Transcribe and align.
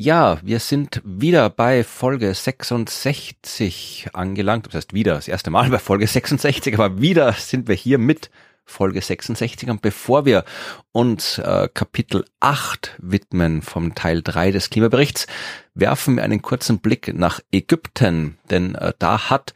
Ja, 0.00 0.38
wir 0.44 0.60
sind 0.60 1.02
wieder 1.04 1.50
bei 1.50 1.82
Folge 1.82 2.32
66 2.32 4.10
angelangt. 4.12 4.68
Das 4.68 4.74
heißt 4.74 4.94
wieder, 4.94 5.14
das 5.14 5.26
erste 5.26 5.50
Mal 5.50 5.70
bei 5.70 5.80
Folge 5.80 6.06
66, 6.06 6.72
aber 6.78 7.00
wieder 7.00 7.32
sind 7.32 7.66
wir 7.66 7.74
hier 7.74 7.98
mit 7.98 8.30
Folge 8.64 9.02
66. 9.02 9.68
Und 9.68 9.82
bevor 9.82 10.24
wir 10.24 10.44
uns 10.92 11.38
äh, 11.38 11.68
Kapitel 11.74 12.24
8 12.38 12.94
widmen 12.98 13.60
vom 13.60 13.96
Teil 13.96 14.22
3 14.22 14.52
des 14.52 14.70
Klimaberichts, 14.70 15.26
werfen 15.74 16.14
wir 16.14 16.22
einen 16.22 16.42
kurzen 16.42 16.78
Blick 16.78 17.12
nach 17.12 17.40
Ägypten. 17.50 18.38
Denn 18.50 18.76
äh, 18.76 18.92
da 19.00 19.30
hat 19.30 19.52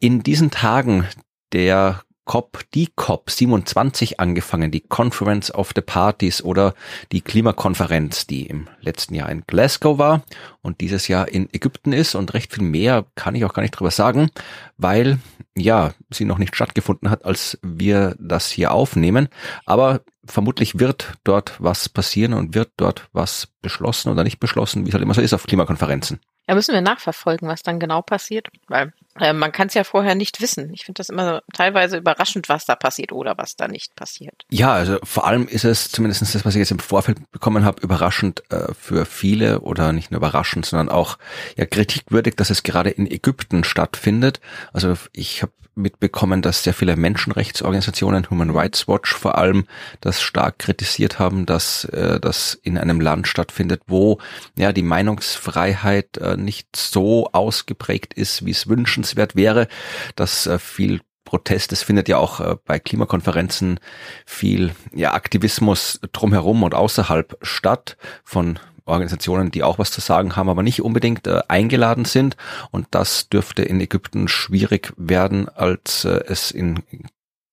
in 0.00 0.24
diesen 0.24 0.50
Tagen 0.50 1.06
der 1.52 2.02
COP, 2.28 2.60
die 2.74 2.90
COP 2.94 3.30
27 3.30 4.20
angefangen, 4.20 4.70
die 4.70 4.82
Conference 4.82 5.52
of 5.52 5.72
the 5.74 5.80
Parties 5.80 6.44
oder 6.44 6.74
die 7.10 7.22
Klimakonferenz, 7.22 8.26
die 8.26 8.46
im 8.46 8.68
letzten 8.82 9.14
Jahr 9.14 9.30
in 9.30 9.44
Glasgow 9.46 9.96
war 9.96 10.22
und 10.60 10.82
dieses 10.82 11.08
Jahr 11.08 11.28
in 11.28 11.48
Ägypten 11.54 11.94
ist 11.94 12.14
und 12.14 12.34
recht 12.34 12.52
viel 12.52 12.64
mehr 12.64 13.06
kann 13.14 13.34
ich 13.34 13.46
auch 13.46 13.54
gar 13.54 13.62
nicht 13.62 13.72
drüber 13.72 13.90
sagen, 13.90 14.30
weil 14.76 15.18
ja, 15.56 15.94
sie 16.10 16.26
noch 16.26 16.38
nicht 16.38 16.54
stattgefunden 16.54 17.10
hat, 17.10 17.24
als 17.24 17.58
wir 17.62 18.14
das 18.20 18.50
hier 18.50 18.72
aufnehmen, 18.72 19.28
aber 19.64 20.02
vermutlich 20.28 20.78
wird 20.78 21.14
dort 21.24 21.54
was 21.58 21.88
passieren 21.88 22.34
und 22.34 22.54
wird 22.54 22.70
dort 22.76 23.08
was 23.12 23.48
beschlossen 23.62 24.10
oder 24.10 24.24
nicht 24.24 24.38
beschlossen, 24.38 24.84
wie 24.84 24.90
es 24.90 24.94
halt 24.94 25.02
immer 25.02 25.14
so 25.14 25.20
ist 25.20 25.34
auf 25.34 25.44
Klimakonferenzen. 25.44 26.20
Ja, 26.48 26.54
müssen 26.54 26.72
wir 26.72 26.80
nachverfolgen, 26.80 27.46
was 27.46 27.62
dann 27.62 27.78
genau 27.78 28.00
passiert, 28.00 28.48
weil 28.68 28.94
äh, 29.20 29.34
man 29.34 29.52
kann 29.52 29.66
es 29.68 29.74
ja 29.74 29.84
vorher 29.84 30.14
nicht 30.14 30.40
wissen. 30.40 30.72
Ich 30.72 30.86
finde 30.86 30.98
das 30.98 31.10
immer 31.10 31.42
teilweise 31.52 31.98
überraschend, 31.98 32.48
was 32.48 32.64
da 32.64 32.74
passiert 32.74 33.12
oder 33.12 33.36
was 33.36 33.54
da 33.56 33.68
nicht 33.68 33.94
passiert. 33.94 34.46
Ja, 34.48 34.72
also 34.72 34.98
vor 35.02 35.26
allem 35.26 35.46
ist 35.46 35.66
es 35.66 35.90
zumindest 35.90 36.22
das, 36.22 36.46
was 36.46 36.54
ich 36.54 36.60
jetzt 36.60 36.70
im 36.70 36.78
Vorfeld 36.78 37.18
bekommen 37.32 37.66
habe, 37.66 37.82
überraschend 37.82 38.44
äh, 38.50 38.72
für 38.72 39.04
viele 39.04 39.60
oder 39.60 39.92
nicht 39.92 40.10
nur 40.10 40.18
überraschend, 40.18 40.64
sondern 40.64 40.88
auch 40.88 41.18
ja 41.56 41.66
kritikwürdig, 41.66 42.36
dass 42.36 42.48
es 42.48 42.62
gerade 42.62 42.88
in 42.88 43.10
Ägypten 43.10 43.62
stattfindet. 43.62 44.40
Also 44.72 44.94
ich 45.12 45.42
habe 45.42 45.52
mitbekommen, 45.78 46.42
dass 46.42 46.64
sehr 46.64 46.74
viele 46.74 46.96
Menschenrechtsorganisationen, 46.96 48.28
Human 48.30 48.50
Rights 48.50 48.88
Watch 48.88 49.14
vor 49.14 49.38
allem, 49.38 49.66
das 50.00 50.20
stark 50.20 50.58
kritisiert 50.58 51.18
haben, 51.18 51.46
dass 51.46 51.84
äh, 51.86 52.20
das 52.20 52.54
in 52.62 52.76
einem 52.76 53.00
Land 53.00 53.28
stattfindet, 53.28 53.82
wo 53.86 54.18
ja 54.56 54.72
die 54.72 54.82
Meinungsfreiheit 54.82 56.18
äh, 56.18 56.36
nicht 56.36 56.76
so 56.76 57.28
ausgeprägt 57.32 58.14
ist, 58.14 58.44
wie 58.44 58.50
es 58.50 58.68
wünschenswert 58.68 59.36
wäre, 59.36 59.68
dass 60.16 60.46
äh, 60.46 60.58
viel 60.58 61.00
Protest. 61.28 61.72
Es 61.72 61.82
findet 61.82 62.08
ja 62.08 62.16
auch 62.16 62.40
äh, 62.40 62.56
bei 62.64 62.78
Klimakonferenzen 62.78 63.80
viel 64.24 64.72
ja, 64.94 65.12
Aktivismus 65.12 66.00
drumherum 66.12 66.62
und 66.62 66.74
außerhalb 66.74 67.36
statt 67.42 67.98
von 68.24 68.58
Organisationen, 68.88 69.50
die 69.50 69.62
auch 69.62 69.78
was 69.78 69.90
zu 69.90 70.00
sagen 70.00 70.36
haben, 70.36 70.48
aber 70.48 70.62
nicht 70.62 70.82
unbedingt 70.82 71.26
äh, 71.26 71.42
eingeladen 71.48 72.04
sind. 72.04 72.36
Und 72.70 72.86
das 72.90 73.28
dürfte 73.28 73.62
in 73.62 73.80
Ägypten 73.80 74.28
schwierig 74.28 74.92
werden, 74.96 75.48
als 75.48 76.04
äh, 76.04 76.20
es 76.26 76.50
in 76.50 76.82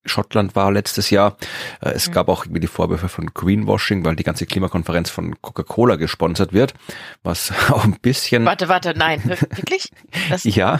Schottland 0.06 0.56
war 0.56 0.72
letztes 0.72 1.09
Jahr. 1.09 1.38
Äh, 1.81 1.90
es 1.90 2.07
mhm. 2.07 2.13
gab 2.13 2.29
auch 2.29 2.45
irgendwie 2.45 2.62
die 2.62 2.68
Vorwürfe 2.68 3.09
von 3.09 3.34
Greenwashing, 3.34 4.06
weil 4.06 4.16
die 4.16 4.24
ganze 4.24 4.45
Klimakonferenz 4.45 5.09
von 5.09 5.41
Coca-Cola 5.41 5.95
gesponsert 5.95 6.53
wird, 6.53 6.74
was 7.24 7.51
auch 7.72 7.84
ein 7.84 8.00
bisschen. 8.00 8.45
Warte, 8.45 8.69
warte, 8.69 8.94
nein, 8.95 9.24
wirklich? 9.25 9.91
Das, 10.29 10.44
ja. 10.44 10.79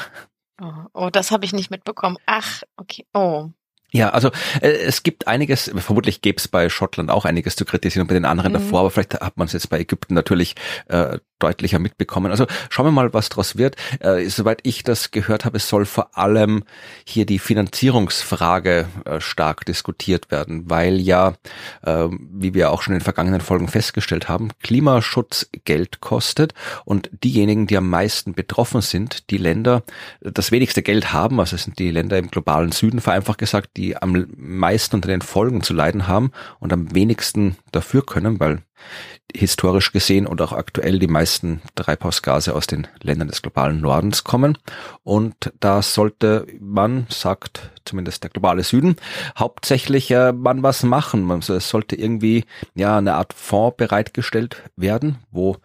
Oh, 0.62 0.72
oh 0.94 1.10
das 1.10 1.32
habe 1.32 1.46
ich 1.46 1.54
nicht 1.54 1.70
mitbekommen. 1.70 2.18
Ach, 2.26 2.64
okay. 2.78 3.06
Oh. 3.14 3.50
Ja, 3.92 4.10
also 4.10 4.30
äh, 4.62 4.70
es 4.70 5.04
gibt 5.04 5.28
einiges, 5.28 5.72
vermutlich 5.76 6.22
gäbe 6.22 6.38
es 6.38 6.48
bei 6.48 6.70
Schottland 6.70 7.10
auch 7.10 7.26
einiges 7.26 7.56
zu 7.56 7.66
kritisieren 7.66 8.04
und 8.04 8.08
bei 8.08 8.14
den 8.14 8.26
anderen 8.26 8.52
mhm. 8.52 8.58
davor, 8.58 8.82
aber 8.82 8.92
vielleicht 8.92 9.14
hat 9.14 9.38
man 9.38 9.48
es 9.48 9.54
jetzt 9.54 9.70
bei 9.70 9.80
Ägypten 9.80 10.14
natürlich 10.14 10.56
äh, 10.88 11.20
deutlicher 11.40 11.80
mitbekommen. 11.80 12.32
Also 12.32 12.46
schauen 12.70 12.88
wir 12.88 12.92
mal, 12.92 13.14
was 13.14 13.30
daraus 13.30 13.58
wird. 13.58 13.76
Äh, 14.00 14.28
soweit 14.30 14.60
ich 14.64 14.84
das 14.84 15.12
gehört 15.12 15.46
habe, 15.46 15.60
soll 15.60 15.86
vor 15.86 16.18
allem 16.18 16.64
hier 17.06 17.26
die 17.26 17.40
Finanzierungsfrage 17.40 18.88
äh, 19.06 19.20
stark 19.20 19.66
diskutiert 19.66 20.32
werden, 20.32 20.70
weil 20.70 21.00
ja, 21.00 21.36
äh, 21.84 22.08
wie 22.10 22.54
wir 22.54 22.72
auch 22.72 22.82
schon 22.82 22.94
in 22.94 23.00
den 23.00 23.04
vergangenen 23.04 23.42
Folgen 23.42 23.68
festgestellt 23.68 24.30
haben, 24.30 24.50
Klimaschutz 24.62 25.50
Geld 25.66 26.02
kostet 26.02 26.54
und 26.86 27.10
diejenigen, 27.24 27.68
die 27.68 27.78
am 27.78 27.90
meisten 27.90 28.34
betroffen 28.34 28.82
sind, 28.82 29.30
die 29.30 29.38
Länder, 29.38 29.84
das 30.22 30.52
wenigste 30.52 30.84
Geld 30.84 31.14
haben, 31.14 31.40
also 31.40 31.56
es 31.56 31.64
sind 31.64 31.80
die 31.80 31.92
Länder 31.92 32.18
im 32.18 32.32
globalen 32.32 32.72
Süden, 32.72 33.02
vereinfacht 33.02 33.40
gesagt, 33.40 33.72
die 33.78 33.98
am 33.98 34.28
meisten 34.38 34.96
unter 34.96 35.10
den 35.10 35.22
Folgen 35.22 35.62
zu 35.62 35.74
leiden 35.74 36.08
haben 36.08 36.32
und 36.60 36.72
am 36.74 36.94
wenigsten 36.96 37.58
dafür 37.72 38.06
können, 38.06 38.40
weil 38.40 38.62
historisch 39.34 39.92
gesehen 39.92 40.28
und 40.28 40.42
auch 40.42 40.54
aktuell 40.54 41.00
die 41.00 41.08
meisten 41.08 41.62
Treibhausgase 41.76 42.56
aus 42.56 42.68
den 42.68 42.88
Ländern 43.02 43.28
des 43.28 43.42
globalen 43.42 43.82
Nordens 43.82 44.24
kommen. 44.24 44.58
Und 45.04 45.54
da 45.60 45.82
sollte 45.82 46.48
man, 46.60 47.08
sagt 47.10 47.72
zumindest 47.86 48.24
der 48.24 48.30
globale 48.30 48.64
Süden, 48.64 48.96
hauptsächlich 49.38 50.12
äh, 50.12 50.34
man 50.34 50.64
was 50.64 50.84
machen. 50.84 51.24
Man, 51.24 51.40
es 51.40 51.70
sollte 51.70 51.96
irgendwie 51.96 52.46
ja 52.74 52.98
eine 52.98 53.16
Art 53.16 53.34
Fonds 53.34 53.78
bereitgestellt 53.78 54.64
werden, 54.76 55.18
wo 55.32 55.58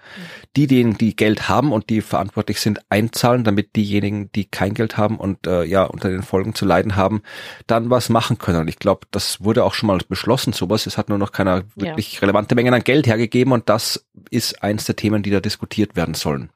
diejenigen, 0.57 0.99
die 0.99 1.17
Geld 1.17 1.49
haben 1.49 1.73
und 1.73 1.91
die 1.91 2.01
verantwortlich 2.01 2.61
sind, 2.61 2.81
einzahlen, 2.89 3.45
damit 3.45 3.77
diejenigen, 3.77 4.31
die 4.33 4.45
kein 4.45 4.75
Geld 4.75 4.97
haben 4.97 5.19
und 5.19 5.47
äh, 5.47 5.65
ja 5.65 5.85
unter 5.85 6.11
den 6.11 6.23
Folgen 6.23 6.55
zu 6.55 6.65
leiden 6.65 6.97
haben, 6.97 7.23
dann 7.67 7.91
was 7.91 8.09
machen 8.09 8.39
können. 8.39 8.61
Und 8.61 8.69
ich 8.69 8.79
glaube, 8.79 9.07
das 9.11 9.43
wurde 9.43 9.65
auch 9.65 9.75
schon 9.75 9.87
mal 9.89 9.99
beschlossen, 10.09 10.53
sowas. 10.53 10.87
Es 10.87 10.99
hat 10.99 11.09
nur 11.09 11.19
noch 11.19 11.33
keiner 11.33 11.65
wirklich 11.75 12.15
ja. 12.15 12.21
relevante 12.21 12.55
Mengen 12.55 12.75
an 12.75 12.85
Geld 12.85 13.07
hergegeben 13.07 13.53
und 13.53 13.69
das 13.69 14.07
ist 14.31 14.63
eins 14.63 14.85
der 14.85 14.97
Themen, 14.97 15.23
die 15.23 15.31
da 15.31 15.41
diskutiert 15.41 15.97
werden 15.97 16.15
sollen. 16.15 16.51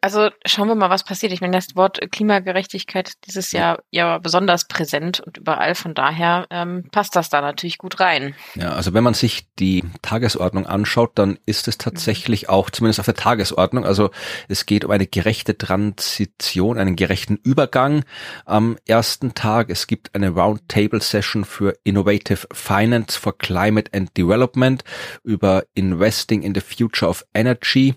Also 0.00 0.30
schauen 0.46 0.68
wir 0.68 0.74
mal, 0.74 0.90
was 0.90 1.04
passiert. 1.04 1.32
Ich 1.32 1.40
meine, 1.40 1.56
das 1.56 1.76
Wort 1.76 2.00
Klimagerechtigkeit 2.10 3.12
dieses 3.26 3.52
Jahr 3.52 3.82
ja 3.90 4.18
besonders 4.18 4.66
präsent 4.66 5.20
und 5.20 5.36
überall. 5.36 5.74
Von 5.74 5.94
daher 5.94 6.46
ähm, 6.50 6.84
passt 6.90 7.16
das 7.16 7.28
da 7.28 7.40
natürlich 7.40 7.76
gut 7.76 8.00
rein. 8.00 8.34
Ja, 8.54 8.72
also 8.72 8.94
wenn 8.94 9.04
man 9.04 9.14
sich 9.14 9.46
die 9.58 9.84
Tagesordnung 10.00 10.66
anschaut, 10.66 11.12
dann 11.16 11.38
ist 11.44 11.68
es 11.68 11.76
tatsächlich 11.76 12.48
auch 12.48 12.70
zumindest 12.70 13.00
auf 13.00 13.06
der 13.06 13.14
Tagesordnung. 13.14 13.84
Also 13.84 14.10
es 14.48 14.64
geht 14.64 14.84
um 14.84 14.90
eine 14.90 15.06
gerechte 15.06 15.58
Transition, 15.58 16.78
einen 16.78 16.96
gerechten 16.96 17.36
Übergang 17.42 18.04
am 18.46 18.78
ersten 18.86 19.34
Tag. 19.34 19.68
Es 19.68 19.86
gibt 19.86 20.14
eine 20.14 20.30
Roundtable-Session 20.30 21.44
für 21.44 21.76
Innovative 21.84 22.46
Finance 22.52 23.18
for 23.18 23.36
Climate 23.36 23.90
and 23.94 24.16
Development 24.16 24.82
über 25.24 25.64
Investing 25.74 26.42
in 26.42 26.54
the 26.54 26.60
Future 26.60 27.08
of 27.10 27.24
Energy. 27.34 27.94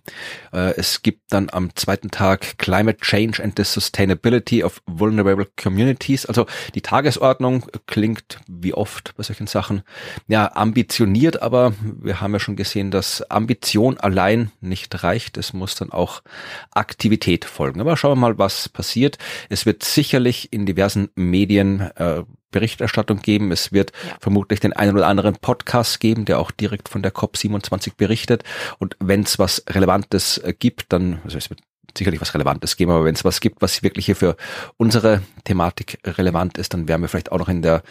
Äh, 0.51 0.73
es 0.75 1.01
gibt 1.01 1.21
dann 1.29 1.49
am 1.49 1.73
zweiten 1.75 1.92
zweiten 1.93 2.09
Tag 2.09 2.57
Climate 2.57 2.97
Change 3.01 3.43
and 3.43 3.53
the 3.55 3.63
Sustainability 3.63 4.63
of 4.63 4.81
Vulnerable 4.87 5.47
Communities. 5.61 6.25
Also 6.25 6.47
die 6.73 6.81
Tagesordnung 6.81 7.65
klingt 7.85 8.39
wie 8.47 8.73
oft 8.73 9.13
bei 9.15 9.21
solchen 9.21 9.45
Sachen 9.45 9.83
ja 10.27 10.55
ambitioniert, 10.55 11.43
aber 11.43 11.73
wir 12.01 12.19
haben 12.19 12.33
ja 12.33 12.39
schon 12.39 12.55
gesehen, 12.55 12.89
dass 12.89 13.21
Ambition 13.29 13.99
allein 13.99 14.51
nicht 14.59 15.03
reicht. 15.03 15.37
Es 15.37 15.53
muss 15.53 15.75
dann 15.75 15.91
auch 15.91 16.23
Aktivität 16.71 17.45
folgen. 17.45 17.79
Aber 17.79 17.95
schauen 17.95 18.13
wir 18.13 18.21
mal, 18.21 18.39
was 18.39 18.69
passiert. 18.69 19.19
Es 19.49 19.67
wird 19.67 19.83
sicherlich 19.83 20.51
in 20.51 20.65
diversen 20.65 21.09
Medien 21.13 21.91
äh, 21.95 22.23
Berichterstattung 22.53 23.21
geben. 23.21 23.51
Es 23.51 23.73
wird 23.73 23.91
ja. 24.07 24.15
vermutlich 24.21 24.61
den 24.61 24.71
einen 24.71 24.95
oder 24.95 25.07
anderen 25.07 25.35
Podcast 25.35 25.99
geben, 25.99 26.23
der 26.23 26.39
auch 26.39 26.51
direkt 26.51 26.87
von 26.87 27.03
der 27.03 27.13
COP27 27.13 27.97
berichtet. 27.97 28.43
Und 28.79 28.95
wenn 28.99 29.23
es 29.23 29.37
was 29.37 29.65
Relevantes 29.69 30.37
äh, 30.37 30.53
gibt, 30.57 30.93
dann, 30.93 31.19
also 31.25 31.37
es 31.37 31.49
wird 31.49 31.59
sicherlich 31.97 32.21
was 32.21 32.33
Relevantes 32.33 32.77
geben, 32.77 32.91
aber 32.91 33.05
wenn 33.05 33.15
es 33.15 33.25
was 33.25 33.41
gibt, 33.41 33.61
was 33.61 33.83
wirklich 33.83 34.05
hier 34.05 34.15
für 34.15 34.35
unsere 34.77 35.21
Thematik 35.43 35.99
relevant 36.05 36.57
ist, 36.57 36.73
dann 36.73 36.87
werden 36.87 37.01
wir 37.01 37.09
vielleicht 37.09 37.31
auch 37.31 37.39
noch 37.39 37.49
in 37.49 37.61
der 37.61 37.83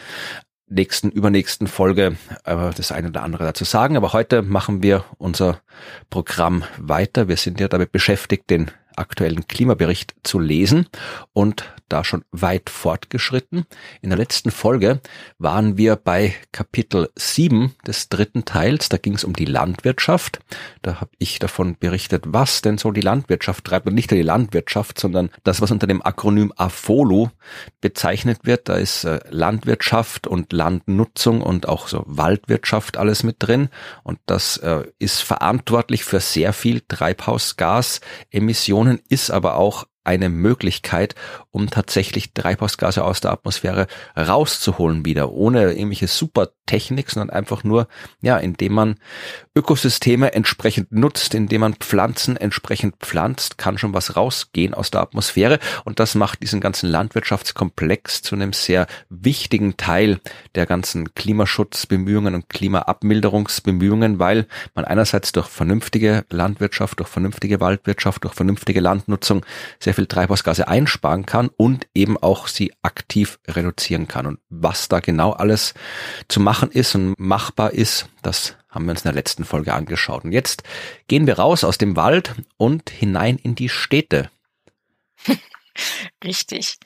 nächsten, 0.73 1.11
übernächsten 1.11 1.67
Folge 1.67 2.17
äh, 2.45 2.71
das 2.77 2.93
eine 2.93 3.09
oder 3.09 3.23
andere 3.23 3.45
dazu 3.45 3.65
sagen. 3.65 3.97
Aber 3.97 4.13
heute 4.13 4.43
machen 4.43 4.83
wir 4.83 5.05
unser 5.19 5.61
Programm 6.11 6.65
weiter. 6.79 7.29
Wir 7.29 7.37
sind 7.37 7.61
ja 7.61 7.69
damit 7.69 7.93
beschäftigt, 7.93 8.51
den 8.51 8.71
aktuellen 8.97 9.47
Klimabericht 9.49 10.15
zu 10.23 10.39
lesen 10.39 10.87
und 11.33 11.65
da 11.93 12.05
schon 12.05 12.25
weit 12.33 12.71
fortgeschritten. 12.71 13.67
In 14.01 14.11
der 14.11 14.19
letzten 14.19 14.51
Folge 14.51 15.01
waren 15.39 15.77
wir 15.77 15.97
bei 15.97 16.35
Kapitel 16.51 17.11
7 17.17 17.75
des 17.87 18.09
dritten 18.09 18.45
Teils. 18.45 18.89
Da 18.89 18.97
ging 18.97 19.15
es 19.15 19.25
um 19.25 19.35
die 19.35 19.45
Landwirtschaft. 19.45 20.41
Da 20.81 21.01
habe 21.01 21.11
ich 21.19 21.39
davon 21.39 21.77
berichtet, 21.79 22.25
was 22.27 22.63
denn 22.63 22.79
so 22.79 22.93
die 22.93 23.01
Landwirtschaft 23.01 23.65
treibt 23.65 23.87
und 23.87 23.95
nicht 23.95 24.11
nur 24.11 24.17
die 24.17 24.23
Landwirtschaft, 24.23 24.99
sondern 24.99 25.31
das, 25.45 25.61
was 25.61 25.71
unter 25.71 25.87
dem 25.87 26.05
Akronym 26.05 26.53
AFOLU 26.57 27.29
bezeichnet 27.81 28.41
wird. 28.45 28.69
Da 28.69 28.75
ist 28.77 29.05
äh, 29.05 29.21
Landwirtschaft 29.29 30.27
und 30.27 30.53
Landnutzung 30.53 31.43
und 31.43 31.69
auch 31.69 31.89
so 31.89 32.05
Waldwirtschaft 32.07 32.97
alles 32.97 33.23
mit 33.23 33.37
drin. 33.39 33.69
Und 34.03 34.19
das 34.27 34.57
äh, 34.59 34.85
ist 34.99 35.21
verantwortlich 35.21 36.05
für 36.05 36.21
sehr 36.21 36.53
viel 36.53 36.83
Treibhausgasemissionen, 36.89 39.01
ist 39.09 39.31
aber 39.31 39.57
auch 39.57 39.87
eine 40.05 40.29
Möglichkeit, 40.29 41.15
um 41.53 41.69
tatsächlich 41.69 42.33
Treibhausgase 42.33 43.05
aus 43.05 43.21
der 43.21 43.31
Atmosphäre 43.31 43.87
rauszuholen 44.17 45.05
wieder, 45.05 45.33
ohne 45.33 45.73
irgendwelche 45.73 46.09
Supertechnik, 46.09 47.11
sondern 47.11 47.31
einfach 47.31 47.63
nur, 47.63 47.89
ja, 48.23 48.39
indem 48.39 48.73
man 48.73 48.95
Ökosysteme 49.55 50.33
entsprechend 50.33 50.93
nutzt, 50.93 51.35
indem 51.35 51.61
man 51.61 51.75
Pflanzen 51.75 52.39
entsprechend 52.39 52.97
pflanzt, 53.01 53.59
kann 53.59 53.77
schon 53.77 53.93
was 53.93 54.17
rausgehen 54.17 54.73
aus 54.73 54.91
der 54.91 55.03
Atmosphäre. 55.03 55.59
Und 55.85 56.01
das 56.01 56.15
macht 56.15 56.43
diesen 56.43 56.61
ganzen 56.61 56.89
Landwirtschaftskomplex 56.89 58.23
zu 58.23 58.35
einem 58.35 58.55
sehr 58.55 58.87
wichtigen 59.11 59.77
Teil 59.77 60.21
der 60.55 60.65
ganzen 60.65 61.13
Klimaschutzbemühungen 61.15 62.35
und 62.35 62.49
Klimaabmilderungsbemühungen, 62.49 64.19
weil 64.19 64.47
man 64.75 64.87
einerseits 64.87 65.33
durch 65.33 65.49
vernünftige 65.49 66.25
Landwirtschaft, 66.31 66.99
durch 66.99 67.11
vernünftige 67.11 67.61
Waldwirtschaft, 67.61 68.25
durch 68.25 68.33
vernünftige 68.33 68.81
Landnutzung 68.81 69.45
sehr 69.79 69.93
viel 69.93 70.07
Treibhausgase 70.07 70.67
einsparen 70.67 71.27
kann 71.27 71.42
und 71.49 71.87
eben 71.95 72.17
auch 72.17 72.47
sie 72.47 72.73
aktiv 72.83 73.39
reduzieren 73.47 74.09
kann. 74.09 74.27
Und 74.27 74.41
was 74.49 74.89
da 74.89 75.01
genau 75.01 75.33
alles 75.33 75.75
zu 76.29 76.41
machen 76.41 76.71
ist 76.71 76.95
und 76.95 77.19
machbar 77.19 77.73
ist, 77.73 78.09
das 78.23 78.57
haben 78.69 78.87
wir 78.87 78.93
uns 78.93 79.03
in 79.03 79.09
der 79.09 79.15
letzten 79.15 79.45
Folge 79.45 79.75
angeschaut. 79.75 80.25
Und 80.25 80.33
jetzt 80.33 80.63
gehen 81.09 81.27
wir 81.27 81.39
raus 81.39 81.65
aus 81.65 81.79
dem 81.79 81.97
Wald 81.97 82.35
und 82.57 82.91
hinein 82.91 83.37
in 83.37 83.55
die 83.55 83.69
Städte. 83.69 84.31
Richtig. 86.25 86.77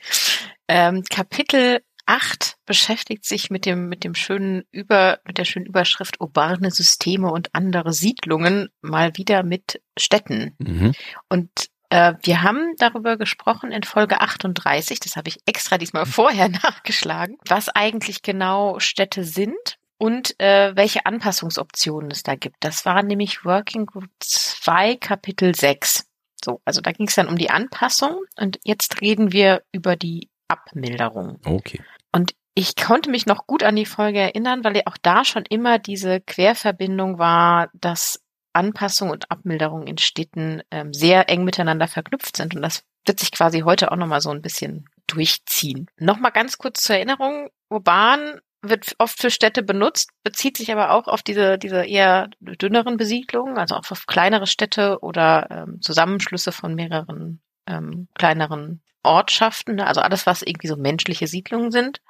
Ähm, 0.68 1.02
Kapitel 1.08 1.80
8 2.06 2.56
beschäftigt 2.66 3.24
sich 3.24 3.50
mit 3.50 3.66
dem, 3.66 3.88
mit 3.88 4.04
dem 4.04 4.14
schönen 4.14 4.62
Über, 4.70 5.18
mit 5.24 5.38
der 5.38 5.44
schönen 5.44 5.66
Überschrift 5.66 6.20
urbane 6.20 6.70
Systeme 6.70 7.30
und 7.30 7.54
andere 7.54 7.92
Siedlungen 7.92 8.68
mal 8.80 9.16
wieder 9.16 9.42
mit 9.42 9.82
Städten. 9.98 10.54
Mhm. 10.58 10.92
Und 11.28 11.50
wir 11.90 12.42
haben 12.42 12.74
darüber 12.78 13.16
gesprochen 13.16 13.72
in 13.72 13.82
Folge 13.82 14.20
38, 14.20 15.00
das 15.00 15.16
habe 15.16 15.28
ich 15.28 15.38
extra 15.46 15.78
diesmal 15.78 16.06
vorher 16.06 16.48
nachgeschlagen, 16.62 17.36
was 17.48 17.68
eigentlich 17.68 18.22
genau 18.22 18.78
Städte 18.78 19.24
sind 19.24 19.78
und 19.98 20.38
äh, 20.40 20.74
welche 20.76 21.06
Anpassungsoptionen 21.06 22.10
es 22.10 22.22
da 22.22 22.34
gibt. 22.34 22.56
Das 22.60 22.84
war 22.84 23.02
nämlich 23.02 23.44
Working 23.44 23.86
Group 23.86 24.08
2 24.20 24.96
Kapitel 24.96 25.54
6. 25.54 26.06
So, 26.44 26.60
also 26.64 26.80
da 26.80 26.92
ging 26.92 27.08
es 27.08 27.14
dann 27.14 27.28
um 27.28 27.38
die 27.38 27.50
Anpassung 27.50 28.20
und 28.36 28.58
jetzt 28.64 29.00
reden 29.00 29.32
wir 29.32 29.62
über 29.72 29.96
die 29.96 30.28
Abmilderung. 30.48 31.40
Okay. 31.44 31.80
Und 32.12 32.34
ich 32.54 32.76
konnte 32.76 33.10
mich 33.10 33.26
noch 33.26 33.46
gut 33.46 33.62
an 33.62 33.76
die 33.76 33.86
Folge 33.86 34.18
erinnern, 34.18 34.64
weil 34.64 34.76
ja 34.76 34.82
auch 34.86 34.96
da 35.00 35.24
schon 35.24 35.44
immer 35.48 35.78
diese 35.78 36.20
Querverbindung 36.20 37.18
war, 37.18 37.68
dass 37.74 38.22
Anpassung 38.56 39.10
und 39.10 39.30
Abmilderung 39.30 39.86
in 39.86 39.98
Städten 39.98 40.62
ähm, 40.70 40.92
sehr 40.92 41.28
eng 41.28 41.44
miteinander 41.44 41.88
verknüpft 41.88 42.36
sind. 42.36 42.56
Und 42.56 42.62
das 42.62 42.82
wird 43.04 43.20
sich 43.20 43.30
quasi 43.30 43.60
heute 43.60 43.92
auch 43.92 43.96
nochmal 43.96 44.20
so 44.20 44.30
ein 44.30 44.42
bisschen 44.42 44.88
durchziehen. 45.06 45.88
Nochmal 45.98 46.32
ganz 46.32 46.58
kurz 46.58 46.82
zur 46.82 46.96
Erinnerung. 46.96 47.50
Urban 47.68 48.40
wird 48.62 48.96
oft 48.98 49.20
für 49.20 49.30
Städte 49.30 49.62
benutzt, 49.62 50.10
bezieht 50.24 50.56
sich 50.56 50.72
aber 50.72 50.90
auch 50.90 51.06
auf 51.06 51.22
diese, 51.22 51.58
diese 51.58 51.84
eher 51.84 52.30
dünneren 52.40 52.96
Besiedlungen, 52.96 53.58
also 53.58 53.76
auch 53.76 53.90
auf 53.90 54.06
kleinere 54.06 54.46
Städte 54.46 54.98
oder 55.00 55.46
ähm, 55.50 55.80
Zusammenschlüsse 55.80 56.50
von 56.50 56.74
mehreren 56.74 57.40
ähm, 57.66 58.08
kleineren 58.14 58.82
Ortschaften, 59.02 59.80
also 59.80 60.00
alles, 60.00 60.26
was 60.26 60.42
irgendwie 60.42 60.68
so 60.68 60.76
menschliche 60.76 61.26
Siedlungen 61.26 61.70
sind. 61.70 62.00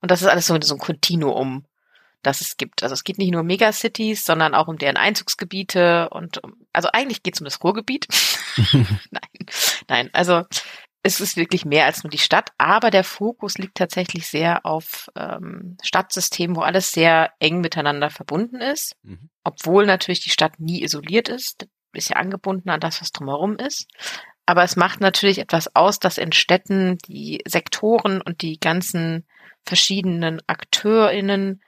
Und 0.00 0.10
das 0.10 0.22
ist 0.22 0.28
alles 0.28 0.46
so, 0.46 0.58
so 0.60 0.74
ein 0.74 0.80
Kontinuum 0.80 1.64
das 2.22 2.40
es 2.40 2.56
gibt. 2.56 2.82
Also 2.82 2.94
es 2.94 3.04
geht 3.04 3.18
nicht 3.18 3.30
nur 3.30 3.42
um 3.42 3.46
Megacities, 3.46 4.24
sondern 4.24 4.54
auch 4.54 4.68
um 4.68 4.78
deren 4.78 4.96
Einzugsgebiete 4.96 6.08
und 6.10 6.42
um, 6.42 6.54
also 6.72 6.88
eigentlich 6.92 7.22
geht 7.22 7.34
es 7.34 7.40
um 7.40 7.44
das 7.44 7.62
Ruhrgebiet. 7.62 8.06
nein, 9.10 9.46
nein, 9.88 10.10
also 10.12 10.44
es 11.02 11.20
ist 11.20 11.36
wirklich 11.36 11.64
mehr 11.64 11.86
als 11.86 12.02
nur 12.02 12.10
die 12.10 12.18
Stadt, 12.18 12.50
aber 12.58 12.90
der 12.90 13.04
Fokus 13.04 13.56
liegt 13.56 13.76
tatsächlich 13.76 14.26
sehr 14.26 14.66
auf 14.66 15.08
ähm, 15.16 15.76
Stadtsystemen, 15.82 16.56
wo 16.56 16.60
alles 16.60 16.90
sehr 16.90 17.32
eng 17.38 17.60
miteinander 17.60 18.10
verbunden 18.10 18.60
ist, 18.60 18.96
mhm. 19.02 19.30
obwohl 19.44 19.86
natürlich 19.86 20.20
die 20.20 20.30
Stadt 20.30 20.58
nie 20.58 20.82
isoliert 20.82 21.28
ist, 21.28 21.68
ist 21.92 22.10
ja 22.10 22.16
angebunden 22.16 22.68
an 22.70 22.80
das, 22.80 23.00
was 23.00 23.12
drumherum 23.12 23.56
ist. 23.56 23.86
Aber 24.44 24.64
es 24.64 24.76
macht 24.76 25.00
natürlich 25.00 25.38
etwas 25.38 25.74
aus, 25.76 25.98
dass 25.98 26.18
in 26.18 26.32
Städten 26.32 26.98
die 27.06 27.42
Sektoren 27.46 28.20
und 28.20 28.42
die 28.42 28.58
ganzen 28.58 29.26
verschiedenen 29.64 30.40
AkteurInnen 30.46 31.62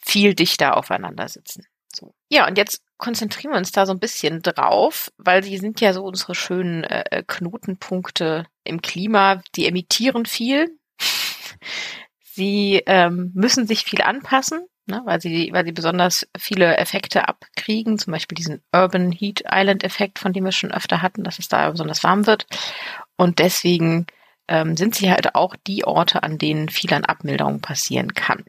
viel 0.00 0.34
dichter 0.34 0.76
aufeinander 0.76 1.28
sitzen. 1.28 1.66
So. 1.94 2.14
Ja, 2.28 2.46
und 2.46 2.56
jetzt 2.56 2.82
konzentrieren 2.98 3.52
wir 3.52 3.58
uns 3.58 3.72
da 3.72 3.86
so 3.86 3.92
ein 3.92 3.98
bisschen 3.98 4.42
drauf, 4.42 5.10
weil 5.16 5.42
sie 5.42 5.58
sind 5.58 5.80
ja 5.80 5.92
so 5.92 6.04
unsere 6.04 6.34
schönen 6.34 6.84
äh, 6.84 7.04
äh 7.10 7.22
Knotenpunkte 7.26 8.46
im 8.64 8.80
Klima. 8.82 9.42
Die 9.56 9.66
emittieren 9.66 10.26
viel. 10.26 10.78
sie 12.22 12.82
ähm, 12.86 13.32
müssen 13.34 13.66
sich 13.66 13.84
viel 13.84 14.02
anpassen, 14.02 14.66
ne, 14.86 15.02
weil 15.04 15.20
sie, 15.20 15.50
weil 15.52 15.64
sie 15.64 15.72
besonders 15.72 16.28
viele 16.38 16.76
Effekte 16.76 17.28
abkriegen, 17.28 17.98
zum 17.98 18.12
Beispiel 18.12 18.36
diesen 18.36 18.62
Urban 18.72 19.10
Heat 19.10 19.42
Island 19.50 19.82
Effekt, 19.82 20.18
von 20.18 20.32
dem 20.32 20.44
wir 20.44 20.52
schon 20.52 20.72
öfter 20.72 21.02
hatten, 21.02 21.24
dass 21.24 21.38
es 21.38 21.48
da 21.48 21.70
besonders 21.70 22.04
warm 22.04 22.26
wird. 22.26 22.46
Und 23.16 23.38
deswegen 23.38 24.06
ähm, 24.46 24.76
sind 24.76 24.94
sie 24.94 25.10
halt 25.10 25.34
auch 25.34 25.56
die 25.66 25.84
Orte, 25.84 26.22
an 26.22 26.38
denen 26.38 26.68
viel 26.68 26.92
an 26.94 27.04
Abmilderung 27.04 27.60
passieren 27.60 28.14
kann. 28.14 28.44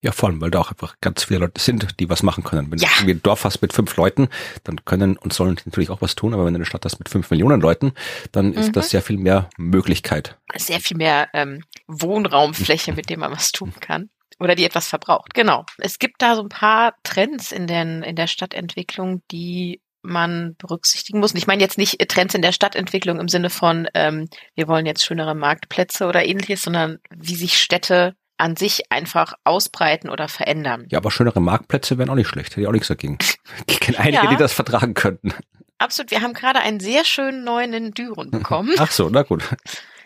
Ja, 0.00 0.12
vor 0.12 0.28
allem, 0.28 0.40
weil 0.40 0.52
da 0.52 0.60
auch 0.60 0.70
einfach 0.70 0.94
ganz 1.00 1.24
viele 1.24 1.40
Leute 1.40 1.60
sind, 1.60 1.98
die 1.98 2.08
was 2.08 2.22
machen 2.22 2.44
können. 2.44 2.70
Wenn 2.70 2.78
ja. 2.78 2.88
du 3.00 3.10
ein 3.10 3.22
Dorf 3.22 3.44
hast 3.44 3.60
mit 3.62 3.72
fünf 3.72 3.96
Leuten, 3.96 4.28
dann 4.62 4.84
können 4.84 5.16
und 5.16 5.32
sollen 5.32 5.58
natürlich 5.64 5.90
auch 5.90 6.00
was 6.00 6.14
tun, 6.14 6.34
aber 6.34 6.44
wenn 6.44 6.54
du 6.54 6.58
eine 6.58 6.66
Stadt 6.66 6.84
hast 6.84 7.00
mit 7.00 7.08
fünf 7.08 7.30
Millionen 7.30 7.60
Leuten, 7.60 7.92
dann 8.30 8.52
ist 8.52 8.68
mhm. 8.68 8.72
das 8.74 8.90
sehr 8.90 9.02
viel 9.02 9.16
mehr 9.16 9.50
Möglichkeit. 9.56 10.38
Sehr 10.54 10.78
viel 10.78 10.96
mehr 10.96 11.28
ähm, 11.32 11.64
Wohnraumfläche, 11.88 12.92
mit 12.92 13.10
dem 13.10 13.20
man 13.20 13.32
was 13.32 13.50
tun 13.50 13.72
kann. 13.80 14.08
Oder 14.38 14.54
die 14.54 14.64
etwas 14.64 14.86
verbraucht, 14.86 15.34
genau. 15.34 15.66
Es 15.78 15.98
gibt 15.98 16.22
da 16.22 16.36
so 16.36 16.42
ein 16.42 16.48
paar 16.48 16.94
Trends 17.02 17.50
in, 17.50 17.66
den, 17.66 18.04
in 18.04 18.14
der 18.14 18.28
Stadtentwicklung, 18.28 19.22
die 19.32 19.80
man 20.02 20.54
berücksichtigen 20.58 21.18
muss. 21.18 21.32
Und 21.32 21.38
ich 21.38 21.48
meine 21.48 21.60
jetzt 21.60 21.76
nicht 21.76 21.98
Trends 22.08 22.34
in 22.34 22.42
der 22.42 22.52
Stadtentwicklung 22.52 23.18
im 23.18 23.28
Sinne 23.28 23.50
von, 23.50 23.88
ähm, 23.94 24.28
wir 24.54 24.68
wollen 24.68 24.86
jetzt 24.86 25.04
schönere 25.04 25.34
Marktplätze 25.34 26.06
oder 26.06 26.24
ähnliches, 26.24 26.62
sondern 26.62 27.00
wie 27.10 27.34
sich 27.34 27.58
Städte 27.58 28.14
an 28.38 28.56
sich 28.56 28.90
einfach 28.90 29.34
ausbreiten 29.44 30.08
oder 30.08 30.28
verändern. 30.28 30.86
Ja, 30.90 30.98
aber 30.98 31.10
schönere 31.10 31.40
Marktplätze 31.40 31.98
wären 31.98 32.08
auch 32.08 32.14
nicht 32.14 32.28
schlecht. 32.28 32.52
Hätte 32.52 32.62
ich 32.62 32.66
auch 32.66 32.72
nichts 32.72 32.88
dagegen. 32.88 33.18
Ich 33.66 33.80
kenne 33.80 33.98
einige, 33.98 34.24
ja. 34.24 34.30
die 34.30 34.36
das 34.36 34.52
vertragen 34.52 34.94
könnten. 34.94 35.32
Absolut. 35.78 36.10
Wir 36.10 36.20
haben 36.20 36.34
gerade 36.34 36.60
einen 36.60 36.80
sehr 36.80 37.04
schönen 37.04 37.44
neuen 37.44 37.72
in 37.72 37.92
Düren 37.92 38.30
bekommen. 38.30 38.74
Ach 38.78 38.90
so, 38.90 39.08
na 39.08 39.22
gut. 39.22 39.42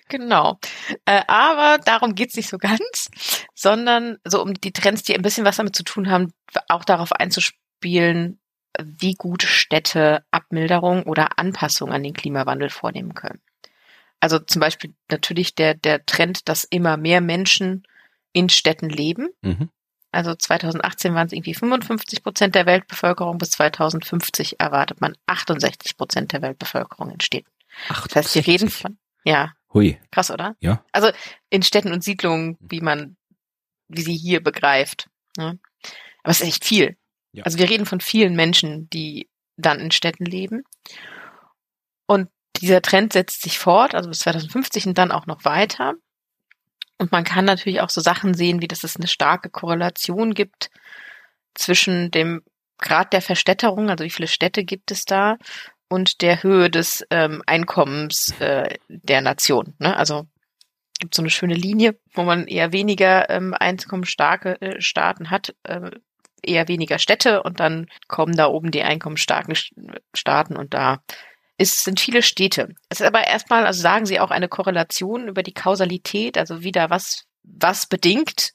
Genau. 0.08 0.58
Äh, 1.04 1.22
aber 1.26 1.82
darum 1.82 2.14
geht's 2.14 2.36
nicht 2.36 2.48
so 2.48 2.58
ganz, 2.58 3.10
sondern 3.54 4.18
so 4.24 4.42
um 4.42 4.54
die 4.54 4.72
Trends, 4.72 5.02
die 5.02 5.14
ein 5.14 5.22
bisschen 5.22 5.44
was 5.44 5.56
damit 5.56 5.74
zu 5.74 5.82
tun 5.82 6.10
haben, 6.10 6.32
auch 6.68 6.84
darauf 6.84 7.12
einzuspielen, 7.12 8.38
wie 8.80 9.14
gut 9.14 9.42
Städte 9.42 10.24
Abmilderung 10.30 11.04
oder 11.04 11.38
Anpassung 11.38 11.92
an 11.92 12.02
den 12.02 12.14
Klimawandel 12.14 12.70
vornehmen 12.70 13.14
können. 13.14 13.40
Also 14.20 14.38
zum 14.38 14.60
Beispiel 14.60 14.94
natürlich 15.10 15.54
der, 15.54 15.74
der 15.74 16.06
Trend, 16.06 16.48
dass 16.48 16.64
immer 16.64 16.96
mehr 16.96 17.20
Menschen 17.20 17.82
in 18.32 18.48
Städten 18.48 18.88
leben. 18.88 19.30
Mhm. 19.42 19.68
Also 20.10 20.34
2018 20.34 21.14
waren 21.14 21.26
es 21.26 21.32
irgendwie 21.32 21.54
55 21.54 22.22
Prozent 22.22 22.54
der 22.54 22.66
Weltbevölkerung, 22.66 23.38
bis 23.38 23.50
2050 23.52 24.60
erwartet 24.60 25.00
man 25.00 25.16
68 25.26 25.96
Prozent 25.96 26.32
der 26.32 26.42
Weltbevölkerung 26.42 27.10
in 27.10 27.20
Städten. 27.20 27.50
68. 27.88 28.12
Das 28.12 28.24
heißt, 28.24 28.34
wir 28.34 28.52
reden 28.52 28.68
von, 28.68 28.98
ja. 29.24 29.54
Hui. 29.72 29.98
Krass, 30.10 30.30
oder? 30.30 30.54
Ja. 30.60 30.84
Also 30.92 31.10
in 31.48 31.62
Städten 31.62 31.92
und 31.92 32.04
Siedlungen, 32.04 32.58
wie 32.60 32.82
man, 32.82 33.16
wie 33.88 34.02
sie 34.02 34.16
hier 34.16 34.42
begreift. 34.42 35.08
Ne? 35.38 35.58
Aber 36.22 36.30
es 36.30 36.42
ist 36.42 36.48
echt 36.48 36.64
viel. 36.64 36.96
Ja. 37.32 37.44
Also 37.44 37.58
wir 37.58 37.70
reden 37.70 37.86
von 37.86 38.00
vielen 38.00 38.36
Menschen, 38.36 38.90
die 38.90 39.30
dann 39.56 39.80
in 39.80 39.90
Städten 39.90 40.26
leben. 40.26 40.62
Und 42.06 42.28
dieser 42.56 42.82
Trend 42.82 43.14
setzt 43.14 43.42
sich 43.42 43.58
fort, 43.58 43.94
also 43.94 44.10
bis 44.10 44.20
2050 44.20 44.86
und 44.88 44.98
dann 44.98 45.10
auch 45.10 45.26
noch 45.26 45.44
weiter. 45.46 45.94
Und 46.98 47.12
man 47.12 47.24
kann 47.24 47.44
natürlich 47.44 47.80
auch 47.80 47.90
so 47.90 48.00
Sachen 48.00 48.34
sehen, 48.34 48.62
wie 48.62 48.68
dass 48.68 48.84
es 48.84 48.96
eine 48.96 49.08
starke 49.08 49.50
Korrelation 49.50 50.34
gibt 50.34 50.70
zwischen 51.54 52.10
dem 52.10 52.42
Grad 52.78 53.12
der 53.12 53.22
Verstädterung, 53.22 53.90
also 53.90 54.04
wie 54.04 54.10
viele 54.10 54.28
Städte 54.28 54.64
gibt 54.64 54.90
es 54.90 55.04
da, 55.04 55.36
und 55.88 56.22
der 56.22 56.42
Höhe 56.42 56.70
des 56.70 57.04
ähm, 57.10 57.42
Einkommens 57.46 58.34
äh, 58.40 58.76
der 58.88 59.20
Nation. 59.20 59.74
Ne? 59.78 59.94
Also 59.96 60.26
gibt 60.98 61.14
so 61.14 61.22
eine 61.22 61.30
schöne 61.30 61.54
Linie, 61.54 61.98
wo 62.14 62.22
man 62.22 62.46
eher 62.46 62.72
weniger 62.72 63.28
ähm, 63.28 63.54
einkommensstarke 63.54 64.60
äh, 64.60 64.80
Staaten 64.80 65.30
hat, 65.30 65.54
äh, 65.64 65.90
eher 66.42 66.68
weniger 66.68 66.98
Städte 66.98 67.42
und 67.42 67.60
dann 67.60 67.88
kommen 68.08 68.34
da 68.36 68.46
oben 68.46 68.70
die 68.70 68.82
einkommensstarken 68.82 69.54
Staaten 70.14 70.56
und 70.56 70.74
da 70.74 71.02
ist, 71.62 71.84
sind 71.84 72.00
viele 72.00 72.22
Städte. 72.22 72.74
Es 72.88 73.00
ist 73.00 73.06
aber 73.06 73.26
erstmal, 73.26 73.64
also 73.66 73.80
sagen 73.80 74.04
Sie 74.04 74.20
auch 74.20 74.30
eine 74.30 74.48
Korrelation 74.48 75.28
über 75.28 75.42
die 75.42 75.54
Kausalität, 75.54 76.36
also 76.36 76.62
wieder 76.62 76.90
was, 76.90 77.24
was 77.44 77.86
bedingt, 77.86 78.52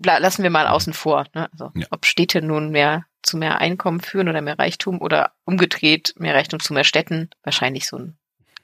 lassen 0.00 0.44
wir 0.44 0.50
mal 0.50 0.68
außen 0.68 0.92
vor. 0.92 1.26
Ne? 1.34 1.50
Also 1.52 1.70
ja. 1.74 1.86
ob 1.90 2.06
Städte 2.06 2.40
nun 2.40 2.70
mehr 2.70 3.04
zu 3.22 3.36
mehr 3.36 3.58
Einkommen 3.58 4.00
führen 4.00 4.28
oder 4.28 4.42
mehr 4.42 4.58
Reichtum 4.58 5.00
oder 5.00 5.32
umgedreht 5.44 6.14
mehr 6.16 6.34
Reichtum 6.34 6.60
zu 6.60 6.72
mehr 6.72 6.84
Städten, 6.84 7.30
wahrscheinlich 7.42 7.86
so 7.86 7.98
ein 7.98 8.18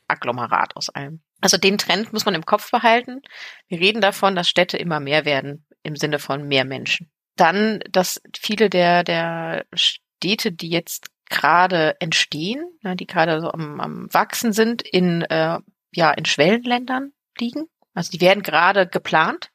Agglomerat 0.06 0.76
aus 0.76 0.88
allem. 0.88 1.20
Also 1.40 1.56
den 1.56 1.78
Trend 1.78 2.12
muss 2.12 2.24
man 2.24 2.34
im 2.34 2.46
Kopf 2.46 2.70
behalten. 2.70 3.22
Wir 3.68 3.80
reden 3.80 4.00
davon, 4.00 4.36
dass 4.36 4.48
Städte 4.48 4.76
immer 4.76 5.00
mehr 5.00 5.24
werden 5.24 5.66
im 5.82 5.96
Sinne 5.96 6.18
von 6.18 6.46
mehr 6.46 6.64
Menschen. 6.64 7.10
Dann, 7.36 7.80
dass 7.90 8.20
viele 8.38 8.68
der, 8.70 9.02
der 9.02 9.64
Städte, 9.72 10.52
die 10.52 10.68
jetzt 10.68 11.08
gerade 11.30 11.98
entstehen, 12.00 12.64
ne, 12.82 12.96
die 12.96 13.06
gerade 13.06 13.40
so 13.40 13.50
am, 13.50 13.80
am 13.80 14.12
Wachsen 14.12 14.52
sind, 14.52 14.82
in, 14.82 15.22
äh, 15.22 15.58
ja, 15.92 16.10
in 16.12 16.24
Schwellenländern 16.26 17.12
liegen. 17.38 17.66
Also 17.94 18.10
die 18.10 18.20
werden 18.20 18.42
gerade 18.42 18.86
geplant 18.86 19.50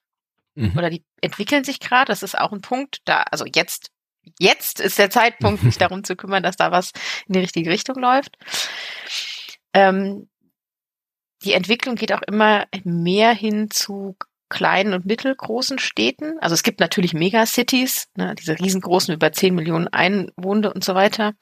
mhm. 0.55 0.77
oder 0.77 0.89
die 0.89 1.03
entwickeln 1.21 1.63
sich 1.63 1.79
gerade. 1.79 2.07
Das 2.07 2.23
ist 2.23 2.37
auch 2.37 2.51
ein 2.51 2.61
Punkt, 2.61 3.01
da, 3.05 3.23
also 3.31 3.45
jetzt, 3.45 3.91
jetzt 4.39 4.79
ist 4.79 4.97
der 4.97 5.09
Zeitpunkt, 5.09 5.61
sich 5.63 5.77
darum 5.77 6.03
zu 6.03 6.15
kümmern, 6.15 6.43
dass 6.43 6.55
da 6.55 6.71
was 6.71 6.91
in 7.27 7.33
die 7.33 7.39
richtige 7.39 7.69
Richtung 7.69 7.99
läuft. 7.99 8.37
Ähm, 9.73 10.29
die 11.43 11.53
Entwicklung 11.53 11.95
geht 11.95 12.13
auch 12.13 12.23
immer 12.23 12.65
mehr 12.83 13.33
hin 13.33 13.69
zu 13.69 14.15
kleinen 14.49 14.93
und 14.93 15.05
mittelgroßen 15.05 15.79
Städten. 15.79 16.37
Also 16.39 16.53
es 16.53 16.63
gibt 16.63 16.79
natürlich 16.79 17.13
Megacities, 17.13 18.07
ne, 18.15 18.35
diese 18.35 18.59
riesengroßen 18.59 19.13
über 19.13 19.31
10 19.31 19.55
Millionen 19.55 19.87
Einwohner 19.87 20.73
und 20.73 20.83
so 20.83 20.95
weiter. 20.95 21.33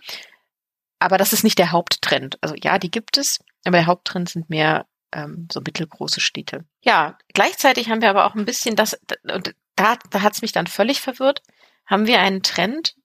Aber 0.99 1.17
das 1.17 1.33
ist 1.33 1.43
nicht 1.43 1.59
der 1.59 1.71
Haupttrend. 1.71 2.37
Also 2.41 2.55
ja, 2.55 2.79
die 2.79 2.91
gibt 2.91 3.17
es, 3.17 3.39
aber 3.65 3.77
der 3.77 3.87
Haupttrend 3.87 4.29
sind 4.29 4.49
mehr 4.49 4.85
ähm, 5.11 5.47
so 5.51 5.61
mittelgroße 5.61 6.21
Städte. 6.21 6.65
Ja, 6.81 7.17
gleichzeitig 7.33 7.89
haben 7.89 8.01
wir 8.01 8.09
aber 8.09 8.25
auch 8.25 8.35
ein 8.35 8.45
bisschen 8.45 8.75
das, 8.75 8.97
und 9.23 9.53
da, 9.75 9.97
da 10.09 10.21
hat 10.21 10.33
es 10.33 10.41
mich 10.41 10.51
dann 10.51 10.67
völlig 10.67 11.01
verwirrt, 11.01 11.41
haben 11.85 12.07
wir 12.07 12.19
einen 12.19 12.41
Trend 12.41 12.95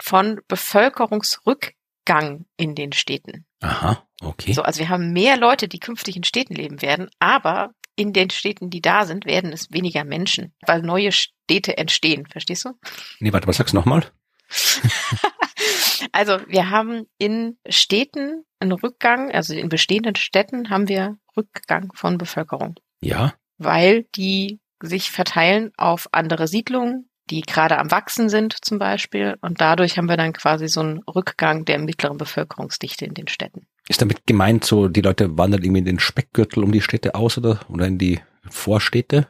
von 0.00 0.40
Bevölkerungsrückgang 0.48 2.46
in 2.56 2.74
den 2.74 2.92
Städten. 2.92 3.46
Aha, 3.60 4.06
okay. 4.22 4.52
So, 4.52 4.62
also 4.62 4.80
wir 4.80 4.88
haben 4.88 5.12
mehr 5.12 5.36
Leute, 5.36 5.68
die 5.68 5.80
künftig 5.80 6.16
in 6.16 6.24
Städten 6.24 6.54
leben 6.54 6.82
werden, 6.82 7.10
aber 7.18 7.74
in 8.00 8.14
den 8.14 8.30
Städten, 8.30 8.70
die 8.70 8.80
da 8.80 9.04
sind, 9.04 9.26
werden 9.26 9.52
es 9.52 9.70
weniger 9.72 10.04
Menschen, 10.04 10.54
weil 10.66 10.80
neue 10.80 11.12
Städte 11.12 11.76
entstehen. 11.76 12.26
Verstehst 12.26 12.64
du? 12.64 12.70
Nee, 13.18 13.30
warte, 13.34 13.46
was 13.46 13.58
sagst 13.58 13.74
du 13.74 13.76
nochmal? 13.76 14.06
also 16.12 16.38
wir 16.48 16.70
haben 16.70 17.04
in 17.18 17.58
Städten 17.68 18.44
einen 18.58 18.72
Rückgang, 18.72 19.30
also 19.30 19.52
in 19.52 19.68
bestehenden 19.68 20.16
Städten 20.16 20.70
haben 20.70 20.88
wir 20.88 21.18
Rückgang 21.36 21.92
von 21.94 22.16
Bevölkerung. 22.16 22.76
Ja. 23.02 23.34
Weil 23.58 24.04
die 24.16 24.60
sich 24.82 25.10
verteilen 25.10 25.70
auf 25.76 26.08
andere 26.12 26.48
Siedlungen, 26.48 27.10
die 27.28 27.42
gerade 27.42 27.76
am 27.76 27.90
Wachsen 27.90 28.30
sind 28.30 28.56
zum 28.64 28.78
Beispiel. 28.78 29.36
Und 29.42 29.60
dadurch 29.60 29.98
haben 29.98 30.08
wir 30.08 30.16
dann 30.16 30.32
quasi 30.32 30.68
so 30.68 30.80
einen 30.80 31.00
Rückgang 31.00 31.66
der 31.66 31.78
mittleren 31.78 32.16
Bevölkerungsdichte 32.16 33.04
in 33.04 33.12
den 33.12 33.28
Städten. 33.28 33.66
Ist 33.90 34.00
damit 34.00 34.24
gemeint, 34.26 34.64
so 34.64 34.86
die 34.86 35.00
Leute 35.00 35.36
wandern 35.36 35.64
irgendwie 35.64 35.80
in 35.80 35.84
den 35.84 35.98
Speckgürtel 35.98 36.62
um 36.62 36.70
die 36.70 36.80
Städte 36.80 37.16
aus 37.16 37.36
oder, 37.36 37.60
oder 37.68 37.86
in 37.86 37.98
die 37.98 38.20
Vorstädte? 38.48 39.26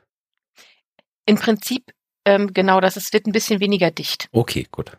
Im 1.25 1.37
Prinzip 1.37 1.93
ähm, 2.25 2.53
genau, 2.53 2.81
das 2.81 2.97
ist, 2.97 3.13
wird 3.13 3.27
ein 3.27 3.33
bisschen 3.33 3.61
weniger 3.61 3.91
dicht. 3.91 4.29
Okay, 4.33 4.67
gut. 4.71 4.93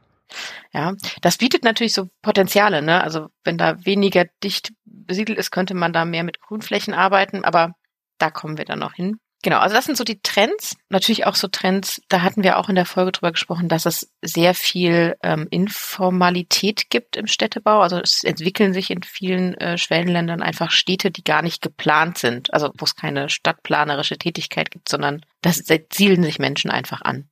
Ja, 0.74 0.94
das 1.22 1.38
bietet 1.38 1.64
natürlich 1.64 1.94
so 1.94 2.10
Potenziale, 2.22 2.82
ne? 2.82 3.04
Also 3.04 3.30
wenn 3.44 3.58
da 3.58 3.86
weniger 3.86 4.26
dicht 4.44 4.74
besiedelt 4.86 5.38
ist, 5.38 5.52
könnte 5.52 5.74
man 5.74 5.94
da 5.94 6.06
mehr 6.06 6.24
mit 6.24 6.40
Grünflächen 6.40 6.94
arbeiten, 6.94 7.44
aber 7.44 7.74
da 8.18 8.32
kommen 8.32 8.58
wir 8.58 8.66
dann 8.66 8.80
noch 8.80 8.94
hin. 8.94 9.18
Genau, 9.44 9.58
also 9.58 9.76
das 9.76 9.86
sind 9.86 9.98
so 9.98 10.04
die 10.04 10.22
Trends. 10.22 10.76
Natürlich 10.90 11.26
auch 11.26 11.36
so 11.36 11.48
Trends, 11.48 12.02
da 12.10 12.22
hatten 12.22 12.44
wir 12.44 12.60
auch 12.60 12.70
in 12.70 12.76
der 12.76 12.86
Folge 12.86 13.12
drüber 13.12 13.32
gesprochen, 13.32 13.70
dass 13.70 13.86
es 13.86 14.12
sehr 14.22 14.54
viel 14.54 15.16
ähm, 15.24 15.48
Informalität 15.50 16.90
gibt 16.90 17.18
im 17.18 17.26
Städtebau. 17.26 17.82
Also 17.82 18.00
es 18.00 18.24
entwickeln 18.24 18.74
sich 18.74 18.92
in 18.92 19.02
vielen 19.02 19.56
äh, 19.56 19.80
Schwellenländern 19.80 20.44
einfach 20.44 20.70
Städte, 20.70 21.10
die 21.10 21.24
gar 21.24 21.42
nicht 21.42 21.62
geplant 21.62 22.20
sind. 22.20 22.54
Also 22.54 22.72
wo 22.78 22.86
es 22.86 22.96
keine 22.96 23.30
stadtplanerische 23.30 24.18
Tätigkeit 24.18 24.70
gibt, 24.70 24.90
sondern 24.90 25.26
das 25.42 25.64
zielen 25.90 26.22
sich 26.22 26.38
Menschen 26.38 26.70
einfach 26.70 27.02
an. 27.02 27.28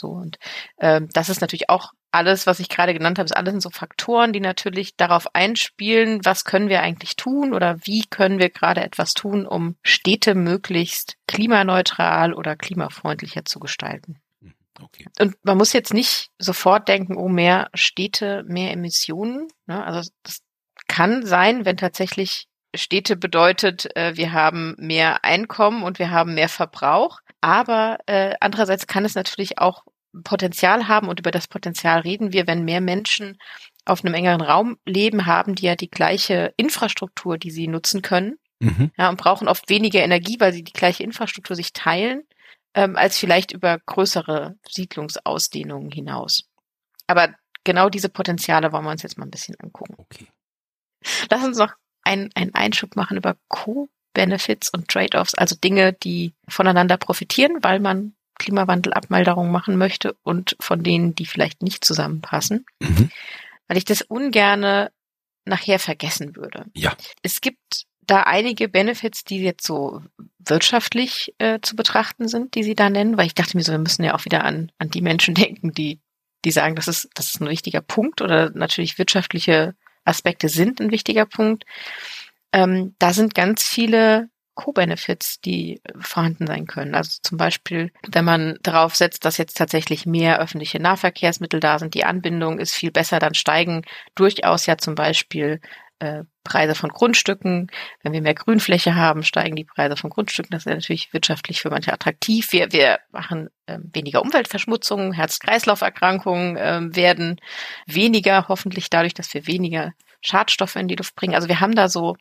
So 0.00 0.08
und 0.08 0.38
ähm, 0.80 1.08
das 1.12 1.28
ist 1.28 1.40
natürlich 1.40 1.68
auch 1.68 1.92
alles, 2.12 2.46
was 2.46 2.60
ich 2.60 2.68
gerade 2.68 2.92
genannt 2.92 3.18
habe, 3.18 3.26
ist 3.26 3.36
alles 3.36 3.52
sind 3.52 3.60
so 3.60 3.70
Faktoren, 3.70 4.32
die 4.32 4.40
natürlich 4.40 4.96
darauf 4.96 5.34
einspielen, 5.34 6.24
was 6.24 6.44
können 6.44 6.68
wir 6.68 6.82
eigentlich 6.82 7.16
tun 7.16 7.54
oder 7.54 7.78
wie 7.84 8.04
können 8.06 8.38
wir 8.38 8.50
gerade 8.50 8.82
etwas 8.82 9.14
tun, 9.14 9.46
um 9.46 9.76
Städte 9.82 10.34
möglichst 10.34 11.16
klimaneutral 11.26 12.34
oder 12.34 12.56
klimafreundlicher 12.56 13.44
zu 13.44 13.60
gestalten. 13.60 14.20
Mhm, 14.40 14.54
okay. 14.82 15.06
Und 15.20 15.36
man 15.44 15.56
muss 15.56 15.72
jetzt 15.72 15.94
nicht 15.94 16.30
sofort 16.38 16.88
denken, 16.88 17.16
oh, 17.16 17.28
mehr 17.28 17.70
Städte, 17.74 18.42
mehr 18.46 18.72
Emissionen. 18.72 19.48
Ne? 19.66 19.84
Also 19.84 20.10
das 20.24 20.40
kann 20.88 21.24
sein, 21.24 21.64
wenn 21.64 21.76
tatsächlich 21.76 22.48
Städte 22.74 23.16
bedeutet, 23.16 23.94
äh, 23.96 24.16
wir 24.16 24.32
haben 24.32 24.74
mehr 24.78 25.24
Einkommen 25.24 25.82
und 25.82 25.98
wir 25.98 26.10
haben 26.10 26.34
mehr 26.34 26.48
Verbrauch. 26.48 27.20
Aber 27.40 27.98
äh, 28.06 28.34
andererseits 28.40 28.86
kann 28.86 29.04
es 29.04 29.14
natürlich 29.14 29.58
auch 29.58 29.84
Potenzial 30.24 30.88
haben 30.88 31.08
und 31.08 31.20
über 31.20 31.30
das 31.30 31.48
Potenzial 31.48 32.00
reden 32.00 32.32
wir, 32.32 32.46
wenn 32.46 32.64
mehr 32.64 32.80
Menschen 32.80 33.38
auf 33.84 34.04
einem 34.04 34.14
engeren 34.14 34.40
Raum 34.40 34.78
leben, 34.84 35.26
haben 35.26 35.54
die 35.54 35.66
ja 35.66 35.76
die 35.76 35.90
gleiche 35.90 36.52
Infrastruktur, 36.56 37.38
die 37.38 37.50
sie 37.50 37.68
nutzen 37.68 38.02
können. 38.02 38.36
Mhm. 38.58 38.90
Ja, 38.98 39.08
und 39.08 39.16
brauchen 39.16 39.48
oft 39.48 39.70
weniger 39.70 40.02
Energie, 40.02 40.38
weil 40.38 40.52
sie 40.52 40.62
die 40.62 40.72
gleiche 40.72 41.02
Infrastruktur 41.02 41.56
sich 41.56 41.72
teilen, 41.72 42.24
ähm, 42.74 42.96
als 42.96 43.16
vielleicht 43.18 43.52
über 43.52 43.78
größere 43.78 44.56
Siedlungsausdehnungen 44.68 45.90
hinaus. 45.90 46.44
Aber 47.06 47.34
genau 47.64 47.88
diese 47.88 48.08
Potenziale 48.08 48.72
wollen 48.72 48.84
wir 48.84 48.90
uns 48.90 49.02
jetzt 49.02 49.16
mal 49.16 49.24
ein 49.24 49.30
bisschen 49.30 49.58
angucken. 49.60 49.94
Okay. 49.96 50.26
Lass 51.30 51.42
uns 51.42 51.56
noch 51.56 51.72
einen, 52.02 52.30
einen 52.34 52.54
Einschub 52.54 52.96
machen 52.96 53.16
über 53.16 53.36
Co-Benefits 54.14 54.70
und 54.70 54.88
Trade-offs, 54.88 55.34
also 55.34 55.56
Dinge, 55.56 55.92
die 55.92 56.32
voneinander 56.48 56.96
profitieren, 56.96 57.58
weil 57.62 57.80
man 57.80 58.14
Klimawandelabmalderung 58.38 59.50
machen 59.50 59.76
möchte 59.76 60.16
und 60.22 60.56
von 60.60 60.82
denen, 60.82 61.14
die 61.14 61.26
vielleicht 61.26 61.62
nicht 61.62 61.84
zusammenpassen, 61.84 62.64
mhm. 62.80 63.10
weil 63.68 63.76
ich 63.76 63.84
das 63.84 64.02
ungerne 64.02 64.90
nachher 65.44 65.78
vergessen 65.78 66.36
würde. 66.36 66.66
Ja. 66.74 66.96
Es 67.22 67.40
gibt 67.40 67.86
da 68.06 68.22
einige 68.22 68.68
Benefits, 68.68 69.24
die 69.24 69.40
jetzt 69.40 69.66
so 69.66 70.02
wirtschaftlich 70.38 71.34
äh, 71.38 71.60
zu 71.60 71.76
betrachten 71.76 72.28
sind, 72.28 72.54
die 72.54 72.62
Sie 72.62 72.74
da 72.74 72.90
nennen, 72.90 73.16
weil 73.16 73.26
ich 73.26 73.34
dachte 73.34 73.56
mir 73.56 73.62
so, 73.62 73.72
wir 73.72 73.78
müssen 73.78 74.04
ja 74.04 74.14
auch 74.14 74.24
wieder 74.24 74.44
an, 74.44 74.72
an 74.78 74.90
die 74.90 75.02
Menschen 75.02 75.34
denken, 75.34 75.72
die, 75.72 76.00
die 76.44 76.50
sagen, 76.50 76.76
das 76.76 76.88
ist, 76.88 77.10
das 77.14 77.26
ist 77.26 77.40
ein 77.40 77.48
wichtiger 77.48 77.82
Punkt 77.82 78.22
oder 78.22 78.50
natürlich 78.50 78.98
wirtschaftliche 78.98 79.74
Aspekte 80.04 80.48
sind 80.48 80.80
ein 80.80 80.90
wichtiger 80.90 81.26
Punkt. 81.26 81.64
Ähm, 82.52 82.94
da 82.98 83.12
sind 83.12 83.34
ganz 83.34 83.62
viele 83.64 84.28
Co-Benefits, 84.54 85.40
die 85.40 85.80
vorhanden 85.98 86.46
sein 86.46 86.66
können. 86.66 86.94
Also 86.94 87.18
zum 87.22 87.38
Beispiel, 87.38 87.92
wenn 88.12 88.24
man 88.24 88.58
darauf 88.62 88.94
setzt, 88.94 89.24
dass 89.24 89.38
jetzt 89.38 89.56
tatsächlich 89.56 90.06
mehr 90.06 90.40
öffentliche 90.40 90.80
Nahverkehrsmittel 90.80 91.60
da 91.60 91.78
sind, 91.78 91.94
die 91.94 92.04
Anbindung 92.04 92.58
ist 92.58 92.74
viel 92.74 92.90
besser, 92.90 93.18
dann 93.18 93.34
steigen 93.34 93.82
durchaus 94.14 94.66
ja 94.66 94.76
zum 94.76 94.94
Beispiel 94.94 95.60
äh, 96.00 96.24
Preise 96.44 96.74
von 96.74 96.90
Grundstücken. 96.90 97.70
Wenn 98.02 98.12
wir 98.12 98.22
mehr 98.22 98.34
Grünfläche 98.34 98.94
haben, 98.94 99.22
steigen 99.22 99.56
die 99.56 99.64
Preise 99.64 99.96
von 99.96 100.10
Grundstücken. 100.10 100.50
Das 100.50 100.66
ist 100.66 100.72
natürlich 100.72 101.12
wirtschaftlich 101.12 101.60
für 101.60 101.70
manche 101.70 101.92
attraktiv. 101.92 102.52
Wir, 102.52 102.72
wir 102.72 102.98
machen 103.12 103.48
äh, 103.66 103.78
weniger 103.92 104.22
Umweltverschmutzung, 104.22 105.12
Herz-Kreislauf-Erkrankungen 105.12 106.56
äh, 106.56 106.80
werden 106.96 107.40
weniger, 107.86 108.48
hoffentlich 108.48 108.90
dadurch, 108.90 109.14
dass 109.14 109.32
wir 109.32 109.46
weniger 109.46 109.92
Schadstoffe 110.22 110.76
in 110.76 110.88
die 110.88 110.96
Luft 110.96 111.14
bringen. 111.14 111.34
Also 111.34 111.48
wir 111.48 111.60
haben 111.60 111.74
da 111.74 111.88
so 111.88 112.16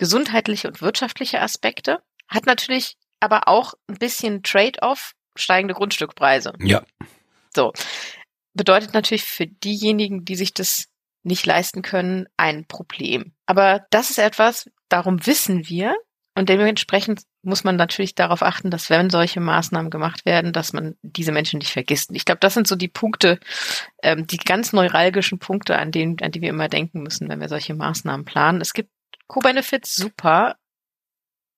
gesundheitliche 0.00 0.66
und 0.66 0.80
wirtschaftliche 0.80 1.42
Aspekte, 1.42 2.02
hat 2.26 2.46
natürlich 2.46 2.96
aber 3.20 3.48
auch 3.48 3.74
ein 3.86 3.98
bisschen 3.98 4.42
Trade-off, 4.42 5.12
steigende 5.36 5.74
Grundstückpreise. 5.74 6.54
Ja. 6.58 6.82
So. 7.54 7.74
Bedeutet 8.54 8.94
natürlich 8.94 9.24
für 9.24 9.46
diejenigen, 9.46 10.24
die 10.24 10.36
sich 10.36 10.54
das 10.54 10.86
nicht 11.22 11.44
leisten 11.44 11.82
können, 11.82 12.28
ein 12.38 12.64
Problem. 12.66 13.34
Aber 13.44 13.84
das 13.90 14.08
ist 14.08 14.18
etwas, 14.18 14.70
darum 14.88 15.26
wissen 15.26 15.68
wir, 15.68 15.94
Und 16.34 16.48
dementsprechend 16.48 17.22
muss 17.42 17.64
man 17.64 17.76
natürlich 17.76 18.14
darauf 18.14 18.42
achten, 18.42 18.70
dass 18.70 18.88
wenn 18.88 19.10
solche 19.10 19.40
Maßnahmen 19.40 19.90
gemacht 19.90 20.24
werden, 20.24 20.52
dass 20.54 20.72
man 20.72 20.96
diese 21.02 21.32
Menschen 21.32 21.58
nicht 21.58 21.72
vergisst. 21.72 22.10
ich 22.12 22.24
glaube, 22.24 22.38
das 22.40 22.54
sind 22.54 22.66
so 22.66 22.76
die 22.76 22.88
Punkte, 22.88 23.38
ähm, 24.02 24.26
die 24.26 24.38
ganz 24.38 24.72
neuralgischen 24.72 25.38
Punkte, 25.38 25.78
an 25.78 25.90
denen, 25.90 26.16
an 26.22 26.30
die 26.30 26.40
wir 26.40 26.50
immer 26.50 26.68
denken 26.68 27.02
müssen, 27.02 27.28
wenn 27.28 27.40
wir 27.40 27.48
solche 27.48 27.74
Maßnahmen 27.74 28.24
planen. 28.24 28.60
Es 28.60 28.72
gibt 28.72 28.90
Co-Benefits, 29.30 29.94
super, 29.94 30.56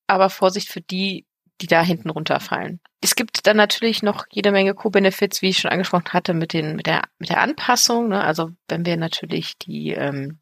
aber 0.07 0.29
Vorsicht 0.29 0.69
für 0.69 0.83
die, 0.83 1.27
die 1.63 1.67
da 1.67 1.83
hinten 1.83 2.11
runterfallen. 2.11 2.81
Es 3.01 3.15
gibt 3.15 3.47
dann 3.47 3.57
natürlich 3.57 4.03
noch 4.03 4.27
jede 4.31 4.53
Menge 4.53 4.75
Co-Benefits, 4.75 5.41
wie 5.41 5.49
ich 5.49 5.59
schon 5.59 5.71
angesprochen 5.71 6.13
hatte, 6.13 6.35
mit 6.35 6.53
den 6.53 6.77
mit 6.77 6.87
der 6.87 7.05
mit 7.19 7.31
der 7.31 7.41
Anpassung. 7.41 8.09
Ne? 8.09 8.23
Also 8.23 8.51
wenn 8.69 8.85
wir 8.85 8.99
natürlich 8.99 9.57
die 9.57 9.93
ähm, 9.93 10.39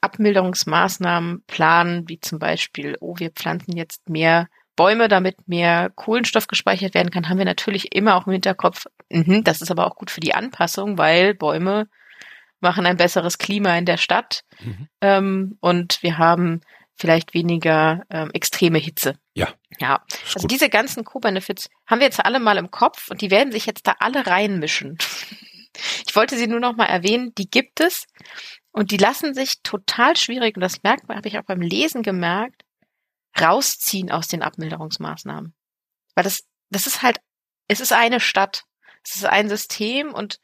Abmilderungsmaßnahmen 0.00 1.44
planen, 1.46 2.08
wie 2.08 2.18
zum 2.18 2.40
Beispiel, 2.40 2.96
oh, 3.00 3.14
wir 3.18 3.30
pflanzen 3.30 3.76
jetzt 3.76 4.08
mehr 4.08 4.48
Bäume, 4.74 5.06
damit 5.06 5.46
mehr 5.46 5.90
Kohlenstoff 5.94 6.48
gespeichert 6.48 6.94
werden 6.94 7.10
kann, 7.10 7.28
haben 7.28 7.38
wir 7.38 7.44
natürlich 7.44 7.94
immer 7.94 8.16
auch 8.16 8.26
im 8.26 8.32
Hinterkopf, 8.32 8.86
mh, 9.10 9.42
das 9.42 9.62
ist 9.62 9.70
aber 9.70 9.86
auch 9.86 9.94
gut 9.94 10.10
für 10.10 10.20
die 10.20 10.34
Anpassung, 10.34 10.98
weil 10.98 11.34
Bäume 11.34 11.88
machen 12.60 12.86
ein 12.86 12.96
besseres 12.96 13.38
Klima 13.38 13.76
in 13.76 13.84
der 13.84 13.96
Stadt 13.96 14.44
mhm. 14.60 14.88
ähm, 15.00 15.58
und 15.60 16.02
wir 16.02 16.18
haben 16.18 16.60
vielleicht 16.96 17.32
weniger 17.32 18.04
ähm, 18.10 18.30
extreme 18.32 18.78
Hitze. 18.78 19.18
Ja. 19.34 19.48
Ja. 19.78 20.04
Also 20.34 20.40
gut. 20.40 20.50
diese 20.50 20.68
ganzen 20.68 21.04
Co-Benefits 21.04 21.70
haben 21.86 22.00
wir 22.00 22.06
jetzt 22.06 22.24
alle 22.24 22.40
mal 22.40 22.58
im 22.58 22.70
Kopf 22.70 23.10
und 23.10 23.20
die 23.20 23.30
werden 23.30 23.52
sich 23.52 23.66
jetzt 23.66 23.86
da 23.86 23.96
alle 24.00 24.26
reinmischen. 24.26 24.98
Ich 26.08 26.16
wollte 26.16 26.36
sie 26.36 26.48
nur 26.48 26.58
noch 26.58 26.74
mal 26.74 26.86
erwähnen, 26.86 27.32
die 27.36 27.48
gibt 27.48 27.78
es 27.78 28.06
und 28.72 28.90
die 28.90 28.96
lassen 28.96 29.34
sich 29.34 29.62
total 29.62 30.16
schwierig, 30.16 30.56
und 30.56 30.60
das 30.60 30.82
merkt 30.82 31.06
man, 31.06 31.16
habe 31.16 31.28
ich 31.28 31.38
auch 31.38 31.44
beim 31.44 31.60
Lesen 31.60 32.02
gemerkt, 32.02 32.64
rausziehen 33.40 34.10
aus 34.10 34.26
den 34.28 34.42
Abmilderungsmaßnahmen. 34.42 35.54
Weil 36.14 36.24
das, 36.24 36.44
das 36.70 36.86
ist 36.86 37.02
halt, 37.02 37.20
es 37.68 37.80
ist 37.80 37.92
eine 37.92 38.18
Stadt, 38.18 38.64
es 39.04 39.16
ist 39.16 39.24
ein 39.24 39.48
System 39.48 40.12
und 40.12 40.40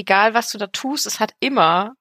egal 0.00 0.34
was 0.34 0.50
du 0.50 0.58
da 0.58 0.66
tust, 0.66 1.06
es 1.06 1.20
hat 1.20 1.34
immer 1.40 1.94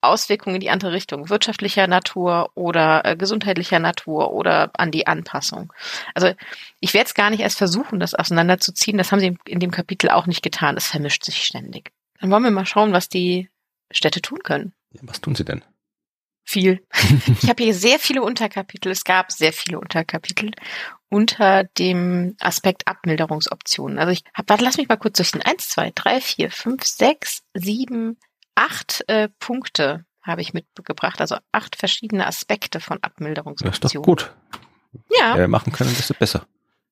Auswirkungen 0.00 0.56
in 0.56 0.60
die 0.60 0.70
andere 0.70 0.92
Richtung, 0.92 1.30
wirtschaftlicher 1.30 1.86
Natur 1.86 2.50
oder 2.54 3.04
äh, 3.04 3.16
gesundheitlicher 3.16 3.78
Natur 3.78 4.32
oder 4.32 4.70
an 4.74 4.90
die 4.90 5.06
Anpassung. 5.06 5.72
Also 6.14 6.32
ich 6.80 6.94
werde 6.94 7.06
es 7.06 7.14
gar 7.14 7.30
nicht 7.30 7.40
erst 7.40 7.58
versuchen, 7.58 8.00
das 8.00 8.14
auseinanderzuziehen. 8.14 8.98
Das 8.98 9.10
haben 9.10 9.20
sie 9.20 9.36
in 9.46 9.60
dem 9.60 9.70
Kapitel 9.70 10.10
auch 10.10 10.26
nicht 10.26 10.42
getan. 10.42 10.76
Es 10.76 10.86
vermischt 10.86 11.24
sich 11.24 11.44
ständig. 11.44 11.92
Dann 12.20 12.30
wollen 12.30 12.44
wir 12.44 12.50
mal 12.50 12.66
schauen, 12.66 12.92
was 12.92 13.08
die 13.08 13.48
Städte 13.90 14.20
tun 14.20 14.40
können. 14.42 14.74
Ja, 14.92 15.00
was 15.04 15.20
tun 15.20 15.34
sie 15.34 15.44
denn? 15.44 15.64
Viel. 16.44 16.84
ich 17.42 17.48
habe 17.48 17.62
hier 17.62 17.74
sehr 17.74 17.98
viele 17.98 18.22
Unterkapitel. 18.22 18.92
Es 18.92 19.04
gab 19.04 19.32
sehr 19.32 19.52
viele 19.52 19.80
Unterkapitel 19.80 20.50
unter 21.14 21.62
dem 21.78 22.34
Aspekt 22.40 22.88
Abmilderungsoptionen. 22.88 24.00
Also 24.00 24.10
ich 24.10 24.24
habe, 24.34 24.48
warte, 24.48 24.64
lass 24.64 24.78
mich 24.78 24.88
mal 24.88 24.96
kurz 24.96 25.18
durch 25.18 25.30
den 25.30 25.42
eins, 25.42 25.68
zwei, 25.68 25.92
drei, 25.94 26.20
vier, 26.20 26.50
fünf, 26.50 26.82
sechs, 26.82 27.44
sieben, 27.54 28.18
acht 28.56 29.04
äh, 29.06 29.28
Punkte 29.38 30.04
habe 30.22 30.40
ich 30.40 30.54
mitgebracht, 30.54 31.20
also 31.20 31.36
acht 31.52 31.76
verschiedene 31.76 32.26
Aspekte 32.26 32.80
von 32.80 33.00
Abmilderungsoptionen. 33.00 33.80
Das 33.80 33.92
ist 33.92 33.94
doch 33.94 34.02
gut. 34.02 34.34
Ja. 35.16 35.36
Äh, 35.36 35.46
machen 35.46 35.72
können, 35.72 35.94
desto 35.94 36.14
besser. 36.14 36.48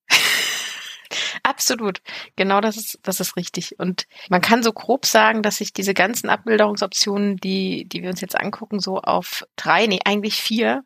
Absolut. 1.43 2.00
Genau 2.37 2.61
das 2.61 2.76
ist, 2.76 3.00
das 3.02 3.19
ist 3.19 3.37
richtig. 3.37 3.81
Und 3.81 4.07
man 4.29 4.41
kann 4.41 4.62
so 4.62 4.73
grob 4.73 5.05
sagen, 5.05 5.43
dass 5.43 5.57
sich 5.57 5.73
diese 5.73 5.95
ganzen 5.95 6.31
Abbilderungsoptionen, 6.31 7.38
die, 7.38 7.88
die 7.88 8.02
wir 8.02 8.11
uns 8.11 8.21
jetzt 8.21 8.38
angucken, 8.38 8.79
so 8.79 9.00
auf 9.00 9.45
drei, 9.57 9.88
nee, 9.88 9.99
eigentlich 10.05 10.37
vier, 10.37 10.85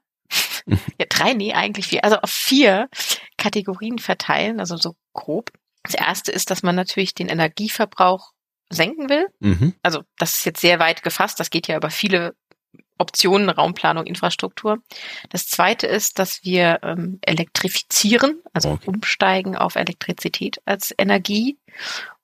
ja, 0.66 1.06
drei, 1.08 1.32
nee, 1.34 1.52
eigentlich 1.52 1.86
vier, 1.86 2.04
also 2.04 2.16
auf 2.16 2.30
vier 2.30 2.88
Kategorien 3.36 3.98
verteilen, 3.98 4.60
also 4.60 4.76
so 4.76 4.94
grob. 5.12 5.50
Das 5.82 5.94
erste 5.94 6.32
ist, 6.32 6.50
dass 6.50 6.62
man 6.62 6.74
natürlich 6.74 7.14
den 7.14 7.28
Energieverbrauch 7.28 8.32
senken 8.68 9.08
will. 9.08 9.28
Mhm. 9.38 9.74
Also 9.82 10.02
das 10.18 10.38
ist 10.38 10.44
jetzt 10.44 10.60
sehr 10.60 10.78
weit 10.78 11.02
gefasst, 11.02 11.38
das 11.38 11.50
geht 11.50 11.68
ja 11.68 11.76
über 11.76 11.90
viele 11.90 12.34
Optionen, 12.98 13.50
Raumplanung, 13.50 14.06
Infrastruktur. 14.06 14.78
Das 15.30 15.46
zweite 15.46 15.86
ist, 15.86 16.18
dass 16.18 16.42
wir 16.44 16.80
ähm, 16.82 17.18
elektrifizieren, 17.20 18.40
also 18.52 18.70
okay. 18.70 18.88
umsteigen 18.88 19.54
auf 19.54 19.76
Elektrizität 19.76 20.62
als 20.64 20.94
Energie 20.96 21.58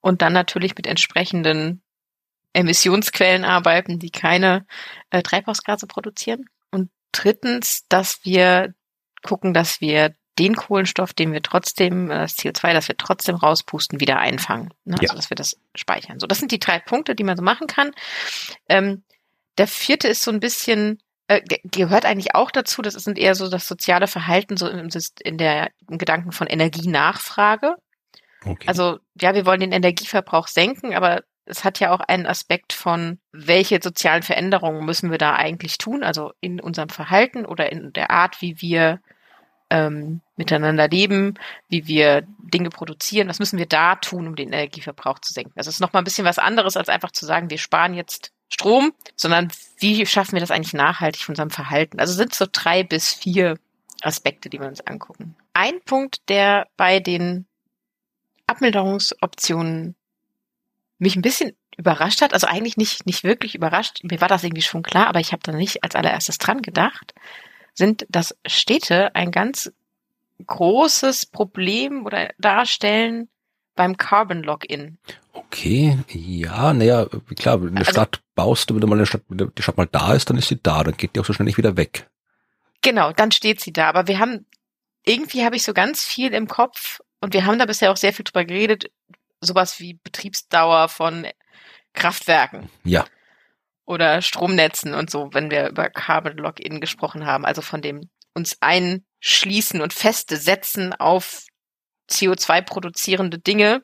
und 0.01 0.23
dann 0.23 0.33
natürlich 0.33 0.75
mit 0.75 0.87
entsprechenden 0.87 1.83
Emissionsquellen 2.55 3.45
arbeiten, 3.45 3.99
die 3.99 4.11
keine 4.11 4.67
äh, 5.11 5.23
Treibhausgase 5.23 5.87
produzieren. 5.87 6.47
Drittens, 7.13 7.87
dass 7.89 8.25
wir 8.25 8.75
gucken, 9.23 9.55
dass 9.55 9.81
wir 9.81 10.15
den 10.39 10.57
Kohlenstoff, 10.57 11.13
den 11.13 11.33
wir 11.33 11.43
trotzdem, 11.43 12.11
äh, 12.11 12.21
das 12.21 12.37
CO2, 12.39 12.73
das 12.73 12.89
wir 12.89 12.97
trotzdem 12.97 13.37
rauspusten, 13.37 14.01
wieder 14.01 14.19
einfangen. 14.19 14.73
Ne? 14.85 14.95
Also, 14.95 15.13
ja. 15.13 15.15
dass 15.15 15.31
wir 15.31 15.35
das 15.35 15.57
speichern. 15.75 16.19
So, 16.19 16.27
das 16.27 16.39
sind 16.39 16.53
die 16.53 16.59
drei 16.59 16.79
Punkte, 16.79 17.15
die 17.15 17.25
man 17.25 17.37
so 17.37 17.43
machen 17.43 17.67
kann. 17.67 17.93
Ähm, 18.69 19.03
der 19.59 19.67
vierte 19.67 20.09
ist 20.09 20.23
so 20.23 20.31
ein 20.31 20.41
bisschen, 20.41 20.99
äh, 21.29 21.43
gehört 21.65 22.07
eigentlich 22.07 22.35
auch 22.35 22.51
dazu, 22.51 22.81
das 22.81 22.95
sind 22.95 23.19
eher 23.19 23.35
so 23.35 23.49
das 23.49 23.69
soziale 23.69 24.07
Verhalten, 24.07 24.57
so 24.57 24.69
im, 24.69 24.89
in 25.21 25.39
der, 25.39 25.71
im 25.89 25.99
Gedanken 25.99 26.33
von 26.33 26.47
Energienachfrage. 26.47 27.77
Okay. 28.45 28.67
Also, 28.67 28.99
ja, 29.21 29.35
wir 29.35 29.45
wollen 29.45 29.61
den 29.61 29.73
Energieverbrauch 29.73 30.49
senken, 30.49 30.95
aber 30.95 31.23
es 31.45 31.65
hat 31.65 31.81
ja 31.81 31.93
auch 31.93 32.01
einen 32.01 32.27
Aspekt 32.27 32.73
von, 32.73 33.19
welche 33.33 33.81
sozialen 33.83 34.23
Veränderungen 34.23 34.85
müssen 34.85 35.11
wir 35.11 35.19
da 35.19 35.35
eigentlich 35.35 35.79
tun, 35.79 36.05
also 36.05 36.33
in 36.41 36.61
unserem 36.61 36.89
Verhalten 36.89 37.45
oder 37.45 37.73
in 37.73 37.93
der 37.93 38.11
Art, 38.11 38.41
wie 38.41 38.61
wir 38.61 39.01
ähm, 39.71 40.21
miteinander 40.37 40.89
leben, 40.89 41.35
wie 41.69 41.87
wir 41.87 42.27
Dinge 42.39 42.69
produzieren, 42.69 43.29
was 43.29 43.39
müssen 43.39 43.59
wir 43.59 43.67
da 43.67 43.97
tun, 43.97 44.29
um 44.29 44.37
den 44.37 44.53
Energieverbrauch 44.53 45.19
zu 45.19 45.33
senken. 45.33 45.53
Also 45.57 45.71
es 45.71 45.77
ist 45.77 45.81
nochmal 45.81 46.03
ein 46.03 46.05
bisschen 46.05 46.27
was 46.27 46.39
anderes, 46.39 46.77
als 46.77 46.89
einfach 46.89 47.11
zu 47.11 47.25
sagen, 47.25 47.51
wir 47.51 47.59
sparen 47.59 47.95
jetzt 47.95 48.33
Strom, 48.49 48.93
sondern 49.17 49.51
wie 49.79 50.05
schaffen 50.05 50.35
wir 50.35 50.41
das 50.41 50.51
eigentlich 50.51 50.75
nachhaltig 50.75 51.23
von 51.23 51.33
unserem 51.33 51.51
Verhalten? 51.51 52.01
Also 52.01 52.13
sind 52.13 52.35
so 52.35 52.45
drei 52.51 52.83
bis 52.83 53.15
vier 53.15 53.59
Aspekte, 54.03 54.51
die 54.51 54.61
wir 54.61 54.69
uns 54.69 54.87
angucken. 54.87 55.37
Ein 55.55 55.81
Punkt, 55.85 56.29
der 56.29 56.69
bei 56.77 57.01
den 57.01 57.47
Abmilderungsoptionen 58.47 59.97
mich 61.03 61.17
ein 61.17 61.23
bisschen 61.23 61.53
überrascht 61.77 62.23
hat, 62.23 62.33
also 62.33 62.47
eigentlich 62.47 62.77
nicht, 62.77 63.07
nicht 63.07 63.25
wirklich 63.25 63.55
überrascht, 63.55 64.01
mir 64.05 64.21
war 64.21 64.29
das 64.29 64.45
irgendwie 64.45 64.63
schon 64.63 64.83
klar, 64.83 65.09
aber 65.09 65.21
ich 65.21 65.33
habe 65.33 65.43
da 65.43 65.53
nicht 65.53 65.83
als 65.83 65.95
allererstes 65.95 66.39
dran 66.39 66.63
gedacht, 66.63 67.13
sind, 67.75 68.07
dass 68.09 68.37
Städte 68.47 69.15
ein 69.15 69.31
ganz 69.31 69.73
großes 70.47 71.27
Problem 71.27 72.07
oder 72.07 72.31
darstellen 72.39 73.29
beim 73.75 73.97
Carbon 73.97 74.43
Login. 74.43 74.99
Okay, 75.33 75.99
ja, 76.09 76.73
naja, 76.73 77.07
klar, 77.37 77.63
wenn 77.63 77.71
eine 77.71 77.81
also, 77.81 77.93
Stadt 77.93 78.21
baust, 78.35 78.73
wenn 78.73 78.81
du 78.81 78.87
mal 78.87 78.97
eine 78.97 79.07
Stadt, 79.07 79.23
wenn 79.29 79.51
die 79.57 79.63
Stadt 79.63 79.77
mal 79.77 79.89
da 79.91 80.15
ist, 80.15 80.31
dann 80.31 80.37
ist 80.37 80.49
sie 80.49 80.61
da, 80.63 80.85
dann 80.85 80.97
geht 80.97 81.17
die 81.17 81.21
auch 81.21 81.25
so 81.25 81.33
schnell 81.33 81.47
nicht 81.47 81.59
wieder 81.59 81.77
weg. 81.77 82.09
Genau, 82.83 83.13
dann 83.13 83.33
steht 83.33 83.61
sie 83.61 83.73
da. 83.73 83.89
Aber 83.89 84.09
wir 84.09 84.19
haben, 84.19 84.45
irgendwie 85.05 85.45
habe 85.45 85.57
ich 85.57 85.63
so 85.63 85.73
ganz 85.73 86.05
viel 86.05 86.35
im 86.35 86.49
Kopf 86.49 87.01
und 87.21 87.33
wir 87.33 87.47
haben 87.47 87.59
da 87.59 87.65
bisher 87.65 87.91
auch 87.91 87.97
sehr 87.97 88.13
viel 88.13 88.25
drüber 88.25 88.45
geredet, 88.45 88.91
sowas 89.43 89.79
wie 89.81 89.95
Betriebsdauer 89.95 90.89
von 90.89 91.27
Kraftwerken. 91.93 92.71
Ja. 92.85 93.05
Oder 93.85 94.23
Stromnetzen 94.23 94.95
und 94.95 95.11
so, 95.11 95.31
wenn 95.33 95.51
wir 95.51 95.69
über 95.69 95.91
Carbon 95.91 96.37
Login 96.37 96.81
gesprochen 96.81 97.27
haben, 97.27 97.45
also 97.45 97.61
von 97.61 97.83
dem 97.83 98.09
uns 98.35 98.57
einschließen 98.61 99.83
und 99.83 99.93
feste 99.93 100.37
setzen 100.37 100.95
auf 100.95 101.45
CO2 102.09 102.63
produzierende 102.63 103.39
Dinge, 103.39 103.83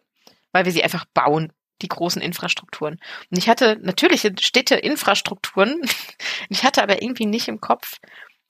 weil 0.52 0.64
wir 0.64 0.72
sie 0.72 0.82
einfach 0.82 1.04
bauen, 1.12 1.52
die 1.82 1.88
großen 1.88 2.22
Infrastrukturen. 2.22 2.98
Und 3.30 3.38
ich 3.38 3.48
hatte 3.48 3.78
natürliche 3.82 4.32
Städte 4.40 4.76
Infrastrukturen, 4.76 5.80
ich 6.48 6.64
hatte 6.64 6.82
aber 6.82 7.02
irgendwie 7.02 7.26
nicht 7.26 7.48
im 7.48 7.60
Kopf, 7.60 7.98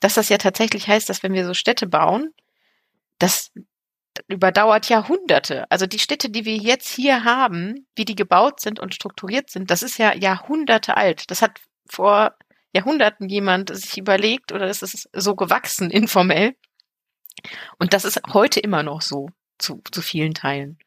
dass 0.01 0.15
das 0.15 0.29
ja 0.29 0.39
tatsächlich 0.39 0.87
heißt, 0.87 1.09
dass 1.09 1.23
wenn 1.23 1.33
wir 1.33 1.47
so 1.47 1.55
Städte 1.55 1.87
bauen, 1.87 2.33
das 3.19 3.51
überdauert 4.27 4.89
Jahrhunderte. 4.89 5.71
Also 5.71 5.87
die 5.87 5.99
Städte, 5.99 6.31
die 6.31 6.45
wir 6.45 6.57
jetzt 6.57 6.89
hier 6.89 7.25
haben, 7.25 7.87
wie 7.97 8.05
die 8.05 8.17
gebaut 8.17 8.61
sind 8.61 8.81
und 8.81 8.95
strukturiert 8.95 9.51
sind, 9.51 9.71
das 9.71 9.83
ist 9.83 9.99
ja 9.99 10.15
Jahrhunderte 10.15 10.97
alt. 10.97 11.31
Das 11.31 11.43
hat 11.43 11.61
vor 11.89 12.35
Jahrhunderten 12.73 13.29
jemand 13.29 13.75
sich 13.75 13.99
überlegt 13.99 14.53
oder 14.53 14.69
ist 14.69 15.09
so 15.13 15.35
gewachsen 15.37 15.91
informell. 15.91 16.55
Und 17.79 17.93
das 17.93 18.05
ist 18.05 18.21
heute 18.33 18.61
immer 18.61 18.83
noch 18.83 19.01
so 19.01 19.31
zu, 19.59 19.83
zu 19.91 20.03
vielen 20.03 20.35
Teilen. 20.35 20.79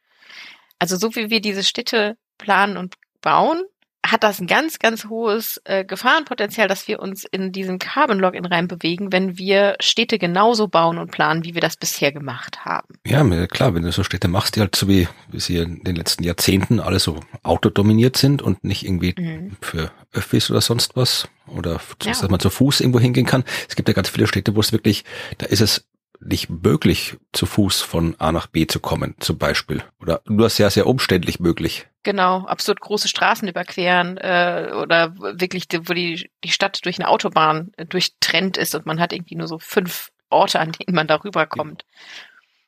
Also 0.79 0.97
so 0.97 1.15
wie 1.15 1.29
wir 1.29 1.41
diese 1.41 1.63
Städte 1.63 2.17
planen 2.37 2.77
und 2.77 2.95
bauen, 3.21 3.63
hat 4.05 4.23
das 4.23 4.39
ein 4.39 4.47
ganz, 4.47 4.79
ganz 4.79 5.05
hohes 5.05 5.61
äh, 5.63 5.85
Gefahrenpotenzial, 5.85 6.67
dass 6.67 6.87
wir 6.87 6.99
uns 6.99 7.23
in 7.23 7.51
diesen 7.51 7.77
Carbon 7.77 8.19
Login 8.19 8.45
reinbewegen, 8.45 9.11
wenn 9.11 9.37
wir 9.37 9.75
Städte 9.79 10.17
genauso 10.17 10.67
bauen 10.67 10.97
und 10.97 11.11
planen, 11.11 11.43
wie 11.43 11.53
wir 11.53 11.61
das 11.61 11.77
bisher 11.77 12.11
gemacht 12.11 12.65
haben. 12.65 12.95
Ja, 13.05 13.23
klar, 13.47 13.75
wenn 13.75 13.83
du 13.83 13.91
so 13.91 14.03
Städte 14.03 14.27
machst, 14.27 14.55
die 14.55 14.59
halt 14.59 14.75
so 14.75 14.87
wie, 14.87 15.07
wie 15.29 15.39
sie 15.39 15.57
in 15.57 15.83
den 15.83 15.95
letzten 15.95 16.23
Jahrzehnten 16.23 16.79
alle 16.79 16.99
so 16.99 17.19
autodominiert 17.43 18.17
sind 18.17 18.41
und 18.41 18.63
nicht 18.63 18.85
irgendwie 18.85 19.13
mhm. 19.17 19.55
für 19.61 19.91
Öffis 20.13 20.49
oder 20.49 20.61
sonst 20.61 20.95
was 20.95 21.27
oder 21.47 21.73
ja. 22.03 22.11
dass 22.11 22.27
man 22.27 22.39
zu 22.39 22.49
Fuß 22.49 22.81
irgendwo 22.81 22.99
hingehen 22.99 23.25
kann. 23.25 23.43
Es 23.69 23.75
gibt 23.75 23.87
ja 23.87 23.93
ganz 23.93 24.09
viele 24.09 24.27
Städte, 24.27 24.55
wo 24.55 24.59
es 24.59 24.71
wirklich, 24.71 25.03
da 25.37 25.45
ist 25.45 25.61
es 25.61 25.85
nicht 26.23 26.49
möglich, 26.49 27.17
zu 27.34 27.45
Fuß 27.45 27.81
von 27.81 28.15
A 28.19 28.31
nach 28.31 28.47
B 28.47 28.67
zu 28.67 28.79
kommen, 28.79 29.15
zum 29.19 29.38
Beispiel. 29.38 29.84
Oder 29.99 30.21
nur 30.25 30.49
sehr, 30.49 30.69
sehr 30.69 30.88
umständlich 30.88 31.39
möglich. 31.39 31.88
Genau, 32.03 32.45
absurd 32.45 32.79
große 32.79 33.07
Straßen 33.07 33.47
überqueren 33.47 34.17
äh, 34.17 34.71
oder 34.75 35.15
wirklich, 35.17 35.65
wo 35.71 35.93
die, 35.93 36.31
die 36.43 36.51
Stadt 36.51 36.84
durch 36.86 36.99
eine 36.99 37.10
Autobahn 37.10 37.71
äh, 37.77 37.86
durchtrennt 37.86 38.57
ist 38.57 38.73
und 38.75 38.86
man 38.86 38.99
hat 38.99 39.13
irgendwie 39.13 39.36
nur 39.36 39.47
so 39.47 39.60
fünf 39.60 40.12
Orte, 40.29 40.60
an 40.60 40.71
denen 40.71 40.95
man 40.95 41.07
darüber 41.07 41.45
kommt. 41.45 41.86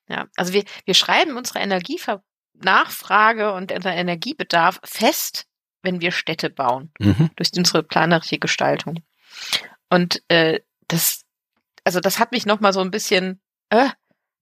Ja, 0.08 0.28
also 0.36 0.54
wir, 0.54 0.63
wir 0.86 0.94
schreiben 0.94 1.38
unsere 1.38 1.60
Energienachfrage 1.60 3.54
und 3.54 3.72
unser 3.72 3.94
Energiebedarf 3.94 4.80
fest, 4.84 5.46
wenn 5.82 6.02
wir 6.02 6.12
Städte 6.12 6.50
bauen, 6.50 6.92
mhm. 7.00 7.30
durch 7.36 7.50
unsere 7.58 7.84
planerische 7.84 8.38
Gestaltung. 8.38 9.04
Und 9.89 10.22
äh, 10.28 10.60
das, 10.88 11.24
also 11.84 12.00
das 12.00 12.20
hat 12.20 12.32
mich 12.32 12.46
nochmal 12.46 12.74
so 12.74 12.82
ein 12.82 12.92
bisschen, 12.92 13.39
äh, 13.74 13.90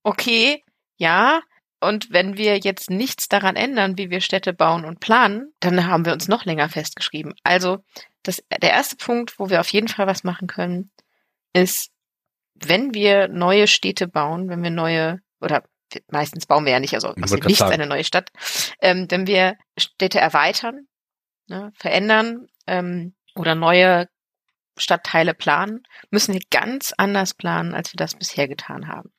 okay, 0.04 0.64
ja, 0.98 1.42
und 1.80 2.12
wenn 2.12 2.38
wir 2.38 2.60
jetzt 2.60 2.90
nichts 2.90 3.28
daran 3.28 3.56
ändern, 3.56 3.98
wie 3.98 4.10
wir 4.10 4.22
Städte 4.22 4.54
bauen 4.54 4.86
und 4.86 5.00
planen, 5.00 5.54
dann 5.62 5.88
haben 5.88 6.06
wir 6.06 6.14
uns 6.14 6.28
noch 6.28 6.46
länger 6.46 6.70
festgeschrieben. 6.70 7.34
Also 7.42 7.80
das, 8.24 8.44
der 8.62 8.72
erste 8.72 8.98
Punkt, 8.98 9.40
wo 9.40 9.50
wir 9.50 9.62
auf 9.62 9.70
jeden 9.70 9.88
Fall 9.88 10.06
was 10.06 10.24
machen 10.24 10.48
können, 10.48 10.92
ist, 11.54 11.92
wenn 12.54 12.94
wir 12.94 13.30
neue 13.30 13.68
Städte 13.68 14.08
bauen, 14.08 14.50
wenn 14.50 14.62
wir 14.62 14.70
neue, 14.70 15.22
oder 15.40 15.64
meistens 16.12 16.46
bauen 16.46 16.66
wir 16.66 16.74
ja 16.74 16.80
nicht, 16.80 16.94
also 16.94 17.10
aus 17.10 17.32
nichts 17.32 17.58
sagen. 17.58 17.74
eine 17.74 17.88
neue 17.88 18.04
Stadt, 18.04 18.32
ähm, 18.80 19.08
wenn 19.10 19.26
wir 19.26 19.58
Städte 19.78 20.20
erweitern, 20.20 20.88
ne, 21.48 21.72
verändern 21.76 22.48
ähm, 22.68 23.16
oder 23.36 23.56
neue 23.56 24.08
Stadtteile 24.78 25.34
planen, 25.34 25.84
müssen 26.12 26.34
wir 26.34 26.42
ganz 26.52 26.94
anders 26.98 27.34
planen, 27.34 27.74
als 27.74 27.92
wir 27.94 27.98
das 27.98 28.16
bisher 28.16 28.48
getan 28.48 28.88
haben. 28.88 29.12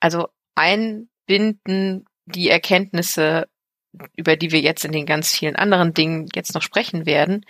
Also 0.00 0.28
einbinden 0.54 2.06
die 2.26 2.48
Erkenntnisse, 2.48 3.48
über 4.16 4.36
die 4.36 4.52
wir 4.52 4.60
jetzt 4.60 4.84
in 4.84 4.92
den 4.92 5.06
ganz 5.06 5.32
vielen 5.34 5.56
anderen 5.56 5.94
Dingen 5.94 6.28
jetzt 6.34 6.54
noch 6.54 6.62
sprechen 6.62 7.06
werden, 7.06 7.44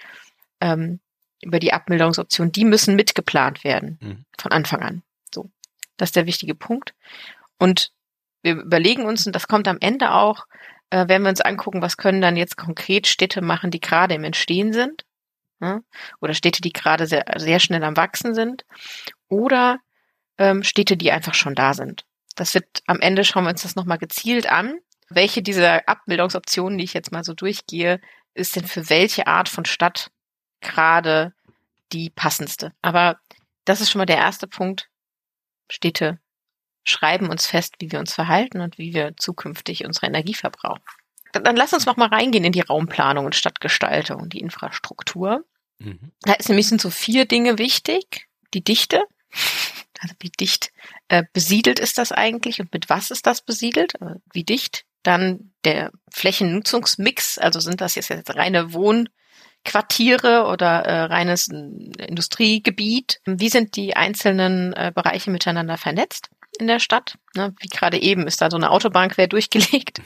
ähm, 0.61 1.01
über 1.43 1.59
die 1.59 1.73
Abmilderungsoption, 1.73 2.53
die 2.53 2.65
müssen 2.65 2.97
mitgeplant 2.97 3.65
werden 3.65 3.99
mhm. 4.01 4.25
von 4.39 4.53
Anfang 4.53 4.83
an. 4.83 5.03
So, 5.35 5.51
das 5.97 6.11
ist 6.11 6.17
der 6.17 6.27
wichtige 6.27 6.55
Punkt. 6.55 6.95
Und 7.59 7.93
wir 8.43 8.55
überlegen 8.57 9.05
uns, 9.05 9.27
und 9.27 9.35
das 9.35 9.49
kommt 9.49 9.69
am 9.69 9.79
Ende 9.81 10.13
auch, 10.13 10.47
äh, 10.91 11.09
wenn 11.09 11.23
wir 11.23 11.31
uns 11.31 11.41
angucken, 11.41 11.83
was 11.83 11.97
können 11.97 12.21
dann 12.21 12.37
jetzt 12.37 12.57
konkret 12.57 13.07
Städte 13.07 13.43
machen, 13.43 13.71
die 13.71 13.81
gerade 13.81 14.15
im 14.15 14.25
Entstehen 14.25 14.73
sind, 14.73 15.05
ja? 15.61 15.81
oder 16.21 16.35
Städte, 16.35 16.63
die 16.63 16.73
gerade 16.73 17.07
sehr, 17.07 17.25
sehr 17.37 17.61
schnell 17.61 17.85
am 17.85 17.97
Wachsen 17.97 18.35
sind, 18.35 18.65
oder 19.29 19.79
ähm, 20.41 20.65
Städte, 20.65 20.97
die 20.97 21.13
einfach 21.13 21.35
schon 21.35 21.55
da 21.55 21.75
sind. 21.75 22.05
Das 22.35 22.55
wird 22.55 22.83
am 22.87 23.01
Ende 23.01 23.25
schauen 23.25 23.45
wir 23.45 23.51
uns 23.51 23.63
das 23.63 23.77
nochmal 23.77 23.99
gezielt 23.99 24.51
an. 24.51 24.79
Welche 25.11 25.43
dieser 25.43 25.89
Abbildungsoptionen, 25.89 26.79
die 26.79 26.85
ich 26.85 26.95
jetzt 26.95 27.13
mal 27.13 27.23
so 27.23 27.35
durchgehe, 27.35 28.01
ist 28.35 28.57
denn 28.57 28.67
für 28.67 28.89
welche 28.89 29.27
Art 29.27 29.49
von 29.49 29.67
Stadt 29.67 30.11
gerade 30.61 31.35
die 31.93 32.11
passendste? 32.11 32.73
Aber 32.81 33.19
das 33.65 33.81
ist 33.81 33.91
schon 33.91 33.99
mal 33.99 34.07
der 34.07 34.17
erste 34.17 34.47
Punkt. 34.47 34.89
Städte 35.69 36.19
schreiben 36.85 37.29
uns 37.29 37.47
fest, 37.47 37.75
wie 37.79 37.93
wir 37.93 38.01
uns 38.01 38.15
verhalten 38.15 38.61
und 38.61 38.79
wie 38.79 38.95
wir 38.95 39.17
zukünftig 39.17 39.85
unsere 39.85 40.07
Energie 40.07 40.35
verbrauchen. 40.35 40.83
Dann 41.33 41.57
lass 41.57 41.73
uns 41.73 41.87
noch 41.87 41.97
mal 41.97 42.09
reingehen 42.09 42.45
in 42.45 42.53
die 42.53 42.61
Raumplanung 42.61 43.27
und 43.27 43.37
Stadtgestaltung 43.37 44.21
und 44.21 44.33
die 44.33 44.41
Infrastruktur. 44.41 45.45
Mhm. 45.79 46.13
Da 46.23 46.33
ist 46.33 46.49
nämlich 46.49 46.69
sind 46.69 46.81
so 46.81 46.91
vier 46.91 47.27
Dinge 47.27 47.59
wichtig. 47.59 48.29
Die 48.55 48.65
Dichte, 48.65 49.05
also 50.01 50.15
wie 50.21 50.31
dicht 50.31 50.73
äh, 51.09 51.25
besiedelt 51.33 51.79
ist 51.79 51.99
das 51.99 52.13
eigentlich 52.13 52.61
und 52.61 52.73
mit 52.73 52.89
was 52.89 53.11
ist 53.11 53.27
das 53.27 53.43
besiedelt? 53.43 53.95
Äh, 54.01 54.17
wie 54.33 54.45
dicht? 54.45 54.85
Dann 55.03 55.53
der 55.65 55.93
Flächennutzungsmix, 56.13 57.39
also 57.39 57.61
sind 57.61 57.81
das 57.81 57.95
jetzt, 57.95 58.11
jetzt 58.11 58.35
reine 58.35 58.75
Wohnquartiere 58.75 60.47
oder 60.47 60.85
äh, 60.85 61.03
reines 61.05 61.49
Industriegebiet? 61.49 63.21
Wie 63.25 63.49
sind 63.49 63.77
die 63.77 63.97
einzelnen 63.97 64.73
äh, 64.75 64.93
Bereiche 64.95 65.31
miteinander 65.31 65.79
vernetzt? 65.79 66.29
in 66.59 66.67
der 66.67 66.79
Stadt. 66.79 67.19
Ne? 67.35 67.55
Wie 67.61 67.69
gerade 67.69 68.01
eben 68.01 68.27
ist 68.27 68.41
da 68.41 68.51
so 68.51 68.57
eine 68.57 68.71
Autobahn 68.71 69.11
quer 69.11 69.27
durchgelegt 69.29 70.01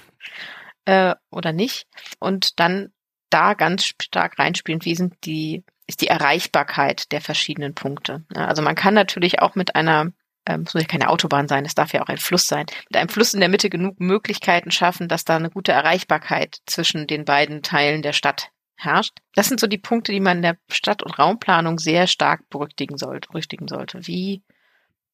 äh, 0.85 1.14
oder 1.30 1.52
nicht. 1.52 1.87
Und 2.18 2.59
dann 2.61 2.92
da 3.30 3.54
ganz 3.54 3.92
stark 4.00 4.38
reinspielen, 4.38 4.85
wie 4.85 4.94
sind 4.94 5.14
die, 5.24 5.64
ist 5.87 6.01
die 6.01 6.09
Erreichbarkeit 6.09 7.12
der 7.12 7.20
verschiedenen 7.20 7.75
Punkte. 7.75 8.25
Also 8.35 8.62
man 8.62 8.75
kann 8.75 8.94
natürlich 8.94 9.40
auch 9.40 9.55
mit 9.55 9.77
einer 9.77 10.12
ähm, 10.47 10.64
es 10.66 10.75
muss 10.75 10.83
ja 10.83 10.88
keine 10.88 11.09
Autobahn 11.09 11.49
sein, 11.49 11.64
es 11.64 11.75
darf 11.75 11.92
ja 11.92 12.03
auch 12.03 12.09
ein 12.09 12.18
Fluss 12.18 12.47
sein, 12.47 12.66
mit 12.90 12.97
einem 12.97 13.09
Fluss 13.09 13.35
in 13.35 13.40
der 13.40 13.49
Mitte 13.49 13.70
genug 13.70 13.99
Möglichkeiten 14.01 14.70
schaffen, 14.70 15.09
dass 15.09 15.25
da 15.25 15.37
eine 15.37 15.51
gute 15.51 15.73
Erreichbarkeit 15.73 16.59
zwischen 16.66 17.07
den 17.07 17.25
beiden 17.25 17.62
Teilen 17.62 18.03
der 18.03 18.12
Stadt 18.12 18.51
herrscht. 18.77 19.18
Das 19.35 19.49
sind 19.49 19.61
so 19.61 19.66
die 19.66 19.79
Punkte, 19.79 20.12
die 20.12 20.20
man 20.20 20.38
in 20.38 20.42
der 20.42 20.59
Stadt- 20.70 21.03
und 21.03 21.18
Raumplanung 21.18 21.79
sehr 21.79 22.07
stark 22.07 22.49
berücksichtigen 22.51 22.99
sollte. 22.99 23.29
Berücksichtigen 23.29 23.68
sollte. 23.68 24.07
Wie 24.07 24.42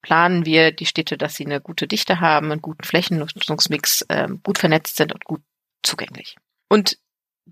planen 0.02 0.46
wir 0.46 0.72
die 0.72 0.86
Städte, 0.86 1.18
dass 1.18 1.34
sie 1.34 1.44
eine 1.44 1.60
gute 1.60 1.86
Dichte 1.86 2.20
haben, 2.20 2.50
einen 2.50 2.62
guten 2.62 2.84
Flächennutzungsmix, 2.84 4.02
äh, 4.08 4.28
gut 4.42 4.58
vernetzt 4.58 4.96
sind 4.96 5.12
und 5.12 5.24
gut 5.24 5.42
zugänglich. 5.82 6.36
Und 6.68 6.96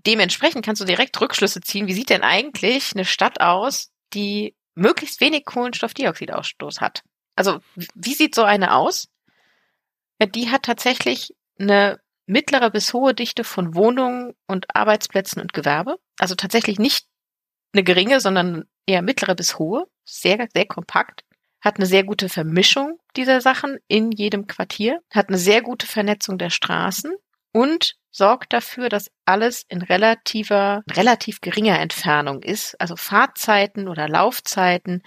dementsprechend 0.05 0.65
kannst 0.65 0.81
du 0.81 0.85
direkt 0.85 1.19
Rückschlüsse 1.19 1.61
ziehen. 1.61 1.87
Wie 1.87 1.93
sieht 1.93 2.09
denn 2.09 2.23
eigentlich 2.23 2.93
eine 2.93 3.05
Stadt 3.05 3.41
aus, 3.41 3.91
die 4.13 4.55
möglichst 4.75 5.21
wenig 5.21 5.45
Kohlenstoffdioxidausstoß 5.45 6.81
hat? 6.81 7.03
Also 7.35 7.59
wie 7.95 8.13
sieht 8.13 8.35
so 8.35 8.43
eine 8.43 8.75
aus? 8.75 9.07
Ja, 10.19 10.27
die 10.27 10.49
hat 10.49 10.63
tatsächlich 10.63 11.33
eine 11.59 11.99
mittlere 12.25 12.69
bis 12.69 12.93
hohe 12.93 13.13
Dichte 13.13 13.43
von 13.43 13.75
Wohnungen 13.75 14.33
und 14.47 14.75
Arbeitsplätzen 14.75 15.41
und 15.41 15.53
Gewerbe. 15.53 15.97
Also 16.19 16.35
tatsächlich 16.35 16.79
nicht 16.79 17.07
eine 17.73 17.83
geringe, 17.83 18.19
sondern 18.19 18.65
eher 18.85 19.01
mittlere 19.01 19.35
bis 19.35 19.57
hohe. 19.57 19.85
Sehr, 20.05 20.47
sehr 20.53 20.65
kompakt 20.65 21.23
hat 21.61 21.77
eine 21.77 21.85
sehr 21.85 22.03
gute 22.03 22.29
Vermischung 22.29 22.99
dieser 23.15 23.41
Sachen 23.41 23.79
in 23.87 24.11
jedem 24.11 24.47
Quartier, 24.47 25.01
hat 25.11 25.29
eine 25.29 25.37
sehr 25.37 25.61
gute 25.61 25.87
Vernetzung 25.87 26.37
der 26.37 26.49
Straßen 26.49 27.13
und 27.51 27.95
sorgt 28.11 28.53
dafür, 28.53 28.89
dass 28.89 29.11
alles 29.25 29.65
in 29.67 29.81
relativer, 29.81 30.83
relativ 30.89 31.41
geringer 31.41 31.79
Entfernung 31.79 32.41
ist, 32.41 32.79
also 32.79 32.95
Fahrzeiten 32.95 33.87
oder 33.87 34.07
Laufzeiten 34.07 35.03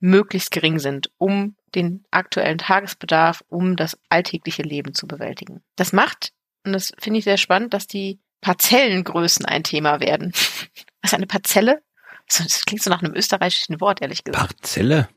möglichst 0.00 0.50
gering 0.50 0.78
sind, 0.78 1.10
um 1.18 1.56
den 1.74 2.04
aktuellen 2.10 2.58
Tagesbedarf, 2.58 3.42
um 3.48 3.76
das 3.76 3.98
alltägliche 4.08 4.62
Leben 4.62 4.94
zu 4.94 5.06
bewältigen. 5.06 5.62
Das 5.76 5.92
macht, 5.92 6.32
und 6.64 6.72
das 6.72 6.92
finde 6.98 7.18
ich 7.18 7.24
sehr 7.24 7.36
spannend, 7.36 7.74
dass 7.74 7.86
die 7.86 8.20
Parzellengrößen 8.40 9.44
ein 9.46 9.64
Thema 9.64 10.00
werden. 10.00 10.32
Was 11.02 11.12
ist 11.12 11.14
eine 11.14 11.26
Parzelle? 11.26 11.82
Das 12.28 12.64
klingt 12.64 12.82
so 12.82 12.90
nach 12.90 13.02
einem 13.02 13.14
österreichischen 13.14 13.80
Wort, 13.80 14.00
ehrlich 14.00 14.24
gesagt. 14.24 14.56
Parzelle? 14.56 15.08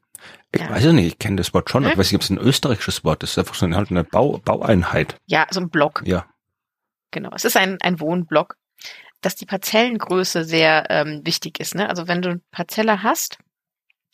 Ich 0.52 0.62
ja. 0.62 0.70
weiß 0.70 0.86
ja 0.86 0.94
nicht, 0.94 1.08
ich 1.08 1.20
kenne 1.20 1.36
das 1.38 1.54
Wort 1.54 1.70
schon, 1.70 1.84
hm? 1.84 1.92
ich 1.92 1.98
weiß 1.98 2.12
nicht, 2.12 2.16
ob 2.16 2.22
es 2.22 2.30
ein 2.30 2.38
österreichisches 2.38 3.04
Wort 3.04 3.24
ist. 3.24 3.38
Das 3.38 3.44
ist 3.44 3.50
einfach 3.50 3.60
so 3.60 3.66
eine, 3.66 3.76
halt 3.76 3.92
eine 3.92 4.04
Bau, 4.04 4.40
Baueinheit. 4.40 5.16
Ja, 5.26 5.46
so 5.50 5.60
ein 5.60 5.70
Block. 5.70 6.04
Ja. 6.06 6.26
Genau, 7.12 7.32
es 7.34 7.46
ist 7.46 7.58
ein, 7.58 7.78
ein 7.82 8.00
Wohnblock, 8.00 8.58
dass 9.22 9.36
die 9.36 9.46
Parzellengröße 9.46 10.44
sehr 10.44 10.86
ähm, 10.90 11.22
wichtig 11.26 11.60
ist. 11.60 11.76
Ne? 11.76 11.90
Also 11.90 12.08
wenn 12.08 12.22
du 12.22 12.30
eine 12.30 12.42
Parzelle 12.52 13.04
hast 13.04 13.40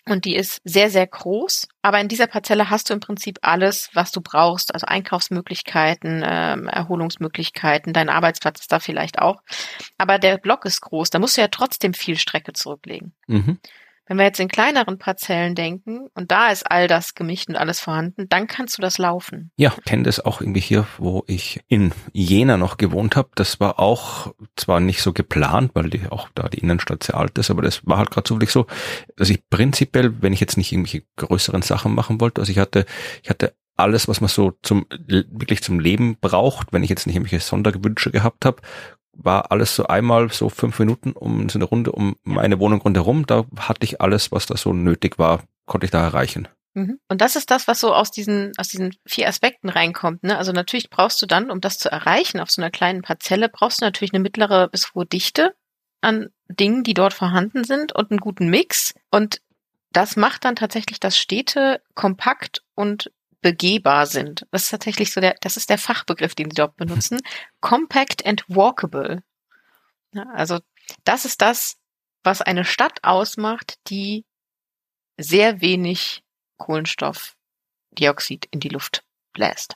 und 0.06 0.26
die 0.26 0.36
ist 0.36 0.62
sehr, 0.64 0.90
sehr 0.90 1.08
groß, 1.08 1.68
aber 1.82 2.00
in 2.00 2.08
dieser 2.08 2.28
Parzelle 2.28 2.70
hast 2.70 2.90
du 2.90 2.94
im 2.94 3.00
Prinzip 3.00 3.40
alles, 3.42 3.90
was 3.94 4.12
du 4.12 4.22
brauchst, 4.22 4.74
also 4.74 4.86
Einkaufsmöglichkeiten, 4.86 6.24
ähm, 6.26 6.68
Erholungsmöglichkeiten, 6.68 7.94
dein 7.94 8.10
Arbeitsplatz 8.10 8.62
ist 8.62 8.72
da 8.72 8.80
vielleicht 8.80 9.20
auch. 9.20 9.42
Aber 9.98 10.20
der 10.20 10.38
Block 10.38 10.66
ist 10.66 10.82
groß, 10.82 11.10
da 11.10 11.20
musst 11.20 11.38
du 11.38 11.42
ja 11.42 11.48
trotzdem 11.48 11.94
viel 11.94 12.18
Strecke 12.18 12.54
zurücklegen. 12.54 13.14
Mhm. 13.28 13.60
Wenn 14.06 14.18
wir 14.18 14.26
jetzt 14.26 14.40
in 14.40 14.50
kleineren 14.50 14.98
Parzellen 14.98 15.56
denken 15.56 16.08
und 16.14 16.32
da 16.32 16.50
ist 16.50 16.70
all 16.70 16.88
das 16.88 17.14
gemischt 17.14 17.48
und 17.48 17.56
alles 17.56 17.80
vorhanden, 17.80 18.28
dann 18.28 18.48
kannst 18.48 18.78
du 18.78 18.82
das 18.82 18.98
laufen. 18.98 19.52
Ja, 19.56 19.74
kenne 19.86 20.04
das 20.04 20.20
auch 20.20 20.42
irgendwie 20.42 20.60
hier, 20.60 20.86
wo 20.98 21.24
ich 21.28 21.62
in 21.68 21.94
Jena 22.12 22.58
noch 22.58 22.78
gewohnt 22.78 23.16
habe. 23.16 23.30
Das 23.36 23.60
war 23.62 23.80
auch 23.80 24.34
zwar 24.56 24.82
nicht 24.82 25.02
so 25.02 25.14
geplant, 25.14 25.72
weil 25.74 25.90
die 25.90 26.08
auch 26.10 26.28
da 26.36 26.50
die 26.50 26.60
Innenstadt 26.60 27.04
sehr 27.04 27.16
alt 27.16 27.38
ist, 27.38 27.50
aber 27.50 27.62
das 27.62 27.86
war 27.88 27.98
halt 27.98 28.12
gerade 28.12 28.26
zufällig 28.26 28.52
so, 28.52 28.68
dass 29.16 29.30
ich 29.30 29.48
prinzipiell, 29.50 30.22
wenn 30.22 30.34
ich 30.34 30.42
jetzt 30.42 30.58
nicht 30.58 30.72
irgendwelche 30.72 31.06
größeren 31.16 31.62
Sachen 31.62 31.96
machen 31.96 32.20
wollte, 32.20 32.42
also 32.42 32.52
ich 32.52 32.58
hatte, 32.58 32.86
ich 33.22 33.30
hatte 33.30 33.56
alles, 33.76 34.08
was 34.08 34.22
man 34.22 34.28
so 34.28 34.54
zum 34.62 34.86
wirklich 35.08 35.64
zum 35.64 35.80
Leben 35.80 36.18
braucht, 36.20 36.74
wenn 36.74 36.84
ich 36.84 36.90
jetzt 36.90 37.08
nicht 37.08 37.16
irgendwelche 37.16 37.44
Sonderwünsche 37.44 38.12
gehabt 38.12 38.46
habe, 38.46 38.62
war 39.14 39.52
alles 39.52 39.76
so 39.76 39.86
einmal 39.86 40.32
so 40.32 40.50
fünf 40.50 40.80
Minuten 40.80 41.12
um 41.12 41.48
so 41.50 41.58
eine 41.58 41.66
Runde 41.66 41.92
um 41.92 42.16
meine 42.24 42.60
Wohnung 42.60 42.82
rundherum. 42.82 43.26
Da 43.26 43.46
hatte 43.58 43.84
ich 43.86 44.02
alles, 44.02 44.32
was 44.32 44.46
da 44.46 44.58
so 44.58 44.74
nötig 44.74 45.20
war, 45.20 45.44
konnte 45.66 45.86
ich 45.86 45.92
da 45.92 46.04
erreichen. 46.04 46.48
Mhm. 46.74 47.00
Und 47.08 47.22
das 47.22 47.36
ist 47.36 47.52
das, 47.52 47.68
was 47.68 47.80
so 47.80 47.94
aus 47.94 48.12
diesen, 48.12 48.52
aus 48.58 48.68
diesen 48.68 48.96
vier 49.06 49.28
Aspekten 49.28 49.70
reinkommt. 49.70 50.24
Ne? 50.24 50.38
Also 50.38 50.52
natürlich 50.52 50.90
brauchst 50.90 51.22
du 51.22 51.26
dann, 51.26 51.52
um 51.52 51.62
das 51.62 51.78
zu 51.78 51.92
erreichen, 51.92 52.40
auf 52.40 52.50
so 52.50 52.62
einer 52.62 52.72
kleinen 52.72 53.04
Parzelle, 53.04 53.50
brauchst 53.50 53.82
du 53.82 53.86
natürlich 53.86 54.14
eine 54.14 54.24
mittlere 54.24 54.68
bis 54.68 54.94
hohe 54.94 55.06
Dichte 55.06 55.54
an 56.02 56.30
Dingen, 56.48 56.84
die 56.84 56.94
dort 56.94 57.14
vorhanden 57.14 57.64
sind 57.64 57.94
und 57.94 58.12
einen 58.12 58.20
guten 58.20 58.50
Mix. 58.50 58.94
Und 59.12 59.42
das 59.92 60.16
macht 60.16 60.46
dann 60.46 60.56
tatsächlich 60.56 61.00
das 61.00 61.18
Städte 61.18 61.82
kompakt 61.94 62.64
und 62.76 63.12
begehbar 63.44 64.08
sind. 64.08 64.48
Das 64.50 64.64
ist 64.64 64.70
tatsächlich 64.70 65.12
so 65.12 65.22
der, 65.22 65.36
das 65.42 65.58
ist 65.58 65.70
der 65.70 65.78
Fachbegriff, 65.78 66.34
den 66.34 66.50
sie 66.50 66.56
dort 66.56 66.76
benutzen. 66.76 67.20
Compact 67.62 68.26
and 68.26 68.44
walkable. 68.48 69.22
Ja, 70.14 70.24
also 70.34 70.60
das 71.04 71.26
ist 71.26 71.42
das, 71.42 71.78
was 72.24 72.42
eine 72.42 72.66
Stadt 72.66 73.04
ausmacht, 73.04 73.78
die 73.90 74.26
sehr 75.18 75.62
wenig 75.62 76.24
Kohlenstoffdioxid 76.58 78.48
in 78.50 78.60
die 78.60 78.70
Luft 78.70 79.04
bläst. 79.34 79.76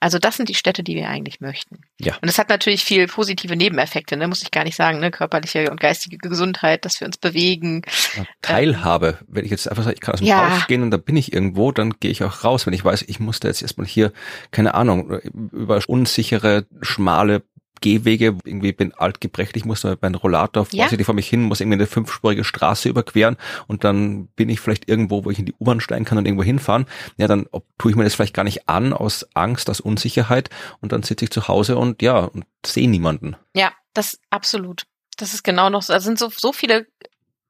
Also 0.00 0.18
das 0.18 0.36
sind 0.36 0.48
die 0.48 0.54
Städte, 0.54 0.82
die 0.82 0.96
wir 0.96 1.08
eigentlich 1.08 1.40
möchten. 1.40 1.82
Ja. 2.00 2.16
Und 2.20 2.28
es 2.28 2.36
hat 2.38 2.48
natürlich 2.48 2.82
viel 2.82 3.06
positive 3.06 3.54
Nebeneffekte, 3.54 4.16
ne? 4.16 4.26
muss 4.26 4.42
ich 4.42 4.50
gar 4.50 4.64
nicht 4.64 4.74
sagen, 4.74 4.98
ne? 4.98 5.12
körperliche 5.12 5.70
und 5.70 5.78
geistige 5.78 6.18
Gesundheit, 6.18 6.84
dass 6.84 7.00
wir 7.00 7.06
uns 7.06 7.18
bewegen. 7.18 7.82
Ja, 8.16 8.24
Teilhabe, 8.42 9.18
ähm, 9.20 9.26
wenn 9.28 9.44
ich 9.44 9.52
jetzt 9.52 9.68
einfach 9.68 9.84
sage, 9.84 9.94
ich 9.94 10.00
kann 10.00 10.14
aus 10.14 10.20
dem 10.20 10.26
ja. 10.26 10.50
Haus 10.50 10.66
gehen 10.66 10.82
und 10.82 10.90
da 10.90 10.96
bin 10.96 11.16
ich 11.16 11.32
irgendwo, 11.32 11.70
dann 11.70 11.94
gehe 12.00 12.10
ich 12.10 12.24
auch 12.24 12.42
raus. 12.42 12.66
Wenn 12.66 12.72
ich 12.72 12.84
weiß, 12.84 13.02
ich 13.06 13.20
musste 13.20 13.46
jetzt 13.46 13.62
erstmal 13.62 13.86
hier, 13.86 14.12
keine 14.50 14.74
Ahnung, 14.74 15.20
über 15.52 15.80
unsichere, 15.86 16.66
schmale 16.80 17.42
Gehwege, 17.82 18.38
irgendwie 18.44 18.72
bin 18.72 18.94
alt 18.94 19.20
gebrechlich, 19.20 19.66
muss 19.66 19.84
mit 19.84 20.00
meinem 20.00 20.14
Rollator 20.14 20.64
vorsichtig 20.64 21.00
ja. 21.00 21.04
vor 21.04 21.14
mich 21.14 21.28
hin, 21.28 21.42
muss 21.42 21.60
irgendwie 21.60 21.76
eine 21.76 21.86
fünfspurige 21.86 22.44
Straße 22.44 22.88
überqueren 22.88 23.36
und 23.66 23.84
dann 23.84 24.28
bin 24.28 24.48
ich 24.48 24.60
vielleicht 24.60 24.88
irgendwo, 24.88 25.26
wo 25.26 25.30
ich 25.30 25.38
in 25.38 25.44
die 25.44 25.54
U-Bahn 25.60 25.80
steigen 25.80 26.06
kann 26.06 26.16
und 26.16 26.24
irgendwo 26.24 26.44
hinfahren. 26.44 26.86
Ja, 27.18 27.26
dann 27.28 27.46
ob, 27.50 27.66
tue 27.76 27.90
ich 27.90 27.96
mir 27.96 28.04
das 28.04 28.14
vielleicht 28.14 28.34
gar 28.34 28.44
nicht 28.44 28.68
an 28.70 28.94
aus 28.94 29.26
Angst, 29.34 29.68
aus 29.68 29.80
Unsicherheit 29.80 30.48
und 30.80 30.92
dann 30.92 31.02
sitze 31.02 31.26
ich 31.26 31.30
zu 31.30 31.48
Hause 31.48 31.76
und 31.76 32.00
ja, 32.00 32.20
und 32.20 32.46
sehe 32.64 32.88
niemanden. 32.88 33.36
Ja, 33.54 33.72
das 33.92 34.18
absolut. 34.30 34.86
Das 35.18 35.34
ist 35.34 35.42
genau 35.42 35.68
noch 35.68 35.82
so. 35.82 35.92
Da 35.92 36.00
sind 36.00 36.18
so, 36.18 36.30
so 36.34 36.52
viele 36.52 36.86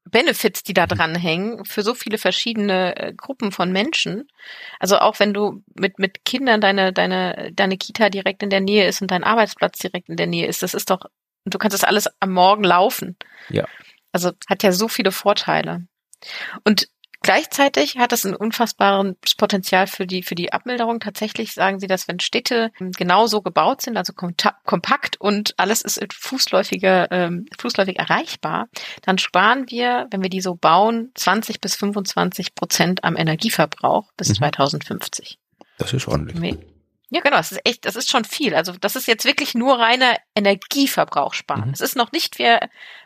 Benefits, 0.05 0.63
die 0.63 0.73
da 0.73 0.83
mhm. 0.83 0.89
dran 0.89 1.15
hängen, 1.15 1.65
für 1.65 1.81
so 1.81 1.93
viele 1.93 2.17
verschiedene 2.17 2.95
äh, 2.95 3.13
Gruppen 3.13 3.51
von 3.51 3.71
Menschen. 3.71 4.27
Also 4.79 4.99
auch 4.99 5.19
wenn 5.19 5.33
du 5.33 5.63
mit, 5.75 5.99
mit 5.99 6.25
Kindern 6.25 6.61
deine, 6.61 6.93
deine, 6.93 7.51
deine 7.53 7.77
Kita 7.77 8.09
direkt 8.09 8.43
in 8.43 8.49
der 8.49 8.61
Nähe 8.61 8.87
ist 8.87 9.01
und 9.01 9.11
dein 9.11 9.23
Arbeitsplatz 9.23 9.79
direkt 9.79 10.09
in 10.09 10.17
der 10.17 10.27
Nähe 10.27 10.47
ist, 10.47 10.61
das 10.63 10.73
ist 10.73 10.89
doch, 10.89 11.05
du 11.45 11.57
kannst 11.57 11.73
das 11.73 11.83
alles 11.83 12.09
am 12.19 12.31
Morgen 12.31 12.63
laufen. 12.63 13.17
Ja. 13.49 13.65
Also 14.11 14.31
hat 14.47 14.63
ja 14.63 14.71
so 14.71 14.87
viele 14.87 15.11
Vorteile. 15.11 15.87
Und 16.63 16.87
Gleichzeitig 17.23 17.97
hat 17.97 18.11
es 18.11 18.25
ein 18.25 18.35
unfassbares 18.35 19.15
Potenzial 19.37 19.87
für 19.87 20.05
die, 20.05 20.23
für 20.23 20.35
die 20.35 20.51
Abmilderung. 20.51 20.99
Tatsächlich 20.99 21.53
sagen 21.53 21.79
sie, 21.79 21.87
dass 21.87 22.07
wenn 22.09 22.19
Städte 22.19 22.71
genauso 22.97 23.41
gebaut 23.41 23.81
sind, 23.81 23.95
also 23.95 24.11
kompakt 24.13 25.19
und 25.21 25.53
alles 25.57 25.81
ist 25.81 26.05
fußläufiger, 26.13 27.11
ähm, 27.11 27.45
fußläufig 27.57 27.97
erreichbar, 27.97 28.67
dann 29.03 29.17
sparen 29.17 29.69
wir, 29.69 30.07
wenn 30.11 30.21
wir 30.21 30.29
die 30.29 30.41
so 30.41 30.55
bauen, 30.55 31.11
20 31.15 31.61
bis 31.61 31.75
25 31.75 32.55
Prozent 32.55 33.05
am 33.05 33.15
Energieverbrauch 33.15 34.11
bis 34.17 34.29
mhm. 34.29 34.35
2050. 34.35 35.39
Das 35.77 35.93
ist 35.93 36.09
ordentlich. 36.09 36.57
Ja, 37.13 37.21
genau, 37.21 37.37
das 37.37 37.51
ist 37.51 37.61
echt, 37.63 37.85
das 37.85 37.95
ist 37.95 38.09
schon 38.09 38.25
viel. 38.25 38.55
Also 38.55 38.73
das 38.73 38.95
ist 38.95 39.07
jetzt 39.07 39.23
wirklich 39.23 39.53
nur 39.53 39.77
reiner 39.77 40.17
Energieverbrauch 40.35 41.35
sparen. 41.35 41.67
Mhm. 41.67 41.73
Es 41.73 41.79
ist 41.79 41.95
noch 41.95 42.11
nicht, 42.11 42.39
wir 42.39 42.59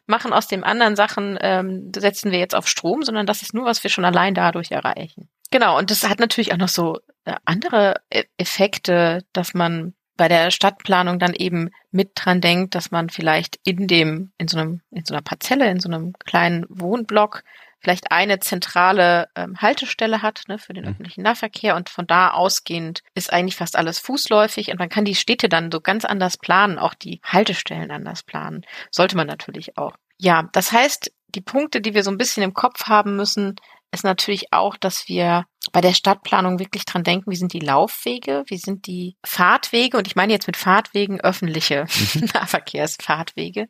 machen 0.06 0.32
aus 0.32 0.48
den 0.48 0.64
anderen 0.64 0.96
Sachen, 0.96 1.38
ähm, 1.42 1.92
setzen 1.94 2.32
wir 2.32 2.40
jetzt 2.40 2.56
auf 2.56 2.70
Strom, 2.70 3.04
sondern 3.04 3.26
das 3.26 3.42
ist 3.42 3.54
nur, 3.54 3.66
was 3.66 3.84
wir 3.84 3.90
schon 3.90 4.06
allein 4.06 4.34
dadurch 4.34 4.72
erreichen. 4.72 5.28
Genau, 5.52 5.78
und 5.78 5.92
das 5.92 6.08
hat 6.08 6.20
natürlich 6.20 6.54
auch 6.54 6.58
noch 6.58 6.70
so 6.70 7.00
äh, 7.26 7.36
andere 7.44 7.96
e-, 8.10 8.24
Effekte, 8.38 9.26
dass 9.34 9.54
man 9.54 9.94
bei 10.16 10.30
der 10.30 10.52
Stadtplanung 10.52 11.20
dann 11.20 11.34
eben 11.34 11.70
mit 11.92 12.12
dran 12.16 12.40
denkt, 12.40 12.76
dass 12.76 12.92
man 12.92 13.10
vielleicht 13.10 13.60
in 13.66 13.88
dem, 13.88 14.32
in 14.38 14.48
so 14.48 14.58
einem, 14.58 14.82
in 14.90 15.04
so 15.04 15.14
einer 15.14 15.22
Parzelle, 15.22 15.70
in 15.70 15.82
so 15.82 15.90
einem 15.90 16.14
kleinen 16.26 16.66
Wohnblock 16.70 17.44
vielleicht 17.80 18.12
eine 18.12 18.40
zentrale 18.40 19.30
ähm, 19.36 19.58
Haltestelle 19.58 20.22
hat 20.22 20.44
ne, 20.48 20.58
für 20.58 20.74
den 20.74 20.86
mhm. 20.86 20.92
öffentlichen 20.92 21.22
Nahverkehr 21.24 21.76
und 21.76 21.90
von 21.90 22.08
da 22.08 22.32
ausgehend 22.32 23.04
ist 23.14 23.32
eigentlich 23.32 23.56
fast 23.56 23.76
alles 23.76 24.00
fußläufig 24.00 24.70
und 24.72 24.80
man 24.80 24.90
kann 24.90 25.06
die 25.06 25.16
Städte 25.16 25.50
dann 25.50 25.72
so 25.72 25.82
ganz 25.82 26.06
anders 26.06 26.38
planen, 26.38 26.80
auch 26.80 26.94
die 26.94 27.22
Haltestellen 27.24 27.92
anders 27.92 28.24
planen. 28.24 28.66
Sollte 28.92 29.16
man 29.16 29.28
natürlich 29.28 29.78
auch. 29.78 29.96
Ja, 30.18 30.50
das 30.54 30.72
heißt, 30.72 31.12
die 31.30 31.42
Punkte, 31.42 31.82
die 31.82 31.94
wir 31.94 32.04
so 32.04 32.12
ein 32.12 32.18
bisschen 32.18 32.44
im 32.44 32.54
Kopf 32.54 32.86
haben 32.86 33.16
müssen, 33.16 33.56
ist 33.92 34.04
natürlich 34.04 34.52
auch, 34.52 34.76
dass 34.76 35.08
wir 35.08 35.46
bei 35.72 35.82
der 35.82 35.94
Stadtplanung 35.94 36.60
wirklich 36.60 36.86
dran 36.86 37.04
denken, 37.04 37.32
wie 37.32 37.36
sind 37.36 37.54
die 37.54 37.60
Laufwege, 37.60 38.44
wie 38.48 38.58
sind 38.58 38.88
die 38.88 39.18
Fahrtwege 39.26 39.98
und 39.98 40.08
ich 40.08 40.16
meine 40.16 40.34
jetzt 40.34 40.48
mit 40.48 40.58
Fahrtwegen 40.58 41.22
öffentliche 41.22 41.86
mhm. 42.14 42.30
Nahverkehrsfahrtwege 42.34 43.68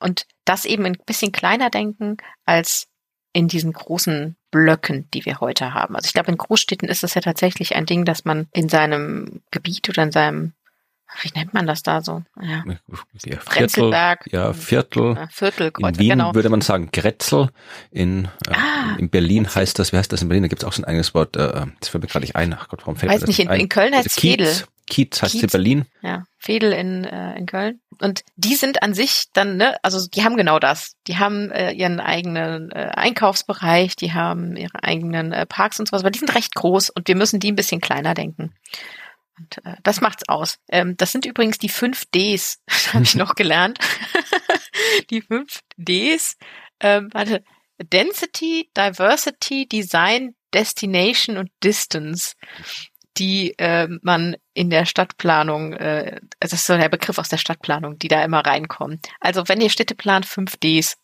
und 0.00 0.26
das 0.44 0.64
eben 0.64 0.84
ein 0.84 0.96
bisschen 1.06 1.32
kleiner 1.32 1.70
denken 1.70 2.16
als 2.44 2.87
in 3.32 3.48
diesen 3.48 3.72
großen 3.72 4.36
Blöcken, 4.50 5.08
die 5.12 5.24
wir 5.24 5.40
heute 5.40 5.74
haben. 5.74 5.96
Also 5.96 6.06
ich 6.06 6.14
glaube, 6.14 6.30
in 6.30 6.38
Großstädten 6.38 6.88
ist 6.88 7.04
es 7.04 7.14
ja 7.14 7.20
tatsächlich 7.20 7.76
ein 7.76 7.86
Ding, 7.86 8.04
dass 8.04 8.24
man 8.24 8.48
in 8.52 8.68
seinem 8.68 9.42
Gebiet 9.50 9.88
oder 9.88 10.02
in 10.02 10.12
seinem 10.12 10.52
wie 11.22 11.30
nennt 11.34 11.54
man 11.54 11.66
das 11.66 11.82
da 11.82 12.02
so? 12.02 12.22
Ja, 12.40 12.64
ja 13.24 13.38
Viertel, 13.40 13.90
ja, 14.30 14.52
Viertel. 14.52 15.14
Ja, 15.16 15.28
Viertel 15.30 15.72
in 15.78 15.98
Wien 15.98 16.10
genau. 16.10 16.34
würde 16.34 16.50
man 16.50 16.60
sagen 16.60 16.90
Grätzel. 16.92 17.48
In, 17.90 18.26
äh, 18.46 18.52
ah, 18.52 18.96
in 18.98 19.08
Berlin 19.08 19.44
Grätzel. 19.44 19.60
heißt 19.62 19.78
das, 19.78 19.92
wie 19.92 19.96
heißt 19.96 20.12
das 20.12 20.20
in 20.20 20.28
Berlin? 20.28 20.42
Da 20.42 20.48
gibt 20.48 20.62
es 20.62 20.68
auch 20.68 20.72
so 20.72 20.82
ein 20.82 20.84
eigenes 20.84 21.14
Wort, 21.14 21.36
äh, 21.36 21.66
das 21.80 21.88
fällt 21.88 22.04
mir 22.04 22.08
gerade 22.08 22.24
nicht 22.24 22.36
ein. 22.36 22.52
Ach 22.52 22.68
Gott, 22.68 22.80
warum 22.82 22.96
fällt 22.96 23.10
Weiß 23.10 23.22
mir 23.22 23.26
das 23.26 23.28
nicht, 23.28 23.40
in, 23.40 23.48
ein? 23.48 23.60
in 23.60 23.68
Köln 23.70 23.94
heißt 23.94 24.06
es 24.06 24.16
Kiez. 24.16 24.66
Kiez 24.88 25.22
heißt 25.22 25.32
Kiez. 25.32 25.42
in 25.42 25.48
Berlin. 25.50 25.86
Ja, 26.02 26.24
Fedel 26.38 26.72
in, 26.72 27.04
äh, 27.04 27.36
in 27.36 27.46
Köln. 27.46 27.80
Und 28.00 28.22
die 28.36 28.54
sind 28.54 28.82
an 28.82 28.94
sich 28.94 29.26
dann, 29.32 29.56
ne, 29.56 29.76
also 29.82 30.06
die 30.08 30.24
haben 30.24 30.36
genau 30.36 30.58
das. 30.58 30.96
Die 31.06 31.18
haben 31.18 31.50
äh, 31.50 31.72
ihren 31.72 32.00
eigenen 32.00 32.70
äh, 32.70 32.90
Einkaufsbereich, 32.94 33.96
die 33.96 34.12
haben 34.12 34.56
ihre 34.56 34.82
eigenen 34.82 35.32
äh, 35.32 35.46
Parks 35.46 35.80
und 35.80 35.88
sowas, 35.88 36.02
aber 36.02 36.10
die 36.10 36.18
sind 36.20 36.34
recht 36.34 36.54
groß 36.54 36.90
und 36.90 37.08
wir 37.08 37.16
müssen 37.16 37.40
die 37.40 37.52
ein 37.52 37.56
bisschen 37.56 37.80
kleiner 37.80 38.14
denken. 38.14 38.54
Und 39.38 39.64
äh, 39.64 39.76
das 39.82 40.00
macht's 40.00 40.28
aus. 40.28 40.58
Ähm, 40.68 40.96
das 40.96 41.12
sind 41.12 41.26
übrigens 41.26 41.58
die 41.58 41.68
fünf 41.68 42.04
Ds, 42.06 42.60
habe 42.92 43.04
ich 43.04 43.14
noch 43.14 43.34
gelernt. 43.34 43.78
die 45.10 45.22
fünf 45.22 45.60
Ds. 45.76 46.36
Ähm, 46.80 47.08
warte, 47.12 47.42
Density, 47.82 48.70
Diversity, 48.76 49.66
Design, 49.66 50.34
Destination 50.52 51.36
und 51.36 51.50
Distance 51.62 52.34
die 53.18 53.58
äh, 53.58 53.88
man 54.02 54.36
in 54.54 54.70
der 54.70 54.84
Stadtplanung, 54.86 55.72
äh, 55.74 56.20
das 56.40 56.52
ist 56.52 56.66
so 56.66 56.76
der 56.76 56.88
Begriff 56.88 57.18
aus 57.18 57.28
der 57.28 57.38
Stadtplanung, 57.38 57.98
die 57.98 58.08
da 58.08 58.22
immer 58.24 58.40
reinkommen. 58.40 59.00
Also 59.20 59.48
wenn 59.48 59.60
ihr 59.60 59.70
Städte 59.70 59.94
plant, 59.94 60.26
5Ds. 60.26 60.96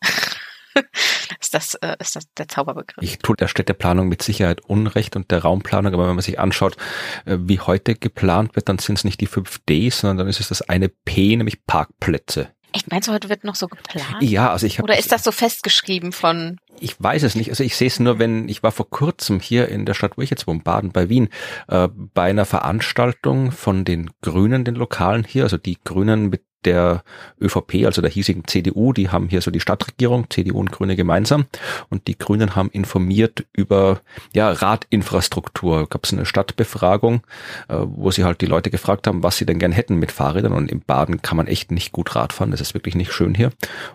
ist 1.39 1.53
das, 1.53 1.75
äh, 1.75 1.95
ist 1.99 2.15
das 2.15 2.31
der 2.33 2.47
Zauberbegriff. 2.47 3.03
Ich 3.03 3.19
tue 3.19 3.35
der 3.35 3.47
Städteplanung 3.47 4.07
mit 4.07 4.21
Sicherheit 4.21 4.61
Unrecht 4.61 5.15
und 5.15 5.31
der 5.31 5.39
Raumplanung, 5.39 5.93
aber 5.93 6.07
wenn 6.07 6.15
man 6.15 6.21
sich 6.21 6.39
anschaut, 6.39 6.77
äh, 7.25 7.37
wie 7.39 7.59
heute 7.59 7.95
geplant 7.95 8.55
wird, 8.55 8.69
dann 8.69 8.79
sind 8.79 8.97
es 8.97 9.03
nicht 9.03 9.21
die 9.21 9.27
5Ds, 9.27 10.01
sondern 10.01 10.17
dann 10.17 10.27
ist 10.27 10.39
es 10.39 10.49
das 10.49 10.61
eine 10.61 10.89
P, 10.89 11.35
nämlich 11.35 11.65
Parkplätze. 11.65 12.54
Echt, 12.75 12.91
meinst 12.91 13.07
du, 13.07 13.13
heute 13.13 13.29
wird 13.29 13.45
noch 13.45 13.55
so 13.55 13.69
geplant? 13.69 14.21
Ja, 14.21 14.51
also 14.51 14.65
ich 14.65 14.79
habe. 14.79 14.83
Oder 14.83 14.99
ist 14.99 15.09
das 15.13 15.23
so 15.23 15.31
festgeschrieben 15.31 16.11
von? 16.11 16.57
Ich 16.81 17.01
weiß 17.01 17.23
es 17.23 17.33
nicht. 17.33 17.49
Also 17.49 17.63
ich 17.63 17.77
sehe 17.77 17.87
es 17.87 18.01
nur, 18.01 18.19
wenn 18.19 18.49
ich 18.49 18.63
war 18.63 18.73
vor 18.73 18.89
kurzem 18.89 19.39
hier 19.39 19.69
in 19.69 19.85
der 19.85 19.93
Stadt, 19.93 20.17
wo 20.17 20.21
ich 20.21 20.29
jetzt 20.29 20.45
wohne, 20.45 20.59
Baden 20.59 20.91
bei 20.91 21.07
Wien, 21.07 21.29
äh, 21.69 21.87
bei 21.87 22.23
einer 22.23 22.43
Veranstaltung 22.43 23.53
von 23.53 23.85
den 23.85 24.11
Grünen, 24.21 24.65
den 24.65 24.75
Lokalen 24.75 25.23
hier, 25.23 25.43
also 25.43 25.57
die 25.57 25.77
Grünen 25.85 26.29
mit 26.29 26.43
der 26.65 27.03
ÖVP, 27.39 27.85
also 27.85 28.01
der 28.01 28.11
hiesigen 28.11 28.47
CDU, 28.47 28.93
die 28.93 29.09
haben 29.09 29.29
hier 29.29 29.41
so 29.41 29.51
die 29.51 29.59
Stadtregierung, 29.59 30.29
CDU 30.29 30.59
und 30.59 30.71
Grüne 30.71 30.95
gemeinsam. 30.95 31.45
Und 31.89 32.07
die 32.07 32.17
Grünen 32.17 32.55
haben 32.55 32.69
informiert 32.69 33.45
über 33.53 34.01
ja, 34.33 34.51
Radinfrastruktur. 34.51 35.87
Gab 35.87 36.03
es 36.05 36.13
eine 36.13 36.25
Stadtbefragung, 36.25 37.21
äh, 37.67 37.75
wo 37.79 38.11
sie 38.11 38.23
halt 38.23 38.41
die 38.41 38.45
Leute 38.45 38.71
gefragt 38.71 39.07
haben, 39.07 39.23
was 39.23 39.37
sie 39.37 39.45
denn 39.45 39.59
gern 39.59 39.71
hätten 39.71 39.95
mit 39.95 40.11
Fahrrädern. 40.11 40.53
Und 40.53 40.71
im 40.71 40.81
Baden 40.81 41.21
kann 41.21 41.37
man 41.37 41.47
echt 41.47 41.71
nicht 41.71 41.91
gut 41.91 42.15
Rad 42.15 42.33
fahren. 42.33 42.51
Das 42.51 42.61
ist 42.61 42.73
wirklich 42.73 42.95
nicht 42.95 43.13
schön 43.13 43.35
hier. 43.35 43.51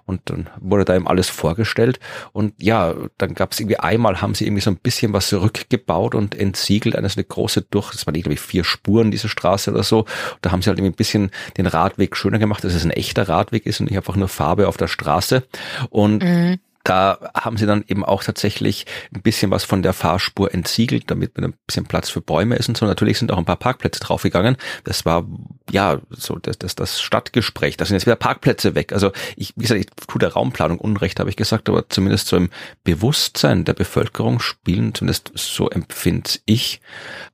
Und 0.06 0.22
dann 0.26 0.48
wurde 0.60 0.84
da 0.84 0.94
eben 0.94 1.08
alles 1.08 1.28
vorgestellt. 1.28 2.00
Und 2.32 2.54
ja, 2.58 2.94
dann 3.18 3.34
gab 3.34 3.52
es 3.52 3.60
irgendwie 3.60 3.78
einmal, 3.78 4.20
haben 4.20 4.34
sie 4.34 4.46
irgendwie 4.46 4.62
so 4.62 4.70
ein 4.70 4.76
bisschen 4.76 5.12
was 5.12 5.28
zurückgebaut 5.28 6.14
und 6.14 6.34
entsiegelt. 6.34 6.96
Eine 6.96 7.08
so 7.08 7.18
eine 7.18 7.24
große 7.24 7.62
durch, 7.70 7.92
das 7.92 8.06
waren 8.06 8.14
ich 8.14 8.40
vier 8.40 8.64
Spuren, 8.64 9.10
diese 9.10 9.28
Straße 9.28 9.70
oder 9.70 9.82
so. 9.82 10.04
Da 10.40 10.50
haben 10.50 10.62
sie 10.62 10.68
halt 10.68 10.78
irgendwie 10.78 10.94
ein 10.94 10.96
bisschen 10.96 11.30
den 11.56 11.66
Radweg 11.66 12.16
schöner 12.16 12.38
gemacht 12.38 12.59
gemacht, 12.60 12.64
dass 12.64 12.74
es 12.74 12.84
ein 12.84 12.90
echter 12.90 13.28
Radweg 13.28 13.66
ist 13.66 13.80
und 13.80 13.90
nicht 13.90 13.96
einfach 13.96 14.16
nur 14.16 14.28
Farbe 14.28 14.68
auf 14.68 14.76
der 14.76 14.88
Straße. 14.88 15.44
Und 15.90 16.22
mhm 16.22 16.58
da 16.84 17.30
haben 17.34 17.58
sie 17.58 17.66
dann 17.66 17.84
eben 17.86 18.04
auch 18.04 18.24
tatsächlich 18.24 18.86
ein 19.14 19.20
bisschen 19.20 19.50
was 19.50 19.64
von 19.64 19.82
der 19.82 19.92
Fahrspur 19.92 20.54
entsiegelt, 20.54 21.10
damit 21.10 21.36
ein 21.38 21.54
bisschen 21.66 21.84
Platz 21.84 22.08
für 22.08 22.22
Bäume 22.22 22.56
ist 22.56 22.68
und 22.68 22.76
so. 22.76 22.86
Natürlich 22.86 23.18
sind 23.18 23.30
auch 23.30 23.38
ein 23.38 23.44
paar 23.44 23.56
Parkplätze 23.56 24.00
draufgegangen. 24.00 24.56
Das 24.84 25.04
war 25.04 25.26
ja 25.70 26.00
so 26.10 26.36
das, 26.36 26.58
das, 26.58 26.74
das 26.74 27.00
Stadtgespräch. 27.02 27.76
Da 27.76 27.84
sind 27.84 27.96
jetzt 27.96 28.06
wieder 28.06 28.16
Parkplätze 28.16 28.74
weg. 28.74 28.92
Also 28.92 29.12
ich, 29.36 29.52
wie 29.56 29.62
gesagt, 29.62 29.80
ich 29.80 30.06
tue 30.06 30.18
der 30.18 30.32
Raumplanung 30.32 30.78
Unrecht, 30.78 31.20
habe 31.20 31.28
ich 31.28 31.36
gesagt, 31.36 31.68
aber 31.68 31.88
zumindest 31.88 32.28
so 32.28 32.36
im 32.36 32.48
Bewusstsein 32.82 33.64
der 33.64 33.74
Bevölkerung 33.74 34.40
spielen, 34.40 34.94
zumindest 34.94 35.32
so 35.34 35.68
empfinde 35.68 36.30
ich 36.46 36.80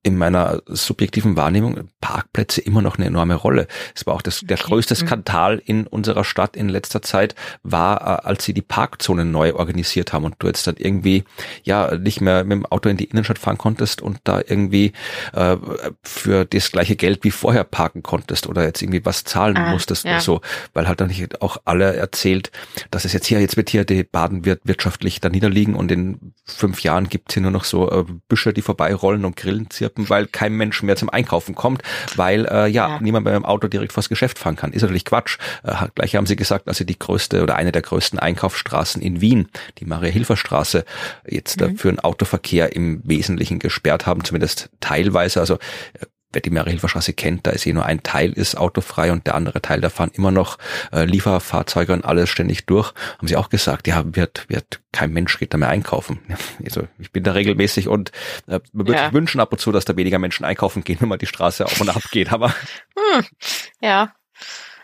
in 0.07 0.17
meiner 0.17 0.63
subjektiven 0.67 1.37
Wahrnehmung 1.37 1.89
Parkplätze 2.01 2.61
immer 2.61 2.81
noch 2.81 2.97
eine 2.97 3.07
enorme 3.07 3.35
Rolle. 3.35 3.67
Es 3.93 4.07
war 4.07 4.15
auch 4.15 4.23
das, 4.23 4.43
der 4.43 4.57
größte 4.57 4.95
mhm. 4.95 4.99
Skandal 5.09 5.61
in 5.65 5.89
unserer 5.89 6.23
Stadt 6.23 6.55
in 6.55 6.69
letzter 6.69 7.03
Zeit 7.03 7.35
war, 7.65 8.01
äh, 8.01 8.27
als 8.29 8.45
sie 8.45 8.55
die 8.55 8.63
Parkzonen 8.63 9.33
neu 9.33 9.55
organisiert 9.55 10.13
haben 10.13 10.25
und 10.25 10.37
du 10.39 10.47
jetzt 10.47 10.65
dann 10.69 10.77
irgendwie 10.79 11.25
ja 11.65 11.97
nicht 11.97 12.21
mehr 12.21 12.45
mit 12.45 12.53
dem 12.53 12.67
Auto 12.67 12.89
in 12.89 12.97
die 12.97 13.07
Innenstadt 13.07 13.41
fahren 13.41 13.59
konntest 13.59 14.01
und 14.01 14.21
da 14.23 14.39
irgendwie 14.39 14.93
äh, 15.33 15.57
für 16.05 16.45
das 16.45 16.71
gleiche 16.71 16.95
Geld 16.95 17.25
wie 17.25 17.33
vorher 17.33 17.65
parken 17.65 18.05
konntest 18.05 18.47
oder 18.47 18.63
jetzt 18.63 18.83
irgendwie 18.83 19.05
was 19.05 19.25
zahlen 19.25 19.57
ah, 19.57 19.73
musstest 19.73 20.05
ja. 20.05 20.13
oder 20.13 20.21
so, 20.21 20.41
weil 20.73 20.87
halt 20.87 21.01
dann 21.01 21.09
nicht 21.09 21.43
auch 21.43 21.57
alle 21.65 21.97
erzählt, 21.97 22.53
dass 22.93 23.05
es 23.05 23.13
jetzt 23.13 23.27
hier, 23.27 23.41
jetzt 23.41 23.57
wird 23.57 23.71
hier 23.71 23.85
die 23.85 24.05
Baden 24.05 24.45
wird 24.45 24.61
wirtschaftlich 24.63 25.21
da 25.21 25.31
niederliegen 25.31 25.75
und 25.75 25.91
in 25.91 26.33
fünf 26.45 26.85
Jahren 26.85 27.09
gibt's 27.09 27.35
hier 27.35 27.43
nur 27.43 27.51
noch 27.51 27.65
so 27.65 27.91
äh, 27.91 28.05
Büsche, 28.29 28.53
die 28.53 28.63
vorbeirollen 28.63 29.25
und 29.25 29.35
Grillen 29.35 29.69
zirpen, 29.69 29.96
weil 29.97 30.27
kein 30.27 30.53
Mensch 30.55 30.83
mehr 30.83 30.97
zum 30.97 31.11
Einkaufen 31.11 31.55
kommt, 31.55 31.83
weil 32.17 32.47
äh, 32.47 32.69
ja, 32.69 32.89
ja. 32.89 32.99
niemand 33.01 33.25
mehr 33.25 33.35
mit 33.35 33.43
dem 33.43 33.47
Auto 33.47 33.69
direkt 33.69 33.93
vors 33.93 34.09
Geschäft 34.09 34.39
fahren 34.39 34.57
kann. 34.57 34.73
Ist 34.73 34.83
natürlich 34.83 35.05
Quatsch. 35.05 35.39
Äh, 35.63 35.75
gleich 35.95 36.17
haben 36.17 36.27
sie 36.27 36.37
gesagt, 36.37 36.69
dass 36.69 36.79
sie 36.79 36.87
die 36.87 36.99
größte 36.99 37.43
oder 37.43 37.57
eine 37.57 37.73
der 37.73 37.83
größten 37.83 38.19
Einkaufsstraßen 38.19 39.03
in 39.03 39.21
Wien, 39.21 39.49
die 39.79 39.87
Maria-Hilfer-Straße, 39.87 40.85
jetzt 41.27 41.61
mhm. 41.61 41.77
für 41.77 41.89
den 41.89 42.01
Autoverkehr 42.01 42.75
im 42.75 43.01
Wesentlichen 43.05 43.59
gesperrt 43.59 44.07
haben, 44.07 44.25
zumindest 44.25 44.71
teilweise. 44.81 45.41
Also 45.41 45.55
äh, 45.55 46.07
wer 46.33 46.43
die 46.43 46.51
Marie-Hilfer-Straße 46.51 47.13
kennt, 47.13 47.47
da 47.47 47.51
ist 47.51 47.67
eh 47.67 47.73
nur 47.73 47.87
ein 47.87 48.03
Teil 48.03 48.33
ist 48.33 48.57
autofrei 48.57 49.13
und 49.13 49.27
der 49.27 49.35
andere 49.35 49.63
Teil, 49.63 49.81
da 49.81 49.91
fahren 49.91 50.11
immer 50.13 50.31
noch 50.31 50.59
äh, 50.93 51.05
Lieferfahrzeuge 51.05 51.93
und 51.93 52.05
alles 52.05 52.29
ständig 52.29 52.67
durch. 52.67 52.93
Haben 53.19 53.29
sie 53.29 53.37
auch 53.37 53.49
gesagt, 53.49 53.87
ja, 53.87 54.03
wird, 54.15 54.49
wird 54.49 54.81
kein 54.93 55.13
Mensch 55.13 55.39
geht 55.39 55.55
da 55.55 55.59
mehr 55.59 55.69
einkaufen. 55.69 56.21
Also 56.65 56.89
ich 56.99 57.13
bin 57.13 57.23
da 57.23 57.33
regelmäßig 57.33 57.89
und 57.89 58.11
äh, 58.49 58.61
man 58.73 58.87
würde 58.87 58.99
ja. 58.99 59.05
sich 59.05 59.13
wünschen 59.13 59.41
ab 59.41 59.53
und 59.53 59.59
zu, 59.59 59.73
dass 59.73 59.85
da 59.85 59.97
weniger 59.97 60.19
Menschen 60.19 60.45
einkaufen 60.45 60.85
gehen, 60.85 60.97
wenn 61.01 61.09
man 61.09 61.19
die 61.19 61.27
Straße 61.27 61.65
auf 61.65 61.81
und 61.81 61.89
ab 61.89 62.03
geht, 62.11 62.33
aber 62.33 62.55
hm. 62.97 63.25
ja. 63.81 64.13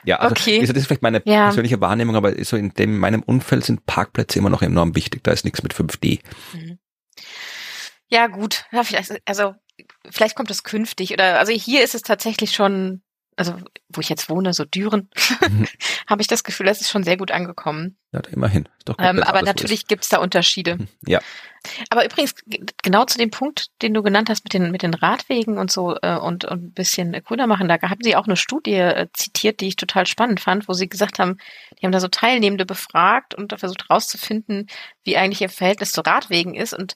Ja, 0.04 0.16
also 0.16 0.32
okay. 0.32 0.60
das 0.60 0.70
ist 0.70 0.86
vielleicht 0.86 1.02
meine 1.02 1.22
ja. 1.24 1.44
persönliche 1.44 1.80
Wahrnehmung, 1.80 2.16
aber 2.16 2.32
so 2.44 2.56
in 2.56 2.74
dem 2.74 2.94
in 2.94 2.98
meinem 2.98 3.22
Umfeld 3.22 3.64
sind 3.64 3.86
Parkplätze 3.86 4.38
immer 4.38 4.50
noch 4.50 4.62
enorm 4.62 4.96
wichtig. 4.96 5.22
Da 5.22 5.30
ist 5.30 5.44
nichts 5.44 5.62
mit 5.62 5.74
5D. 5.74 6.20
Mhm. 6.54 6.78
Ja, 8.08 8.26
gut. 8.26 8.64
Ja, 8.72 8.82
vielleicht, 8.84 9.22
also 9.24 9.54
vielleicht 10.12 10.36
kommt 10.36 10.50
es 10.50 10.62
künftig 10.62 11.12
oder 11.12 11.38
also 11.38 11.52
hier 11.52 11.82
ist 11.82 11.94
es 11.94 12.02
tatsächlich 12.02 12.52
schon, 12.52 13.02
also 13.36 13.56
wo 13.88 14.00
ich 14.00 14.08
jetzt 14.08 14.28
wohne, 14.28 14.52
so 14.52 14.64
Düren, 14.64 15.08
mhm. 15.48 15.66
habe 16.06 16.22
ich 16.22 16.28
das 16.28 16.44
Gefühl, 16.44 16.66
das 16.66 16.80
ist 16.80 16.90
schon 16.90 17.04
sehr 17.04 17.16
gut 17.16 17.30
angekommen. 17.30 17.96
Ja, 18.12 18.20
immerhin. 18.30 18.68
Gut, 18.84 18.96
ähm, 18.98 19.22
aber 19.22 19.42
natürlich 19.42 19.86
gibt's 19.86 20.08
da 20.08 20.18
Unterschiede. 20.18 20.76
Mhm. 20.76 20.88
Ja. 21.06 21.20
Aber 21.90 22.04
übrigens, 22.04 22.34
genau 22.82 23.04
zu 23.04 23.18
dem 23.18 23.30
Punkt, 23.30 23.66
den 23.82 23.94
du 23.94 24.02
genannt 24.02 24.28
hast 24.28 24.44
mit 24.44 24.52
den, 24.52 24.70
mit 24.70 24.82
den 24.82 24.94
Radwegen 24.94 25.58
und 25.58 25.70
so 25.70 25.96
äh, 26.02 26.16
und, 26.16 26.44
und 26.44 26.62
ein 26.62 26.72
bisschen 26.72 27.12
grüner 27.24 27.46
machen, 27.46 27.68
da 27.68 27.80
haben 27.80 28.02
sie 28.02 28.16
auch 28.16 28.26
eine 28.26 28.36
Studie 28.36 28.74
äh, 28.74 29.06
zitiert, 29.12 29.60
die 29.60 29.68
ich 29.68 29.76
total 29.76 30.06
spannend 30.06 30.40
fand, 30.40 30.68
wo 30.68 30.72
sie 30.72 30.88
gesagt 30.88 31.18
haben, 31.18 31.38
die 31.78 31.86
haben 31.86 31.92
da 31.92 32.00
so 32.00 32.08
Teilnehmende 32.08 32.66
befragt 32.66 33.34
und 33.34 33.52
da 33.52 33.56
versucht 33.58 33.88
rauszufinden, 33.88 34.66
wie 35.04 35.16
eigentlich 35.16 35.40
ihr 35.40 35.48
Verhältnis 35.48 35.92
zu 35.92 36.00
Radwegen 36.00 36.54
ist 36.54 36.74
und 36.74 36.94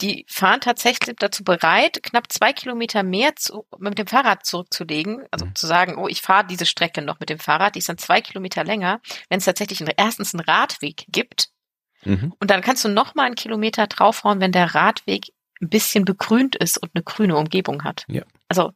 die 0.00 0.26
fahren 0.28 0.60
tatsächlich 0.60 1.16
dazu 1.18 1.44
bereit, 1.44 2.02
knapp 2.02 2.32
zwei 2.32 2.52
Kilometer 2.52 3.02
mehr 3.02 3.36
zu, 3.36 3.66
mit 3.78 3.98
dem 3.98 4.06
Fahrrad 4.06 4.44
zurückzulegen. 4.44 5.24
Also 5.30 5.46
mhm. 5.46 5.54
zu 5.54 5.66
sagen, 5.66 5.96
oh, 5.96 6.08
ich 6.08 6.20
fahre 6.20 6.46
diese 6.46 6.66
Strecke 6.66 7.02
noch 7.02 7.20
mit 7.20 7.30
dem 7.30 7.38
Fahrrad, 7.38 7.74
die 7.74 7.78
ist 7.78 7.88
dann 7.88 7.98
zwei 7.98 8.20
Kilometer 8.20 8.64
länger, 8.64 9.00
wenn 9.28 9.38
es 9.38 9.44
tatsächlich 9.44 9.80
einen, 9.80 9.92
erstens 9.96 10.34
einen 10.34 10.44
Radweg 10.44 11.04
gibt. 11.08 11.50
Mhm. 12.04 12.34
Und 12.38 12.50
dann 12.50 12.60
kannst 12.60 12.84
du 12.84 12.88
noch 12.88 13.14
mal 13.14 13.26
einen 13.26 13.36
Kilometer 13.36 13.86
draufhauen, 13.86 14.40
wenn 14.40 14.52
der 14.52 14.74
Radweg 14.74 15.28
ein 15.62 15.68
bisschen 15.68 16.04
begrünt 16.04 16.56
ist 16.56 16.78
und 16.78 16.90
eine 16.94 17.04
grüne 17.04 17.36
Umgebung 17.36 17.84
hat. 17.84 18.04
Ja. 18.08 18.22
Also 18.48 18.72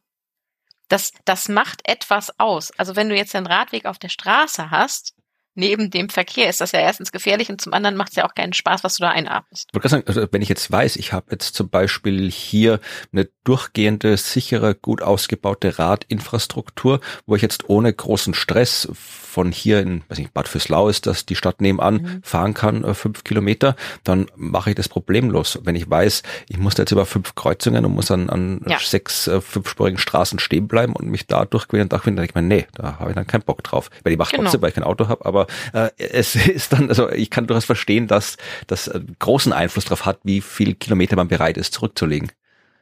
das, 0.87 1.11
das 1.25 1.49
macht 1.49 1.81
etwas 1.87 2.39
aus. 2.39 2.71
Also 2.77 2.95
wenn 2.95 3.09
du 3.09 3.15
jetzt 3.15 3.35
einen 3.35 3.45
Radweg 3.45 3.85
auf 3.85 3.99
der 3.99 4.09
Straße 4.09 4.71
hast, 4.71 5.13
neben 5.59 5.91
dem 5.91 6.09
Verkehr 6.09 6.49
ist 6.49 6.61
das 6.61 6.71
ja 6.71 6.79
erstens 6.79 7.11
gefährlich 7.11 7.49
und 7.49 7.61
zum 7.61 7.73
anderen 7.73 7.95
macht 7.95 8.09
es 8.09 8.15
ja 8.15 8.25
auch 8.25 8.33
keinen 8.33 8.53
Spaß, 8.53 8.83
was 8.83 8.95
du 8.95 9.03
da 9.03 9.09
einatmest. 9.09 9.69
Ich 9.73 9.89
sagen, 9.89 10.03
also 10.07 10.25
wenn 10.31 10.41
ich 10.41 10.49
jetzt 10.49 10.71
weiß, 10.71 10.95
ich 10.95 11.13
habe 11.13 11.27
jetzt 11.31 11.53
zum 11.53 11.69
Beispiel 11.69 12.31
hier 12.31 12.79
eine 13.11 13.29
durchgehende, 13.43 14.17
sichere, 14.17 14.73
gut 14.75 15.01
ausgebaute 15.01 15.77
Radinfrastruktur, 15.77 17.01
wo 17.25 17.35
ich 17.35 17.41
jetzt 17.41 17.69
ohne 17.69 17.93
großen 17.93 18.33
Stress 18.33 18.87
von 18.93 19.51
hier 19.51 19.79
in, 19.79 20.03
weiß 20.09 20.17
nicht, 20.17 20.33
Bad 20.33 20.47
Fürslau 20.47 20.89
ist 20.89 21.05
das, 21.05 21.25
die 21.25 21.35
Stadt 21.35 21.61
nebenan, 21.61 21.95
mhm. 21.95 22.23
fahren 22.23 22.53
kann, 22.53 22.83
äh, 22.83 22.93
fünf 22.93 23.23
Kilometer, 23.23 23.75
dann 24.03 24.25
mache 24.35 24.71
ich 24.71 24.75
das 24.75 24.89
problemlos. 24.89 25.59
Wenn 25.63 25.75
ich 25.75 25.89
weiß, 25.89 26.23
ich 26.49 26.57
muss 26.57 26.75
da 26.75 26.83
jetzt 26.83 26.91
über 26.91 27.05
fünf 27.05 27.35
Kreuzungen 27.35 27.85
und 27.85 27.93
muss 27.93 28.09
an, 28.11 28.29
an 28.29 28.61
ja. 28.67 28.79
sechs 28.79 29.27
äh, 29.27 29.39
fünfspurigen 29.39 29.99
Straßen 29.99 30.39
stehen 30.39 30.67
bleiben 30.67 30.93
und 30.93 31.07
mich 31.07 31.27
da 31.27 31.45
durchqueren 31.45 31.83
und 31.83 31.91
durchqueren, 31.91 32.15
dann 32.15 32.23
denke 32.23 32.39
ich 32.39 32.41
mir, 32.41 32.47
nee, 32.47 32.67
da 32.73 32.99
habe 32.99 33.11
ich 33.11 33.15
dann 33.15 33.27
keinen 33.27 33.43
Bock 33.43 33.63
drauf. 33.63 33.89
Weil 34.03 34.13
ich 34.13 34.17
mache 34.17 34.31
genau. 34.31 34.43
trotzdem, 34.43 34.61
weil 34.61 34.69
ich 34.69 34.75
kein 34.75 34.83
Auto 34.83 35.07
habe, 35.07 35.25
aber 35.25 35.47
äh, 35.73 35.89
es 35.97 36.35
ist 36.47 36.73
dann, 36.73 36.89
also 36.89 37.09
ich 37.09 37.29
kann 37.29 37.47
durchaus 37.47 37.65
verstehen, 37.65 38.07
dass 38.07 38.37
das 38.67 38.87
äh, 38.87 39.01
großen 39.19 39.53
Einfluss 39.53 39.85
darauf 39.85 40.05
hat, 40.05 40.19
wie 40.23 40.41
viel 40.41 40.75
Kilometer 40.75 41.15
man 41.15 41.27
bereit 41.27 41.57
ist, 41.57 41.73
zurückzulegen. 41.73 42.31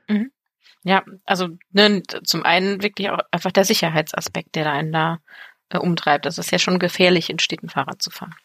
Mhm. 0.08 0.32
Ja, 0.84 1.04
also 1.26 1.50
ne, 1.72 2.04
zum 2.24 2.44
einen 2.44 2.82
wirklich 2.82 3.10
auch 3.10 3.20
einfach 3.32 3.52
der 3.52 3.66
Sicherheitsaspekt, 3.66 4.56
der 4.56 4.72
einen 4.72 4.92
da 4.92 5.20
äh, 5.70 5.78
umtreibt. 5.78 6.26
Das 6.26 6.38
ist 6.38 6.52
ja 6.52 6.60
schon 6.60 6.80
gefährlich, 6.80 7.30
in 7.30 7.40
Städten 7.40 7.70
Fahrrad 7.70 8.02
zu 8.02 8.10
fahren. 8.10 8.36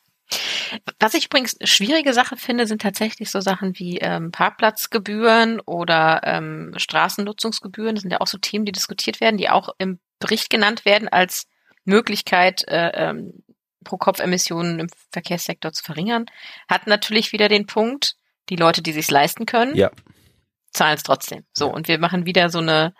Was 0.99 1.15
ich 1.15 1.27
übrigens 1.27 1.57
schwierige 1.63 2.15
Sache 2.15 2.37
finde, 2.37 2.67
sind 2.67 2.83
tatsächlich 2.83 3.31
so 3.31 3.41
Sachen 3.41 3.79
wie 3.79 3.99
ähm, 3.99 4.33
Parkplatzgebühren 4.33 5.61
oder 5.61 6.23
ähm, 6.25 6.73
Straßennutzungsgebühren. 6.77 7.95
Das 7.95 8.03
sind 8.03 8.11
ja 8.11 8.21
auch 8.21 8.27
so 8.27 8.39
Themen, 8.39 8.65
die 8.65 8.73
diskutiert 8.73 9.21
werden, 9.21 9.37
die 9.37 9.51
auch 9.51 9.69
im 9.79 9.99
Bericht 10.19 10.51
genannt 10.51 10.85
werden 10.85 11.09
als 11.09 11.47
Möglichkeit, 11.85 12.67
äh, 12.69 12.93
ähm, 12.95 13.43
Pro-Kopf-Emissionen 13.83 14.81
im 14.81 14.89
Verkehrssektor 15.11 15.73
zu 15.73 15.83
verringern. 15.83 16.27
Hat 16.69 16.87
natürlich 16.87 17.33
wieder 17.33 17.49
den 17.49 17.67
Punkt, 17.67 18.17
die 18.49 18.57
Leute, 18.57 18.83
die 18.83 18.93
sich 18.93 19.11
leisten 19.11 19.47
können, 19.47 19.77
ja. 19.77 19.91
zahlen 20.73 20.97
es 20.97 21.03
trotzdem. 21.03 21.45
So, 21.53 21.73
und 21.73 21.89
wir 21.89 21.99
machen 21.99 22.27
wieder 22.27 22.51
so 22.51 22.59
eine 22.59 22.95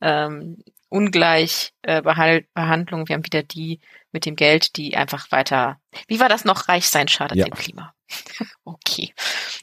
ähm, 0.00 0.62
ungleich 0.88 1.72
äh, 1.82 2.02
Behandlung. 2.02 3.08
Wir 3.08 3.14
haben 3.14 3.24
wieder 3.24 3.42
die 3.42 3.80
mit 4.12 4.26
dem 4.26 4.36
Geld, 4.36 4.76
die 4.76 4.96
einfach 4.96 5.30
weiter. 5.32 5.80
Wie 6.06 6.20
war 6.20 6.28
das 6.28 6.44
noch? 6.44 6.68
Reich 6.68 6.88
sein 6.88 7.08
schadet 7.08 7.38
ja. 7.38 7.46
dem 7.46 7.54
Klima. 7.54 7.94
okay. 8.64 9.12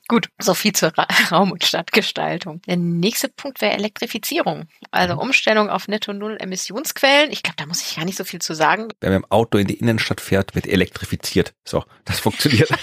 Gut, 0.08 0.30
so 0.40 0.54
viel 0.54 0.74
zur 0.74 0.98
Ra 0.98 1.08
Raum- 1.32 1.52
und 1.52 1.64
Stadtgestaltung. 1.64 2.62
Der 2.68 2.78
nächste 2.78 3.30
Punkt 3.30 3.62
wäre 3.62 3.74
Elektrifizierung. 3.74 4.68
Also 4.92 5.16
mhm. 5.16 5.22
Umstellung 5.22 5.70
auf 5.70 5.88
Netto-Null-Emissionsquellen. 5.88 7.32
Ich 7.32 7.44
glaube, 7.44 7.58
da 7.58 7.66
muss 7.66 7.82
ich 7.82 7.96
gar 7.96 8.06
nicht 8.06 8.18
so 8.18 8.24
viel 8.24 8.42
zu 8.42 8.54
sagen. 8.54 8.90
Wenn 9.02 9.12
man 9.14 9.24
im 9.24 9.32
Auto 9.32 9.58
in 9.58 9.68
die 9.68 9.76
Innenstadt 9.76 10.22
fährt, 10.22 10.56
wird 10.56 10.68
elektrifiziert. 10.68 11.54
So, 11.66 11.84
das 12.06 12.20
funktioniert. 12.20 12.70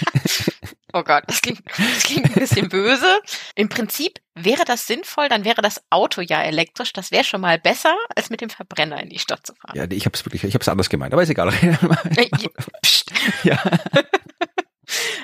Oh 0.93 1.03
Gott, 1.03 1.23
das 1.27 1.41
klingt, 1.41 1.61
das 1.77 2.03
klingt 2.03 2.25
ein 2.25 2.33
bisschen 2.33 2.69
böse. 2.69 3.19
Im 3.55 3.67
Prinzip 3.67 4.19
wäre 4.35 4.63
das 4.65 4.87
sinnvoll, 4.87 5.27
dann 5.27 5.43
wäre 5.43 5.61
das 5.61 5.83
Auto 5.89 6.21
ja 6.21 6.41
elektrisch. 6.41 6.93
Das 6.93 7.11
wäre 7.11 7.25
schon 7.25 7.41
mal 7.41 7.59
besser, 7.59 7.95
als 8.15 8.29
mit 8.29 8.39
dem 8.39 8.49
Verbrenner 8.49 9.01
in 9.03 9.09
die 9.09 9.19
Stadt 9.19 9.45
zu 9.45 9.53
fahren. 9.53 9.75
Ja, 9.75 9.83
ich 9.89 10.05
habe 10.05 10.15
es 10.15 10.25
wirklich, 10.25 10.43
ich 10.45 10.53
habe 10.53 10.61
es 10.61 10.69
anders 10.69 10.89
gemeint, 10.89 11.13
aber 11.13 11.23
ist 11.23 11.29
egal. 11.29 11.51
Psst. 12.81 13.11
ja. 13.43 13.61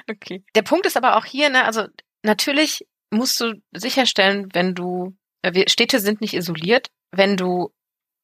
Okay. 0.10 0.44
Der 0.56 0.62
Punkt 0.62 0.86
ist 0.86 0.98
aber 0.98 1.18
auch 1.18 1.26
hier, 1.26 1.50
ne, 1.50 1.66
also 1.66 1.86
natürlich 2.24 2.86
musst 3.12 3.40
du 3.40 3.62
sicherstellen, 3.72 4.50
wenn 4.54 4.76
du, 4.76 5.16
äh, 5.42 5.70
Städte 5.70 6.00
sind 6.00 6.22
nicht 6.22 6.34
isoliert, 6.34 6.90
wenn 7.12 7.38
du 7.38 7.72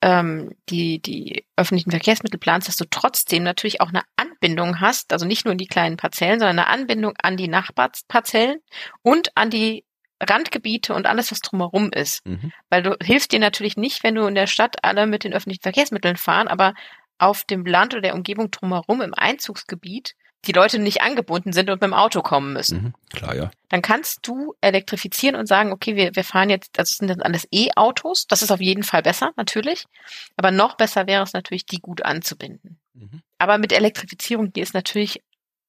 ähm, 0.01 0.55
die, 0.69 1.01
die 1.01 1.45
öffentlichen 1.55 1.91
Verkehrsmittel 1.91 2.39
planst, 2.39 2.67
dass 2.67 2.77
du 2.77 2.85
trotzdem 2.89 3.43
natürlich 3.43 3.81
auch 3.81 3.89
eine 3.89 4.03
Anbindung 4.15 4.79
hast, 4.79 5.11
also 5.11 5.25
nicht 5.25 5.45
nur 5.45 5.51
in 5.51 5.57
die 5.57 5.67
kleinen 5.67 5.97
Parzellen, 5.97 6.39
sondern 6.39 6.59
eine 6.59 6.67
Anbindung 6.67 7.13
an 7.21 7.37
die 7.37 7.49
Nachbarparzellen 7.49 8.59
und 9.01 9.35
an 9.35 9.49
die 9.49 9.83
Randgebiete 10.21 10.93
und 10.93 11.05
alles, 11.05 11.31
was 11.31 11.39
drumherum 11.39 11.91
ist. 11.91 12.25
Mhm. 12.25 12.51
Weil 12.69 12.83
du 12.83 12.97
hilfst 13.01 13.31
dir 13.31 13.39
natürlich 13.39 13.77
nicht, 13.77 14.03
wenn 14.03 14.15
du 14.15 14.25
in 14.25 14.35
der 14.35 14.47
Stadt 14.47 14.83
alle 14.83 15.05
mit 15.07 15.23
den 15.23 15.33
öffentlichen 15.33 15.61
Verkehrsmitteln 15.61 16.17
fahren, 16.17 16.47
aber 16.47 16.73
auf 17.17 17.43
dem 17.43 17.65
Land 17.65 17.93
oder 17.93 18.01
der 18.01 18.15
Umgebung 18.15 18.51
drumherum 18.51 19.01
im 19.01 19.13
Einzugsgebiet 19.13 20.15
die 20.45 20.51
Leute 20.53 20.79
nicht 20.79 21.01
angebunden 21.01 21.51
sind 21.51 21.69
und 21.69 21.81
mit 21.81 21.89
dem 21.89 21.93
Auto 21.93 22.21
kommen 22.21 22.53
müssen. 22.53 22.83
Mhm, 22.83 22.93
klar, 23.13 23.35
ja. 23.35 23.51
Dann 23.67 23.81
kannst 23.81 24.25
du 24.27 24.55
elektrifizieren 24.61 25.35
und 25.35 25.47
sagen, 25.47 25.71
okay, 25.71 25.95
wir, 25.95 26.15
wir 26.15 26.23
fahren 26.23 26.49
jetzt, 26.49 26.79
also 26.79 26.93
sind 26.95 27.09
das 27.09 27.19
alles 27.19 27.47
E-Autos. 27.51 28.25
Das 28.27 28.41
ist 28.41 28.51
auf 28.51 28.61
jeden 28.61 28.83
Fall 28.83 29.01
besser, 29.01 29.31
natürlich. 29.35 29.85
Aber 30.37 30.51
noch 30.51 30.75
besser 30.75 31.07
wäre 31.07 31.23
es 31.23 31.33
natürlich, 31.33 31.65
die 31.65 31.79
gut 31.79 32.03
anzubinden. 32.03 32.79
Mhm. 32.93 33.21
Aber 33.37 33.57
mit 33.57 33.73
Elektrifizierung 33.73 34.51
hier 34.53 34.63
ist 34.63 34.73
natürlich 34.73 35.21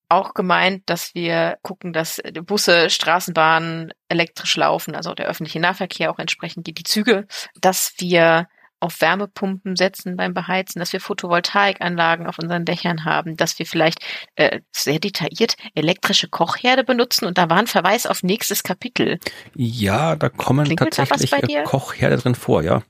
auch 0.08 0.34
gemeint, 0.34 0.82
dass 0.86 1.14
wir 1.14 1.58
gucken, 1.62 1.92
dass 1.92 2.20
Busse, 2.42 2.90
Straßenbahnen 2.90 3.92
elektrisch 4.08 4.56
laufen, 4.56 4.96
also 4.96 5.14
der 5.14 5.26
öffentliche 5.26 5.60
Nahverkehr 5.60 6.10
auch 6.10 6.18
entsprechend 6.18 6.64
geht, 6.64 6.78
die 6.78 6.84
Züge, 6.84 7.26
dass 7.60 7.94
wir 7.98 8.48
auf 8.80 9.00
Wärmepumpen 9.00 9.76
setzen 9.76 10.16
beim 10.16 10.34
Beheizen, 10.34 10.80
dass 10.80 10.92
wir 10.92 11.00
Photovoltaikanlagen 11.00 12.26
auf 12.26 12.38
unseren 12.38 12.64
Dächern 12.64 13.04
haben, 13.04 13.36
dass 13.36 13.58
wir 13.58 13.66
vielleicht 13.66 14.00
äh, 14.36 14.60
sehr 14.72 14.98
detailliert 14.98 15.56
elektrische 15.74 16.28
Kochherde 16.28 16.82
benutzen 16.84 17.26
und 17.26 17.38
da 17.38 17.50
war 17.50 17.58
ein 17.58 17.66
Verweis 17.66 18.06
auf 18.06 18.22
nächstes 18.22 18.62
Kapitel. 18.62 19.18
Ja, 19.54 20.16
da 20.16 20.28
kommen 20.28 20.64
Klingelt 20.64 20.94
tatsächlich 20.94 21.30
da 21.30 21.62
Kochherde 21.62 22.16
drin 22.16 22.34
vor, 22.34 22.62
ja. 22.62 22.82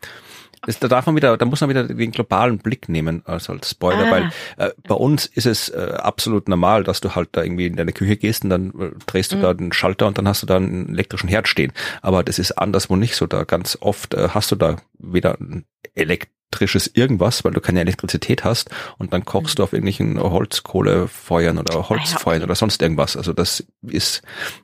Da 0.67 0.89
darf 0.89 1.07
man 1.07 1.17
wieder, 1.17 1.37
da 1.37 1.45
muss 1.47 1.61
man 1.61 1.71
wieder 1.71 1.85
den 1.85 2.11
globalen 2.11 2.59
Blick 2.59 2.89
nehmen, 2.89 3.23
also 3.25 3.53
als 3.55 3.71
Spoiler, 3.71 4.07
ah. 4.07 4.11
weil 4.11 4.33
äh, 4.59 4.71
bei 4.87 4.95
uns 4.95 5.27
ist 5.27 5.47
es 5.47 5.71
äh, 5.71 5.95
absolut 5.99 6.49
normal, 6.49 6.85
dass 6.85 7.01
du 7.01 7.15
halt 7.15 7.31
da 7.33 7.43
irgendwie 7.43 7.67
in 7.67 7.77
deine 7.77 7.93
Küche 7.93 8.17
gehst 8.17 8.45
und 8.45 8.51
dann 8.51 8.71
äh, 8.79 8.91
drehst 9.07 9.33
du 9.33 9.37
mhm. 9.37 9.43
da 9.43 9.55
den 9.55 9.73
Schalter 9.73 10.07
und 10.07 10.19
dann 10.19 10.29
hast 10.29 10.43
du 10.43 10.47
da 10.47 10.57
einen 10.57 10.91
elektrischen 10.91 11.29
Herd 11.29 11.49
stehen. 11.49 11.73
Aber 12.03 12.23
das 12.23 12.39
ist 12.39 12.53
anderswo 12.53 12.97
nicht 12.97 13.17
so. 13.17 13.27
Da 13.27 13.45
ganz 13.45 13.79
oft 13.81 14.15
äh, 14.15 14.29
hast 14.31 14.53
du 14.53 14.57
da 14.57 14.77
weder 14.99 15.39
ein 15.41 15.65
Elekt 15.95 16.31
elektrisches 16.51 16.91
irgendwas, 16.95 17.45
weil 17.45 17.53
du 17.53 17.61
keine 17.61 17.81
Elektrizität 17.81 18.45
hast 18.45 18.71
und 18.99 19.13
dann 19.13 19.25
kochst 19.25 19.55
mhm. 19.55 19.57
du 19.57 19.63
auf 19.65 19.73
irgendwelchen 19.73 20.21
Holzkohlefeuern 20.21 21.59
oder 21.59 21.89
Holzfeuern 21.89 22.37
ah, 22.37 22.41
ja, 22.41 22.45
oder 22.45 22.55
sonst 22.55 22.83
irgendwas. 22.83 23.17
Also 23.17 23.33
das 23.33 23.65
ist 23.83 24.23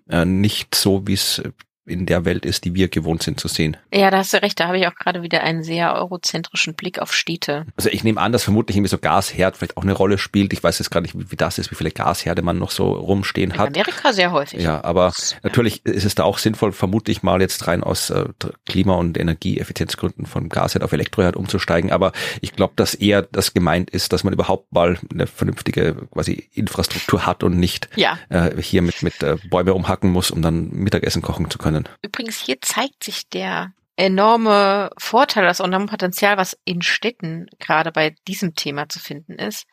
äh, 0.08 0.24
nicht 0.24 0.74
so, 0.74 1.06
wie 1.06 1.14
es 1.14 1.42
in 1.86 2.04
der 2.04 2.24
Welt 2.24 2.44
ist, 2.44 2.64
die 2.64 2.74
wir 2.74 2.88
gewohnt 2.88 3.22
sind 3.22 3.38
zu 3.38 3.48
sehen. 3.48 3.76
Ja, 3.94 4.10
da 4.10 4.18
hast 4.18 4.32
du 4.32 4.42
recht. 4.42 4.58
Da 4.58 4.66
habe 4.66 4.78
ich 4.78 4.86
auch 4.88 4.94
gerade 4.94 5.22
wieder 5.22 5.42
einen 5.42 5.62
sehr 5.62 5.94
eurozentrischen 5.94 6.74
Blick 6.74 6.98
auf 6.98 7.14
Städte. 7.14 7.64
Also 7.76 7.90
ich 7.90 8.02
nehme 8.02 8.20
an, 8.20 8.32
dass 8.32 8.42
vermutlich 8.42 8.76
irgendwie 8.76 8.90
so 8.90 8.98
Gasherd 8.98 9.56
vielleicht 9.56 9.76
auch 9.76 9.84
eine 9.84 9.92
Rolle 9.92 10.18
spielt. 10.18 10.52
Ich 10.52 10.62
weiß 10.62 10.78
jetzt 10.80 10.90
gar 10.90 11.00
nicht, 11.00 11.16
wie, 11.16 11.30
wie 11.30 11.36
das 11.36 11.58
ist, 11.58 11.70
wie 11.70 11.76
viele 11.76 11.92
Gasherde 11.92 12.42
man 12.42 12.58
noch 12.58 12.72
so 12.72 12.90
rumstehen 12.90 13.52
in 13.52 13.58
hat. 13.58 13.68
In 13.68 13.74
Amerika 13.76 14.12
sehr 14.12 14.32
häufig. 14.32 14.60
Ja, 14.60 14.82
aber 14.82 15.06
das, 15.06 15.36
natürlich 15.42 15.86
ist 15.86 16.04
es 16.04 16.16
da 16.16 16.24
auch 16.24 16.38
sinnvoll, 16.38 16.72
vermute 16.72 17.12
ich 17.12 17.22
mal 17.22 17.40
jetzt 17.40 17.66
rein 17.68 17.84
aus 17.84 18.10
äh, 18.10 18.24
Klima- 18.66 18.96
und 18.96 19.16
Energieeffizienzgründen 19.16 20.26
von 20.26 20.48
Gasherd 20.48 20.82
auf 20.82 20.92
Elektroherd 20.92 21.36
umzusteigen. 21.36 21.92
Aber 21.92 22.12
ich 22.40 22.52
glaube, 22.52 22.72
dass 22.76 22.94
eher 22.94 23.22
das 23.22 23.54
gemeint 23.54 23.90
ist, 23.90 24.12
dass 24.12 24.24
man 24.24 24.32
überhaupt 24.32 24.72
mal 24.72 24.98
eine 25.12 25.28
vernünftige 25.28 25.94
quasi 26.12 26.48
Infrastruktur 26.52 27.26
hat 27.26 27.44
und 27.44 27.58
nicht 27.58 27.88
ja. 27.94 28.18
äh, 28.28 28.60
hier 28.60 28.82
mit, 28.82 29.02
mit 29.02 29.22
äh, 29.22 29.36
Bäume 29.48 29.74
umhacken 29.74 30.10
muss, 30.10 30.32
um 30.32 30.42
dann 30.42 30.70
Mittagessen 30.70 31.22
kochen 31.22 31.48
zu 31.48 31.58
können 31.58 31.75
können. 31.82 31.96
Übrigens, 32.02 32.40
hier 32.40 32.60
zeigt 32.60 33.04
sich 33.04 33.28
der 33.28 33.72
enorme 33.96 34.90
Vorteil, 34.98 35.44
das 35.44 35.60
enorme 35.60 35.86
Potenzial, 35.86 36.36
was 36.36 36.56
in 36.64 36.82
Städten 36.82 37.46
gerade 37.58 37.92
bei 37.92 38.14
diesem 38.28 38.54
Thema 38.54 38.88
zu 38.88 38.98
finden 38.98 39.34
ist. 39.34 39.66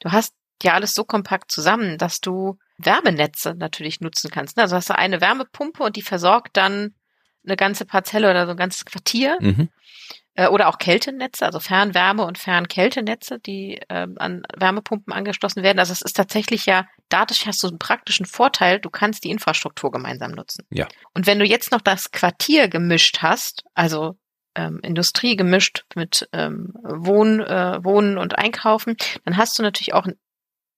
Du 0.00 0.10
hast 0.10 0.34
ja 0.62 0.74
alles 0.74 0.94
so 0.94 1.04
kompakt 1.04 1.52
zusammen, 1.52 1.98
dass 1.98 2.20
du 2.20 2.58
Wärmenetze 2.78 3.54
natürlich 3.56 4.00
nutzen 4.00 4.30
kannst. 4.30 4.58
Also 4.58 4.76
hast 4.76 4.90
du 4.90 4.98
eine 4.98 5.20
Wärmepumpe 5.20 5.82
und 5.82 5.96
die 5.96 6.02
versorgt 6.02 6.56
dann 6.56 6.94
eine 7.44 7.56
ganze 7.56 7.84
Parzelle 7.84 8.30
oder 8.30 8.46
so 8.46 8.52
ein 8.52 8.56
ganzes 8.56 8.84
Quartier. 8.84 9.38
Mhm. 9.40 9.68
Äh, 10.34 10.48
oder 10.48 10.68
auch 10.68 10.78
Kältenetze, 10.78 11.44
also 11.44 11.60
Fernwärme 11.60 12.24
und 12.24 12.38
Fernkältenetze, 12.38 13.38
die 13.38 13.80
äh, 13.88 14.06
an 14.16 14.42
Wärmepumpen 14.56 15.12
angeschlossen 15.12 15.62
werden. 15.62 15.78
Also 15.78 15.92
es 15.92 16.02
ist 16.02 16.16
tatsächlich 16.16 16.66
ja, 16.66 16.86
dadurch 17.08 17.46
hast 17.46 17.62
du 17.62 17.68
einen 17.68 17.78
praktischen 17.78 18.26
Vorteil, 18.26 18.80
du 18.80 18.90
kannst 18.90 19.24
die 19.24 19.30
Infrastruktur 19.30 19.90
gemeinsam 19.90 20.32
nutzen. 20.32 20.66
Ja. 20.70 20.88
Und 21.14 21.26
wenn 21.26 21.38
du 21.38 21.44
jetzt 21.44 21.72
noch 21.72 21.80
das 21.80 22.10
Quartier 22.10 22.68
gemischt 22.68 23.18
hast, 23.22 23.64
also 23.74 24.16
ähm, 24.54 24.80
Industrie 24.82 25.36
gemischt 25.36 25.84
mit 25.94 26.28
ähm, 26.32 26.72
Wohn, 26.82 27.40
äh, 27.40 27.82
Wohnen 27.82 28.18
und 28.18 28.38
Einkaufen, 28.38 28.96
dann 29.24 29.36
hast 29.36 29.58
du 29.58 29.62
natürlich 29.62 29.94
auch 29.94 30.06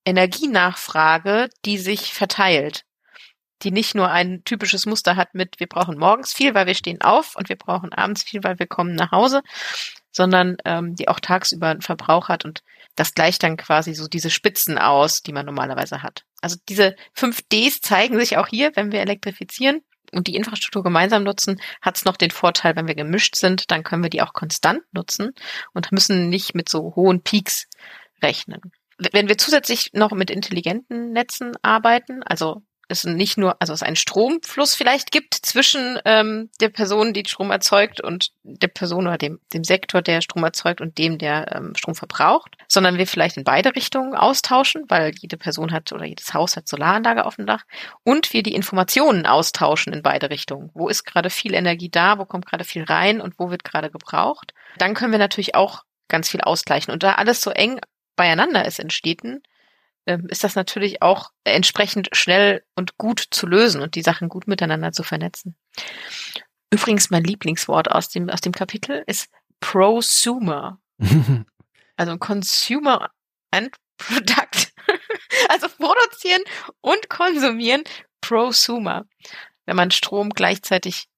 Energienachfrage, 0.05 1.51
die 1.65 1.79
sich 1.79 2.13
verteilt 2.15 2.85
die 3.63 3.71
nicht 3.71 3.95
nur 3.95 4.11
ein 4.11 4.43
typisches 4.45 4.87
Muster 4.87 5.17
hat 5.17 5.35
mit, 5.35 5.61
wir 5.61 5.67
brauchen 5.67 5.99
morgens 5.99 6.33
viel, 6.33 6.55
weil 6.55 6.67
wir 6.67 6.75
stehen 6.75 7.01
auf 7.01 7.37
und 7.37 7.49
wir 7.49 7.57
brauchen 7.57 7.93
abends 7.93 8.23
viel, 8.23 8.43
weil 8.43 8.59
wir 8.59 8.67
kommen 8.67 8.95
nach 8.95 9.11
Hause, 9.11 9.43
sondern 10.13 10.57
ähm, 10.65 10.95
die 10.95 11.09
auch 11.09 11.21
tagsüber 11.21 11.69
einen 11.69 11.83
Verbrauch 11.83 12.29
hat 12.29 12.45
und 12.45 12.63
das 12.97 13.15
gleicht 13.15 13.43
dann 13.43 13.57
quasi 13.57 13.95
so 13.95 14.09
diese 14.09 14.31
Spitzen 14.31 14.79
aus, 14.79 15.23
die 15.23 15.33
man 15.33 15.47
normalerweise 15.47 16.03
hat. 16.03 16.25
Also 16.41 16.57
diese 16.69 16.97
5Ds 17.17 17.83
zeigen 17.83 18.19
sich 18.19 18.37
auch 18.37 18.49
hier, 18.49 18.73
wenn 18.75 18.93
wir 18.93 19.01
elektrifizieren 19.01 19.83
und 20.13 20.27
die 20.27 20.35
Infrastruktur 20.35 20.83
gemeinsam 20.83 21.23
nutzen, 21.23 21.61
hat 21.81 21.97
es 21.97 22.05
noch 22.05 22.17
den 22.17 22.31
Vorteil, 22.31 22.77
wenn 22.77 22.89
wir 22.89 22.95
gemischt 22.95 23.37
sind, 23.37 23.71
dann 23.71 23.85
können 23.85 24.03
wir 24.03 24.11
die 24.11 24.23
auch 24.23 24.33
konstant 24.33 24.83
nutzen 24.93 25.33
und 25.73 25.93
müssen 25.93 26.29
nicht 26.29 26.55
mit 26.55 26.69
so 26.69 26.95
hohen 26.97 27.23
Peaks 27.23 27.69
rechnen. 28.23 28.61
Wenn 29.13 29.29
wir 29.29 29.39
zusätzlich 29.39 29.91
noch 29.95 30.13
mit 30.13 30.31
intelligenten 30.31 31.13
Netzen 31.13 31.53
arbeiten, 31.63 32.23
also 32.23 32.63
es 32.91 33.05
nicht 33.05 33.39
nur, 33.39 33.57
also 33.61 33.73
es 33.73 33.83
einen 33.83 33.97
Stromfluss 33.97 34.75
vielleicht 34.75 35.11
gibt 35.11 35.35
zwischen 35.35 35.99
ähm, 36.05 36.51
der 36.61 36.69
Person, 36.69 37.13
die 37.13 37.25
Strom 37.27 37.51
erzeugt 37.51 38.01
und 38.01 38.33
der 38.43 38.69
Person 38.69 39.07
oder 39.07 39.19
dem, 39.19 39.41
dem 39.53 39.65
Sektor, 39.65 40.03
der 40.03 40.21
Strom 40.21 40.45
erzeugt 40.45 40.81
und 40.81 40.99
dem, 40.99 41.19
der 41.19 41.55
ähm, 41.55 41.75
Strom 41.77 41.95
verbraucht, 41.95 42.57
sondern 42.69 42.99
wir 42.99 43.07
vielleicht 43.07 43.37
in 43.37 43.45
beide 43.45 43.75
Richtungen 43.75 44.15
austauschen, 44.15 44.85
weil 44.89 45.13
jede 45.21 45.37
Person 45.37 45.73
hat 45.73 45.93
oder 45.93 46.05
jedes 46.05 46.35
Haus 46.35 46.57
hat 46.57 46.69
Solaranlage 46.69 47.25
auf 47.25 47.37
dem 47.37 47.47
Dach 47.47 47.65
und 48.05 48.33
wir 48.33 48.43
die 48.43 48.55
Informationen 48.55 49.27
austauschen 49.27 49.93
in 49.93 50.03
beide 50.03 50.31
Richtungen. 50.31 50.71
Wo 50.75 50.89
ist 50.89 51.05
gerade 51.05 51.31
viel 51.31 51.55
Energie 51.55 51.91
da, 51.91 52.19
wo 52.19 52.25
kommt 52.25 52.47
gerade 52.47 52.65
viel 52.65 52.85
rein 52.85 53.21
und 53.21 53.35
wo 53.39 53.51
wird 53.51 53.65
gerade 53.65 53.91
gebraucht? 53.91 54.53
Dann 54.79 54.95
können 54.95 55.13
wir 55.13 55.19
natürlich 55.19 55.55
auch 55.55 55.85
ganz 56.09 56.29
viel 56.29 56.43
ausgleichen. 56.43 56.93
Und 56.93 57.03
da 57.03 57.13
alles 57.13 57.41
so 57.41 57.51
eng 57.51 57.81
beieinander 58.17 58.67
ist 58.67 58.79
in 58.79 58.91
Städten, 58.91 59.43
ist 60.05 60.45
das 60.45 60.55
natürlich 60.55 61.03
auch 61.03 61.31
entsprechend 61.45 62.09
schnell 62.13 62.65
und 62.75 62.97
gut 62.99 63.25
zu 63.31 63.47
lösen 63.47 63.81
und 63.81 63.95
die 63.95 64.03
Sachen 64.03 64.29
gut 64.29 64.47
miteinander 64.47 64.93
zu 64.93 65.03
vernetzen. 65.03 65.57
Übrigens, 66.71 67.11
mein 67.11 67.25
Lieblingswort 67.25 67.91
aus 67.91 68.09
dem, 68.09 68.31
aus 68.31 68.41
dem 68.41 68.53
Kapitel 68.53 69.03
ist 69.07 69.29
Prosumer. 69.61 70.81
also 71.97 72.19
Consumer 72.19 73.11
and 73.51 73.75
Product. 73.99 74.73
also 75.49 75.69
produzieren 75.69 76.43
und 76.81 77.09
konsumieren 77.09 77.83
Prosumer. 78.21 79.07
Wenn 79.67 79.77
man 79.77 79.91
Strom 79.91 80.31
gleichzeitig 80.31 81.09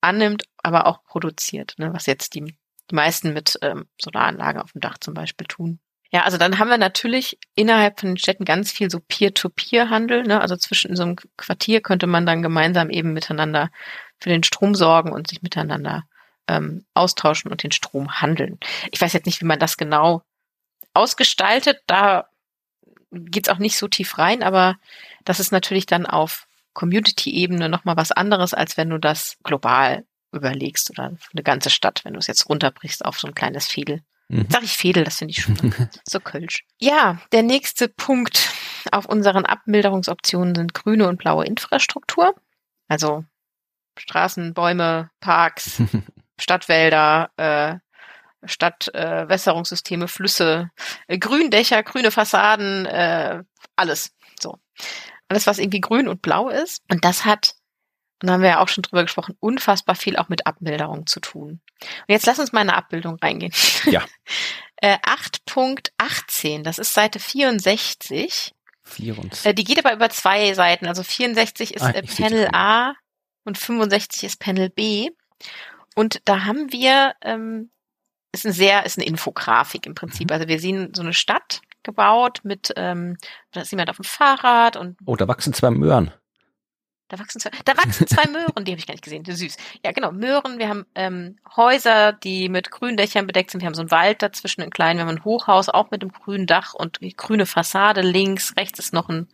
annimmt, 0.00 0.44
aber 0.58 0.86
auch 0.86 1.02
produziert, 1.04 1.74
ne, 1.78 1.92
was 1.92 2.06
jetzt 2.06 2.34
die, 2.34 2.56
die 2.90 2.94
meisten 2.94 3.32
mit 3.32 3.58
ähm, 3.62 3.88
Solaranlagen 4.00 4.60
auf 4.60 4.72
dem 4.72 4.80
Dach 4.80 4.98
zum 4.98 5.14
Beispiel 5.14 5.46
tun. 5.46 5.80
Ja, 6.12 6.22
also 6.22 6.38
dann 6.38 6.58
haben 6.58 6.68
wir 6.68 6.78
natürlich 6.78 7.38
innerhalb 7.54 8.00
von 8.00 8.10
den 8.10 8.16
Städten 8.16 8.44
ganz 8.44 8.70
viel 8.70 8.90
so 8.90 9.00
Peer-to-Peer-Handel. 9.00 10.22
Ne? 10.22 10.40
Also 10.40 10.56
zwischen 10.56 10.94
so 10.96 11.02
einem 11.02 11.16
Quartier 11.36 11.80
könnte 11.80 12.06
man 12.06 12.26
dann 12.26 12.42
gemeinsam 12.42 12.90
eben 12.90 13.12
miteinander 13.12 13.70
für 14.20 14.28
den 14.28 14.42
Strom 14.42 14.74
sorgen 14.74 15.12
und 15.12 15.28
sich 15.28 15.42
miteinander 15.42 16.04
ähm, 16.48 16.84
austauschen 16.94 17.50
und 17.50 17.62
den 17.62 17.72
Strom 17.72 18.20
handeln. 18.20 18.58
Ich 18.92 19.00
weiß 19.00 19.12
jetzt 19.12 19.26
nicht, 19.26 19.40
wie 19.40 19.46
man 19.46 19.58
das 19.58 19.76
genau 19.76 20.22
ausgestaltet. 20.94 21.80
Da 21.86 22.28
geht's 23.10 23.48
auch 23.48 23.58
nicht 23.58 23.76
so 23.76 23.88
tief 23.88 24.18
rein, 24.18 24.42
aber 24.42 24.76
das 25.24 25.40
ist 25.40 25.52
natürlich 25.52 25.86
dann 25.86 26.06
auf 26.06 26.46
Community-Ebene 26.72 27.68
nochmal 27.68 27.96
was 27.96 28.12
anderes, 28.12 28.54
als 28.54 28.76
wenn 28.76 28.90
du 28.90 28.98
das 28.98 29.38
global 29.42 30.04
überlegst 30.32 30.90
oder 30.90 31.16
eine 31.32 31.42
ganze 31.42 31.70
Stadt, 31.70 32.04
wenn 32.04 32.12
du 32.12 32.18
es 32.18 32.26
jetzt 32.26 32.48
runterbrichst 32.48 33.04
auf 33.04 33.18
so 33.18 33.26
ein 33.26 33.34
kleines 33.34 33.66
Fädel. 33.66 34.02
Mhm. 34.28 34.46
Sag 34.50 34.62
ich 34.62 34.76
Fädel, 34.76 35.04
das 35.04 35.18
finde 35.18 35.32
ich 35.32 35.42
schon 35.42 35.56
so 36.08 36.20
kölsch. 36.20 36.64
Ja, 36.78 37.18
der 37.32 37.42
nächste 37.42 37.88
Punkt 37.88 38.50
auf 38.90 39.06
unseren 39.06 39.44
Abmilderungsoptionen 39.44 40.54
sind 40.54 40.74
grüne 40.74 41.08
und 41.08 41.18
blaue 41.18 41.44
Infrastruktur. 41.44 42.34
Also 42.88 43.24
Straßen, 43.98 44.54
Bäume, 44.54 45.10
Parks, 45.20 45.82
Stadtwälder, 46.40 47.30
äh, 47.36 47.76
Stadtwässerungssysteme, 48.44 50.04
äh, 50.04 50.08
Flüsse, 50.08 50.70
äh, 51.08 51.18
Gründächer, 51.18 51.82
grüne 51.82 52.10
Fassaden, 52.10 52.86
äh, 52.86 53.42
alles. 53.76 54.12
So. 54.38 54.58
Alles, 55.28 55.46
was 55.46 55.58
irgendwie 55.58 55.80
grün 55.80 56.08
und 56.08 56.22
blau 56.22 56.48
ist. 56.48 56.82
Und 56.88 57.04
das 57.04 57.24
hat 57.24 57.54
und 58.22 58.28
da 58.28 58.34
haben 58.34 58.42
wir 58.42 58.48
ja 58.48 58.60
auch 58.60 58.68
schon 58.68 58.82
drüber 58.82 59.02
gesprochen, 59.02 59.36
unfassbar 59.40 59.94
viel 59.94 60.16
auch 60.16 60.28
mit 60.28 60.46
Abmilderung 60.46 61.06
zu 61.06 61.20
tun. 61.20 61.60
Und 61.80 62.08
jetzt 62.08 62.26
lass 62.26 62.38
uns 62.38 62.52
mal 62.52 62.62
in 62.62 62.70
eine 62.70 62.78
Abbildung 62.78 63.16
reingehen. 63.20 63.52
Ja. 63.86 64.04
äh, 64.76 64.98
8.18, 64.98 66.62
das 66.62 66.78
ist 66.78 66.92
Seite 66.92 67.18
64. 67.18 68.54
64. 68.84 69.46
Äh, 69.46 69.54
die 69.54 69.64
geht 69.64 69.78
aber 69.78 69.94
über 69.94 70.10
zwei 70.10 70.54
Seiten. 70.54 70.86
Also 70.86 71.02
64 71.02 71.74
ist 71.74 71.82
ah, 71.82 71.90
äh, 71.90 72.02
Panel 72.02 72.48
A 72.52 72.94
und 73.44 73.58
65 73.58 74.24
ist 74.24 74.40
Panel 74.40 74.70
B. 74.70 75.10
Und 75.94 76.20
da 76.24 76.44
haben 76.44 76.72
wir, 76.72 77.14
ähm, 77.22 77.70
ist 78.32 78.46
ein 78.46 78.52
sehr, 78.52 78.84
ist 78.84 78.98
eine 78.98 79.06
Infografik 79.06 79.86
im 79.86 79.94
Prinzip. 79.94 80.28
Mhm. 80.28 80.34
Also 80.34 80.48
wir 80.48 80.58
sehen 80.60 80.92
so 80.94 81.02
eine 81.02 81.14
Stadt 81.14 81.60
gebaut 81.82 82.40
mit, 82.42 82.72
ähm, 82.76 83.16
da 83.52 83.62
ist 83.62 83.70
jemand 83.70 83.90
auf 83.90 83.96
dem 83.96 84.04
Fahrrad 84.04 84.76
und. 84.76 84.98
Oh, 85.06 85.16
da 85.16 85.28
wachsen 85.28 85.52
zwei 85.52 85.70
Möhren. 85.70 86.12
Da 87.08 87.18
wachsen 87.20 87.40
zwei, 87.40 87.50
da 87.64 87.76
wachsen 87.76 88.06
zwei 88.06 88.28
Möhren, 88.30 88.64
die 88.64 88.72
habe 88.72 88.80
ich 88.80 88.86
gar 88.86 88.94
nicht 88.94 89.04
gesehen, 89.04 89.24
süß. 89.24 89.56
Ja, 89.84 89.92
genau, 89.92 90.10
Möhren. 90.10 90.58
Wir 90.58 90.68
haben 90.68 90.86
ähm, 90.94 91.38
Häuser, 91.56 92.12
die 92.12 92.48
mit 92.48 92.70
Gründächern 92.70 93.26
bedeckt 93.26 93.52
sind. 93.52 93.60
Wir 93.60 93.66
haben 93.66 93.74
so 93.74 93.82
einen 93.82 93.92
Wald 93.92 94.22
dazwischen, 94.22 94.62
ein 94.62 94.70
kleinen. 94.70 94.98
Wir 94.98 95.06
haben 95.06 95.16
ein 95.16 95.24
Hochhaus, 95.24 95.68
auch 95.68 95.90
mit 95.90 96.02
einem 96.02 96.12
grünen 96.12 96.46
Dach 96.46 96.74
und 96.74 96.98
grüne 97.16 97.46
Fassade. 97.46 98.00
Links, 98.00 98.56
rechts 98.56 98.80
ist 98.80 98.92
noch 98.92 99.08
ein 99.08 99.28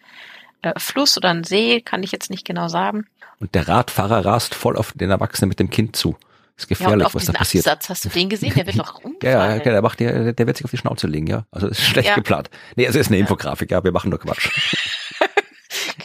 äh, 0.60 0.78
Fluss 0.78 1.16
oder 1.16 1.30
ein 1.30 1.44
See, 1.44 1.80
kann 1.80 2.02
ich 2.02 2.12
jetzt 2.12 2.30
nicht 2.30 2.44
genau 2.44 2.68
sagen. 2.68 3.06
Und 3.40 3.54
der 3.54 3.66
Radfahrer 3.68 4.24
rast 4.24 4.54
voll 4.54 4.76
auf 4.76 4.92
den 4.92 5.10
Erwachsenen 5.10 5.48
mit 5.48 5.58
dem 5.58 5.70
Kind 5.70 5.96
zu. 5.96 6.16
Ist 6.56 6.68
gefährlich, 6.68 7.08
ja, 7.08 7.14
was 7.14 7.24
da 7.24 7.32
passiert. 7.32 7.66
Absatz, 7.66 7.88
hast 7.88 8.04
du 8.04 8.08
den 8.10 8.28
gesehen? 8.28 8.52
Der 8.54 8.66
wird 8.66 8.76
noch 8.76 8.96
umfallen. 8.96 9.16
ja, 9.22 9.56
ja, 9.56 9.58
der 9.58 9.82
macht 9.82 9.98
der, 10.00 10.32
der 10.32 10.46
wird 10.46 10.58
sich 10.58 10.64
auf 10.64 10.70
die 10.70 10.76
Schnauze 10.76 11.06
legen, 11.06 11.26
ja. 11.26 11.46
Also 11.50 11.68
ist 11.68 11.80
schlecht 11.80 12.10
ja. 12.10 12.14
geplant. 12.14 12.50
Nee, 12.76 12.86
also 12.86 12.98
ist 12.98 13.08
eine 13.08 13.18
Infografik, 13.18 13.70
ja, 13.70 13.82
wir 13.82 13.90
machen 13.90 14.10
nur 14.10 14.20
Quatsch. 14.20 14.50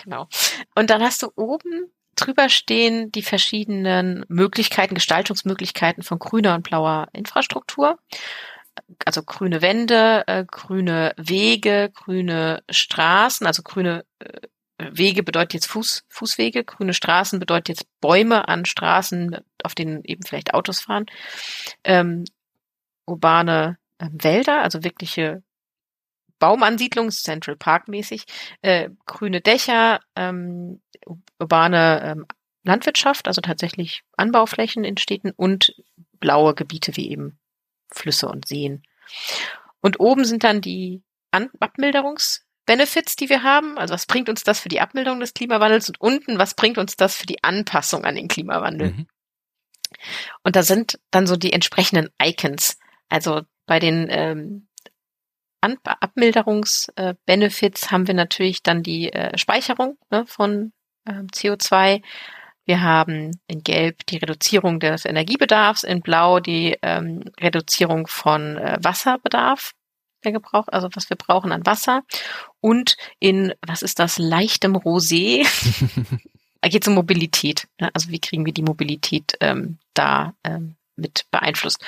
Genau. 0.08 0.28
Und 0.76 0.90
dann 0.90 1.04
hast 1.04 1.22
du 1.22 1.32
oben 1.36 1.92
drüber 2.16 2.50
stehen 2.50 3.12
die 3.12 3.22
verschiedenen 3.22 4.26
Möglichkeiten, 4.28 4.96
Gestaltungsmöglichkeiten 4.96 6.02
von 6.02 6.18
grüner 6.18 6.56
und 6.56 6.64
blauer 6.64 7.08
Infrastruktur. 7.14 8.00
Also 9.06 9.24
grüne 9.24 9.62
Wände, 9.62 10.24
äh, 10.28 10.46
grüne 10.46 11.14
Wege, 11.18 11.92
grüne 11.94 12.64
Straßen, 12.70 13.46
also 13.46 13.64
grüne 13.64 14.06
äh, 14.20 14.40
Wege 14.80 15.24
bedeutet 15.24 15.56
jetzt 15.56 15.68
Fuß, 15.68 16.06
Fußwege, 16.10 16.64
grüne 16.64 16.94
Straßen 16.94 17.40
bedeutet 17.40 17.70
jetzt 17.70 17.88
Bäume 18.00 18.48
an 18.48 18.66
Straßen, 18.66 19.38
auf 19.64 19.76
denen 19.76 20.04
eben 20.04 20.22
vielleicht 20.24 20.54
Autos 20.54 20.82
fahren, 20.82 21.08
ähm, 21.84 22.26
urbane 23.08 23.78
äh, 23.98 24.10
Wälder, 24.12 24.62
also 24.62 24.84
wirkliche 24.84 25.42
Baumansiedlung, 26.40 27.10
Central 27.12 27.56
Park 27.56 27.88
mäßig, 27.88 28.26
äh, 28.62 28.90
grüne 29.06 29.42
Dächer, 29.42 30.00
ähm, 30.16 30.82
urbane 31.40 32.02
ähm, 32.04 32.26
Landwirtschaft, 32.64 33.28
also 33.28 33.42
tatsächlich 33.42 34.04
Anbauflächen 34.18 34.84
in 34.84 34.98
Städten 34.98 35.32
und 35.32 35.76
blaue 36.20 36.54
Gebiete 36.54 36.96
wie 36.96 37.10
eben 37.10 37.40
Flüsse 37.92 38.28
und 38.28 38.48
Seen. 38.48 38.84
Und 39.82 40.00
oben 40.00 40.26
sind 40.26 40.44
dann 40.44 40.62
die 40.62 41.04
An 41.32 41.50
Abmilderungsbenefits, 41.60 43.16
die 43.16 43.30
wir 43.30 43.44
haben. 43.44 43.78
Also 43.78 43.94
was 43.94 44.06
bringt 44.06 44.30
uns 44.30 44.44
das 44.44 44.60
für 44.60 44.70
die 44.70 44.82
Abmilderung 44.82 45.20
des 45.20 45.34
Klimawandels 45.34 45.88
und 45.90 46.02
unten, 46.02 46.38
was 46.38 46.56
bringt 46.56 46.78
uns 46.78 46.96
das 46.96 47.16
für 47.16 47.26
die 47.26 47.44
Anpassung 47.44 48.04
an 48.06 48.16
den 48.16 48.28
Klimawandel? 48.28 48.92
Mhm. 48.92 49.08
Und 50.44 50.56
da 50.56 50.64
sind 50.64 51.00
dann 51.12 51.28
so 51.28 51.38
die 51.38 51.54
entsprechenden 51.54 52.10
Icons. 52.22 52.78
Also 53.10 53.42
bei 53.66 53.80
den 53.80 54.08
ähm, 54.10 54.67
Abmilderungsbenefits 55.62 57.92
haben 57.92 58.08
wir 58.08 58.14
natürlich 58.14 58.64
dann 58.64 58.84
die 58.84 59.12
äh, 59.12 59.38
Speicherung 59.38 59.98
ne, 60.10 60.26
von 60.26 60.72
äh, 61.06 61.24
CO2. 61.34 62.02
Wir 62.66 62.82
haben 62.82 63.32
in 63.48 63.64
Gelb 63.64 64.06
die 64.08 64.18
Reduzierung 64.18 64.80
des 64.80 65.04
Energiebedarfs, 65.06 65.84
in 65.84 66.02
Blau 66.02 66.40
die 66.40 66.78
ähm, 66.82 67.24
Reduzierung 67.40 68.08
von 68.08 68.58
äh, 68.58 68.78
Wasserbedarf, 68.82 69.74
der 70.24 70.32
Gebrauch, 70.34 70.68
also 70.68 70.90
was 70.94 71.10
wir 71.10 71.18
brauchen 71.18 71.52
an 71.52 71.66
Wasser. 71.66 72.04
Und 72.60 72.98
in, 73.20 73.54
was 73.66 73.84
ist 73.84 74.00
das, 74.00 74.18
leichtem 74.18 74.76
Rosé, 74.76 75.46
da 76.62 76.70
geht 76.70 76.84
es 76.84 76.88
um 76.88 76.96
Mobilität. 76.96 77.68
Ne? 77.80 77.90
Also 77.94 78.10
wie 78.10 78.20
kriegen 78.20 78.46
wir 78.46 78.54
die 78.54 78.64
Mobilität 78.64 79.38
ähm, 79.40 79.78
da 79.94 80.34
ähm, 80.44 80.76
mit 80.98 81.26
beeinflusst. 81.32 81.84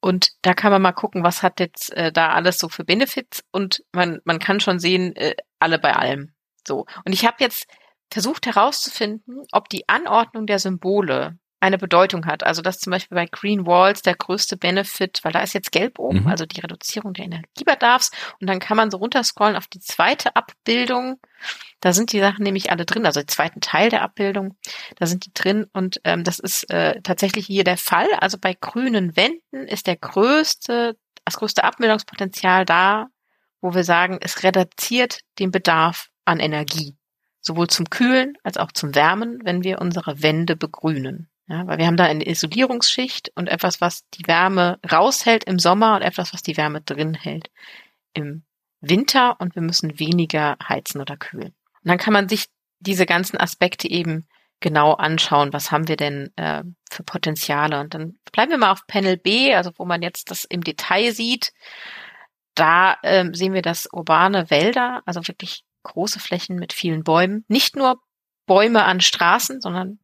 Und 0.00 0.30
da 0.42 0.54
kann 0.54 0.70
man 0.70 0.82
mal 0.82 0.92
gucken, 0.92 1.24
was 1.24 1.42
hat 1.42 1.60
jetzt 1.60 1.92
äh, 1.92 2.12
da 2.12 2.30
alles 2.30 2.58
so 2.58 2.68
für 2.68 2.84
Benefits 2.84 3.42
und 3.50 3.82
man, 3.92 4.20
man 4.24 4.38
kann 4.38 4.60
schon 4.60 4.78
sehen, 4.78 5.16
äh, 5.16 5.34
alle 5.58 5.78
bei 5.78 5.94
allem. 5.94 6.32
So. 6.66 6.86
Und 7.04 7.12
ich 7.12 7.24
habe 7.26 7.36
jetzt 7.40 7.66
versucht 8.10 8.46
herauszufinden, 8.46 9.44
ob 9.52 9.68
die 9.68 9.88
Anordnung 9.88 10.46
der 10.46 10.58
Symbole 10.58 11.38
eine 11.60 11.78
Bedeutung 11.78 12.26
hat. 12.26 12.44
Also 12.44 12.62
dass 12.62 12.78
zum 12.78 12.90
Beispiel 12.90 13.16
bei 13.16 13.26
Green 13.26 13.66
Walls 13.66 14.02
der 14.02 14.14
größte 14.14 14.56
Benefit, 14.56 15.20
weil 15.22 15.32
da 15.32 15.40
ist 15.40 15.54
jetzt 15.54 15.72
gelb 15.72 15.98
oben, 15.98 16.20
mhm. 16.20 16.26
also 16.28 16.46
die 16.46 16.60
Reduzierung 16.60 17.14
der 17.14 17.24
Energiebedarfs. 17.24 18.10
Und 18.40 18.48
dann 18.48 18.60
kann 18.60 18.76
man 18.76 18.90
so 18.90 18.98
runterscrollen 18.98 19.56
auf 19.56 19.66
die 19.66 19.80
zweite 19.80 20.36
Abbildung. 20.36 21.18
Da 21.80 21.92
sind 21.92 22.12
die 22.12 22.20
Sachen 22.20 22.42
nämlich 22.42 22.70
alle 22.70 22.84
drin, 22.86 23.06
also 23.06 23.20
den 23.20 23.28
zweiten 23.28 23.60
Teil 23.60 23.90
der 23.90 24.02
Abbildung. 24.02 24.56
Da 24.96 25.06
sind 25.06 25.26
die 25.26 25.32
drin 25.34 25.66
und 25.72 26.00
ähm, 26.04 26.24
das 26.24 26.38
ist 26.38 26.70
äh, 26.70 27.00
tatsächlich 27.02 27.46
hier 27.46 27.64
der 27.64 27.76
Fall. 27.76 28.08
Also 28.20 28.38
bei 28.38 28.54
grünen 28.54 29.16
Wänden 29.16 29.68
ist 29.68 29.86
der 29.86 29.96
größte, 29.96 30.96
das 31.24 31.36
größte 31.36 31.64
Abbildungspotenzial 31.64 32.64
da, 32.64 33.08
wo 33.60 33.74
wir 33.74 33.84
sagen, 33.84 34.18
es 34.20 34.42
reduziert 34.42 35.20
den 35.38 35.50
Bedarf 35.50 36.08
an 36.24 36.40
Energie 36.40 36.96
sowohl 37.46 37.68
zum 37.68 37.88
Kühlen 37.88 38.36
als 38.42 38.58
auch 38.58 38.72
zum 38.72 38.94
Wärmen, 38.94 39.40
wenn 39.44 39.64
wir 39.64 39.80
unsere 39.80 40.22
Wände 40.22 40.56
begrünen. 40.56 41.30
Ja, 41.48 41.64
weil 41.66 41.78
wir 41.78 41.86
haben 41.86 41.96
da 41.96 42.04
eine 42.04 42.26
Isolierungsschicht 42.28 43.30
und 43.36 43.48
etwas, 43.48 43.80
was 43.80 44.02
die 44.14 44.26
Wärme 44.26 44.80
raushält 44.90 45.44
im 45.44 45.60
Sommer 45.60 45.94
und 45.94 46.02
etwas, 46.02 46.34
was 46.34 46.42
die 46.42 46.56
Wärme 46.56 46.80
drin 46.80 47.14
hält 47.14 47.50
im 48.14 48.42
Winter 48.80 49.40
und 49.40 49.54
wir 49.54 49.62
müssen 49.62 50.00
weniger 50.00 50.56
heizen 50.68 51.00
oder 51.00 51.16
kühlen. 51.16 51.54
Und 51.86 51.90
dann 51.90 51.98
kann 51.98 52.12
man 52.12 52.28
sich 52.28 52.46
diese 52.80 53.06
ganzen 53.06 53.38
Aspekte 53.38 53.88
eben 53.88 54.26
genau 54.58 54.94
anschauen, 54.94 55.52
was 55.52 55.70
haben 55.70 55.86
wir 55.86 55.94
denn 55.94 56.32
äh, 56.34 56.64
für 56.90 57.04
Potenziale. 57.04 57.78
Und 57.78 57.94
dann 57.94 58.18
bleiben 58.32 58.50
wir 58.50 58.58
mal 58.58 58.72
auf 58.72 58.88
Panel 58.88 59.16
B, 59.16 59.54
also 59.54 59.70
wo 59.76 59.84
man 59.84 60.02
jetzt 60.02 60.32
das 60.32 60.42
im 60.42 60.64
Detail 60.64 61.12
sieht. 61.12 61.52
Da 62.56 62.96
ähm, 63.04 63.34
sehen 63.34 63.52
wir 63.52 63.62
das 63.62 63.86
urbane 63.92 64.50
Wälder, 64.50 65.04
also 65.06 65.28
wirklich 65.28 65.62
große 65.84 66.18
Flächen 66.18 66.56
mit 66.56 66.72
vielen 66.72 67.04
Bäumen. 67.04 67.44
Nicht 67.46 67.76
nur 67.76 68.00
Bäume 68.46 68.82
an 68.82 69.00
Straßen, 69.00 69.60
sondern 69.60 70.00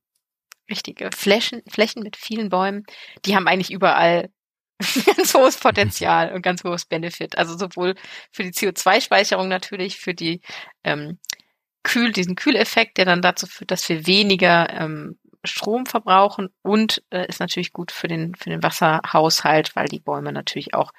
richtige 0.70 1.10
Flächen, 1.12 1.62
Flächen 1.68 2.04
mit 2.04 2.16
vielen 2.16 2.48
Bäumen, 2.48 2.84
die 3.24 3.34
haben 3.34 3.48
eigentlich 3.48 3.72
überall 3.72 4.30
ganz 5.16 5.34
hohes 5.34 5.56
Potenzial 5.56 6.32
und 6.32 6.42
ganz 6.42 6.62
hohes 6.62 6.84
Benefit. 6.84 7.36
Also 7.36 7.58
sowohl 7.58 7.96
für 8.30 8.44
die 8.44 8.52
CO2-Speicherung 8.52 9.48
natürlich, 9.48 9.98
für 9.98 10.14
die 10.14 10.42
ähm, 10.84 11.18
Kühl, 11.82 12.12
diesen 12.12 12.36
Kühleffekt, 12.36 12.98
der 12.98 13.04
dann 13.04 13.22
dazu 13.22 13.46
führt, 13.46 13.70
dass 13.70 13.88
wir 13.88 14.06
weniger 14.06 14.70
ähm, 14.70 15.18
Strom 15.44 15.86
verbrauchen 15.86 16.50
und 16.62 17.02
äh, 17.10 17.26
ist 17.26 17.40
natürlich 17.40 17.72
gut 17.72 17.90
für 17.90 18.06
den 18.06 18.34
für 18.34 18.50
den 18.50 18.62
Wasserhaushalt, 18.62 19.74
weil 19.74 19.86
die 19.86 19.98
Bäume 19.98 20.32
natürlich 20.32 20.74
auch 20.74 20.92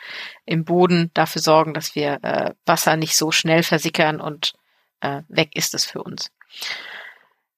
im 0.46 0.66
Boden 0.66 1.12
dafür 1.14 1.42
sorgen, 1.42 1.74
dass 1.74 1.96
wir 1.96 2.20
äh, 2.24 2.54
Wasser 2.66 2.98
nicht 2.98 3.16
so 3.16 3.32
schnell 3.32 3.64
versickern 3.64 4.20
und 4.20 4.54
äh, 5.00 5.22
weg 5.30 5.56
ist 5.56 5.74
es 5.74 5.86
für 5.86 6.04
uns. 6.04 6.32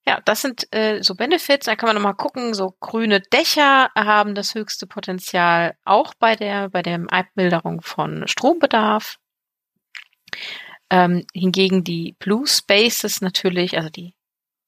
Ja, 0.07 0.21
das 0.25 0.41
sind 0.41 0.71
äh, 0.71 1.01
so 1.01 1.15
Benefits. 1.15 1.65
Da 1.65 1.75
kann 1.75 1.87
man 1.87 1.95
nochmal 1.95 2.13
gucken. 2.13 2.53
So 2.53 2.75
grüne 2.79 3.21
Dächer 3.21 3.89
haben 3.95 4.35
das 4.35 4.53
höchste 4.53 4.85
Potenzial 4.85 5.75
auch 5.83 6.13
bei 6.13 6.35
der 6.35 6.69
bei 6.69 6.83
der 6.83 7.03
Abmilderung 7.09 7.81
von 7.81 8.27
Strombedarf. 8.27 9.17
Ähm, 10.95 11.25
hingegen 11.33 11.83
die 11.83 12.15
Blue 12.19 12.47
Spaces 12.47 13.19
natürlich, 13.19 13.75
also 13.75 13.89
die 13.89 14.15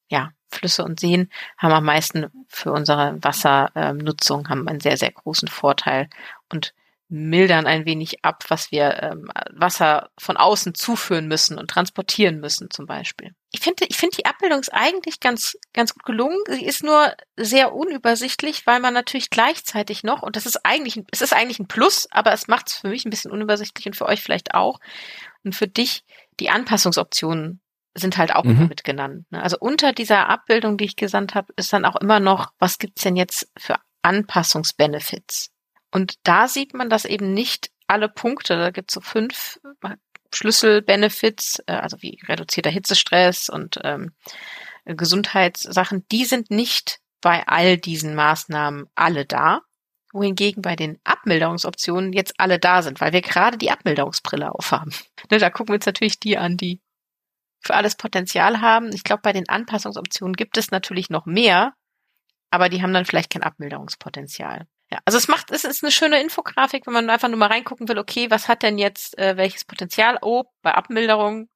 ja 0.09 0.32
Flüsse 0.49 0.84
und 0.84 0.99
Seen, 0.99 1.30
haben 1.57 1.71
am 1.71 1.86
meisten 1.86 2.25
für 2.49 2.73
unsere 2.73 3.17
Wassernutzung 3.23 4.41
ähm, 4.41 4.49
haben 4.49 4.67
einen 4.67 4.82
sehr 4.82 4.97
sehr 4.97 5.11
großen 5.11 5.47
Vorteil 5.47 6.09
und 6.51 6.73
mildern 7.09 7.67
ein 7.67 7.85
wenig 7.85 8.25
ab, 8.25 8.43
was 8.49 8.71
wir 8.71 9.01
ähm, 9.01 9.31
Wasser 9.51 10.09
von 10.17 10.35
außen 10.35 10.75
zuführen 10.75 11.27
müssen 11.27 11.57
und 11.57 11.69
transportieren 11.69 12.39
müssen 12.39 12.69
zum 12.69 12.85
Beispiel. 12.85 13.33
Ich 13.51 13.61
finde, 13.61 13.85
ich 13.87 13.95
finde 13.95 14.17
die 14.17 14.25
Abbildung 14.25 14.59
ist 14.59 14.73
eigentlich 14.73 15.21
ganz, 15.21 15.57
ganz 15.73 15.93
gut 15.93 16.03
gelungen. 16.03 16.37
Sie 16.49 16.65
ist 16.65 16.83
nur 16.83 17.13
sehr 17.37 17.73
unübersichtlich, 17.73 18.67
weil 18.67 18.81
man 18.81 18.93
natürlich 18.93 19.29
gleichzeitig 19.29 20.03
noch, 20.03 20.21
und 20.21 20.35
das 20.35 20.45
ist 20.45 20.65
eigentlich, 20.65 21.01
es 21.11 21.21
ist 21.21 21.33
eigentlich 21.33 21.59
ein 21.59 21.67
Plus, 21.67 22.07
aber 22.11 22.33
es 22.33 22.47
macht 22.47 22.67
es 22.67 22.75
für 22.75 22.89
mich 22.89 23.05
ein 23.05 23.09
bisschen 23.09 23.31
unübersichtlich 23.31 23.85
und 23.85 23.95
für 23.95 24.05
euch 24.05 24.21
vielleicht 24.21 24.53
auch. 24.53 24.79
Und 25.43 25.55
für 25.55 25.67
dich, 25.67 26.03
die 26.41 26.49
Anpassungsoptionen 26.49 27.61
sind 27.95 28.17
halt 28.17 28.35
auch 28.35 28.43
mhm. 28.43 28.51
immer 28.51 28.67
mit 28.67 28.83
genannt. 28.83 29.25
Ne? 29.29 29.41
Also 29.41 29.57
unter 29.59 29.93
dieser 29.93 30.27
Abbildung, 30.27 30.77
die 30.77 30.85
ich 30.85 30.97
gesandt 30.97 31.35
habe, 31.35 31.53
ist 31.55 31.71
dann 31.71 31.85
auch 31.85 31.95
immer 31.95 32.19
noch, 32.19 32.51
was 32.59 32.79
gibt's 32.79 33.03
denn 33.03 33.15
jetzt 33.15 33.49
für 33.57 33.77
Anpassungsbenefits? 34.01 35.51
Und 35.91 36.15
da 36.23 36.47
sieht 36.47 36.73
man, 36.73 36.89
dass 36.89 37.05
eben 37.05 37.33
nicht 37.33 37.71
alle 37.88 38.09
Punkte, 38.09 38.57
da 38.57 38.71
gibt 38.71 38.91
es 38.91 38.95
so 38.95 39.01
fünf 39.01 39.59
Schlüsselbenefits, 40.33 41.63
äh, 41.67 41.73
also 41.73 42.01
wie 42.01 42.19
reduzierter 42.27 42.69
Hitzestress 42.69 43.49
und 43.49 43.79
ähm, 43.83 44.13
Gesundheitssachen, 44.85 46.05
die 46.11 46.25
sind 46.25 46.51
nicht 46.51 46.99
bei 47.21 47.47
all 47.47 47.77
diesen 47.77 48.15
Maßnahmen 48.15 48.88
alle 48.95 49.25
da, 49.25 49.61
wohingegen 50.13 50.61
bei 50.61 50.75
den 50.75 50.99
Abmilderungsoptionen 51.03 52.13
jetzt 52.13 52.39
alle 52.39 52.59
da 52.59 52.81
sind, 52.81 53.01
weil 53.01 53.13
wir 53.13 53.21
gerade 53.21 53.57
die 53.57 53.71
Abmilderungsbrille 53.71 54.53
aufhaben. 54.53 54.93
Ne, 55.29 55.39
da 55.39 55.49
gucken 55.49 55.73
wir 55.73 55.77
uns 55.77 55.85
natürlich 55.85 56.19
die 56.19 56.38
an, 56.38 56.57
die 56.57 56.81
für 57.59 57.75
alles 57.75 57.95
Potenzial 57.95 58.61
haben. 58.61 58.93
Ich 58.93 59.03
glaube, 59.03 59.21
bei 59.23 59.33
den 59.33 59.49
Anpassungsoptionen 59.49 60.35
gibt 60.35 60.57
es 60.57 60.71
natürlich 60.71 61.09
noch 61.09 61.25
mehr, 61.25 61.73
aber 62.49 62.69
die 62.69 62.81
haben 62.81 62.93
dann 62.93 63.05
vielleicht 63.05 63.31
kein 63.31 63.43
Abmilderungspotenzial. 63.43 64.67
Ja, 64.97 65.01
also 65.05 65.17
es 65.17 65.27
macht, 65.27 65.51
es 65.51 65.63
ist 65.63 65.83
eine 65.83 65.91
schöne 65.91 66.19
Infografik, 66.19 66.87
wenn 66.87 66.93
man 66.93 67.09
einfach 67.09 67.27
nur 67.27 67.37
mal 67.37 67.47
reingucken 67.47 67.87
will, 67.87 67.99
okay, 67.99 68.31
was 68.31 68.47
hat 68.47 68.63
denn 68.63 68.77
jetzt 68.77 69.17
äh, 69.17 69.37
welches 69.37 69.63
Potenzial? 69.63 70.17
Oh, 70.21 70.45
bei 70.61 70.73
Abmilderung 70.73 71.49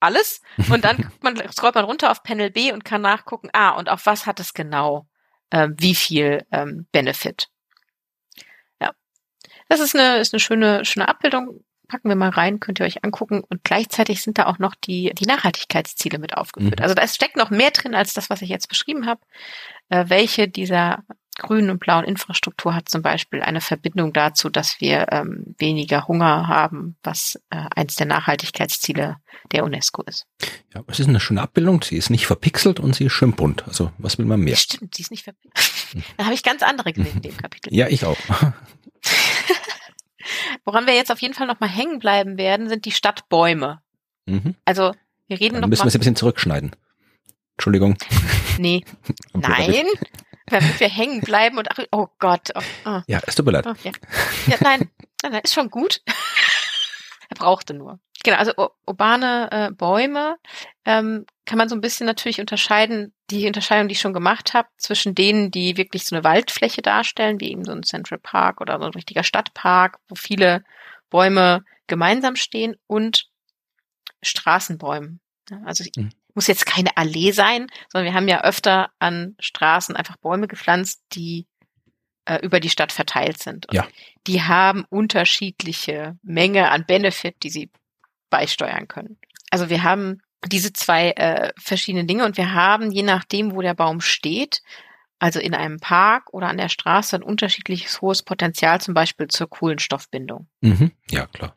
alles. 0.00 0.40
Und 0.70 0.84
dann 0.84 1.10
man, 1.22 1.36
scrollt 1.52 1.74
man 1.74 1.84
runter 1.84 2.10
auf 2.10 2.22
Panel 2.22 2.50
B 2.50 2.72
und 2.72 2.84
kann 2.84 3.02
nachgucken, 3.02 3.50
ah, 3.52 3.70
und 3.70 3.88
auf 3.90 4.06
was 4.06 4.26
hat 4.26 4.40
es 4.40 4.54
genau, 4.54 5.06
ähm, 5.50 5.74
wie 5.78 5.94
viel 5.94 6.44
ähm, 6.52 6.86
Benefit. 6.92 7.48
Ja. 8.80 8.92
Das 9.68 9.80
ist 9.80 9.94
eine, 9.94 10.18
ist 10.18 10.32
eine 10.32 10.40
schöne, 10.40 10.84
schöne 10.84 11.08
Abbildung. 11.08 11.64
Packen 11.88 12.08
wir 12.08 12.16
mal 12.16 12.30
rein, 12.30 12.58
könnt 12.58 12.80
ihr 12.80 12.86
euch 12.86 13.04
angucken. 13.04 13.44
Und 13.48 13.62
gleichzeitig 13.62 14.22
sind 14.22 14.38
da 14.38 14.46
auch 14.46 14.58
noch 14.58 14.74
die, 14.74 15.12
die 15.14 15.26
Nachhaltigkeitsziele 15.26 16.18
mit 16.18 16.36
aufgeführt. 16.36 16.80
Mhm. 16.80 16.82
Also 16.82 16.94
da 16.94 17.06
steckt 17.06 17.36
noch 17.36 17.50
mehr 17.50 17.70
drin 17.70 17.94
als 17.94 18.12
das, 18.12 18.28
was 18.28 18.42
ich 18.42 18.48
jetzt 18.48 18.68
beschrieben 18.68 19.06
habe. 19.06 19.20
Äh, 19.88 20.06
welche 20.08 20.48
dieser 20.48 21.04
grünen 21.38 21.70
und 21.70 21.78
blauen 21.78 22.04
Infrastruktur 22.04 22.74
hat 22.74 22.88
zum 22.88 23.02
Beispiel 23.02 23.42
eine 23.42 23.60
Verbindung 23.60 24.12
dazu, 24.12 24.48
dass 24.48 24.80
wir 24.80 25.06
ähm, 25.12 25.54
weniger 25.58 26.08
Hunger 26.08 26.48
haben, 26.48 26.96
was 27.02 27.40
äh, 27.50 27.64
eins 27.74 27.96
der 27.96 28.06
Nachhaltigkeitsziele 28.06 29.16
der 29.52 29.64
UNESCO 29.64 30.02
ist. 30.02 30.26
Ja, 30.74 30.82
es 30.86 31.00
ist 31.00 31.08
eine 31.08 31.20
schöne 31.20 31.42
Abbildung. 31.42 31.82
Sie 31.82 31.96
ist 31.96 32.10
nicht 32.10 32.26
verpixelt 32.26 32.80
und 32.80 32.94
sie 32.94 33.04
ist 33.04 33.12
schön 33.12 33.32
bunt. 33.32 33.66
Also 33.66 33.92
was 33.98 34.18
will 34.18 34.26
man 34.26 34.40
mehr? 34.40 34.56
Stimmt, 34.56 34.94
sie 34.94 35.02
ist 35.02 35.10
nicht 35.10 35.24
verpixelt. 35.24 36.04
da 36.16 36.24
habe 36.24 36.34
ich 36.34 36.42
ganz 36.42 36.62
andere 36.62 36.92
gesehen 36.92 37.16
in 37.16 37.22
dem 37.22 37.36
Kapitel. 37.36 37.72
Ja, 37.74 37.88
ich 37.88 38.04
auch. 38.04 38.18
Woran 40.64 40.86
wir 40.86 40.94
jetzt 40.94 41.12
auf 41.12 41.20
jeden 41.20 41.34
Fall 41.34 41.46
noch 41.46 41.60
mal 41.60 41.68
hängen 41.68 41.98
bleiben 41.98 42.38
werden, 42.38 42.68
sind 42.68 42.84
die 42.84 42.92
Stadtbäume. 42.92 43.80
Mhm. 44.26 44.54
Also 44.64 44.92
wir 45.28 45.40
reden 45.40 45.54
Dann 45.54 45.62
noch 45.62 45.68
müssen 45.68 45.84
wir 45.84 45.88
es 45.88 45.94
ein 45.94 46.00
bisschen 46.00 46.16
zurückschneiden. 46.16 46.74
Entschuldigung. 47.56 47.96
Nee. 48.58 48.84
Nein. 49.32 49.86
Damit 50.46 50.78
wir 50.78 50.88
hängen 50.88 51.20
bleiben 51.20 51.58
und 51.58 51.70
ach, 51.70 51.84
oh 51.92 52.06
Gott. 52.18 52.50
Oh, 52.54 52.62
oh. 52.84 53.00
Ja, 53.06 53.20
es 53.26 53.34
tut 53.34 53.46
mir 53.46 53.52
leid. 53.52 53.66
Oh, 53.66 53.74
ja. 53.82 53.92
ja, 54.46 54.56
nein, 54.60 54.90
nein, 55.22 55.32
nein, 55.32 55.40
ist 55.42 55.54
schon 55.54 55.70
gut. 55.70 56.02
er 57.28 57.36
brauchte 57.36 57.74
nur. 57.74 57.98
Genau, 58.22 58.38
also 58.38 58.52
urbane 58.86 59.48
äh, 59.52 59.70
Bäume 59.72 60.36
ähm, 60.84 61.26
kann 61.44 61.58
man 61.58 61.68
so 61.68 61.76
ein 61.76 61.80
bisschen 61.80 62.06
natürlich 62.06 62.40
unterscheiden, 62.40 63.14
die 63.30 63.46
Unterscheidung, 63.46 63.88
die 63.88 63.92
ich 63.92 64.00
schon 64.00 64.12
gemacht 64.12 64.54
habe, 64.54 64.68
zwischen 64.78 65.14
denen, 65.14 65.50
die 65.50 65.76
wirklich 65.76 66.04
so 66.04 66.16
eine 66.16 66.24
Waldfläche 66.24 66.82
darstellen, 66.82 67.40
wie 67.40 67.50
eben 67.50 67.64
so 67.64 67.72
ein 67.72 67.82
Central 67.82 68.18
Park 68.18 68.60
oder 68.60 68.78
so 68.78 68.84
ein 68.86 68.92
richtiger 68.92 69.22
Stadtpark, 69.22 69.98
wo 70.08 70.14
viele 70.14 70.64
Bäume 71.10 71.64
gemeinsam 71.86 72.36
stehen 72.36 72.76
und 72.86 73.28
Straßenbäumen. 74.22 75.20
Also 75.64 75.84
mhm. 75.96 76.10
Muss 76.36 76.46
jetzt 76.46 76.66
keine 76.66 76.96
Allee 76.96 77.32
sein, 77.32 77.66
sondern 77.90 78.12
wir 78.12 78.14
haben 78.14 78.28
ja 78.28 78.44
öfter 78.44 78.90
an 78.98 79.34
Straßen 79.40 79.96
einfach 79.96 80.16
Bäume 80.18 80.46
gepflanzt, 80.46 81.02
die 81.12 81.46
äh, 82.26 82.38
über 82.42 82.60
die 82.60 82.70
Stadt 82.70 82.92
verteilt 82.92 83.42
sind. 83.42 83.66
Und 83.66 83.74
ja. 83.74 83.86
Die 84.26 84.42
haben 84.42 84.84
unterschiedliche 84.88 86.18
Menge 86.22 86.70
an 86.70 86.84
Benefit, 86.86 87.36
die 87.42 87.50
sie 87.50 87.70
beisteuern 88.30 88.88
können. 88.88 89.18
Also 89.50 89.70
wir 89.70 89.82
haben 89.82 90.20
diese 90.44 90.72
zwei 90.72 91.10
äh, 91.12 91.52
verschiedenen 91.58 92.06
Dinge 92.06 92.24
und 92.24 92.36
wir 92.36 92.52
haben, 92.52 92.90
je 92.90 93.02
nachdem, 93.02 93.54
wo 93.54 93.62
der 93.62 93.74
Baum 93.74 94.00
steht, 94.00 94.62
also 95.18 95.40
in 95.40 95.54
einem 95.54 95.80
Park 95.80 96.32
oder 96.34 96.48
an 96.48 96.58
der 96.58 96.68
Straße, 96.68 97.16
ein 97.16 97.22
unterschiedliches 97.22 98.00
hohes 98.00 98.22
Potenzial, 98.22 98.80
zum 98.80 98.94
Beispiel 98.94 99.28
zur 99.28 99.48
Kohlenstoffbindung. 99.48 100.46
Mhm. 100.60 100.92
Ja, 101.10 101.26
klar. 101.26 101.56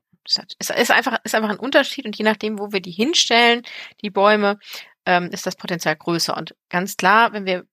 Es 0.60 0.70
ist 0.70 0.92
einfach, 0.92 1.18
ist 1.24 1.36
einfach 1.36 1.50
ein 1.50 1.60
Unterschied 1.60 2.06
und 2.06 2.18
je 2.18 2.26
nachdem, 2.26 2.60
wo 2.60 2.72
wir 2.72 2.82
die 2.82 2.92
hinstellen, 2.92 3.64
die 4.02 4.10
Bäume, 4.10 4.60
ähm, 5.06 5.30
ist 5.32 5.46
das 5.46 5.56
Potenzial 5.56 5.96
größer. 5.96 6.36
Und 6.38 6.56
ganz 6.70 6.98
klar, 6.98 7.34
wenn 7.34 7.46
wir 7.46 7.66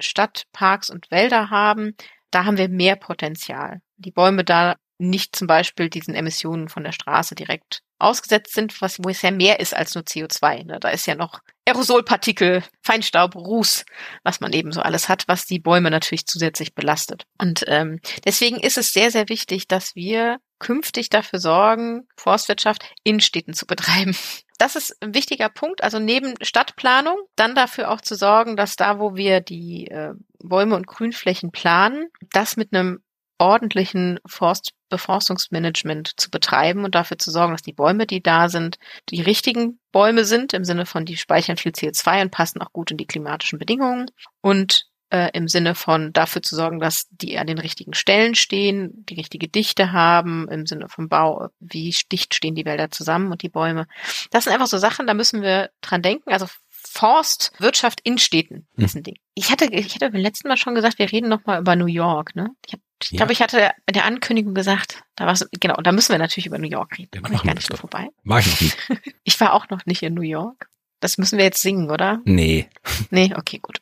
Stadtparks 0.00 0.90
und 0.90 1.10
Wälder 1.10 1.50
haben, 1.50 1.94
da 2.30 2.44
haben 2.44 2.56
wir 2.56 2.68
mehr 2.68 2.96
Potenzial. 2.96 3.80
Die 3.96 4.10
Bäume 4.10 4.44
da 4.44 4.76
nicht 4.98 5.34
zum 5.34 5.46
Beispiel 5.46 5.88
diesen 5.88 6.14
Emissionen 6.14 6.68
von 6.68 6.84
der 6.84 6.92
Straße 6.92 7.34
direkt 7.34 7.82
ausgesetzt 7.98 8.54
sind, 8.54 8.80
was, 8.82 8.98
wo 8.98 9.08
es 9.08 9.22
ja 9.22 9.30
mehr 9.30 9.60
ist 9.60 9.74
als 9.74 9.94
nur 9.94 10.04
CO2. 10.04 10.64
Ne? 10.64 10.78
Da 10.80 10.88
ist 10.88 11.06
ja 11.06 11.14
noch 11.14 11.40
Aerosolpartikel, 11.64 12.64
Feinstaub, 12.82 13.36
Ruß, 13.36 13.84
was 14.24 14.40
man 14.40 14.52
eben 14.52 14.72
so 14.72 14.80
alles 14.80 15.08
hat, 15.08 15.24
was 15.28 15.46
die 15.46 15.60
Bäume 15.60 15.90
natürlich 15.90 16.26
zusätzlich 16.26 16.74
belastet. 16.74 17.24
Und 17.38 17.64
ähm, 17.68 18.00
deswegen 18.24 18.58
ist 18.58 18.78
es 18.78 18.92
sehr, 18.92 19.12
sehr 19.12 19.28
wichtig, 19.28 19.68
dass 19.68 19.94
wir 19.94 20.38
künftig 20.58 21.10
dafür 21.10 21.38
sorgen, 21.38 22.08
Forstwirtschaft 22.16 22.84
in 23.04 23.20
Städten 23.20 23.54
zu 23.54 23.66
betreiben. 23.66 24.16
Das 24.58 24.76
ist 24.76 24.96
ein 25.02 25.14
wichtiger 25.14 25.48
Punkt. 25.48 25.82
Also 25.82 25.98
neben 25.98 26.34
Stadtplanung 26.40 27.18
dann 27.36 27.54
dafür 27.54 27.90
auch 27.90 28.00
zu 28.00 28.14
sorgen, 28.14 28.56
dass 28.56 28.76
da, 28.76 28.98
wo 28.98 29.14
wir 29.14 29.40
die 29.40 29.88
äh, 29.88 30.14
Bäume 30.38 30.76
und 30.76 30.86
Grünflächen 30.86 31.50
planen, 31.50 32.08
das 32.30 32.56
mit 32.56 32.72
einem 32.72 33.02
ordentlichen 33.42 34.20
Forstbeforstungsmanagement 34.24 36.12
zu 36.16 36.30
betreiben 36.30 36.84
und 36.84 36.94
dafür 36.94 37.18
zu 37.18 37.32
sorgen, 37.32 37.52
dass 37.52 37.62
die 37.62 37.72
Bäume, 37.72 38.06
die 38.06 38.22
da 38.22 38.48
sind, 38.48 38.78
die 39.08 39.20
richtigen 39.20 39.80
Bäume 39.90 40.24
sind, 40.24 40.52
im 40.52 40.64
Sinne 40.64 40.86
von, 40.86 41.04
die 41.04 41.16
speichern 41.16 41.56
viel 41.56 41.72
CO2 41.72 42.22
und 42.22 42.30
passen 42.30 42.62
auch 42.62 42.72
gut 42.72 42.92
in 42.92 42.98
die 42.98 43.06
klimatischen 43.06 43.58
Bedingungen 43.58 44.06
und 44.42 44.86
äh, 45.10 45.30
im 45.32 45.48
Sinne 45.48 45.74
von 45.74 46.12
dafür 46.12 46.40
zu 46.40 46.54
sorgen, 46.54 46.78
dass 46.78 47.08
die 47.10 47.36
an 47.36 47.48
den 47.48 47.58
richtigen 47.58 47.94
Stellen 47.94 48.36
stehen, 48.36 49.04
die 49.08 49.14
richtige 49.14 49.48
Dichte 49.48 49.90
haben, 49.90 50.48
im 50.48 50.64
Sinne 50.64 50.88
vom 50.88 51.08
Bau, 51.08 51.48
wie 51.58 51.92
dicht 52.12 52.34
stehen 52.34 52.54
die 52.54 52.64
Wälder 52.64 52.92
zusammen 52.92 53.32
und 53.32 53.42
die 53.42 53.48
Bäume. 53.48 53.88
Das 54.30 54.44
sind 54.44 54.52
einfach 54.52 54.68
so 54.68 54.78
Sachen, 54.78 55.08
da 55.08 55.14
müssen 55.14 55.42
wir 55.42 55.70
dran 55.80 56.02
denken. 56.02 56.32
Also 56.32 56.46
Forstwirtschaft 56.70 58.00
in 58.04 58.18
Städten 58.18 58.68
hm. 58.76 58.84
ist 58.84 58.94
ein 58.94 59.02
Ding. 59.02 59.16
Ich 59.34 59.50
hatte, 59.50 59.66
ich 59.66 59.94
hatte 59.94 60.10
beim 60.10 60.20
letzten 60.20 60.48
Mal 60.48 60.56
schon 60.56 60.74
gesagt, 60.74 60.98
wir 60.98 61.10
reden 61.10 61.28
nochmal 61.28 61.60
über 61.60 61.74
New 61.74 61.86
York, 61.86 62.36
ne? 62.36 62.50
Ich, 62.66 62.74
hab, 62.74 62.80
ich 63.04 63.12
ja. 63.12 63.18
glaube, 63.18 63.32
ich 63.32 63.42
hatte 63.42 63.72
in 63.86 63.94
der 63.94 64.04
Ankündigung 64.04 64.54
gesagt, 64.54 65.02
da 65.16 65.26
war's, 65.26 65.48
genau, 65.60 65.76
da 65.76 65.92
müssen 65.92 66.12
wir 66.12 66.18
natürlich 66.18 66.46
über 66.46 66.58
New 66.58 66.68
York 66.68 66.98
reden. 66.98 67.10
Da 67.12 67.20
komme 67.20 67.34
ich 67.34 67.42
gar 67.42 67.54
nicht 67.54 67.68
mehr 67.68 67.78
vorbei. 67.78 68.08
War 68.24 68.40
ich 68.40 68.46
noch 68.46 68.60
nie. 68.60 68.98
ich 69.24 69.40
war 69.40 69.52
auch 69.54 69.68
noch 69.68 69.86
nicht 69.86 70.02
in 70.02 70.14
New 70.14 70.22
York. 70.22 70.68
Das 71.00 71.18
müssen 71.18 71.38
wir 71.38 71.44
jetzt 71.44 71.62
singen, 71.62 71.90
oder? 71.90 72.20
Nee. 72.24 72.68
Nee, 73.10 73.34
okay, 73.36 73.58
gut. 73.58 73.80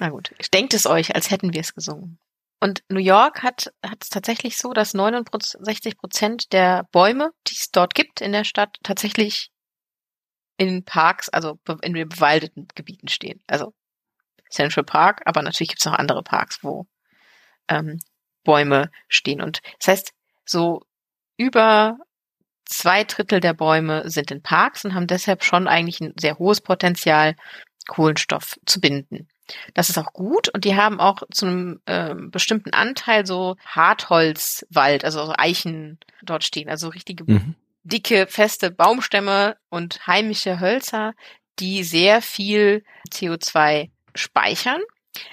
Na 0.00 0.10
gut. 0.10 0.32
Denkt 0.52 0.74
es 0.74 0.86
euch, 0.86 1.14
als 1.14 1.30
hätten 1.30 1.54
wir 1.54 1.60
es 1.60 1.74
gesungen. 1.74 2.18
Und 2.60 2.82
New 2.88 3.00
York 3.00 3.42
hat 3.42 3.72
hat 3.84 4.02
es 4.02 4.10
tatsächlich 4.10 4.56
so, 4.56 4.72
dass 4.72 4.94
69 4.94 5.96
Prozent 5.96 6.52
der 6.52 6.88
Bäume, 6.90 7.32
die 7.46 7.54
es 7.54 7.70
dort 7.70 7.94
gibt 7.94 8.20
in 8.20 8.32
der 8.32 8.44
Stadt, 8.44 8.76
tatsächlich 8.82 9.50
in 10.56 10.84
Parks, 10.84 11.28
also 11.28 11.58
in 11.82 11.92
bewaldeten 11.92 12.66
Gebieten 12.74 13.08
stehen. 13.08 13.42
Also 13.46 13.74
Central 14.50 14.84
Park, 14.84 15.22
aber 15.26 15.42
natürlich 15.42 15.68
gibt 15.68 15.80
es 15.80 15.86
noch 15.86 15.94
andere 15.94 16.22
Parks, 16.22 16.58
wo 16.62 16.86
ähm, 17.68 18.00
Bäume 18.46 18.90
stehen. 19.08 19.42
Und 19.42 19.60
das 19.78 19.88
heißt, 19.88 20.12
so 20.46 20.82
über 21.36 21.98
zwei 22.64 23.04
Drittel 23.04 23.40
der 23.40 23.52
Bäume 23.52 24.08
sind 24.08 24.30
in 24.30 24.42
Parks 24.42 24.84
und 24.84 24.94
haben 24.94 25.06
deshalb 25.06 25.44
schon 25.44 25.68
eigentlich 25.68 26.00
ein 26.00 26.14
sehr 26.18 26.38
hohes 26.38 26.62
Potenzial, 26.62 27.36
Kohlenstoff 27.86 28.58
zu 28.64 28.80
binden. 28.80 29.28
Das 29.74 29.90
ist 29.90 29.98
auch 29.98 30.12
gut 30.12 30.48
und 30.48 30.64
die 30.64 30.74
haben 30.74 30.98
auch 30.98 31.22
zu 31.30 31.46
einem 31.46 31.80
äh, 31.84 32.14
bestimmten 32.14 32.70
Anteil 32.70 33.26
so 33.26 33.56
Hartholzwald, 33.66 35.04
also 35.04 35.32
Eichen 35.36 35.98
dort 36.22 36.42
stehen, 36.42 36.68
also 36.68 36.88
richtige 36.88 37.24
mhm 37.30 37.54
dicke, 37.86 38.26
feste 38.26 38.70
Baumstämme 38.70 39.56
und 39.70 40.06
heimische 40.06 40.60
Hölzer, 40.60 41.14
die 41.58 41.84
sehr 41.84 42.20
viel 42.20 42.84
CO2 43.10 43.90
speichern. 44.14 44.80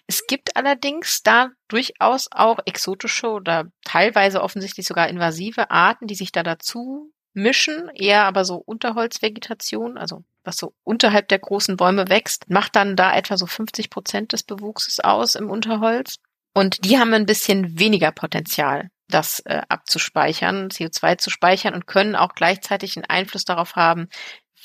Es 0.07 0.27
gibt 0.27 0.55
allerdings 0.55 1.23
da 1.23 1.49
durchaus 1.67 2.27
auch 2.31 2.59
exotische 2.65 3.29
oder 3.29 3.65
teilweise 3.83 4.41
offensichtlich 4.41 4.85
sogar 4.87 5.07
invasive 5.07 5.71
Arten, 5.71 6.07
die 6.07 6.15
sich 6.15 6.31
da 6.31 6.43
dazu 6.43 7.11
mischen, 7.33 7.89
eher 7.95 8.23
aber 8.23 8.45
so 8.45 8.55
Unterholzvegetation, 8.55 9.97
also 9.97 10.23
was 10.43 10.57
so 10.57 10.73
unterhalb 10.83 11.29
der 11.29 11.39
großen 11.39 11.77
Bäume 11.77 12.09
wächst, 12.09 12.49
macht 12.49 12.75
dann 12.75 12.95
da 12.95 13.15
etwa 13.15 13.37
so 13.37 13.47
50 13.47 13.89
Prozent 13.89 14.33
des 14.33 14.43
Bewuchses 14.43 14.99
aus 14.99 15.35
im 15.35 15.49
Unterholz. 15.49 16.17
Und 16.53 16.85
die 16.85 16.99
haben 16.99 17.13
ein 17.13 17.25
bisschen 17.25 17.79
weniger 17.79 18.11
Potenzial 18.11 18.89
das 19.13 19.39
äh, 19.41 19.61
abzuspeichern, 19.69 20.69
CO2 20.69 21.17
zu 21.17 21.29
speichern 21.29 21.73
und 21.73 21.87
können 21.87 22.15
auch 22.15 22.33
gleichzeitig 22.35 22.97
einen 22.97 23.05
Einfluss 23.05 23.45
darauf 23.45 23.75
haben, 23.75 24.09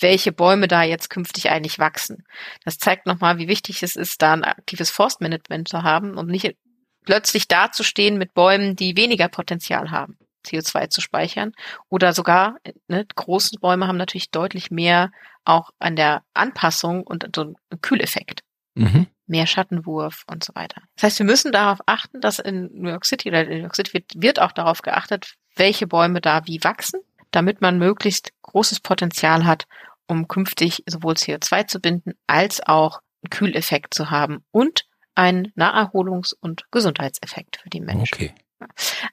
welche 0.01 0.33
Bäume 0.33 0.69
da 0.69 0.83
jetzt 0.83 1.11
künftig 1.11 1.51
eigentlich 1.51 1.79
wachsen. 1.79 2.25
Das 2.65 2.79
zeigt 2.79 3.07
nochmal, 3.07 3.39
wie 3.39 3.49
wichtig 3.49 3.83
es 3.83 3.97
ist, 3.97 4.23
da 4.23 4.33
ein 4.33 4.45
aktives 4.45 4.91
Forstmanagement 4.91 5.69
zu 5.69 5.83
haben 5.83 6.17
und 6.17 6.29
nicht 6.29 6.57
plötzlich 7.05 7.49
dazustehen 7.49 8.19
mit 8.19 8.35
Bäumen, 8.35 8.77
die 8.77 8.97
weniger 8.97 9.29
Potenzial 9.29 9.91
haben, 9.91 10.19
CO2 10.47 10.91
zu 10.91 11.01
speichern. 11.01 11.53
Oder 11.89 12.13
sogar, 12.13 12.57
ne, 12.87 13.07
große 13.15 13.59
Bäume 13.61 13.87
haben 13.87 13.97
natürlich 13.97 14.31
deutlich 14.31 14.71
mehr 14.71 15.11
auch 15.45 15.71
an 15.79 15.97
der 15.97 16.23
Anpassung 16.35 17.03
und 17.03 17.29
so 17.35 17.43
einen 17.43 17.81
Kühleffekt. 17.81 18.43
Mhm 18.75 19.07
mehr 19.29 19.47
Schattenwurf 19.47 20.25
und 20.27 20.43
so 20.43 20.55
weiter. 20.55 20.83
Das 20.97 21.05
heißt, 21.05 21.19
wir 21.21 21.27
müssen 21.27 21.53
darauf 21.53 21.81
achten, 21.87 22.21
dass 22.21 22.39
in 22.39 22.71
New 22.73 22.89
York 22.89 23.05
City 23.05 23.29
oder 23.29 23.43
in 23.43 23.49
New 23.59 23.63
York 23.63 23.77
City 23.77 23.93
wird, 23.95 24.13
wird 24.17 24.41
auch 24.41 24.53
darauf 24.53 24.83
geachtet, 24.83 25.35
welche 25.55 25.87
Bäume 25.87 26.21
da 26.21 26.47
wie 26.47 26.63
wachsen, 26.65 27.01
damit 27.31 27.61
man 27.61 27.79
möglichst 27.79 28.33
großes 28.43 28.81
Potenzial 28.81 29.45
hat, 29.45 29.67
um 30.07 30.29
künftig 30.29 30.83
sowohl 30.87 31.15
CO2 31.15 31.67
zu 31.67 31.81
binden 31.81 32.13
als 32.27 32.61
auch 32.67 33.01
einen 33.23 33.31
Kühleffekt 33.31 33.95
zu 33.95 34.11
haben 34.11 34.45
und 34.51 34.87
einen 35.15 35.53
Naherholungs- 35.57 36.35
und 36.41 36.65
Gesundheitseffekt 36.71 37.59
für 37.63 37.69
die 37.71 37.81
Menschen. 37.81 38.15
Okay. 38.15 38.35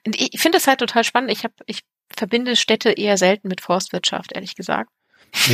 Und 0.06 0.20
ich 0.20 0.40
finde 0.40 0.58
das 0.58 0.66
halt 0.66 0.80
total 0.80 1.04
spannend. 1.04 1.30
Ich 1.30 1.44
habe, 1.44 1.54
ich 1.66 1.82
verbinde 2.08 2.56
Städte 2.56 2.92
eher 2.92 3.16
selten 3.16 3.48
mit 3.48 3.60
Forstwirtschaft, 3.60 4.32
ehrlich 4.32 4.54
gesagt. 4.54 4.90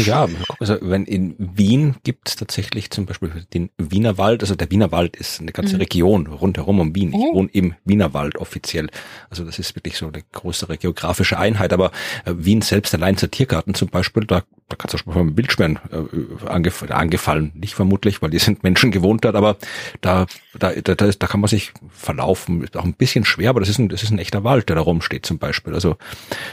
Ja, 0.05 0.29
also 0.59 0.79
wenn 0.81 1.05
in 1.05 1.35
Wien 1.39 1.97
gibt 2.05 2.29
es 2.29 2.37
tatsächlich 2.37 2.91
zum 2.91 3.07
Beispiel 3.07 3.31
den 3.53 3.71
Wienerwald, 3.79 4.43
also 4.43 4.55
der 4.55 4.71
Wienerwald 4.71 5.17
ist 5.17 5.41
eine 5.41 5.53
ganze 5.53 5.75
mhm. 5.75 5.81
Region 5.81 6.27
rundherum 6.27 6.81
um 6.81 6.95
Wien. 6.95 7.11
Ich 7.11 7.15
oh. 7.17 7.35
wohne 7.35 7.49
im 7.53 7.75
Wienerwald 7.85 8.37
offiziell. 8.37 8.89
Also 9.29 9.45
das 9.45 9.59
ist 9.59 9.75
wirklich 9.75 9.97
so 9.97 10.07
eine 10.07 10.23
größere 10.33 10.79
geografische 10.79 11.39
Einheit. 11.39 11.73
Aber 11.73 11.91
äh, 12.25 12.33
Wien 12.37 12.63
selbst, 12.63 12.93
der 12.93 13.01
Leinzer 13.01 13.31
Tiergarten 13.31 13.75
zum 13.75 13.89
Beispiel, 13.89 14.25
da, 14.25 14.43
da 14.69 14.77
kannst 14.77 14.95
du 14.95 14.99
schon 14.99 15.15
mal 15.15 15.25
mit 15.25 15.37
Bildschweren 15.37 15.79
äh, 15.91 16.47
angef 16.47 16.85
angefallen. 16.91 17.53
Nicht 17.55 17.75
vermutlich, 17.75 18.23
weil 18.23 18.31
die 18.31 18.39
sind 18.39 18.63
Menschen 18.63 18.93
gewohnt 18.93 19.25
dort, 19.25 19.35
aber 19.35 19.57
da, 20.01 20.27
da, 20.59 20.73
da, 20.73 20.95
da, 20.95 21.11
da 21.11 21.27
kann 21.27 21.41
man 21.41 21.49
sich 21.49 21.73
verlaufen. 21.91 22.63
Ist 22.63 22.77
auch 22.77 22.85
ein 22.85 22.95
bisschen 22.95 23.25
schwer, 23.25 23.51
aber 23.51 23.61
das 23.61 23.69
ist 23.69 23.79
ein, 23.79 23.89
das 23.89 24.03
ist 24.03 24.11
ein 24.11 24.19
echter 24.19 24.45
Wald, 24.45 24.69
der 24.69 24.77
da 24.77 24.83
rumsteht 24.83 25.27
zum 25.27 25.39
Beispiel. 25.39 25.75
Also 25.75 25.97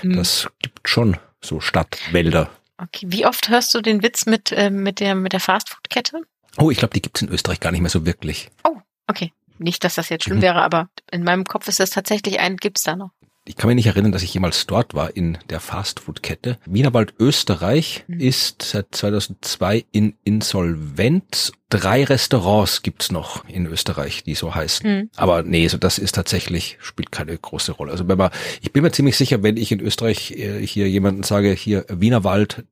mhm. 0.03 0.15
das 0.15 0.49
gibt 0.61 0.89
schon 0.89 1.17
so 1.41 1.59
Stadtwälder. 1.59 2.49
Okay, 2.81 3.07
wie 3.09 3.25
oft 3.25 3.49
hörst 3.49 3.73
du 3.73 3.81
den 3.81 4.03
Witz 4.03 4.25
mit, 4.25 4.51
äh, 4.51 4.69
mit 4.69 4.99
der, 4.99 5.15
mit 5.15 5.33
der 5.33 5.39
Fastfood-Kette? 5.39 6.21
Oh, 6.57 6.71
ich 6.71 6.77
glaube, 6.77 6.93
die 6.93 7.01
gibt's 7.01 7.21
in 7.21 7.29
Österreich 7.29 7.59
gar 7.59 7.71
nicht 7.71 7.81
mehr 7.81 7.89
so 7.89 8.05
wirklich. 8.05 8.49
Oh, 8.63 8.77
okay. 9.07 9.33
Nicht, 9.57 9.83
dass 9.83 9.95
das 9.95 10.07
jetzt 10.07 10.23
schlimm 10.23 10.37
mhm. 10.37 10.43
wäre, 10.43 10.61
aber 10.61 10.89
in 11.11 11.23
meinem 11.23 11.43
Kopf 11.43 11.67
ist 11.67 11.81
das 11.81 11.89
tatsächlich 11.89 12.39
ein, 12.39 12.55
gibt's 12.55 12.83
da 12.83 12.95
noch. 12.95 13.11
Ich 13.45 13.55
kann 13.55 13.67
mich 13.67 13.77
nicht 13.77 13.87
erinnern, 13.87 14.11
dass 14.11 14.21
ich 14.21 14.33
jemals 14.33 14.67
dort 14.67 14.93
war 14.93 15.15
in 15.15 15.39
der 15.49 15.59
Fastfood-Kette. 15.59 16.59
Wienerwald 16.65 17.15
Österreich 17.19 18.03
mhm. 18.07 18.19
ist 18.19 18.61
seit 18.61 18.93
2002 18.93 19.85
in 19.91 20.15
Insolvenz. 20.23 21.51
Drei 21.69 22.03
Restaurants 22.03 22.83
gibt's 22.83 23.11
noch 23.11 23.47
in 23.47 23.65
Österreich, 23.65 24.23
die 24.23 24.35
so 24.35 24.53
heißen. 24.53 24.89
Mhm. 24.89 25.09
Aber 25.15 25.43
nee, 25.43 25.67
so 25.67 25.77
das 25.77 25.97
ist 25.97 26.13
tatsächlich, 26.15 26.77
spielt 26.79 27.11
keine 27.11 27.35
große 27.35 27.71
Rolle. 27.71 27.91
Also 27.91 28.07
wenn 28.07 28.17
man, 28.17 28.31
ich 28.61 28.71
bin 28.71 28.83
mir 28.83 28.91
ziemlich 28.91 29.17
sicher, 29.17 29.41
wenn 29.41 29.57
ich 29.57 29.71
in 29.71 29.79
Österreich 29.79 30.31
äh, 30.31 30.65
hier 30.65 30.87
jemanden 30.89 31.23
sage, 31.23 31.51
hier 31.51 31.85
Wienerwald, 31.89 32.65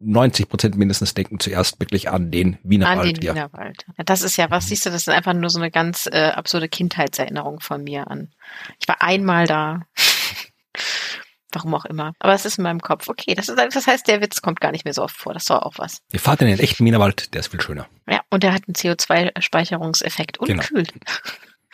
90 0.00 0.48
Prozent 0.48 0.76
mindestens 0.76 1.14
denken 1.14 1.38
zuerst 1.38 1.78
wirklich 1.80 2.08
an 2.08 2.30
den 2.30 2.58
Wienerwald. 2.62 2.98
An 2.98 3.14
den 3.14 3.22
ja. 3.22 3.34
Wienerwald. 3.34 3.84
Ja, 3.96 4.04
das 4.04 4.22
ist 4.22 4.36
ja, 4.36 4.50
was 4.50 4.68
siehst 4.68 4.86
du, 4.86 4.90
das 4.90 5.02
ist 5.02 5.08
einfach 5.08 5.34
nur 5.34 5.50
so 5.50 5.60
eine 5.60 5.70
ganz 5.70 6.08
äh, 6.10 6.30
absurde 6.30 6.68
Kindheitserinnerung 6.68 7.60
von 7.60 7.84
mir 7.84 8.10
an. 8.10 8.30
Ich 8.78 8.88
war 8.88 9.02
einmal 9.02 9.46
da. 9.46 9.82
Warum 11.52 11.74
auch 11.74 11.84
immer. 11.84 12.12
Aber 12.20 12.32
es 12.32 12.44
ist 12.44 12.58
in 12.58 12.64
meinem 12.64 12.80
Kopf. 12.80 13.08
Okay, 13.08 13.34
das, 13.34 13.48
ist, 13.48 13.58
das 13.58 13.86
heißt, 13.86 14.06
der 14.06 14.20
Witz 14.20 14.40
kommt 14.40 14.60
gar 14.60 14.70
nicht 14.70 14.84
mehr 14.84 14.94
so 14.94 15.02
oft 15.02 15.16
vor. 15.16 15.34
Das 15.34 15.50
war 15.50 15.66
auch 15.66 15.74
was. 15.78 16.00
Wir 16.10 16.20
fahren 16.20 16.38
in 16.40 16.46
den 16.46 16.60
echten 16.60 16.84
Wienerwald, 16.84 17.34
der 17.34 17.40
ist 17.40 17.48
viel 17.48 17.60
schöner. 17.60 17.88
Ja, 18.08 18.20
und 18.30 18.44
der 18.44 18.52
hat 18.52 18.62
einen 18.68 18.74
CO2-Speicherungseffekt 18.74 20.38
und 20.38 20.46
genau. 20.46 20.62
kühlt. 20.62 20.92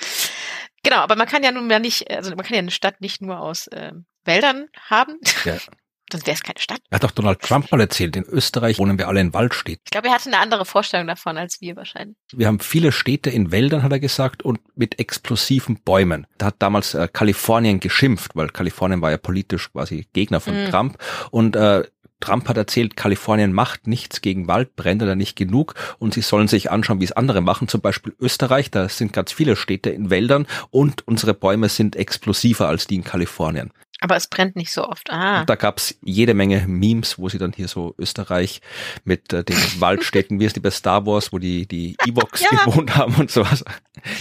genau, 0.83 0.97
aber 0.97 1.17
man 1.17 1.27
kann 1.27 1.43
ja 1.43 1.53
nun 1.53 1.69
ja 1.69 1.79
nicht, 1.79 2.11
also 2.11 2.31
man 2.31 2.45
kann 2.45 2.55
ja 2.55 2.61
eine 2.61 2.71
Stadt 2.71 3.03
nicht 3.03 3.21
nur 3.21 3.39
aus 3.39 3.67
äh, 3.67 3.93
Wäldern 4.25 4.69
haben. 4.89 5.19
Ja. 5.45 5.59
Sonst 6.11 6.27
wäre 6.27 6.35
es 6.35 6.43
keine 6.43 6.59
Stadt. 6.59 6.81
Hat 6.93 7.03
doch 7.03 7.11
Donald 7.11 7.41
Trump 7.41 7.71
mal 7.73 7.81
erzählt, 7.81 8.15
in 8.17 8.25
Österreich 8.25 8.79
wohnen 8.79 8.97
wir 8.99 9.09
alle 9.09 9.21
in 9.21 9.35
Waldstädten. 9.35 9.83
Ich 9.85 9.91
glaube, 9.91 10.09
er 10.09 10.15
hatte 10.15 10.29
eine 10.29 10.39
andere 10.39 10.65
Vorstellung 10.65 11.07
davon 11.07 11.37
als 11.37 11.61
wir 11.61 11.75
wahrscheinlich. 11.77 12.17
Wir 12.33 12.47
haben 12.47 12.61
viele 12.61 12.93
Städte 12.93 13.31
in 13.31 13.51
Wäldern, 13.51 13.83
hat 13.83 13.93
er 13.93 14.01
gesagt, 14.01 14.43
und 14.43 14.61
mit 14.77 15.01
explosiven 15.01 15.81
Bäumen. 15.85 16.27
Da 16.39 16.47
hat 16.47 16.57
damals 16.61 16.95
äh, 16.95 17.09
Kalifornien 17.13 17.81
geschimpft, 17.81 18.37
weil 18.37 18.49
Kalifornien 18.49 19.03
war 19.03 19.11
ja 19.11 19.17
politisch 19.17 19.73
quasi 19.73 20.07
Gegner 20.13 20.41
von 20.41 20.65
mhm. 20.65 20.71
Trump. 20.71 20.99
Und 21.31 21.57
äh, 21.57 21.85
Trump 22.21 22.49
hat 22.49 22.57
erzählt, 22.57 22.97
Kalifornien 22.97 23.53
macht 23.53 23.87
nichts 23.87 24.23
gegen 24.23 24.49
Waldbrände 24.49 25.05
oder 25.05 25.17
nicht 25.17 25.37
genug 25.37 25.75
und 25.99 26.15
sie 26.15 26.23
sollen 26.23 26.49
sich 26.49 26.71
anschauen, 26.71 27.01
wie 27.01 27.05
es 27.05 27.13
andere 27.13 27.41
machen. 27.41 27.69
Zum 27.69 27.83
Beispiel 27.83 28.15
Österreich, 28.19 28.71
da 28.71 28.89
sind 28.89 29.13
ganz 29.13 29.33
viele 29.33 29.55
Städte 29.55 29.91
in 29.91 30.09
Wäldern 30.09 30.47
und 30.71 31.07
unsere 31.07 31.35
Bäume 31.35 31.69
sind 31.69 31.95
explosiver 31.95 32.69
als 32.69 32.87
die 32.87 32.97
in 32.97 33.05
Kalifornien. 33.05 33.71
Aber 34.01 34.17
es 34.17 34.27
brennt 34.27 34.57
nicht 34.57 34.73
so 34.73 34.87
oft. 34.87 35.11
Ah. 35.11 35.41
Und 35.41 35.51
da 35.51 35.55
gab's 35.55 35.97
jede 36.03 36.35
Menge 36.35 36.67
Memes, 36.67 37.19
wo 37.19 37.31
sie 37.31 37.39
dann 37.39 37.53
hier 37.53 37.67
so 37.67 37.95
Österreich 37.99 38.61
mit 39.05 39.33
äh, 39.33 39.43
den 39.43 39.57
Waldstädten, 39.81 40.39
wie 40.39 40.45
es 40.45 40.53
die 40.53 40.61
bei 40.61 40.71
Star 40.71 41.07
Wars, 41.07 41.33
wo 41.33 41.39
die 41.39 41.67
die 41.67 41.97
Evox 42.07 42.41
ja. 42.51 42.65
gewohnt 42.65 42.95
haben 42.95 43.15
und 43.15 43.31
sowas. 43.31 43.65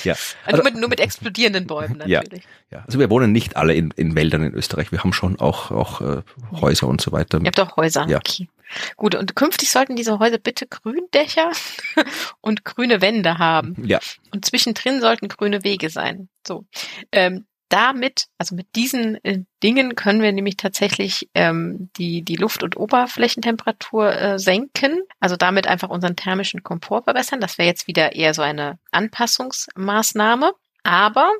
Ja. 0.04 0.14
Also, 0.14 0.36
also 0.46 0.58
nur, 0.58 0.72
mit, 0.72 0.80
nur 0.80 0.90
mit 0.90 1.00
explodierenden 1.02 1.68
Bäumen 1.68 1.98
natürlich. 1.98 2.44
Ja. 2.72 2.78
ja. 2.78 2.84
Also 2.86 3.00
wir 3.00 3.10
wohnen 3.10 3.32
nicht 3.32 3.58
alle 3.58 3.74
in, 3.74 3.92
in 3.98 4.16
Wäldern 4.16 4.44
in 4.44 4.54
Österreich. 4.54 4.92
Wir 4.92 5.00
haben 5.04 5.14
schon 5.14 5.40
auch 5.40 5.72
auch 5.72 6.02
äh, 6.02 6.22
Häuser 6.54 6.88
und 6.88 7.02
so 7.02 7.12
weiter. 7.12 7.40
Ihr 7.40 7.48
habt 7.48 7.60
auch 7.60 7.76
Häuser. 7.76 8.08
Ja. 8.08 8.18
Okay. 8.18 8.48
Gut, 8.96 9.16
und 9.16 9.36
künftig 9.36 9.70
sollten 9.70 9.96
diese 9.96 10.20
Häuser 10.20 10.38
bitte 10.38 10.68
Gründächer 10.68 11.52
und 12.42 12.66
grüne 12.66 13.02
Wände 13.02 13.38
haben. 13.38 13.76
Ja. 13.86 14.00
Und 14.32 14.46
zwischendrin 14.46 15.02
sollten 15.02 15.28
grüne 15.28 15.64
Wege 15.64 15.90
sein. 15.90 16.30
So. 16.46 16.66
Ähm, 17.12 17.46
damit, 17.70 18.28
also 18.38 18.56
mit 18.56 18.76
diesen 18.76 19.24
äh, 19.24 19.44
Dingen 19.64 19.96
können 19.96 20.22
wir 20.22 20.32
nämlich 20.32 20.58
tatsächlich 20.58 21.30
ähm, 21.34 21.90
die, 21.98 22.22
die 22.24 22.36
Luft- 22.36 22.64
und 22.64 22.78
Oberflächentemperatur 22.78 24.12
äh, 24.14 24.40
senken, 24.40 25.00
also 25.20 25.36
damit 25.36 25.68
einfach 25.68 25.90
unseren 25.90 26.16
thermischen 26.16 26.64
Komfort 26.64 27.04
verbessern. 27.04 27.42
Das 27.42 27.58
wäre 27.58 27.68
jetzt 27.68 27.88
wieder 27.88 28.16
eher 28.16 28.34
so 28.34 28.42
eine 28.42 28.78
Anpassungsmaßnahme. 28.92 30.54
Aber 30.84 31.32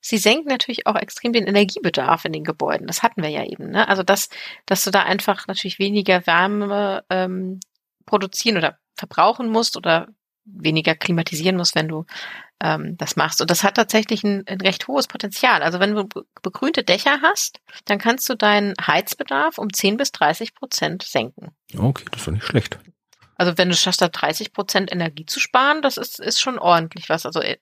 sie 0.00 0.18
senken 0.18 0.48
natürlich 0.48 0.86
auch 0.86 0.94
extrem 0.94 1.32
den 1.32 1.48
Energiebedarf 1.48 2.24
in 2.24 2.32
den 2.32 2.44
Gebäuden. 2.44 2.86
Das 2.86 3.02
hatten 3.02 3.22
wir 3.22 3.30
ja 3.30 3.44
eben. 3.44 3.70
Ne? 3.70 3.88
Also 3.88 4.04
dass, 4.04 4.28
dass 4.66 4.84
du 4.84 4.92
da 4.92 5.02
einfach 5.02 5.48
natürlich 5.48 5.80
weniger 5.80 6.24
Wärme 6.28 7.04
ähm, 7.10 7.58
produzieren 8.06 8.56
oder 8.56 8.78
verbrauchen 8.94 9.48
musst 9.48 9.76
oder 9.76 10.08
weniger 10.44 10.94
klimatisieren 10.94 11.56
musst, 11.56 11.74
wenn 11.74 11.88
du 11.88 12.06
ähm, 12.60 12.96
das 12.96 13.16
machst. 13.16 13.40
Und 13.40 13.50
das 13.50 13.64
hat 13.64 13.74
tatsächlich 13.74 14.24
ein, 14.24 14.44
ein 14.46 14.60
recht 14.60 14.88
hohes 14.88 15.06
Potenzial. 15.06 15.62
Also 15.62 15.80
wenn 15.80 15.94
du 15.94 16.08
begrünte 16.42 16.84
Dächer 16.84 17.20
hast, 17.22 17.60
dann 17.84 17.98
kannst 17.98 18.28
du 18.28 18.34
deinen 18.34 18.74
Heizbedarf 18.84 19.58
um 19.58 19.72
10 19.72 19.96
bis 19.96 20.12
30 20.12 20.54
Prozent 20.54 21.02
senken. 21.02 21.48
Okay, 21.76 22.04
das 22.10 22.20
ist 22.20 22.26
doch 22.26 22.32
nicht 22.32 22.46
schlecht. 22.46 22.78
Also 23.36 23.58
wenn 23.58 23.68
du 23.68 23.74
schaffst, 23.74 24.00
da 24.00 24.08
30 24.08 24.52
Prozent 24.52 24.92
Energie 24.92 25.26
zu 25.26 25.40
sparen, 25.40 25.82
das 25.82 25.96
ist, 25.96 26.20
ist 26.20 26.40
schon 26.40 26.58
ordentlich 26.58 27.08
was. 27.08 27.26
Also 27.26 27.40
äh, 27.40 27.56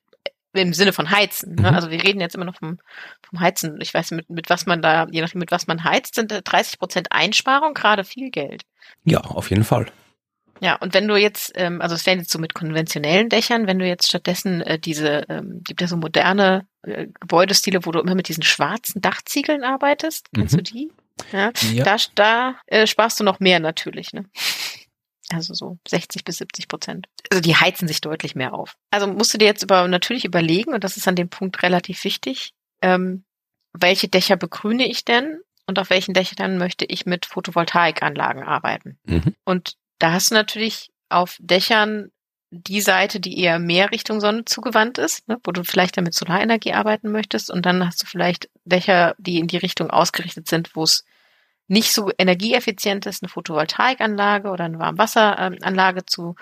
im 0.53 0.73
Sinne 0.73 0.93
von 0.93 1.09
Heizen. 1.09 1.55
Ne? 1.55 1.71
Mhm. 1.71 1.75
Also 1.75 1.89
wir 1.89 2.03
reden 2.03 2.21
jetzt 2.21 2.35
immer 2.35 2.45
noch 2.45 2.57
vom, 2.57 2.79
vom 3.27 3.39
Heizen. 3.39 3.79
Ich 3.81 3.93
weiß, 3.93 4.11
mit, 4.11 4.29
mit 4.29 4.49
was 4.49 4.65
man 4.65 4.81
da, 4.81 5.07
je 5.09 5.21
nachdem, 5.21 5.39
mit 5.39 5.51
was 5.51 5.67
man 5.67 5.83
heizt, 5.83 6.15
sind 6.15 6.31
30 6.31 6.77
Prozent 6.77 7.11
Einsparung 7.11 7.73
gerade 7.73 8.03
viel 8.03 8.29
Geld. 8.29 8.63
Ja, 9.03 9.21
auf 9.21 9.49
jeden 9.49 9.63
Fall. 9.63 9.87
Ja, 10.59 10.75
und 10.75 10.93
wenn 10.93 11.07
du 11.07 11.15
jetzt, 11.15 11.51
ähm, 11.55 11.81
also 11.81 11.95
es 11.95 12.05
wären 12.05 12.19
jetzt 12.19 12.31
so 12.31 12.39
mit 12.39 12.53
konventionellen 12.53 13.29
Dächern, 13.29 13.67
wenn 13.67 13.79
du 13.79 13.87
jetzt 13.87 14.07
stattdessen 14.07 14.61
äh, 14.61 14.79
diese, 14.79 15.25
ähm, 15.29 15.61
gibt 15.65 15.81
ja 15.81 15.87
so 15.87 15.97
moderne 15.97 16.67
äh, 16.83 17.07
Gebäudestile, 17.19 17.85
wo 17.85 17.91
du 17.91 17.99
immer 17.99 18.15
mit 18.15 18.27
diesen 18.27 18.43
schwarzen 18.43 19.01
Dachziegeln 19.01 19.63
arbeitest, 19.63 20.29
kennst 20.33 20.53
mhm. 20.53 20.57
du 20.57 20.63
die? 20.63 20.91
Ja, 21.31 21.51
ja. 21.73 21.83
da, 21.83 21.97
da 22.15 22.55
äh, 22.67 22.87
sparst 22.87 23.19
du 23.19 23.23
noch 23.23 23.39
mehr 23.39 23.59
natürlich, 23.59 24.13
ne? 24.13 24.25
Also 25.31 25.53
so 25.53 25.77
60 25.87 26.23
bis 26.23 26.37
70 26.37 26.67
Prozent. 26.67 27.07
Also 27.31 27.41
die 27.41 27.55
heizen 27.55 27.87
sich 27.87 28.01
deutlich 28.01 28.35
mehr 28.35 28.53
auf. 28.53 28.75
Also 28.91 29.07
musst 29.07 29.33
du 29.33 29.37
dir 29.37 29.45
jetzt 29.45 29.63
aber 29.63 29.87
natürlich 29.87 30.25
überlegen, 30.25 30.73
und 30.73 30.83
das 30.83 30.97
ist 30.97 31.07
an 31.07 31.15
dem 31.15 31.29
Punkt 31.29 31.63
relativ 31.63 32.03
wichtig, 32.03 32.53
ähm, 32.81 33.23
welche 33.73 34.07
Dächer 34.07 34.37
begrüne 34.37 34.87
ich 34.87 35.05
denn 35.05 35.39
und 35.65 35.79
auf 35.79 35.89
welchen 35.89 36.13
Dächern 36.13 36.57
möchte 36.57 36.85
ich 36.85 37.05
mit 37.05 37.25
Photovoltaikanlagen 37.25 38.43
arbeiten. 38.43 38.99
Mhm. 39.05 39.35
Und 39.45 39.75
da 40.03 40.11
hast 40.11 40.31
du 40.31 40.35
natürlich 40.35 40.91
auf 41.07 41.37
Dächern 41.39 42.11
die 42.51 42.81
Seite, 42.81 43.21
die 43.21 43.39
eher 43.39 43.57
mehr 43.57 43.91
Richtung 43.91 44.19
Sonne 44.19 44.43
zugewandt 44.43 44.97
ist, 44.97 45.25
ne, 45.29 45.39
wo 45.45 45.51
du 45.51 45.63
vielleicht 45.63 45.95
damit 45.95 46.13
Solarenergie 46.13 46.73
arbeiten 46.73 47.09
möchtest. 47.09 47.49
Und 47.49 47.65
dann 47.65 47.85
hast 47.85 48.03
du 48.03 48.05
vielleicht 48.05 48.49
Dächer, 48.65 49.15
die 49.17 49.39
in 49.39 49.47
die 49.47 49.57
Richtung 49.57 49.89
ausgerichtet 49.89 50.49
sind, 50.49 50.75
wo 50.75 50.83
es 50.83 51.05
nicht 51.67 51.93
so 51.93 52.11
energieeffizient 52.17 53.05
ist, 53.05 53.23
eine 53.23 53.29
Photovoltaikanlage 53.29 54.49
oder 54.49 54.65
eine 54.65 54.77
Warmwasseranlage 54.77 56.05
zu, 56.05 56.35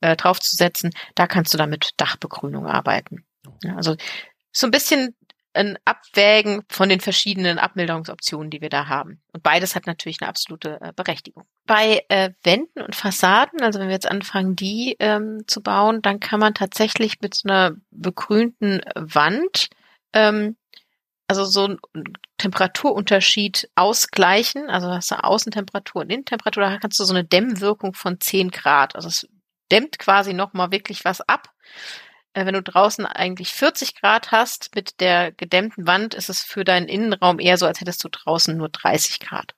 äh, 0.00 0.16
draufzusetzen. 0.16 0.90
Da 1.14 1.28
kannst 1.28 1.54
du 1.54 1.58
dann 1.58 1.70
mit 1.70 1.92
Dachbegrünung 1.96 2.66
arbeiten. 2.66 3.24
Ja, 3.62 3.76
also 3.76 3.94
so 4.50 4.66
ein 4.66 4.72
bisschen 4.72 5.14
ein 5.54 5.78
Abwägen 5.84 6.62
von 6.68 6.88
den 6.88 7.00
verschiedenen 7.00 7.58
Abmilderungsoptionen, 7.58 8.50
die 8.50 8.60
wir 8.60 8.70
da 8.70 8.88
haben. 8.88 9.20
Und 9.32 9.42
beides 9.42 9.74
hat 9.74 9.86
natürlich 9.86 10.20
eine 10.20 10.28
absolute 10.28 10.80
äh, 10.80 10.92
Berechtigung. 10.94 11.44
Bei 11.66 12.04
äh, 12.08 12.30
Wänden 12.42 12.82
und 12.82 12.94
Fassaden, 12.94 13.62
also 13.62 13.78
wenn 13.78 13.88
wir 13.88 13.94
jetzt 13.94 14.10
anfangen, 14.10 14.56
die 14.56 14.96
ähm, 14.98 15.44
zu 15.46 15.62
bauen, 15.62 16.02
dann 16.02 16.20
kann 16.20 16.40
man 16.40 16.54
tatsächlich 16.54 17.20
mit 17.20 17.34
so 17.34 17.48
einer 17.48 17.76
begrünten 17.90 18.80
Wand 18.94 19.68
ähm, 20.12 20.56
also 21.26 21.44
so 21.44 21.66
ein 21.66 21.78
Temperaturunterschied 22.38 23.70
ausgleichen. 23.74 24.68
Also 24.68 24.88
hast 24.88 25.10
du 25.10 25.22
Außentemperatur 25.22 26.02
und 26.02 26.10
Innentemperatur, 26.10 26.62
da 26.62 26.78
kannst 26.78 26.98
du 27.00 27.04
so 27.04 27.14
eine 27.14 27.24
Dämmwirkung 27.24 27.94
von 27.94 28.20
10 28.20 28.50
Grad. 28.50 28.94
Also 28.94 29.08
es 29.08 29.26
dämmt 29.72 29.98
quasi 29.98 30.34
nochmal 30.34 30.70
wirklich 30.70 31.04
was 31.04 31.20
ab 31.22 31.50
wenn 32.34 32.54
du 32.54 32.62
draußen 32.62 33.06
eigentlich 33.06 33.52
40 33.52 33.94
Grad 34.00 34.32
hast 34.32 34.74
mit 34.74 35.00
der 35.00 35.32
gedämmten 35.32 35.86
Wand, 35.86 36.14
ist 36.14 36.28
es 36.28 36.42
für 36.42 36.64
deinen 36.64 36.88
Innenraum 36.88 37.38
eher 37.38 37.58
so, 37.58 37.66
als 37.66 37.80
hättest 37.80 38.02
du 38.04 38.08
draußen 38.08 38.56
nur 38.56 38.68
30 38.68 39.20
Grad. 39.20 39.54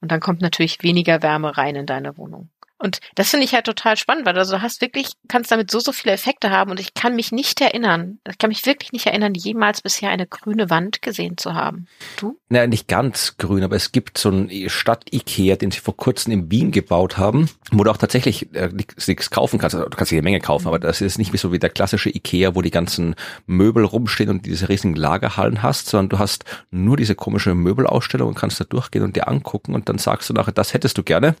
Und 0.00 0.12
dann 0.12 0.20
kommt 0.20 0.42
natürlich 0.42 0.82
weniger 0.82 1.22
Wärme 1.22 1.56
rein 1.56 1.76
in 1.76 1.86
deine 1.86 2.16
Wohnung. 2.16 2.50
Und 2.82 2.98
das 3.14 3.30
finde 3.30 3.44
ich 3.44 3.54
halt 3.54 3.64
total 3.64 3.96
spannend, 3.96 4.26
weil 4.26 4.36
also 4.36 4.56
du 4.56 4.62
hast 4.62 4.80
wirklich, 4.80 5.12
kannst 5.28 5.52
damit 5.52 5.70
so, 5.70 5.78
so 5.78 5.92
viele 5.92 6.14
Effekte 6.14 6.50
haben 6.50 6.72
und 6.72 6.80
ich 6.80 6.94
kann 6.94 7.14
mich 7.14 7.30
nicht 7.30 7.60
erinnern, 7.60 8.18
ich 8.28 8.38
kann 8.38 8.48
mich 8.48 8.66
wirklich 8.66 8.90
nicht 8.90 9.06
erinnern, 9.06 9.34
jemals 9.34 9.82
bisher 9.82 10.10
eine 10.10 10.26
grüne 10.26 10.68
Wand 10.68 11.00
gesehen 11.00 11.38
zu 11.38 11.54
haben. 11.54 11.86
Du? 12.16 12.40
Naja, 12.48 12.66
nicht 12.66 12.88
ganz 12.88 13.36
grün, 13.36 13.62
aber 13.62 13.76
es 13.76 13.92
gibt 13.92 14.18
so 14.18 14.30
einen 14.30 14.68
Stadt-Ikea, 14.68 15.54
den 15.54 15.70
sie 15.70 15.78
vor 15.78 15.96
kurzem 15.96 16.32
in 16.32 16.50
Wien 16.50 16.72
gebaut 16.72 17.18
haben, 17.18 17.48
wo 17.70 17.84
du 17.84 17.90
auch 17.92 17.98
tatsächlich 17.98 18.52
äh, 18.56 18.68
nichts 19.06 19.30
kaufen 19.30 19.60
kannst. 19.60 19.76
Also, 19.76 19.88
du 19.88 19.96
kannst 19.96 20.10
jede 20.10 20.24
Menge 20.24 20.40
kaufen, 20.40 20.66
aber 20.66 20.80
das 20.80 21.00
ist 21.00 21.18
nicht 21.18 21.32
wie 21.32 21.36
so 21.36 21.52
wie 21.52 21.60
der 21.60 21.70
klassische 21.70 22.10
Ikea, 22.10 22.56
wo 22.56 22.62
die 22.62 22.72
ganzen 22.72 23.14
Möbel 23.46 23.84
rumstehen 23.84 24.28
und 24.28 24.44
diese 24.44 24.68
riesigen 24.68 24.96
Lagerhallen 24.96 25.62
hast, 25.62 25.86
sondern 25.86 26.08
du 26.08 26.18
hast 26.18 26.44
nur 26.72 26.96
diese 26.96 27.14
komische 27.14 27.54
Möbelausstellung 27.54 28.30
und 28.30 28.34
kannst 28.34 28.58
da 28.58 28.64
durchgehen 28.64 29.04
und 29.04 29.14
dir 29.14 29.28
angucken 29.28 29.72
und 29.72 29.88
dann 29.88 29.98
sagst 29.98 30.28
du 30.28 30.34
nachher, 30.34 30.52
das 30.52 30.74
hättest 30.74 30.98
du 30.98 31.04
gerne 31.04 31.36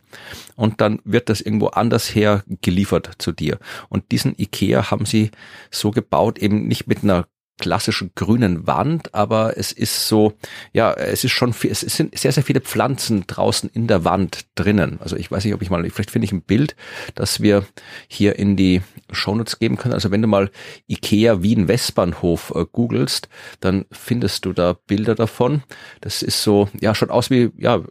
und 0.54 0.80
dann 0.80 1.00
wird 1.04 1.28
das 1.28 1.31
irgendwo 1.40 1.68
anders 1.68 2.14
her 2.14 2.44
geliefert 2.60 3.10
zu 3.18 3.32
dir. 3.32 3.58
Und 3.88 4.12
diesen 4.12 4.34
Ikea 4.38 4.90
haben 4.90 5.06
sie 5.06 5.30
so 5.70 5.90
gebaut, 5.90 6.38
eben 6.38 6.66
nicht 6.68 6.86
mit 6.86 7.02
einer 7.02 7.26
klassischen 7.58 8.10
grünen 8.14 8.66
Wand, 8.66 9.14
aber 9.14 9.56
es 9.56 9.72
ist 9.72 10.08
so, 10.08 10.34
ja, 10.72 10.92
es 10.92 11.24
ist 11.24 11.32
schon, 11.32 11.52
viel, 11.52 11.70
es 11.70 11.80
sind 11.80 12.18
sehr, 12.18 12.32
sehr 12.32 12.42
viele 12.42 12.60
Pflanzen 12.60 13.24
draußen 13.26 13.70
in 13.72 13.86
der 13.86 14.04
Wand 14.04 14.46
drinnen. 14.54 14.98
Also 15.00 15.16
ich 15.16 15.30
weiß 15.30 15.44
nicht, 15.44 15.54
ob 15.54 15.62
ich 15.62 15.70
mal, 15.70 15.88
vielleicht 15.88 16.10
finde 16.10 16.24
ich 16.24 16.32
ein 16.32 16.42
Bild, 16.42 16.74
das 17.14 17.40
wir 17.40 17.64
hier 18.08 18.36
in 18.38 18.56
die 18.56 18.82
Shownotes 19.12 19.58
geben 19.58 19.76
können. 19.76 19.94
Also 19.94 20.10
wenn 20.10 20.22
du 20.22 20.28
mal 20.28 20.50
Ikea 20.88 21.42
Wien 21.42 21.68
Westbahnhof 21.68 22.52
äh, 22.54 22.64
googelst, 22.70 23.28
dann 23.60 23.84
findest 23.92 24.44
du 24.44 24.52
da 24.52 24.76
Bilder 24.86 25.14
davon. 25.14 25.62
Das 26.00 26.22
ist 26.22 26.42
so, 26.42 26.68
ja, 26.80 26.94
schaut 26.94 27.10
aus 27.10 27.30
wie, 27.30 27.50
ja, 27.56 27.82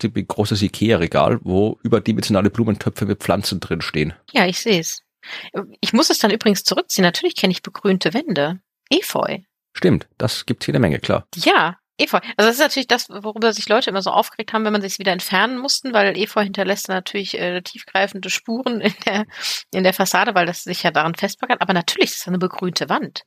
wie 0.00 0.24
großes 0.24 0.62
Ikea-Regal, 0.62 1.40
wo 1.42 1.78
überdimensionale 1.82 2.50
Blumentöpfe 2.50 3.04
mit 3.04 3.22
Pflanzen 3.22 3.60
drin 3.60 3.80
stehen. 3.80 4.14
Ja, 4.32 4.46
ich 4.46 4.60
sehe 4.60 4.80
es. 4.80 5.02
Ich 5.80 5.92
muss 5.92 6.10
es 6.10 6.18
dann 6.18 6.30
übrigens 6.30 6.64
zurückziehen. 6.64 7.02
Natürlich 7.02 7.36
kenne 7.36 7.50
ich 7.50 7.62
begrünte 7.62 8.14
Wände. 8.14 8.60
Efeu. 8.90 9.38
Stimmt, 9.74 10.08
das 10.18 10.46
gibt 10.46 10.66
jede 10.66 10.78
Menge, 10.78 10.98
klar. 10.98 11.26
Ja, 11.36 11.78
Efeu. 11.98 12.18
Also 12.36 12.48
das 12.48 12.54
ist 12.54 12.60
natürlich 12.60 12.86
das, 12.86 13.08
worüber 13.10 13.52
sich 13.52 13.68
Leute 13.68 13.90
immer 13.90 14.02
so 14.02 14.10
aufgeregt 14.10 14.52
haben, 14.52 14.64
wenn 14.64 14.72
man 14.72 14.82
sich 14.82 14.98
wieder 15.00 15.12
entfernen 15.12 15.58
mussten, 15.58 15.92
weil 15.92 16.16
Efeu 16.16 16.42
hinterlässt 16.44 16.88
natürlich 16.88 17.38
äh, 17.38 17.60
tiefgreifende 17.60 18.30
Spuren 18.30 18.80
in 18.80 18.94
der, 19.04 19.26
in 19.72 19.82
der 19.82 19.92
Fassade, 19.92 20.34
weil 20.34 20.46
das 20.46 20.62
sich 20.62 20.84
ja 20.84 20.92
daran 20.92 21.16
festbaggert. 21.16 21.60
Aber 21.60 21.72
natürlich 21.72 22.10
ist 22.10 22.20
es 22.20 22.28
eine 22.28 22.38
begrünte 22.38 22.88
Wand. 22.88 23.24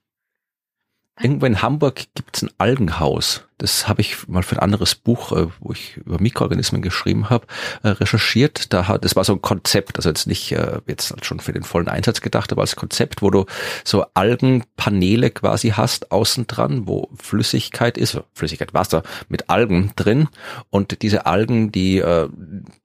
Irgendwo 1.19 1.45
in 1.45 1.61
Hamburg 1.61 2.05
gibt's 2.15 2.41
ein 2.41 2.51
Algenhaus. 2.57 3.45
Das 3.61 3.87
habe 3.87 4.01
ich 4.01 4.27
mal 4.27 4.41
für 4.41 4.55
ein 4.55 4.63
anderes 4.63 4.95
Buch, 4.95 5.31
äh, 5.33 5.47
wo 5.59 5.71
ich 5.71 5.97
über 5.97 6.19
Mikroorganismen 6.19 6.81
geschrieben 6.81 7.29
habe, 7.29 7.45
äh, 7.83 7.89
recherchiert. 7.89 8.73
Da 8.73 8.87
hat, 8.87 9.05
das 9.05 9.15
war 9.15 9.23
so 9.23 9.33
ein 9.33 9.41
Konzept, 9.41 9.97
also 9.97 10.09
jetzt 10.09 10.25
nicht 10.25 10.51
äh, 10.51 10.79
jetzt 10.87 11.13
schon 11.23 11.39
für 11.39 11.53
den 11.53 11.61
vollen 11.61 11.87
Einsatz 11.87 12.21
gedacht, 12.21 12.51
aber 12.51 12.61
als 12.61 12.75
Konzept, 12.75 13.21
wo 13.21 13.29
du 13.29 13.45
so 13.83 14.05
Algenpaneele 14.15 15.29
quasi 15.29 15.69
hast 15.69 16.11
außen 16.11 16.47
dran, 16.47 16.87
wo 16.87 17.09
Flüssigkeit 17.15 17.99
ist, 17.99 18.19
Flüssigkeit 18.33 18.73
Wasser 18.73 19.03
mit 19.29 19.51
Algen 19.51 19.91
drin 19.95 20.27
und 20.71 21.03
diese 21.03 21.27
Algen, 21.27 21.71
die 21.71 21.99
äh, 21.99 22.29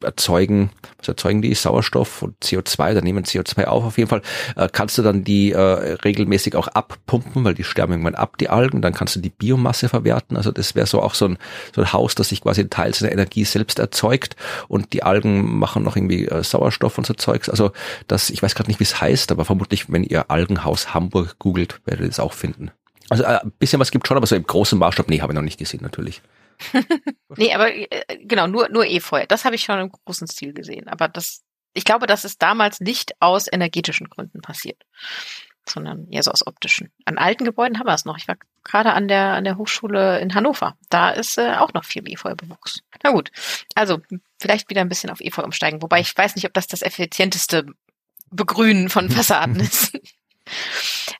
erzeugen, 0.03 0.70
was 0.99 1.09
erzeugen 1.09 1.41
die? 1.41 1.55
Sauerstoff 1.55 2.22
und 2.22 2.37
CO2, 2.43 2.93
da 2.93 3.01
nehmen 3.01 3.24
CO2 3.24 3.64
auf. 3.64 3.85
Auf 3.85 3.97
jeden 3.97 4.11
Fall 4.11 4.22
äh, 4.57 4.68
kannst 4.70 4.99
du 4.99 5.03
dann 5.03 5.24
die 5.24 5.53
äh, 5.53 5.61
regelmäßig 5.61 6.55
auch 6.55 6.68
abpumpen, 6.68 7.45
weil 7.45 7.55
die 7.55 7.64
sterben 7.64 7.93
irgendwann 7.93 8.14
ab, 8.14 8.37
die 8.39 8.49
Algen. 8.49 8.83
Dann 8.83 8.93
kannst 8.93 9.16
du 9.16 9.20
die 9.20 9.31
Biomasse 9.31 9.89
verwerten. 9.89 10.37
Also 10.37 10.53
das 10.53 10.66
wäre 10.75 10.87
so 10.87 11.03
auch 11.03 11.14
so 11.14 11.27
ein, 11.27 11.39
so 11.75 11.81
ein 11.83 11.93
Haus, 11.93 12.14
das 12.14 12.31
sich 12.31 12.43
quasi 12.43 12.69
Teil 12.69 12.95
seiner 12.95 13.12
Energie 13.12 13.45
selbst 13.45 13.79
erzeugt 13.79 14.37
und 14.69 14.93
die 14.93 15.03
Algen 15.03 15.59
machen 15.59 15.83
noch 15.83 15.97
irgendwie 15.97 16.27
äh, 16.27 16.43
Sauerstoff 16.43 16.99
und 16.99 17.07
so 17.07 17.14
Zeugs. 17.14 17.49
Also 17.49 17.73
das, 18.09 18.31
ich 18.31 18.43
weiß 18.43 18.55
gerade 18.55 18.71
nicht, 18.71 18.81
wie 18.81 18.85
es 18.85 19.01
heißt, 19.01 19.31
aber 19.31 19.45
vermutlich, 19.45 19.91
wenn 19.93 20.05
ihr 20.05 20.31
Algenhaus 20.31 20.95
Hamburg 20.95 21.39
googelt, 21.39 21.81
werdet 21.85 22.07
ihr 22.07 22.11
es 22.11 22.21
auch 22.21 22.33
finden. 22.33 22.71
Also 23.09 23.25
äh, 23.25 23.41
ein 23.41 23.53
bisschen 23.59 23.81
was 23.81 23.91
gibt 23.91 24.07
schon, 24.07 24.17
aber 24.17 24.27
so 24.27 24.37
im 24.37 24.47
großen 24.47 24.79
Maßstab, 24.79 25.09
nee, 25.09 25.21
habe 25.21 25.33
ich 25.33 25.37
noch 25.37 25.43
nicht 25.43 25.59
gesehen, 25.59 25.81
natürlich. 25.83 26.23
nee, 27.37 27.55
aber 27.55 27.75
äh, 27.75 27.87
genau, 28.23 28.47
nur, 28.47 28.69
nur 28.69 28.87
Efeu. 28.87 29.25
Das 29.29 29.45
habe 29.45 29.55
ich 29.55 29.62
schon 29.62 29.79
im 29.79 29.91
großen 29.91 30.27
Stil 30.27 30.53
gesehen. 30.53 30.89
Aber 30.89 31.07
das, 31.07 31.43
ich 31.75 31.85
glaube, 31.85 32.07
das 32.07 32.25
ist 32.25 32.43
damals 32.43 32.81
nicht 32.81 33.12
aus 33.21 33.47
energetischen 33.51 34.09
Gründen 34.09 34.41
passiert 34.41 34.83
sondern 35.69 36.09
eher 36.11 36.23
so 36.23 36.31
aus 36.31 36.47
optischen. 36.47 36.91
An 37.05 37.19
alten 37.19 37.45
Gebäuden 37.45 37.79
haben 37.79 37.87
wir 37.87 37.95
es 37.95 38.05
noch. 38.05 38.19
Ich 38.19 38.29
war 38.29 38.37
gerade 38.64 38.93
an 38.93 39.09
der, 39.09 39.35
an 39.35 39.45
der 39.45 39.57
Hochschule 39.57 40.21
in 40.21 40.35
Hannover. 40.35 40.77
Da 40.91 41.11
ist 41.11 41.39
äh, 41.39 41.55
auch 41.59 41.73
noch 41.73 41.85
viel 41.85 42.09
Efeu-Bewuchs. 42.09 42.81
Na 43.03 43.11
gut, 43.11 43.31
also 43.75 44.01
vielleicht 44.39 44.71
wieder 44.71 44.81
ein 44.81 44.89
bisschen 44.89 45.11
auf 45.11 45.21
Efeu 45.21 45.43
umsteigen. 45.43 45.83
Wobei 45.83 46.01
ich 46.01 46.17
weiß 46.17 46.35
nicht, 46.37 46.47
ob 46.47 46.55
das 46.55 46.67
das 46.67 46.83
effizienteste 46.83 47.67
Begrünen 48.31 48.89
von 48.89 49.11
Fassaden 49.11 49.61
ist. 49.61 49.99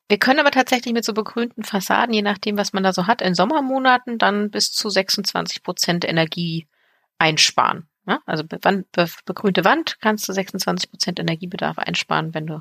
Wir 0.09 0.19
können 0.19 0.39
aber 0.39 0.53
tatsächlich 0.53 0.95
mit 0.95 1.05
so 1.05 1.13
begrünten 1.13 1.65
Fassaden, 1.65 2.15
je 2.15 2.23
nachdem, 2.23 2.57
was 2.57 2.73
man 2.73 2.83
da 2.83 2.93
so 2.93 3.07
hat, 3.07 3.23
in 3.23 3.35
Sommermonaten 3.35 4.19
dann 4.19 4.51
bis 4.51 4.71
zu 4.71 4.89
26 4.89 5.63
Prozent 5.63 6.05
Energie 6.05 6.69
einsparen. 7.19 7.89
Ja, 8.07 8.21
also 8.25 8.45
be 8.45 8.59
be 8.59 9.07
begrünte 9.25 9.65
Wand 9.65 9.99
kannst 10.01 10.29
du 10.29 10.33
26 10.33 10.91
Prozent 10.91 11.19
Energiebedarf 11.19 11.79
einsparen, 11.79 12.35
wenn 12.35 12.47
du 12.47 12.61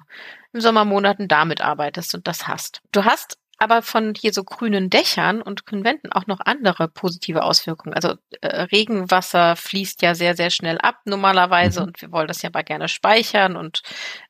im 0.53 0.61
Sommermonaten 0.61 1.27
damit 1.27 1.61
arbeitest 1.61 2.15
und 2.15 2.27
das 2.27 2.47
hast. 2.47 2.81
Du 2.91 3.05
hast 3.05 3.37
aber 3.57 3.81
von 3.81 4.13
hier 4.15 4.33
so 4.33 4.43
grünen 4.43 4.89
Dächern 4.89 5.41
und 5.41 5.65
grünen 5.65 5.85
Wänden 5.85 6.11
auch 6.11 6.27
noch 6.27 6.39
andere 6.41 6.87
positive 6.87 7.43
Auswirkungen. 7.43 7.93
Also 7.93 8.15
äh, 8.41 8.63
Regenwasser 8.63 9.55
fließt 9.55 10.01
ja 10.01 10.13
sehr, 10.15 10.35
sehr 10.35 10.49
schnell 10.49 10.77
ab 10.79 10.99
normalerweise 11.05 11.81
mhm. 11.81 11.87
und 11.87 12.01
wir 12.01 12.11
wollen 12.11 12.27
das 12.27 12.41
ja 12.41 12.49
mal 12.53 12.63
gerne 12.63 12.87
speichern 12.87 13.55
und, 13.55 13.81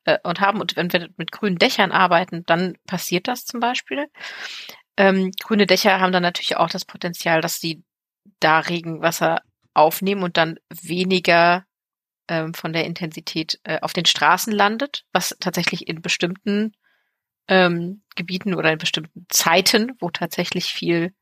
äh, 0.03 0.19
und 0.23 0.41
haben. 0.41 0.61
Und 0.61 0.75
wenn 0.75 0.93
wir 0.93 1.09
mit 1.17 1.31
grünen 1.31 1.57
Dächern 1.57 1.91
arbeiten, 1.91 2.43
dann 2.45 2.77
passiert 2.85 3.27
das 3.27 3.45
zum 3.45 3.59
Beispiel. 3.59 4.05
Ähm, 4.97 5.31
grüne 5.41 5.65
Dächer 5.65 5.99
haben 5.99 6.11
dann 6.11 6.23
natürlich 6.23 6.57
auch 6.57 6.69
das 6.69 6.85
Potenzial, 6.85 7.41
dass 7.41 7.59
sie 7.59 7.83
da 8.39 8.59
Regenwasser 8.59 9.41
aufnehmen 9.75 10.23
und 10.23 10.37
dann 10.37 10.59
weniger 10.69 11.65
ähm, 12.27 12.53
von 12.53 12.73
der 12.73 12.85
Intensität 12.85 13.59
äh, 13.63 13.79
auf 13.81 13.93
den 13.93 14.05
Straßen 14.05 14.51
landet, 14.51 15.05
was 15.11 15.35
tatsächlich 15.39 15.87
in 15.87 16.01
bestimmten 16.01 16.73
ähm, 17.47 18.01
Gebieten 18.15 18.55
oder 18.55 18.71
in 18.71 18.77
bestimmten 18.77 19.25
Zeiten, 19.29 19.93
wo 19.99 20.09
tatsächlich 20.09 20.73
viel 20.73 21.13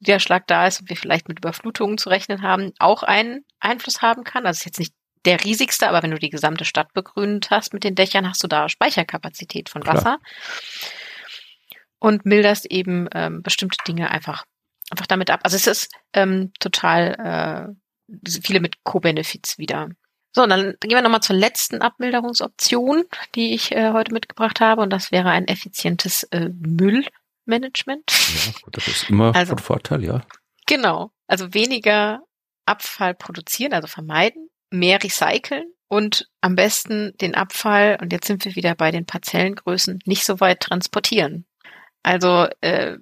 Niederschlag 0.00 0.46
da 0.46 0.66
ist 0.66 0.80
und 0.80 0.88
wir 0.88 0.96
vielleicht 0.96 1.28
mit 1.28 1.38
Überflutungen 1.38 1.98
zu 1.98 2.08
rechnen 2.08 2.42
haben, 2.42 2.72
auch 2.78 3.02
einen 3.02 3.44
Einfluss 3.60 4.02
haben 4.02 4.24
kann. 4.24 4.46
Also 4.46 4.58
ist 4.58 4.64
jetzt 4.64 4.78
nicht 4.78 4.94
der 5.24 5.44
riesigste, 5.44 5.88
aber 5.88 6.02
wenn 6.02 6.10
du 6.10 6.18
die 6.18 6.30
gesamte 6.30 6.64
Stadt 6.64 6.92
begrünt 6.92 7.50
hast 7.50 7.72
mit 7.72 7.84
den 7.84 7.94
Dächern, 7.94 8.28
hast 8.28 8.42
du 8.42 8.48
da 8.48 8.68
Speicherkapazität 8.68 9.68
von 9.68 9.86
Wasser 9.86 10.18
Klar. 10.18 10.20
und 11.98 12.26
milderst 12.26 12.66
eben 12.66 13.08
ähm, 13.14 13.42
bestimmte 13.42 13.78
Dinge 13.86 14.10
einfach 14.10 14.44
einfach 14.92 15.06
damit 15.06 15.30
ab. 15.30 15.40
Also 15.42 15.56
es 15.56 15.66
ist 15.66 15.90
ähm, 16.12 16.52
total 16.60 17.74
äh, 18.12 18.28
viele 18.44 18.60
mit 18.60 18.84
Co-Benefits 18.84 19.58
wieder. 19.58 19.88
So, 20.34 20.42
und 20.42 20.50
dann 20.50 20.74
gehen 20.80 20.90
wir 20.90 21.02
nochmal 21.02 21.22
zur 21.22 21.36
letzten 21.36 21.82
Abmilderungsoption, 21.82 23.04
die 23.34 23.54
ich 23.54 23.72
äh, 23.72 23.92
heute 23.92 24.12
mitgebracht 24.12 24.60
habe, 24.60 24.80
und 24.80 24.90
das 24.90 25.10
wäre 25.12 25.30
ein 25.30 25.46
effizientes 25.46 26.22
äh, 26.24 26.48
Müllmanagement. 26.48 28.10
Ja, 28.10 28.52
gut, 28.62 28.76
das 28.76 28.88
ist 28.88 29.10
immer 29.10 29.34
also, 29.34 29.50
von 29.50 29.58
Vorteil, 29.58 30.04
ja. 30.04 30.22
Genau. 30.66 31.10
Also 31.26 31.52
weniger 31.52 32.22
Abfall 32.64 33.14
produzieren, 33.14 33.74
also 33.74 33.88
vermeiden, 33.88 34.48
mehr 34.70 35.02
recyceln 35.02 35.64
und 35.88 36.28
am 36.40 36.54
besten 36.54 37.14
den 37.20 37.34
Abfall, 37.34 37.98
und 38.00 38.12
jetzt 38.12 38.26
sind 38.26 38.44
wir 38.46 38.56
wieder 38.56 38.74
bei 38.74 38.90
den 38.90 39.04
Parzellengrößen, 39.04 40.00
nicht 40.06 40.24
so 40.24 40.40
weit 40.40 40.60
transportieren. 40.60 41.44
Also 42.02 42.48
äh, 42.62 42.96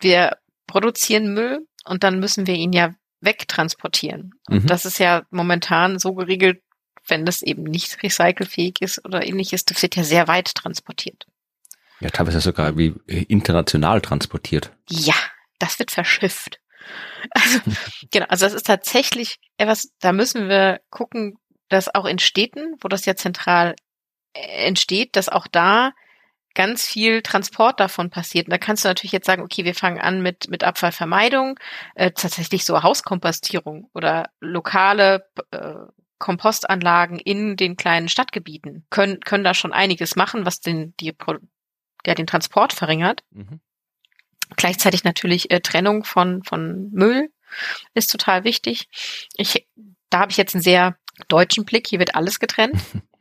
wir 0.00 0.36
produzieren 0.66 1.34
Müll 1.34 1.66
und 1.84 2.02
dann 2.02 2.20
müssen 2.20 2.46
wir 2.46 2.54
ihn 2.54 2.72
ja 2.72 2.94
wegtransportieren. 3.20 4.32
Und 4.48 4.64
mhm. 4.64 4.66
das 4.66 4.84
ist 4.84 4.98
ja 4.98 5.22
momentan 5.30 5.98
so 5.98 6.14
geregelt, 6.14 6.62
wenn 7.06 7.26
das 7.26 7.42
eben 7.42 7.64
nicht 7.64 8.02
recycelfähig 8.02 8.80
ist 8.80 9.04
oder 9.04 9.26
ähnliches, 9.26 9.64
das 9.64 9.82
wird 9.82 9.96
ja 9.96 10.04
sehr 10.04 10.28
weit 10.28 10.54
transportiert. 10.54 11.26
Ja, 12.00 12.10
teilweise 12.10 12.40
sogar 12.40 12.76
wie 12.76 12.94
international 13.06 14.00
transportiert. 14.00 14.70
Ja, 14.88 15.14
das 15.58 15.78
wird 15.78 15.90
verschifft. 15.90 16.60
Also, 17.30 17.60
genau, 18.10 18.26
also 18.28 18.44
das 18.44 18.52
ist 18.52 18.66
tatsächlich 18.66 19.38
etwas, 19.56 19.88
da 20.00 20.12
müssen 20.12 20.50
wir 20.50 20.82
gucken, 20.90 21.38
dass 21.70 21.94
auch 21.94 22.04
in 22.04 22.18
Städten, 22.18 22.76
wo 22.80 22.88
das 22.88 23.06
ja 23.06 23.16
zentral 23.16 23.74
äh, 24.34 24.66
entsteht, 24.66 25.16
dass 25.16 25.30
auch 25.30 25.46
da 25.46 25.92
ganz 26.54 26.86
viel 26.86 27.22
Transport 27.22 27.80
davon 27.80 28.10
passiert. 28.10 28.46
Und 28.46 28.52
da 28.52 28.58
kannst 28.58 28.84
du 28.84 28.88
natürlich 28.88 29.12
jetzt 29.12 29.26
sagen, 29.26 29.42
okay, 29.42 29.64
wir 29.64 29.74
fangen 29.74 30.00
an 30.00 30.22
mit, 30.22 30.48
mit 30.48 30.64
Abfallvermeidung, 30.64 31.58
äh, 31.94 32.12
tatsächlich 32.12 32.64
so 32.64 32.82
Hauskompostierung 32.82 33.90
oder 33.92 34.30
lokale 34.40 35.28
äh, 35.50 35.74
Kompostanlagen 36.18 37.18
in 37.18 37.56
den 37.56 37.76
kleinen 37.76 38.08
Stadtgebieten 38.08 38.86
können, 38.88 39.20
können 39.20 39.44
da 39.44 39.52
schon 39.52 39.72
einiges 39.72 40.16
machen, 40.16 40.46
was 40.46 40.60
den, 40.60 40.94
die, 41.00 41.12
ja, 42.06 42.14
den 42.14 42.26
Transport 42.26 42.72
verringert. 42.72 43.24
Mhm. 43.30 43.60
Gleichzeitig 44.56 45.04
natürlich 45.04 45.50
äh, 45.50 45.60
Trennung 45.60 46.04
von, 46.04 46.42
von 46.44 46.90
Müll 46.92 47.30
ist 47.94 48.10
total 48.10 48.44
wichtig. 48.44 48.88
Ich, 49.36 49.66
da 50.10 50.20
habe 50.20 50.30
ich 50.30 50.36
jetzt 50.36 50.54
einen 50.54 50.62
sehr 50.62 50.96
deutschen 51.28 51.64
Blick. 51.64 51.88
Hier 51.88 51.98
wird 51.98 52.14
alles 52.14 52.38
getrennt. 52.38 52.76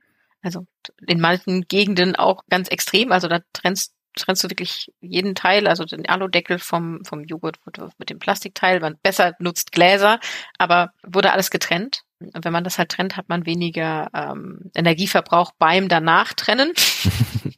Also 0.44 0.68
in 1.08 1.20
manchen 1.20 1.64
Gegenden 1.68 2.16
auch 2.16 2.44
ganz 2.50 2.68
extrem. 2.68 3.12
Also 3.12 3.28
da 3.28 3.40
trennst, 3.54 3.94
trennst 4.16 4.44
du 4.44 4.50
wirklich 4.50 4.94
jeden 5.00 5.36
Teil, 5.36 5.68
also 5.68 5.86
den 5.86 6.08
Aludeckel 6.08 6.60
vom, 6.60 7.04
vom 7.06 7.24
Joghurt 7.24 7.58
mit 7.98 8.10
dem 8.10 8.20
Plastikteil. 8.20 8.80
Man 8.80 8.98
besser 9.02 9.34
nutzt 9.40 9.72
Gläser, 9.72 10.20
aber 10.58 10.92
wurde 11.02 11.32
alles 11.32 11.50
getrennt. 11.50 12.04
Und 12.20 12.46
wenn 12.46 12.54
man 12.54 12.64
das 12.64 12.78
halt 12.78 12.90
trennt, 12.90 13.18
hat 13.18 13.30
man 13.30 13.46
weniger 13.46 14.10
ähm, 14.14 14.72
Energieverbrauch 14.76 15.54
beim 15.58 15.88
danach 15.88 16.34
trennen. 16.34 16.74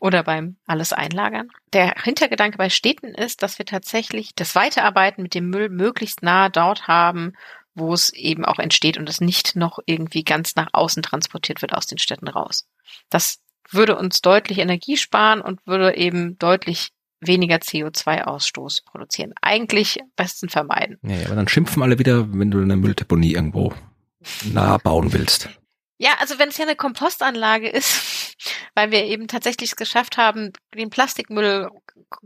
oder 0.00 0.22
beim 0.22 0.56
alles 0.66 0.92
einlagern. 0.92 1.48
Der 1.72 1.94
Hintergedanke 2.02 2.58
bei 2.58 2.68
Städten 2.68 3.14
ist, 3.14 3.42
dass 3.42 3.58
wir 3.58 3.66
tatsächlich 3.66 4.34
das 4.34 4.54
Weiterarbeiten 4.54 5.22
mit 5.22 5.34
dem 5.34 5.48
Müll 5.48 5.68
möglichst 5.68 6.22
nah 6.22 6.48
dort 6.48 6.88
haben, 6.88 7.32
wo 7.74 7.92
es 7.94 8.10
eben 8.10 8.44
auch 8.44 8.58
entsteht 8.58 8.98
und 8.98 9.08
es 9.08 9.20
nicht 9.20 9.56
noch 9.56 9.78
irgendwie 9.86 10.24
ganz 10.24 10.56
nach 10.56 10.68
außen 10.72 11.02
transportiert 11.02 11.62
wird 11.62 11.74
aus 11.74 11.86
den 11.86 11.98
Städten 11.98 12.28
raus. 12.28 12.66
Das 13.08 13.40
würde 13.70 13.96
uns 13.96 14.20
deutlich 14.20 14.58
Energie 14.58 14.96
sparen 14.96 15.40
und 15.40 15.66
würde 15.66 15.96
eben 15.96 16.38
deutlich 16.38 16.90
weniger 17.20 17.56
CO2-Ausstoß 17.56 18.84
produzieren. 18.84 19.32
Eigentlich 19.40 20.00
besten 20.16 20.48
vermeiden. 20.48 20.98
Ja, 21.02 21.26
aber 21.26 21.36
dann 21.36 21.48
schimpfen 21.48 21.82
alle 21.82 21.98
wieder, 21.98 22.32
wenn 22.32 22.50
du 22.50 22.60
eine 22.60 22.76
Mülldeponie 22.76 23.32
irgendwo 23.32 23.72
nah 24.52 24.78
bauen 24.78 25.12
willst. 25.12 25.48
Ja, 25.98 26.10
also 26.18 26.38
wenn 26.38 26.48
es 26.48 26.58
ja 26.58 26.64
eine 26.64 26.76
Kompostanlage 26.76 27.68
ist, 27.68 28.36
weil 28.74 28.90
wir 28.90 29.04
eben 29.04 29.28
tatsächlich 29.28 29.70
es 29.70 29.76
geschafft 29.76 30.16
haben, 30.16 30.52
den 30.74 30.90
Plastikmüll 30.90 31.70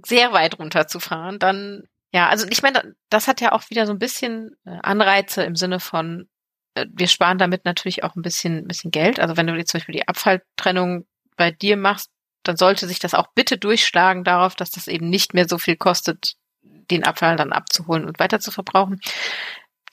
sehr 0.05 0.33
weit 0.33 0.59
runterzufahren, 0.59 1.39
dann 1.39 1.85
ja, 2.13 2.29
also 2.29 2.47
ich 2.49 2.63
meine, 2.63 2.95
das 3.11 3.29
hat 3.29 3.41
ja 3.41 3.53
auch 3.53 3.69
wieder 3.71 3.87
so 3.87 3.93
ein 3.93 3.99
bisschen 3.99 4.57
äh, 4.65 4.79
Anreize 4.83 5.43
im 5.43 5.57
Sinne 5.57 5.81
von, 5.81 6.29
äh, 6.75 6.87
wir 6.91 7.09
sparen 7.09 7.39
damit 7.39 7.65
natürlich 7.65 8.05
auch 8.05 8.17
ein 8.17 8.23
bisschen, 8.23 8.59
ein 8.59 8.69
bisschen 8.69 8.91
Geld. 8.91 9.21
Also 9.21 9.37
wenn 9.37 9.47
du 9.47 9.55
jetzt 9.55 9.71
zum 9.71 9.79
Beispiel 9.79 9.95
die 9.95 10.09
Abfalltrennung 10.09 11.07
bei 11.37 11.51
dir 11.51 11.77
machst, 11.77 12.11
dann 12.43 12.57
sollte 12.57 12.87
sich 12.87 12.99
das 12.99 13.15
auch 13.15 13.29
bitte 13.35 13.59
durchschlagen 13.59 14.25
darauf, 14.25 14.55
dass 14.55 14.71
das 14.71 14.87
eben 14.87 15.09
nicht 15.09 15.35
mehr 15.35 15.49
so 15.49 15.59
viel 15.59 15.77
kostet, 15.77 16.37
den 16.63 17.05
Abfall 17.05 17.37
dann 17.37 17.53
abzuholen 17.53 18.05
und 18.05 18.19
weiter 18.21 18.41
zu 18.41 18.53
verbrauchen. 18.53 19.01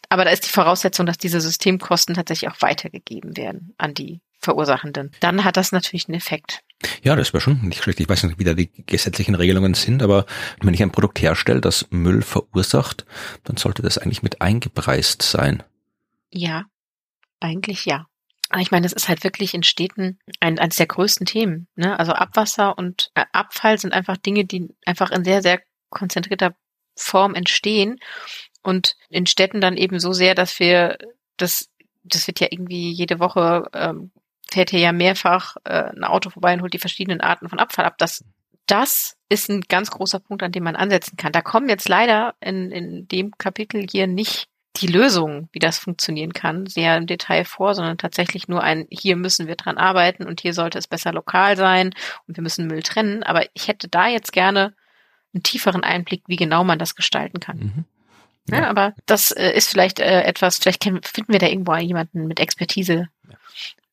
Aber 0.09 0.25
da 0.25 0.31
ist 0.31 0.45
die 0.45 0.51
Voraussetzung, 0.51 1.07
dass 1.07 1.17
diese 1.17 1.41
Systemkosten 1.41 2.13
tatsächlich 2.13 2.51
auch 2.51 2.61
weitergegeben 2.61 3.35
werden 3.35 3.73
an 3.77 3.95
die 3.95 4.21
Verursachenden. 4.43 5.11
Dann 5.19 5.43
hat 5.43 5.57
das 5.57 5.71
natürlich 5.71 6.07
einen 6.07 6.17
Effekt. 6.17 6.61
Ja, 7.01 7.15
das 7.15 7.33
wäre 7.33 7.41
schon 7.41 7.61
nicht 7.61 7.83
schlecht. 7.83 7.99
Ich 7.99 8.09
weiß 8.09 8.23
nicht, 8.23 8.39
wie 8.39 8.43
da 8.43 8.53
die 8.53 8.69
gesetzlichen 8.85 9.35
Regelungen 9.35 9.73
sind, 9.73 10.03
aber 10.03 10.25
wenn 10.61 10.73
ich 10.73 10.83
ein 10.83 10.91
Produkt 10.91 11.21
herstelle, 11.21 11.61
das 11.61 11.87
Müll 11.89 12.21
verursacht, 12.21 13.05
dann 13.43 13.57
sollte 13.57 13.81
das 13.81 13.97
eigentlich 13.97 14.23
mit 14.23 14.41
eingepreist 14.41 15.21
sein. 15.21 15.63
Ja, 16.29 16.65
eigentlich 17.39 17.85
ja. 17.85 18.07
Ich 18.59 18.71
meine, 18.71 18.83
das 18.83 18.93
ist 18.93 19.09
halt 19.09 19.23
wirklich 19.23 19.53
in 19.53 19.63
Städten 19.63 20.19
ein, 20.39 20.59
eines 20.59 20.75
der 20.75 20.85
größten 20.85 21.25
Themen. 21.25 21.67
Ne? 21.75 21.97
Also 21.97 22.11
Abwasser 22.11 22.77
und 22.77 23.09
äh, 23.15 23.25
Abfall 23.31 23.79
sind 23.79 23.93
einfach 23.93 24.17
Dinge, 24.17 24.45
die 24.45 24.69
einfach 24.85 25.11
in 25.11 25.23
sehr, 25.23 25.41
sehr 25.41 25.61
konzentrierter 25.89 26.53
Form 26.95 27.33
entstehen 27.33 27.99
und 28.61 28.95
in 29.09 29.25
Städten 29.25 29.61
dann 29.61 29.77
eben 29.77 29.99
so 29.99 30.13
sehr, 30.13 30.35
dass 30.35 30.59
wir 30.59 30.97
das, 31.37 31.69
das 32.03 32.27
wird 32.27 32.39
ja 32.39 32.47
irgendwie 32.51 32.91
jede 32.91 33.19
Woche 33.19 33.69
ähm, 33.73 34.11
fährt 34.53 34.69
hier 34.69 34.79
ja 34.79 34.91
mehrfach 34.91 35.57
äh, 35.63 35.91
ein 35.95 36.03
Auto 36.03 36.29
vorbei 36.29 36.53
und 36.53 36.61
holt 36.61 36.73
die 36.73 36.79
verschiedenen 36.79 37.21
Arten 37.21 37.49
von 37.49 37.59
Abfall 37.59 37.85
ab. 37.85 37.97
Das, 37.97 38.23
das 38.67 39.17
ist 39.29 39.49
ein 39.49 39.61
ganz 39.61 39.91
großer 39.91 40.19
Punkt, 40.19 40.43
an 40.43 40.51
dem 40.51 40.63
man 40.63 40.75
ansetzen 40.75 41.17
kann. 41.17 41.31
Da 41.31 41.41
kommen 41.41 41.69
jetzt 41.69 41.89
leider 41.89 42.35
in, 42.39 42.71
in 42.71 43.07
dem 43.07 43.31
Kapitel 43.37 43.85
hier 43.89 44.07
nicht 44.07 44.47
die 44.77 44.87
Lösung, 44.87 45.49
wie 45.51 45.59
das 45.59 45.77
funktionieren 45.77 46.33
kann, 46.33 46.65
sehr 46.65 46.97
im 46.97 47.05
Detail 47.05 47.45
vor, 47.45 47.75
sondern 47.75 47.97
tatsächlich 47.97 48.47
nur 48.47 48.63
ein, 48.63 48.87
hier 48.89 49.15
müssen 49.15 49.47
wir 49.47 49.55
dran 49.55 49.77
arbeiten 49.77 50.25
und 50.25 50.41
hier 50.41 50.53
sollte 50.53 50.79
es 50.79 50.87
besser 50.87 51.13
lokal 51.13 51.55
sein 51.57 51.93
und 52.27 52.37
wir 52.37 52.41
müssen 52.41 52.67
Müll 52.67 52.81
trennen. 52.81 53.21
Aber 53.23 53.45
ich 53.53 53.67
hätte 53.67 53.87
da 53.87 54.07
jetzt 54.07 54.33
gerne 54.33 54.73
einen 55.33 55.43
tieferen 55.43 55.83
Einblick, 55.83 56.23
wie 56.27 56.37
genau 56.37 56.63
man 56.63 56.79
das 56.79 56.95
gestalten 56.95 57.39
kann. 57.39 57.57
Mhm. 57.57 57.85
Ja. 58.49 58.61
ja. 58.61 58.69
aber 58.69 58.93
das 59.05 59.31
äh, 59.31 59.51
ist 59.51 59.69
vielleicht 59.69 59.99
äh, 59.99 60.23
etwas, 60.23 60.57
vielleicht 60.57 60.81
kennen, 60.81 61.01
finden 61.03 61.33
wir 61.33 61.39
da 61.39 61.47
irgendwo 61.47 61.75
jemanden 61.75 62.27
mit 62.27 62.39
Expertise, 62.39 63.09
ja. 63.29 63.37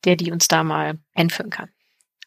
Der 0.05 0.17
die 0.17 0.33
uns 0.33 0.49
da 0.49 0.65
mal 0.65 0.99
einführen 1.15 1.51
kann. 1.51 1.71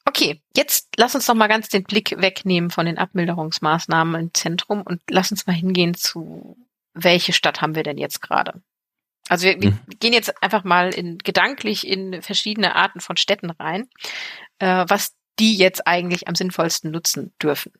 Okay, 0.05 0.41
jetzt 0.55 0.89
lass 0.97 1.15
uns 1.15 1.27
noch 1.27 1.35
mal 1.35 1.47
ganz 1.47 1.69
den 1.69 1.83
Blick 1.83 2.15
wegnehmen 2.17 2.69
von 2.69 2.85
den 2.85 2.97
Abmilderungsmaßnahmen 2.97 4.19
im 4.19 4.33
Zentrum 4.33 4.81
und 4.81 5.01
lass 5.09 5.31
uns 5.31 5.47
mal 5.47 5.53
hingehen 5.53 5.93
zu, 5.93 6.57
welche 6.93 7.33
Stadt 7.33 7.61
haben 7.61 7.75
wir 7.75 7.83
denn 7.83 7.97
jetzt 7.97 8.21
gerade? 8.21 8.61
Also 9.29 9.45
wir, 9.45 9.55
mhm. 9.55 9.79
wir 9.87 9.97
gehen 9.97 10.13
jetzt 10.13 10.43
einfach 10.43 10.65
mal 10.65 10.93
in, 10.93 11.17
gedanklich 11.17 11.87
in 11.87 12.21
verschiedene 12.21 12.75
Arten 12.75 12.99
von 12.99 13.15
Städten 13.15 13.49
rein, 13.49 13.89
äh, 14.59 14.85
was 14.87 15.15
die 15.39 15.55
jetzt 15.55 15.87
eigentlich 15.87 16.27
am 16.27 16.35
sinnvollsten 16.35 16.91
nutzen 16.91 17.33
dürfen 17.41 17.71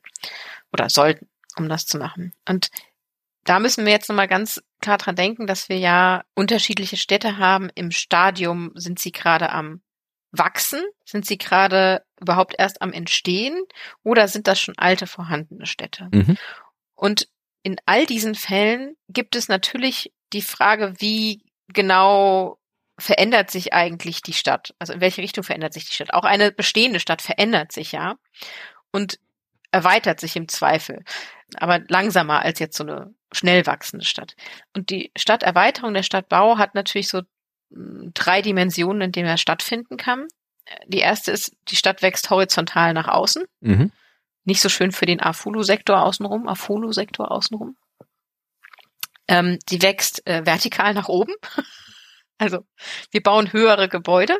oder 0.72 0.88
sollten, 0.88 1.28
um 1.56 1.68
das 1.68 1.86
zu 1.86 1.98
machen. 1.98 2.32
Und 2.48 2.70
da 3.44 3.60
müssen 3.60 3.84
wir 3.84 3.92
jetzt 3.92 4.08
nochmal 4.08 4.28
ganz 4.28 4.62
klar 4.80 4.96
dran 4.96 5.16
denken, 5.16 5.46
dass 5.46 5.68
wir 5.68 5.78
ja 5.78 6.24
unterschiedliche 6.34 6.96
Städte 6.96 7.36
haben. 7.36 7.70
Im 7.74 7.90
Stadium 7.90 8.72
sind 8.74 8.98
sie 8.98 9.12
gerade 9.12 9.52
am 9.52 9.82
wachsen? 10.38 10.82
Sind 11.04 11.26
sie 11.26 11.38
gerade 11.38 12.04
überhaupt 12.20 12.54
erst 12.58 12.82
am 12.82 12.92
Entstehen 12.92 13.60
oder 14.02 14.28
sind 14.28 14.46
das 14.46 14.60
schon 14.60 14.76
alte 14.78 15.06
vorhandene 15.06 15.66
Städte? 15.66 16.08
Mhm. 16.12 16.36
Und 16.94 17.28
in 17.62 17.76
all 17.86 18.06
diesen 18.06 18.34
Fällen 18.34 18.96
gibt 19.08 19.36
es 19.36 19.48
natürlich 19.48 20.12
die 20.32 20.42
Frage, 20.42 20.94
wie 20.98 21.42
genau 21.68 22.58
verändert 22.98 23.50
sich 23.50 23.72
eigentlich 23.72 24.22
die 24.22 24.32
Stadt? 24.32 24.74
Also 24.78 24.92
in 24.92 25.00
welche 25.00 25.22
Richtung 25.22 25.44
verändert 25.44 25.72
sich 25.72 25.86
die 25.86 25.94
Stadt? 25.94 26.14
Auch 26.14 26.24
eine 26.24 26.52
bestehende 26.52 27.00
Stadt 27.00 27.22
verändert 27.22 27.72
sich 27.72 27.92
ja 27.92 28.16
und 28.92 29.18
erweitert 29.72 30.20
sich 30.20 30.36
im 30.36 30.46
Zweifel, 30.46 31.02
aber 31.56 31.80
langsamer 31.88 32.40
als 32.40 32.60
jetzt 32.60 32.76
so 32.76 32.84
eine 32.84 33.12
schnell 33.32 33.66
wachsende 33.66 34.04
Stadt. 34.04 34.36
Und 34.76 34.90
die 34.90 35.10
Stadterweiterung, 35.16 35.94
der 35.94 36.04
Stadtbau 36.04 36.58
hat 36.58 36.76
natürlich 36.76 37.08
so 37.08 37.22
drei 38.14 38.42
Dimensionen, 38.42 39.02
in 39.02 39.12
denen 39.12 39.28
er 39.28 39.38
stattfinden 39.38 39.96
kann. 39.96 40.26
Die 40.86 40.98
erste 40.98 41.30
ist, 41.30 41.52
die 41.68 41.76
Stadt 41.76 42.02
wächst 42.02 42.30
horizontal 42.30 42.94
nach 42.94 43.08
außen. 43.08 43.44
Mhm. 43.60 43.92
Nicht 44.44 44.60
so 44.60 44.68
schön 44.68 44.92
für 44.92 45.06
den 45.06 45.20
Afulu-Sektor 45.20 46.02
außenrum, 46.02 46.48
Afulu-Sektor 46.48 47.30
außenrum. 47.30 47.76
Ähm, 49.26 49.58
die 49.70 49.80
wächst 49.82 50.26
äh, 50.26 50.44
vertikal 50.44 50.94
nach 50.94 51.08
oben. 51.08 51.34
also 52.38 52.64
wir 53.10 53.22
bauen 53.22 53.52
höhere 53.52 53.88
Gebäude. 53.88 54.38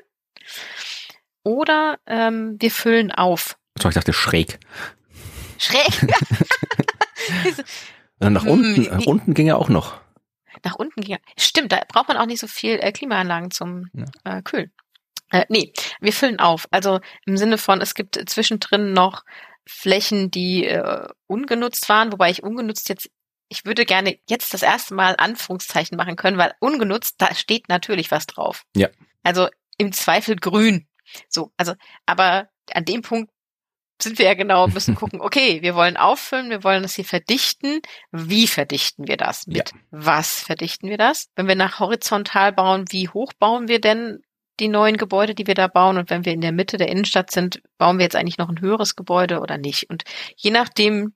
Oder 1.42 1.98
ähm, 2.06 2.56
wir 2.58 2.70
füllen 2.70 3.12
auf. 3.12 3.56
So, 3.80 3.88
ich 3.88 3.94
dachte 3.94 4.12
schräg. 4.12 4.58
Schräg? 5.58 5.88
nach 8.18 8.44
unten, 8.44 8.76
hm, 8.76 8.98
nach 8.98 9.06
unten 9.06 9.34
ging 9.34 9.46
ja 9.46 9.56
auch 9.56 9.68
noch. 9.68 10.00
Nach 10.64 10.76
unten 10.76 11.02
ging. 11.02 11.18
Stimmt, 11.38 11.72
da 11.72 11.80
braucht 11.86 12.08
man 12.08 12.16
auch 12.16 12.26
nicht 12.26 12.40
so 12.40 12.46
viel 12.46 12.78
äh, 12.80 12.90
Klimaanlagen 12.90 13.50
zum 13.50 13.90
ja. 13.92 14.06
äh, 14.24 14.42
Kühlen. 14.42 14.72
Äh, 15.30 15.46
nee, 15.48 15.72
wir 16.00 16.12
füllen 16.12 16.38
auf. 16.38 16.66
Also 16.70 17.00
im 17.26 17.36
Sinne 17.36 17.58
von, 17.58 17.80
es 17.80 17.94
gibt 17.94 18.18
zwischendrin 18.28 18.92
noch 18.92 19.24
Flächen, 19.66 20.30
die 20.30 20.66
äh, 20.66 21.06
ungenutzt 21.26 21.88
waren, 21.88 22.12
wobei 22.12 22.30
ich 22.30 22.42
ungenutzt 22.42 22.88
jetzt, 22.88 23.10
ich 23.48 23.64
würde 23.64 23.84
gerne 23.84 24.18
jetzt 24.28 24.54
das 24.54 24.62
erste 24.62 24.94
Mal 24.94 25.16
Anführungszeichen 25.16 25.96
machen 25.96 26.16
können, 26.16 26.38
weil 26.38 26.54
ungenutzt, 26.60 27.16
da 27.18 27.34
steht 27.34 27.68
natürlich 27.68 28.10
was 28.10 28.26
drauf. 28.26 28.64
Ja. 28.76 28.88
Also 29.22 29.48
im 29.78 29.92
Zweifel 29.92 30.36
grün. 30.36 30.86
So, 31.28 31.52
also, 31.56 31.74
aber 32.06 32.48
an 32.72 32.84
dem 32.84 33.02
Punkt 33.02 33.30
sind 34.00 34.18
wir 34.18 34.26
ja 34.26 34.34
genau, 34.34 34.66
müssen 34.68 34.94
gucken, 34.96 35.20
okay, 35.20 35.62
wir 35.62 35.74
wollen 35.74 35.96
auffüllen, 35.96 36.50
wir 36.50 36.64
wollen 36.64 36.82
das 36.82 36.94
hier 36.94 37.04
verdichten. 37.04 37.80
Wie 38.10 38.46
verdichten 38.46 39.08
wir 39.08 39.16
das? 39.16 39.46
Mit 39.46 39.70
ja. 39.70 39.78
was 39.90 40.40
verdichten 40.40 40.88
wir 40.88 40.98
das? 40.98 41.28
Wenn 41.36 41.48
wir 41.48 41.56
nach 41.56 41.80
horizontal 41.80 42.52
bauen, 42.52 42.84
wie 42.90 43.08
hoch 43.08 43.32
bauen 43.38 43.68
wir 43.68 43.80
denn 43.80 44.22
die 44.60 44.68
neuen 44.68 44.96
Gebäude, 44.96 45.34
die 45.34 45.46
wir 45.46 45.54
da 45.54 45.68
bauen? 45.68 45.96
Und 45.96 46.10
wenn 46.10 46.24
wir 46.24 46.32
in 46.32 46.40
der 46.40 46.52
Mitte 46.52 46.76
der 46.76 46.88
Innenstadt 46.88 47.30
sind, 47.30 47.62
bauen 47.78 47.98
wir 47.98 48.04
jetzt 48.04 48.16
eigentlich 48.16 48.38
noch 48.38 48.48
ein 48.48 48.60
höheres 48.60 48.96
Gebäude 48.96 49.40
oder 49.40 49.58
nicht? 49.58 49.90
Und 49.90 50.04
je 50.36 50.50
nachdem, 50.50 51.14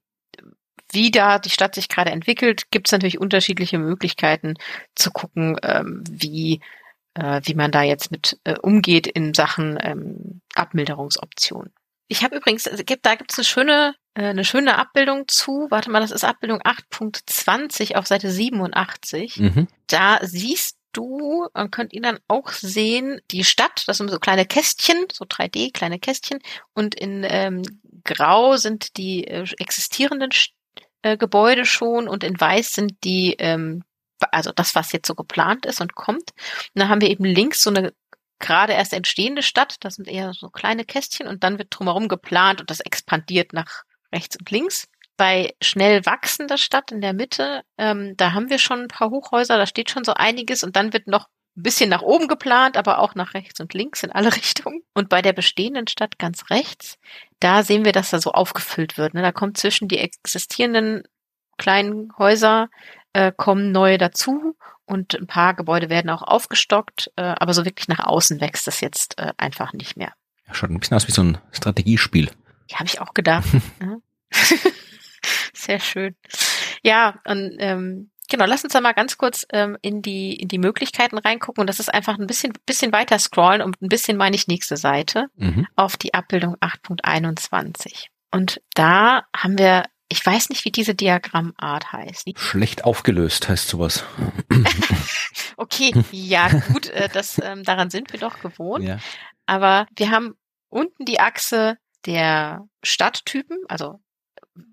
wie 0.91 1.11
da 1.11 1.39
die 1.39 1.51
Stadt 1.51 1.75
sich 1.75 1.87
gerade 1.87 2.11
entwickelt, 2.11 2.71
gibt 2.71 2.87
es 2.87 2.91
natürlich 2.91 3.19
unterschiedliche 3.19 3.77
Möglichkeiten 3.77 4.55
zu 4.95 5.11
gucken, 5.11 5.57
ähm, 5.63 6.03
wie 6.09 6.61
äh, 7.13 7.41
wie 7.43 7.53
man 7.53 7.71
da 7.71 7.83
jetzt 7.83 8.11
mit 8.11 8.39
äh, 8.43 8.57
umgeht 8.59 9.07
in 9.07 9.33
Sachen 9.33 9.77
ähm, 9.81 10.41
Abmilderungsoptionen. 10.55 11.73
Ich 12.09 12.23
habe 12.23 12.35
übrigens, 12.35 12.67
also 12.67 12.83
gibt, 12.83 13.05
da 13.05 13.15
gibt 13.15 13.31
es 13.31 13.37
eine 13.37 13.45
schöne, 13.45 13.95
äh, 14.15 14.25
eine 14.25 14.43
schöne 14.43 14.77
Abbildung 14.77 15.27
zu. 15.27 15.67
Warte 15.69 15.91
mal, 15.91 16.01
das 16.01 16.11
ist 16.11 16.23
Abbildung 16.25 16.59
8.20 16.61 17.95
auf 17.95 18.07
Seite 18.07 18.31
87. 18.31 19.37
Mhm. 19.37 19.67
Da 19.87 20.19
siehst 20.23 20.77
du, 20.91 21.47
man 21.53 21.69
könnt 21.69 21.93
ihn 21.93 22.01
dann 22.01 22.19
auch 22.27 22.49
sehen, 22.49 23.21
die 23.29 23.43
Stadt, 23.43 23.83
das 23.85 23.97
sind 23.97 24.09
so 24.09 24.17
kleine 24.17 24.45
Kästchen, 24.45 25.05
so 25.13 25.23
3D, 25.23 25.71
kleine 25.71 25.99
Kästchen. 25.99 26.39
Und 26.73 26.95
in 26.95 27.23
ähm, 27.29 27.61
Grau 28.03 28.57
sind 28.57 28.97
die 28.97 29.25
äh, 29.25 29.45
existierenden 29.59 30.31
äh, 31.03 31.15
Gebäude 31.15 31.65
schon 31.65 32.07
und 32.07 32.23
in 32.23 32.41
Weiß 32.41 32.73
sind 32.73 33.03
die, 33.03 33.35
ähm, 33.37 33.83
also 34.31 34.51
das, 34.51 34.73
was 34.73 34.91
jetzt 34.93 35.07
so 35.07 35.13
geplant 35.13 35.67
ist 35.67 35.79
und 35.79 35.93
kommt. 35.93 36.31
Und 36.31 36.81
dann 36.81 36.89
haben 36.89 37.01
wir 37.01 37.09
eben 37.11 37.25
links 37.25 37.61
so 37.61 37.69
eine 37.69 37.93
gerade 38.39 38.73
erst 38.73 38.93
entstehende 38.93 39.43
Stadt. 39.43 39.75
Das 39.81 39.95
sind 39.95 40.07
eher 40.07 40.33
so 40.33 40.49
kleine 40.49 40.85
Kästchen 40.85 41.27
und 41.27 41.43
dann 41.43 41.57
wird 41.57 41.69
drumherum 41.71 42.07
geplant 42.07 42.61
und 42.61 42.69
das 42.69 42.79
expandiert 42.79 43.53
nach 43.53 43.83
rechts 44.13 44.37
und 44.37 44.49
links. 44.51 44.87
Bei 45.17 45.53
schnell 45.61 46.05
wachsender 46.05 46.57
Stadt 46.57 46.91
in 46.91 47.01
der 47.01 47.13
Mitte, 47.13 47.63
ähm, 47.77 48.15
da 48.15 48.33
haben 48.33 48.49
wir 48.49 48.57
schon 48.57 48.81
ein 48.81 48.87
paar 48.87 49.09
Hochhäuser, 49.09 49.57
da 49.57 49.65
steht 49.65 49.89
schon 49.89 50.05
so 50.05 50.13
einiges 50.13 50.63
und 50.63 50.75
dann 50.75 50.93
wird 50.93 51.07
noch 51.07 51.27
ein 51.57 51.63
bisschen 51.63 51.89
nach 51.89 52.01
oben 52.01 52.27
geplant, 52.27 52.77
aber 52.77 52.99
auch 52.99 53.15
nach 53.15 53.33
rechts 53.33 53.59
und 53.59 53.73
links 53.73 54.03
in 54.03 54.11
alle 54.11 54.33
Richtungen. 54.35 54.81
Und 54.93 55.09
bei 55.09 55.21
der 55.21 55.33
bestehenden 55.33 55.87
Stadt 55.87 56.17
ganz 56.17 56.49
rechts, 56.49 56.97
da 57.39 57.63
sehen 57.63 57.83
wir, 57.83 57.91
dass 57.91 58.11
da 58.11 58.19
so 58.19 58.31
aufgefüllt 58.31 58.97
wird. 58.97 59.13
Ne? 59.13 59.21
Da 59.21 59.31
kommt 59.33 59.57
zwischen 59.57 59.89
die 59.89 59.99
existierenden 59.99 61.03
kleinen 61.57 62.11
Häuser 62.17 62.69
äh, 63.13 63.31
kommen 63.35 63.71
neue 63.71 63.97
dazu 63.97 64.55
und 64.85 65.15
ein 65.15 65.27
paar 65.27 65.53
Gebäude 65.53 65.89
werden 65.89 66.09
auch 66.09 66.23
aufgestockt, 66.23 67.11
äh, 67.15 67.21
aber 67.21 67.53
so 67.53 67.65
wirklich 67.65 67.87
nach 67.87 67.99
außen 67.99 68.41
wächst 68.41 68.67
das 68.67 68.81
jetzt 68.81 69.19
äh, 69.19 69.33
einfach 69.37 69.73
nicht 69.73 69.97
mehr. 69.97 70.13
Ja, 70.47 70.53
schaut 70.53 70.69
ein 70.69 70.79
bisschen 70.79 70.97
aus 70.97 71.07
wie 71.07 71.11
so 71.11 71.23
ein 71.23 71.37
Strategiespiel. 71.51 72.29
Ja, 72.69 72.79
habe 72.79 72.87
ich 72.87 73.01
auch 73.01 73.13
gedacht. 73.13 73.47
Sehr 75.53 75.79
schön. 75.79 76.15
Ja, 76.83 77.19
und 77.25 77.57
ähm, 77.59 78.11
genau, 78.29 78.45
lass 78.45 78.63
uns 78.63 78.73
da 78.73 78.81
mal 78.81 78.93
ganz 78.93 79.17
kurz 79.17 79.45
ähm, 79.51 79.77
in 79.81 80.01
die 80.01 80.33
in 80.35 80.47
die 80.47 80.59
Möglichkeiten 80.59 81.17
reingucken 81.17 81.61
und 81.61 81.67
das 81.67 81.79
ist 81.79 81.93
einfach 81.93 82.17
ein 82.17 82.27
bisschen 82.27 82.53
bisschen 82.65 82.91
weiter 82.91 83.19
scrollen 83.19 83.61
und 83.61 83.81
ein 83.81 83.89
bisschen 83.89 84.17
meine 84.17 84.35
ich 84.35 84.47
nächste 84.47 84.77
Seite 84.77 85.27
mhm. 85.35 85.67
auf 85.75 85.97
die 85.97 86.13
Abbildung 86.13 86.55
8.21. 86.57 88.07
Und 88.31 88.61
da 88.75 89.23
haben 89.35 89.57
wir 89.57 89.85
ich 90.09 90.25
weiß 90.25 90.49
nicht, 90.49 90.65
wie 90.65 90.71
diese 90.71 90.95
Diagrammart 90.95 91.93
heißt. 91.93 92.27
Schlecht 92.37 92.83
aufgelöst 92.83 93.47
heißt 93.47 93.67
sowas. 93.67 94.03
okay, 95.57 95.93
ja, 96.11 96.49
gut, 96.71 96.87
äh, 96.89 97.09
das, 97.09 97.39
ähm, 97.43 97.63
daran 97.63 97.89
sind 97.91 98.11
wir 98.11 98.19
doch 98.19 98.41
gewohnt. 98.41 98.83
Ja. 98.83 98.99
Aber 99.45 99.87
wir 99.95 100.09
haben 100.11 100.33
unten 100.69 101.05
die 101.05 101.19
Achse 101.19 101.77
der 102.05 102.67
Stadttypen, 102.83 103.57
also 103.67 103.99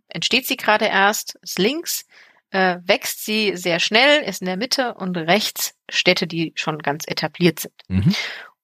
entsteht 0.09 0.47
sie 0.47 0.57
gerade 0.57 0.87
erst, 0.87 1.39
ist 1.43 1.59
links, 1.59 2.07
äh, 2.51 2.79
wächst 2.85 3.25
sie 3.25 3.57
sehr 3.57 3.81
schnell, 3.81 4.23
ist 4.23 4.41
in 4.41 4.47
der 4.47 4.57
Mitte 4.57 4.95
und 4.95 5.17
rechts 5.17 5.75
Städte, 5.91 6.27
die 6.27 6.53
schon 6.55 6.79
ganz 6.79 7.05
etabliert 7.07 7.61
sind. 7.61 7.75
Mhm. 7.89 8.15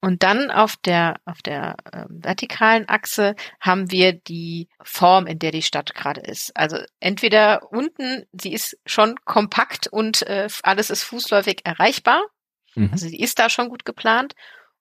Und 0.04 0.24
dann 0.24 0.50
auf 0.50 0.76
der, 0.76 1.20
auf 1.26 1.42
der 1.42 1.76
äh, 1.92 2.06
vertikalen 2.08 2.88
Achse 2.88 3.36
haben 3.60 3.92
wir 3.92 4.12
die 4.12 4.68
Form, 4.82 5.28
in 5.28 5.38
der 5.38 5.52
die 5.52 5.62
Stadt 5.62 5.94
gerade 5.94 6.20
ist. 6.20 6.50
Also 6.56 6.78
entweder 6.98 7.70
unten, 7.70 8.26
sie 8.32 8.52
ist 8.52 8.76
schon 8.84 9.14
kompakt 9.24 9.86
und 9.86 10.22
äh, 10.26 10.48
alles 10.64 10.90
ist 10.90 11.04
fußläufig 11.04 11.60
erreichbar. 11.62 12.20
Mhm. 12.74 12.88
Also 12.90 13.06
sie 13.06 13.20
ist 13.20 13.38
da 13.38 13.48
schon 13.48 13.68
gut 13.68 13.84
geplant. 13.84 14.34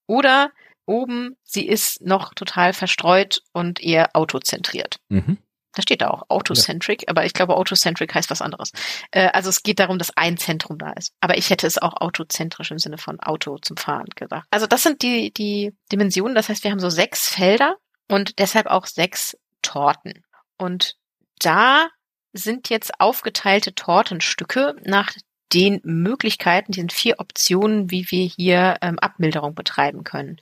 Oder 0.07 0.51
oben, 0.87 1.37
sie 1.43 1.67
ist 1.67 2.01
noch 2.01 2.33
total 2.33 2.73
verstreut 2.73 3.43
und 3.53 3.79
eher 3.79 4.15
autozentriert. 4.15 4.97
Mhm. 5.09 5.37
Da 5.73 5.81
steht 5.81 6.01
da 6.01 6.09
auch 6.09 6.23
Autocentric, 6.29 7.03
ja. 7.03 7.07
aber 7.09 7.25
ich 7.25 7.33
glaube, 7.33 7.55
Autocentric 7.55 8.13
heißt 8.13 8.29
was 8.29 8.41
anderes. 8.41 8.71
Äh, 9.11 9.27
also 9.27 9.49
es 9.49 9.63
geht 9.63 9.79
darum, 9.79 9.97
dass 9.97 10.15
ein 10.17 10.37
Zentrum 10.37 10.77
da 10.77 10.91
ist. 10.91 11.13
Aber 11.21 11.37
ich 11.37 11.49
hätte 11.49 11.67
es 11.67 11.77
auch 11.77 12.01
autozentrisch 12.01 12.71
im 12.71 12.79
Sinne 12.79 12.97
von 12.97 13.19
Auto 13.19 13.57
zum 13.57 13.77
Fahren 13.77 14.09
gedacht. 14.15 14.47
Also 14.51 14.67
das 14.67 14.83
sind 14.83 15.01
die, 15.01 15.31
die 15.31 15.73
Dimensionen. 15.91 16.35
Das 16.35 16.49
heißt, 16.49 16.63
wir 16.63 16.71
haben 16.71 16.79
so 16.79 16.89
sechs 16.89 17.29
Felder 17.29 17.77
und 18.09 18.39
deshalb 18.39 18.67
auch 18.67 18.85
sechs 18.85 19.37
Torten. 19.61 20.23
Und 20.57 20.95
da 21.39 21.87
sind 22.33 22.69
jetzt 22.69 22.99
aufgeteilte 22.99 23.73
Tortenstücke 23.73 24.75
nach 24.83 25.11
den 25.53 25.81
Möglichkeiten, 25.83 26.71
diesen 26.71 26.89
vier 26.89 27.19
Optionen, 27.19 27.91
wie 27.91 28.09
wir 28.09 28.25
hier 28.25 28.77
ähm, 28.81 28.99
Abmilderung 28.99 29.53
betreiben 29.53 30.03
können. 30.03 30.37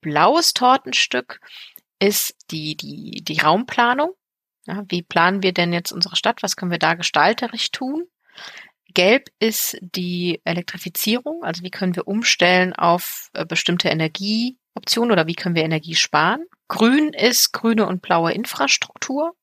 Blaues 0.00 0.54
Tortenstück 0.54 1.40
ist 2.00 2.34
die, 2.50 2.76
die, 2.76 3.22
die 3.22 3.38
Raumplanung. 3.38 4.14
Ja, 4.66 4.84
wie 4.88 5.02
planen 5.02 5.42
wir 5.42 5.52
denn 5.52 5.72
jetzt 5.72 5.92
unsere 5.92 6.16
Stadt? 6.16 6.42
Was 6.42 6.56
können 6.56 6.70
wir 6.70 6.78
da 6.78 6.94
gestalterisch 6.94 7.70
tun? 7.70 8.06
Gelb 8.92 9.28
ist 9.38 9.78
die 9.80 10.40
Elektrifizierung, 10.44 11.44
also 11.44 11.62
wie 11.62 11.70
können 11.70 11.94
wir 11.94 12.08
umstellen 12.08 12.72
auf 12.72 13.30
äh, 13.34 13.44
bestimmte 13.44 13.88
Energieoptionen 13.88 15.12
oder 15.12 15.26
wie 15.26 15.34
können 15.34 15.54
wir 15.54 15.62
Energie 15.62 15.94
sparen? 15.94 16.44
Grün 16.68 17.12
ist 17.12 17.52
grüne 17.52 17.86
und 17.86 18.02
blaue 18.02 18.32
Infrastruktur, 18.32 19.34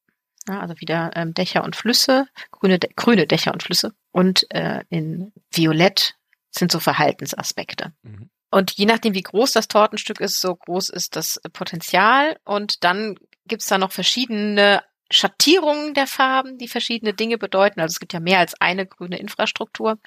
ja, 0.48 0.60
also 0.60 0.80
wieder 0.80 1.12
ähm, 1.16 1.34
Dächer 1.34 1.64
und 1.64 1.76
Flüsse, 1.76 2.28
grüne, 2.52 2.80
grüne 2.96 3.28
Dächer 3.28 3.54
und 3.54 3.64
Flüsse. 3.64 3.94
Und 4.12 4.50
äh, 4.52 4.84
in 4.90 5.34
Violett 5.52 6.16
sind 6.52 6.72
so 6.72 6.80
Verhaltensaspekte. 6.80 7.94
Mhm. 8.04 8.30
Und 8.50 8.72
je 8.72 8.86
nachdem, 8.86 9.14
wie 9.14 9.24
groß 9.24 9.52
das 9.52 9.68
Tortenstück 9.68 10.22
ist, 10.22 10.40
so 10.40 10.56
groß 10.56 10.90
ist 10.90 11.16
das 11.16 11.42
Potenzial. 11.52 12.38
Und 12.46 12.84
dann 12.84 13.18
gibt's 13.46 13.68
da 13.68 13.78
noch 13.78 13.92
verschiedene 13.92 14.82
Schattierungen 15.10 15.94
der 15.94 16.08
Farben, 16.08 16.58
die 16.58 16.68
verschiedene 16.68 17.14
Dinge 17.14 17.38
bedeuten. 17.38 17.80
Also 17.80 17.94
es 17.94 18.00
gibt 18.00 18.14
ja 18.14 18.20
mehr 18.20 18.40
als 18.40 18.60
eine 18.60 18.86
grüne 18.86 19.20
Infrastruktur. 19.20 19.98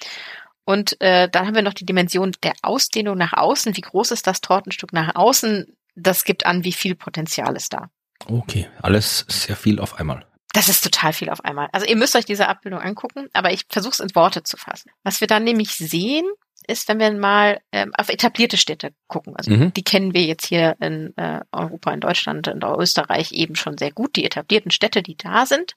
Und 0.64 1.00
äh, 1.00 1.28
dann 1.28 1.46
haben 1.46 1.54
wir 1.54 1.62
noch 1.62 1.74
die 1.74 1.86
Dimension 1.86 2.32
der 2.42 2.52
Ausdehnung 2.62 3.16
nach 3.16 3.32
außen. 3.32 3.76
Wie 3.76 3.80
groß 3.80 4.10
ist 4.12 4.26
das 4.26 4.40
Tortenstück 4.40 4.92
nach 4.92 5.14
außen? 5.14 5.76
Das 5.96 6.24
gibt 6.24 6.46
an, 6.46 6.64
wie 6.64 6.72
viel 6.72 6.94
Potenzial 6.94 7.56
ist 7.56 7.72
da. 7.72 7.90
Okay, 8.26 8.68
alles 8.80 9.24
sehr 9.28 9.56
viel 9.56 9.80
auf 9.80 9.98
einmal. 9.98 10.26
Das 10.52 10.68
ist 10.68 10.82
total 10.82 11.12
viel 11.12 11.30
auf 11.30 11.44
einmal. 11.44 11.68
Also 11.72 11.86
ihr 11.86 11.96
müsst 11.96 12.16
euch 12.16 12.24
diese 12.24 12.48
Abbildung 12.48 12.80
angucken, 12.80 13.28
aber 13.32 13.52
ich 13.52 13.66
versuche 13.68 13.92
es 13.92 14.00
in 14.00 14.14
Worte 14.14 14.42
zu 14.42 14.56
fassen. 14.56 14.90
Was 15.04 15.20
wir 15.20 15.28
dann 15.28 15.44
nämlich 15.44 15.76
sehen, 15.76 16.26
ist, 16.70 16.88
wenn 16.88 17.00
wir 17.00 17.12
mal 17.12 17.60
ähm, 17.72 17.92
auf 17.96 18.08
etablierte 18.08 18.56
Städte 18.56 18.94
gucken. 19.08 19.34
Also 19.36 19.50
mhm. 19.50 19.72
die 19.74 19.82
kennen 19.82 20.14
wir 20.14 20.22
jetzt 20.22 20.46
hier 20.46 20.76
in 20.80 21.16
äh, 21.16 21.40
Europa, 21.52 21.92
in 21.92 22.00
Deutschland, 22.00 22.46
in 22.46 22.62
Österreich 22.62 23.32
eben 23.32 23.56
schon 23.56 23.76
sehr 23.76 23.90
gut, 23.90 24.16
die 24.16 24.24
etablierten 24.24 24.70
Städte, 24.70 25.02
die 25.02 25.16
da 25.16 25.46
sind. 25.46 25.74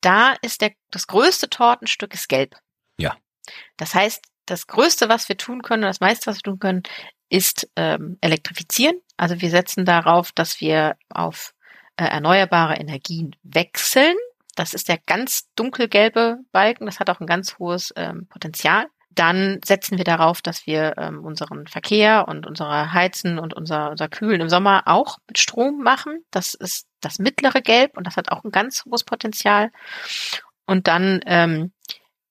Da 0.00 0.34
ist 0.42 0.60
der, 0.60 0.72
das 0.90 1.06
größte 1.06 1.48
Tortenstück 1.48 2.12
ist 2.14 2.28
gelb. 2.28 2.56
Ja. 2.98 3.16
Das 3.76 3.94
heißt, 3.94 4.22
das 4.46 4.66
Größte, 4.66 5.08
was 5.08 5.28
wir 5.28 5.36
tun 5.36 5.62
können, 5.62 5.82
das 5.82 6.00
meiste, 6.00 6.26
was 6.26 6.36
wir 6.36 6.42
tun 6.42 6.58
können, 6.58 6.82
ist 7.28 7.70
ähm, 7.76 8.18
elektrifizieren. 8.20 9.00
Also 9.16 9.40
wir 9.40 9.50
setzen 9.50 9.84
darauf, 9.84 10.32
dass 10.32 10.60
wir 10.60 10.96
auf 11.08 11.54
äh, 11.96 12.04
erneuerbare 12.04 12.74
Energien 12.74 13.34
wechseln. 13.42 14.16
Das 14.54 14.74
ist 14.74 14.88
der 14.88 14.98
ganz 14.98 15.48
dunkelgelbe 15.56 16.40
Balken. 16.52 16.84
Das 16.84 17.00
hat 17.00 17.08
auch 17.08 17.20
ein 17.20 17.26
ganz 17.26 17.58
hohes 17.58 17.92
ähm, 17.96 18.26
Potenzial 18.28 18.86
dann 19.14 19.60
setzen 19.64 19.98
wir 19.98 20.04
darauf, 20.04 20.42
dass 20.42 20.66
wir 20.66 20.94
ähm, 20.96 21.24
unseren 21.24 21.66
Verkehr 21.66 22.26
und 22.28 22.46
unsere 22.46 22.92
Heizen 22.92 23.38
und 23.38 23.54
unser, 23.54 23.90
unser 23.90 24.08
Kühlen 24.08 24.40
im 24.40 24.48
Sommer 24.48 24.82
auch 24.86 25.18
mit 25.26 25.38
Strom 25.38 25.82
machen. 25.82 26.24
Das 26.30 26.54
ist 26.54 26.86
das 27.00 27.18
mittlere 27.18 27.60
Gelb 27.60 27.96
und 27.96 28.06
das 28.06 28.16
hat 28.16 28.30
auch 28.30 28.44
ein 28.44 28.50
ganz 28.50 28.84
hohes 28.84 29.04
Potenzial. 29.04 29.70
Und 30.66 30.88
dann 30.88 31.20
ähm, 31.26 31.72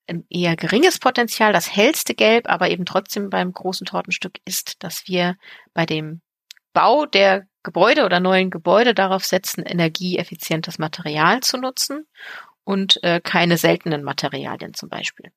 ein 0.07 0.25
eher 0.29 0.55
geringes 0.55 0.99
Potenzial, 0.99 1.53
das 1.53 1.73
hellste 1.73 2.15
Gelb, 2.15 2.49
aber 2.49 2.69
eben 2.69 2.85
trotzdem 2.85 3.29
beim 3.29 3.53
großen 3.53 3.85
Tortenstück 3.85 4.39
ist, 4.45 4.83
dass 4.83 5.07
wir 5.07 5.35
bei 5.73 5.85
dem 5.85 6.21
Bau 6.73 7.05
der 7.05 7.45
Gebäude 7.63 8.05
oder 8.05 8.19
neuen 8.19 8.49
Gebäude 8.49 8.93
darauf 8.93 9.23
setzen, 9.23 9.63
energieeffizientes 9.63 10.79
Material 10.79 11.41
zu 11.41 11.57
nutzen 11.57 12.07
und 12.63 13.03
äh, 13.03 13.21
keine 13.21 13.57
seltenen 13.57 14.03
Materialien 14.03 14.73
zum 14.73 14.89
Beispiel. 14.89 15.31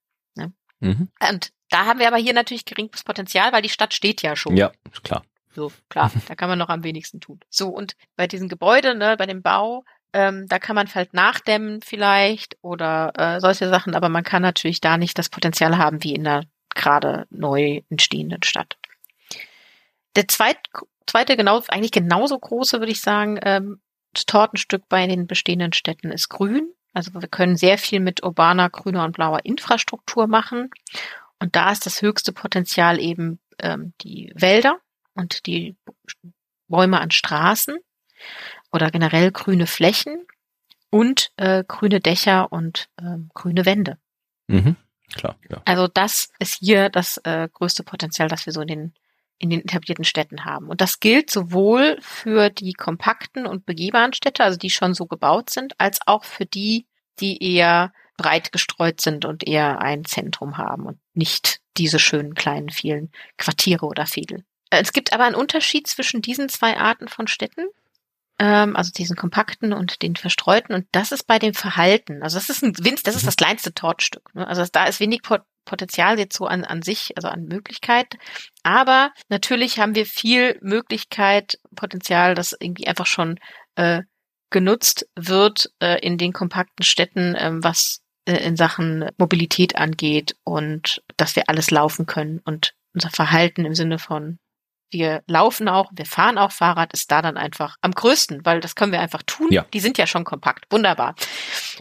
Mhm. 0.84 1.08
Und 1.28 1.52
da 1.70 1.86
haben 1.86 1.98
wir 1.98 2.06
aber 2.06 2.18
hier 2.18 2.34
natürlich 2.34 2.64
geringes 2.64 3.02
Potenzial, 3.02 3.52
weil 3.52 3.62
die 3.62 3.68
Stadt 3.68 3.94
steht 3.94 4.22
ja 4.22 4.36
schon. 4.36 4.56
Ja, 4.56 4.72
klar. 5.02 5.24
So, 5.54 5.72
klar, 5.88 6.10
da 6.28 6.34
kann 6.34 6.48
man 6.48 6.58
noch 6.58 6.68
am 6.68 6.84
wenigsten 6.84 7.20
tun. 7.20 7.40
So, 7.48 7.68
und 7.68 7.96
bei 8.16 8.26
diesen 8.26 8.48
Gebäuden, 8.48 8.98
ne, 8.98 9.16
bei 9.16 9.26
dem 9.26 9.42
Bau, 9.42 9.84
ähm, 10.12 10.46
da 10.48 10.58
kann 10.58 10.76
man 10.76 10.92
halt 10.94 11.14
nachdämmen 11.14 11.80
vielleicht 11.82 12.56
oder 12.62 13.12
äh, 13.16 13.40
solche 13.40 13.68
Sachen, 13.68 13.94
aber 13.94 14.08
man 14.08 14.22
kann 14.22 14.42
natürlich 14.42 14.80
da 14.80 14.96
nicht 14.96 15.18
das 15.18 15.28
Potenzial 15.28 15.76
haben 15.78 16.04
wie 16.04 16.14
in 16.14 16.24
der 16.24 16.44
gerade 16.74 17.26
neu 17.30 17.82
entstehenden 17.88 18.42
Stadt. 18.42 18.76
Der 20.16 20.28
zweit, 20.28 20.58
zweite, 21.06 21.36
genau, 21.36 21.62
eigentlich 21.68 21.92
genauso 21.92 22.38
große, 22.38 22.78
würde 22.78 22.92
ich 22.92 23.00
sagen, 23.00 23.38
ähm, 23.42 23.80
Tortenstück 24.26 24.88
bei 24.88 25.06
den 25.06 25.26
bestehenden 25.26 25.72
Städten 25.72 26.12
ist 26.12 26.28
grün. 26.28 26.72
Also 26.94 27.12
wir 27.12 27.28
können 27.28 27.56
sehr 27.56 27.76
viel 27.76 28.00
mit 28.00 28.22
urbaner, 28.22 28.70
grüner 28.70 29.04
und 29.04 29.12
blauer 29.12 29.44
Infrastruktur 29.44 30.28
machen. 30.28 30.70
Und 31.40 31.56
da 31.56 31.72
ist 31.72 31.84
das 31.84 32.00
höchste 32.00 32.32
Potenzial 32.32 33.00
eben 33.00 33.40
ähm, 33.58 33.92
die 34.00 34.32
Wälder 34.34 34.78
und 35.14 35.46
die 35.46 35.76
Bäume 36.68 37.00
an 37.00 37.10
Straßen 37.10 37.76
oder 38.72 38.90
generell 38.90 39.32
grüne 39.32 39.66
Flächen 39.66 40.26
und 40.90 41.32
äh, 41.36 41.64
grüne 41.66 42.00
Dächer 42.00 42.52
und 42.52 42.88
ähm, 43.00 43.30
grüne 43.34 43.66
Wände. 43.66 43.98
Mhm, 44.46 44.76
klar, 45.14 45.36
ja. 45.50 45.60
Also 45.64 45.88
das 45.88 46.30
ist 46.38 46.58
hier 46.60 46.88
das 46.88 47.18
äh, 47.24 47.48
größte 47.52 47.82
Potenzial, 47.82 48.28
das 48.28 48.46
wir 48.46 48.52
so 48.52 48.60
in 48.60 48.68
den 48.68 48.94
in 49.38 49.50
den 49.50 49.60
etablierten 49.60 50.04
Städten 50.04 50.44
haben. 50.44 50.68
Und 50.68 50.80
das 50.80 51.00
gilt 51.00 51.30
sowohl 51.30 51.98
für 52.00 52.50
die 52.50 52.72
kompakten 52.72 53.46
und 53.46 53.66
begehbaren 53.66 54.12
Städte, 54.12 54.44
also 54.44 54.58
die 54.58 54.70
schon 54.70 54.94
so 54.94 55.06
gebaut 55.06 55.50
sind, 55.50 55.74
als 55.78 55.98
auch 56.06 56.24
für 56.24 56.46
die, 56.46 56.86
die 57.20 57.42
eher 57.42 57.92
breit 58.16 58.52
gestreut 58.52 59.00
sind 59.00 59.24
und 59.24 59.46
eher 59.46 59.80
ein 59.80 60.04
Zentrum 60.04 60.56
haben 60.56 60.86
und 60.86 60.98
nicht 61.14 61.60
diese 61.76 61.98
schönen 61.98 62.34
kleinen 62.34 62.70
vielen 62.70 63.10
Quartiere 63.36 63.86
oder 63.86 64.06
Fädel. 64.06 64.44
es 64.70 64.92
gibt 64.92 65.12
aber 65.12 65.24
einen 65.24 65.34
Unterschied 65.34 65.86
zwischen 65.86 66.22
diesen 66.22 66.48
zwei 66.48 66.76
Arten 66.76 67.08
von 67.08 67.26
Städten, 67.26 67.66
ähm, 68.38 68.76
also 68.76 68.90
diesen 68.92 69.16
kompakten 69.16 69.72
und 69.72 70.02
den 70.02 70.16
verstreuten. 70.16 70.74
Und 70.74 70.86
das 70.92 71.12
ist 71.12 71.26
bei 71.26 71.38
dem 71.38 71.54
Verhalten. 71.54 72.22
Also 72.22 72.38
das 72.38 72.50
ist 72.50 72.62
ein 72.62 72.74
Winz, 72.84 73.02
das 73.02 73.16
ist 73.16 73.22
mhm. 73.22 73.26
das 73.26 73.36
kleinste 73.36 73.74
Tortstück. 73.74 74.34
Ne? 74.34 74.46
Also 74.46 74.64
da 74.70 74.84
ist 74.84 75.00
wenig 75.00 75.22
Potenzial 75.64 76.18
jetzt 76.18 76.36
so 76.36 76.46
an, 76.46 76.64
an 76.64 76.82
sich, 76.82 77.16
also 77.16 77.28
an 77.28 77.44
Möglichkeit. 77.44 78.14
Aber 78.62 79.12
natürlich 79.28 79.78
haben 79.78 79.94
wir 79.94 80.06
viel 80.06 80.58
Möglichkeit, 80.62 81.58
Potenzial, 81.74 82.34
das 82.34 82.54
irgendwie 82.58 82.86
einfach 82.86 83.06
schon 83.06 83.38
äh, 83.76 84.02
genutzt 84.50 85.08
wird 85.16 85.72
äh, 85.80 86.00
in 86.00 86.18
den 86.18 86.32
kompakten 86.32 86.84
Städten, 86.84 87.34
äh, 87.34 87.50
was 87.54 88.02
äh, 88.26 88.36
in 88.36 88.56
Sachen 88.56 89.10
Mobilität 89.18 89.76
angeht 89.76 90.36
und 90.44 91.02
dass 91.16 91.36
wir 91.36 91.48
alles 91.48 91.70
laufen 91.70 92.06
können 92.06 92.40
und 92.44 92.74
unser 92.94 93.10
Verhalten 93.10 93.64
im 93.64 93.74
Sinne 93.74 93.98
von 93.98 94.38
wir 94.94 95.22
laufen 95.26 95.68
auch, 95.68 95.90
wir 95.92 96.06
fahren 96.06 96.38
auch 96.38 96.52
Fahrrad, 96.52 96.94
ist 96.94 97.10
da 97.10 97.20
dann 97.20 97.36
einfach 97.36 97.76
am 97.82 97.92
größten, 97.92 98.46
weil 98.46 98.60
das 98.60 98.76
können 98.76 98.92
wir 98.92 99.00
einfach 99.00 99.22
tun. 99.26 99.48
Ja. 99.50 99.66
Die 99.74 99.80
sind 99.80 99.98
ja 99.98 100.06
schon 100.06 100.24
kompakt. 100.24 100.64
Wunderbar. 100.70 101.14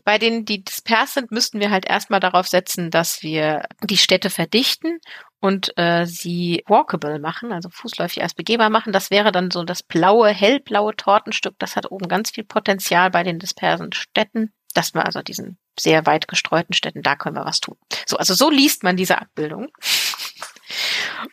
Bei 0.04 0.18
denen, 0.18 0.44
die 0.44 0.64
dispers 0.64 1.14
sind, 1.14 1.32
müssten 1.32 1.62
wir 1.62 1.70
halt 1.70 1.86
erstmal 1.86 2.20
darauf 2.20 2.48
setzen, 2.48 2.92
dass 2.92 3.24
wir 3.24 3.68
die 3.82 3.98
Städte 3.98 4.30
verdichten 4.30 5.00
und 5.40 5.78
äh, 5.78 6.06
sie 6.06 6.64
walkable 6.68 7.20
machen, 7.20 7.54
also 7.54 7.70
fußläufig 7.70 8.24
als 8.24 8.34
begehbar 8.34 8.70
machen. 8.70 8.92
Das 8.92 9.12
wäre 9.12 9.32
dann 9.32 9.52
so 9.52 9.64
das 9.64 9.84
blaue, 9.84 10.30
hellblaue 10.30 10.96
Tortenstück. 10.96 11.56
Das 11.60 11.76
hat 11.76 11.92
oben 11.92 12.08
ganz 12.08 12.32
viel 12.32 12.44
Potenzial 12.44 13.12
bei 13.12 13.24
den 13.24 13.40
dispersen 13.40 13.94
Städten. 13.94 14.52
Das 14.74 14.96
war 14.96 15.06
also 15.06 15.22
diesen 15.22 15.58
sehr 15.80 16.06
weit 16.06 16.28
gestreuten 16.28 16.74
Städten, 16.74 17.02
da 17.04 17.16
können 17.16 17.36
wir 17.36 17.46
was 17.46 17.60
tun. 17.60 17.78
So, 18.08 18.18
also 18.18 18.34
so 18.34 18.50
liest 18.50 18.84
man 18.84 18.98
diese 18.98 19.22
Abbildung. 19.22 19.70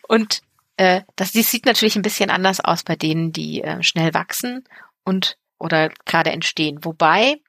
Und 0.07 0.41
äh, 0.81 1.03
das, 1.15 1.31
das 1.33 1.51
sieht 1.51 1.67
natürlich 1.67 1.95
ein 1.95 2.01
bisschen 2.01 2.31
anders 2.31 2.59
aus 2.59 2.81
bei 2.81 2.95
denen, 2.95 3.31
die 3.31 3.61
äh, 3.61 3.83
schnell 3.83 4.15
wachsen 4.15 4.63
und 5.03 5.37
oder 5.59 5.89
gerade 6.05 6.31
entstehen. 6.31 6.79
Wobei 6.81 7.39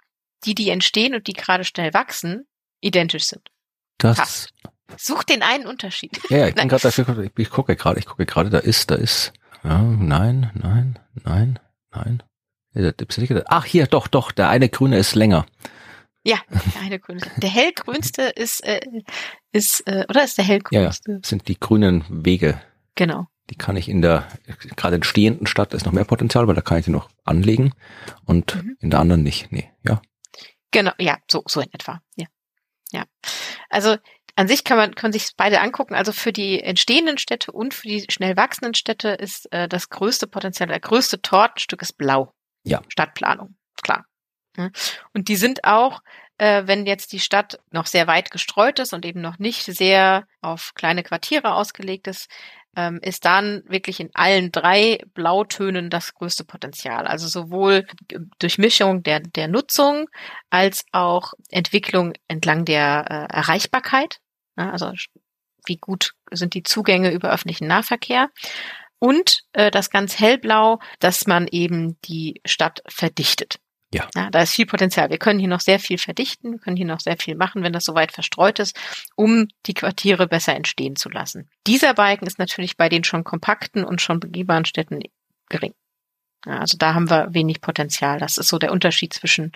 die, 0.44 0.54
die 0.54 0.68
entstehen 0.68 1.14
und 1.14 1.26
die 1.26 1.32
gerade 1.32 1.64
schnell 1.64 1.94
wachsen, 1.94 2.46
identisch 2.82 3.24
sind. 3.24 3.48
Das 3.96 4.18
Passt. 4.18 4.52
Such 4.98 5.22
den 5.22 5.42
einen 5.42 5.66
Unterschied. 5.66 6.20
Ja, 6.28 6.36
ja 6.36 6.48
ich 6.48 6.54
bin 6.56 6.68
gerade 6.68 6.82
dafür, 6.82 7.22
ich, 7.22 7.30
ich 7.34 7.48
gucke 7.48 7.74
gerade, 7.74 7.98
ich 7.98 8.04
gucke 8.04 8.26
gerade, 8.26 8.50
da 8.50 8.58
ist, 8.58 8.90
da 8.90 8.96
ist, 8.96 9.32
ja, 9.64 9.80
nein, 9.80 10.50
nein, 10.52 10.98
nein, 11.24 11.58
nein. 11.90 12.22
Ach, 13.46 13.64
hier, 13.64 13.86
doch, 13.86 14.08
doch, 14.08 14.32
der 14.32 14.50
eine 14.50 14.68
grüne 14.68 14.98
ist 14.98 15.14
länger. 15.14 15.46
Ja, 16.22 16.36
der 16.50 16.82
eine 16.82 16.98
grüne. 16.98 17.22
Der 17.38 17.50
hellgrünste 17.50 18.22
ist, 18.22 18.62
äh, 18.62 18.80
ist, 19.52 19.86
äh, 19.86 20.04
oder 20.10 20.22
ist 20.22 20.36
der 20.36 20.44
hellgrünste? 20.44 21.10
Ja, 21.10 21.16
ja, 21.16 21.20
sind 21.24 21.48
die 21.48 21.58
grünen 21.58 22.04
Wege. 22.10 22.60
Genau. 22.94 23.26
Die 23.50 23.56
kann 23.56 23.76
ich 23.76 23.88
in 23.88 24.02
der, 24.02 24.28
gerade 24.76 24.96
in 24.96 25.02
stehenden 25.02 25.46
Stadt 25.46 25.74
ist 25.74 25.84
noch 25.84 25.92
mehr 25.92 26.04
Potenzial, 26.04 26.46
weil 26.46 26.54
da 26.54 26.60
kann 26.60 26.78
ich 26.78 26.84
die 26.84 26.90
noch 26.90 27.10
anlegen 27.24 27.72
und 28.24 28.54
mhm. 28.54 28.76
in 28.80 28.90
der 28.90 29.00
anderen 29.00 29.22
nicht. 29.22 29.50
Nee, 29.50 29.70
ja. 29.82 30.00
Genau, 30.70 30.92
ja, 30.98 31.18
so, 31.30 31.42
so 31.46 31.60
in 31.60 31.72
etwa. 31.72 32.00
Ja. 32.16 32.26
Ja. 32.92 33.04
Also 33.68 33.96
an 34.36 34.48
sich 34.48 34.64
kann 34.64 34.78
man, 34.78 34.94
kann 34.94 35.08
man 35.08 35.12
sich 35.12 35.32
beide 35.36 35.60
angucken. 35.60 35.94
Also 35.94 36.12
für 36.12 36.32
die 36.32 36.62
entstehenden 36.62 37.18
Städte 37.18 37.52
und 37.52 37.74
für 37.74 37.88
die 37.88 38.06
schnell 38.08 38.36
wachsenden 38.36 38.74
Städte 38.74 39.08
ist 39.08 39.52
äh, 39.52 39.68
das 39.68 39.90
größte 39.90 40.26
Potenzial, 40.26 40.68
der 40.68 40.80
größte 40.80 41.20
Tortenstück 41.20 41.82
ist 41.82 41.98
blau. 41.98 42.34
Ja. 42.64 42.82
Stadtplanung, 42.88 43.56
klar. 43.82 44.06
Und 45.14 45.28
die 45.28 45.36
sind 45.36 45.64
auch, 45.64 46.02
äh, 46.38 46.62
wenn 46.66 46.86
jetzt 46.86 47.12
die 47.12 47.20
Stadt 47.20 47.58
noch 47.70 47.86
sehr 47.86 48.06
weit 48.06 48.30
gestreut 48.30 48.78
ist 48.78 48.92
und 48.92 49.04
eben 49.04 49.20
noch 49.20 49.38
nicht 49.38 49.64
sehr 49.64 50.26
auf 50.40 50.72
kleine 50.74 51.02
Quartiere 51.02 51.54
ausgelegt 51.54 52.06
ist, 52.06 52.28
ähm, 52.76 53.00
ist 53.02 53.24
dann 53.24 53.62
wirklich 53.66 54.00
in 54.00 54.10
allen 54.14 54.50
drei 54.52 54.98
Blautönen 55.14 55.90
das 55.90 56.14
größte 56.14 56.44
Potenzial. 56.44 57.06
Also 57.06 57.28
sowohl 57.28 57.86
Durchmischung 58.38 59.02
der, 59.02 59.20
der 59.20 59.48
Nutzung 59.48 60.08
als 60.50 60.84
auch 60.92 61.34
Entwicklung 61.50 62.14
entlang 62.28 62.64
der 62.64 63.28
äh, 63.30 63.34
Erreichbarkeit. 63.34 64.20
Ja, 64.56 64.70
also 64.70 64.92
wie 65.66 65.76
gut 65.76 66.14
sind 66.30 66.54
die 66.54 66.62
Zugänge 66.62 67.10
über 67.10 67.30
öffentlichen 67.32 67.66
Nahverkehr. 67.66 68.30
Und 68.98 69.42
äh, 69.52 69.70
das 69.70 69.90
ganz 69.90 70.18
hellblau, 70.18 70.78
dass 71.00 71.26
man 71.26 71.48
eben 71.48 72.00
die 72.02 72.40
Stadt 72.44 72.82
verdichtet. 72.86 73.58
Ja. 73.92 74.08
ja. 74.14 74.30
Da 74.30 74.42
ist 74.42 74.54
viel 74.54 74.66
Potenzial. 74.66 75.10
Wir 75.10 75.18
können 75.18 75.38
hier 75.38 75.48
noch 75.48 75.60
sehr 75.60 75.78
viel 75.78 75.98
verdichten, 75.98 76.60
können 76.60 76.76
hier 76.76 76.86
noch 76.86 77.00
sehr 77.00 77.16
viel 77.16 77.34
machen, 77.34 77.62
wenn 77.62 77.72
das 77.72 77.84
so 77.84 77.94
weit 77.94 78.12
verstreut 78.12 78.58
ist, 78.58 78.76
um 79.16 79.48
die 79.66 79.74
Quartiere 79.74 80.26
besser 80.26 80.54
entstehen 80.54 80.96
zu 80.96 81.10
lassen. 81.10 81.48
Dieser 81.66 81.94
Balken 81.94 82.26
ist 82.26 82.38
natürlich 82.38 82.76
bei 82.76 82.88
den 82.88 83.04
schon 83.04 83.24
kompakten 83.24 83.84
und 83.84 84.00
schon 84.00 84.20
begehbaren 84.20 84.64
Städten 84.64 85.00
gering. 85.48 85.74
Ja, 86.46 86.58
also 86.58 86.76
da 86.76 86.94
haben 86.94 87.10
wir 87.10 87.34
wenig 87.34 87.60
Potenzial. 87.60 88.18
Das 88.18 88.38
ist 88.38 88.48
so 88.48 88.58
der 88.58 88.72
Unterschied 88.72 89.12
zwischen 89.12 89.52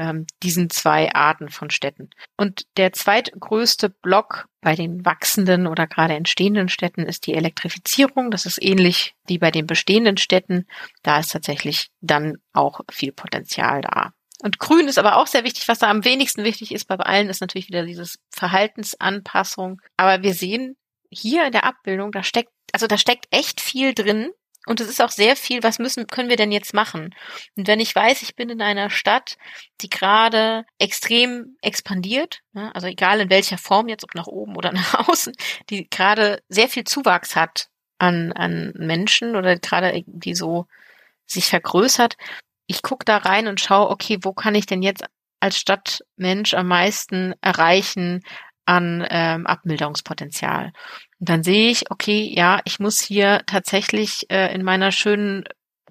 ähm, 0.00 0.26
diesen 0.42 0.70
zwei 0.70 1.14
Arten 1.14 1.50
von 1.50 1.68
Städten. 1.68 2.08
Und 2.38 2.64
der 2.78 2.94
zweitgrößte 2.94 3.90
Block 3.90 4.46
bei 4.62 4.74
den 4.74 5.04
wachsenden 5.04 5.66
oder 5.66 5.86
gerade 5.86 6.14
entstehenden 6.14 6.70
Städten 6.70 7.02
ist 7.02 7.26
die 7.26 7.34
Elektrifizierung. 7.34 8.30
Das 8.30 8.46
ist 8.46 8.62
ähnlich 8.62 9.14
wie 9.26 9.36
bei 9.36 9.50
den 9.50 9.66
bestehenden 9.66 10.16
Städten. 10.16 10.66
Da 11.02 11.20
ist 11.20 11.32
tatsächlich 11.32 11.90
dann 12.00 12.38
auch 12.54 12.80
viel 12.90 13.12
Potenzial 13.12 13.82
da. 13.82 14.12
Und 14.42 14.58
Grün 14.58 14.88
ist 14.88 14.98
aber 14.98 15.18
auch 15.18 15.26
sehr 15.26 15.44
wichtig. 15.44 15.68
Was 15.68 15.80
da 15.80 15.90
am 15.90 16.04
wenigsten 16.06 16.44
wichtig 16.44 16.72
ist 16.72 16.86
bei 16.86 16.96
allen, 16.96 17.28
ist 17.28 17.42
natürlich 17.42 17.68
wieder 17.68 17.84
dieses 17.84 18.18
Verhaltensanpassung. 18.30 19.82
Aber 19.98 20.22
wir 20.22 20.32
sehen 20.32 20.76
hier 21.10 21.44
in 21.44 21.52
der 21.52 21.64
Abbildung, 21.64 22.10
da 22.10 22.22
steckt, 22.22 22.52
also 22.72 22.86
da 22.86 22.96
steckt 22.96 23.26
echt 23.30 23.60
viel 23.60 23.92
drin, 23.92 24.30
und 24.66 24.80
es 24.80 24.88
ist 24.88 25.00
auch 25.00 25.10
sehr 25.10 25.36
viel, 25.36 25.62
was 25.62 25.78
müssen, 25.78 26.06
können 26.06 26.28
wir 26.28 26.36
denn 26.36 26.52
jetzt 26.52 26.74
machen? 26.74 27.14
Und 27.56 27.66
wenn 27.66 27.80
ich 27.80 27.94
weiß, 27.94 28.22
ich 28.22 28.36
bin 28.36 28.50
in 28.50 28.60
einer 28.60 28.90
Stadt, 28.90 29.38
die 29.80 29.88
gerade 29.88 30.66
extrem 30.78 31.56
expandiert, 31.62 32.40
ne, 32.52 32.74
also 32.74 32.86
egal 32.86 33.20
in 33.20 33.30
welcher 33.30 33.58
Form 33.58 33.88
jetzt, 33.88 34.04
ob 34.04 34.14
nach 34.14 34.26
oben 34.26 34.56
oder 34.56 34.72
nach 34.72 35.08
außen, 35.08 35.32
die 35.70 35.88
gerade 35.88 36.42
sehr 36.48 36.68
viel 36.68 36.84
Zuwachs 36.84 37.36
hat 37.36 37.68
an, 37.98 38.32
an 38.32 38.72
Menschen 38.76 39.34
oder 39.36 39.56
gerade 39.56 40.02
die 40.06 40.34
so 40.34 40.66
sich 41.26 41.46
vergrößert, 41.46 42.16
ich 42.66 42.82
gucke 42.82 43.04
da 43.04 43.16
rein 43.16 43.48
und 43.48 43.60
schaue, 43.60 43.90
okay, 43.90 44.18
wo 44.22 44.32
kann 44.32 44.54
ich 44.54 44.66
denn 44.66 44.82
jetzt 44.82 45.04
als 45.40 45.58
Stadtmensch 45.58 46.54
am 46.54 46.68
meisten 46.68 47.34
erreichen 47.40 48.22
an 48.70 49.06
ähm, 49.10 49.46
Abmilderungspotenzial? 49.46 50.72
Und 51.18 51.28
dann 51.28 51.42
sehe 51.42 51.70
ich, 51.70 51.90
okay, 51.90 52.32
ja, 52.34 52.60
ich 52.64 52.78
muss 52.80 53.00
hier 53.00 53.42
tatsächlich 53.46 54.30
äh, 54.30 54.54
in 54.54 54.62
meiner 54.62 54.92
schönen 54.92 55.44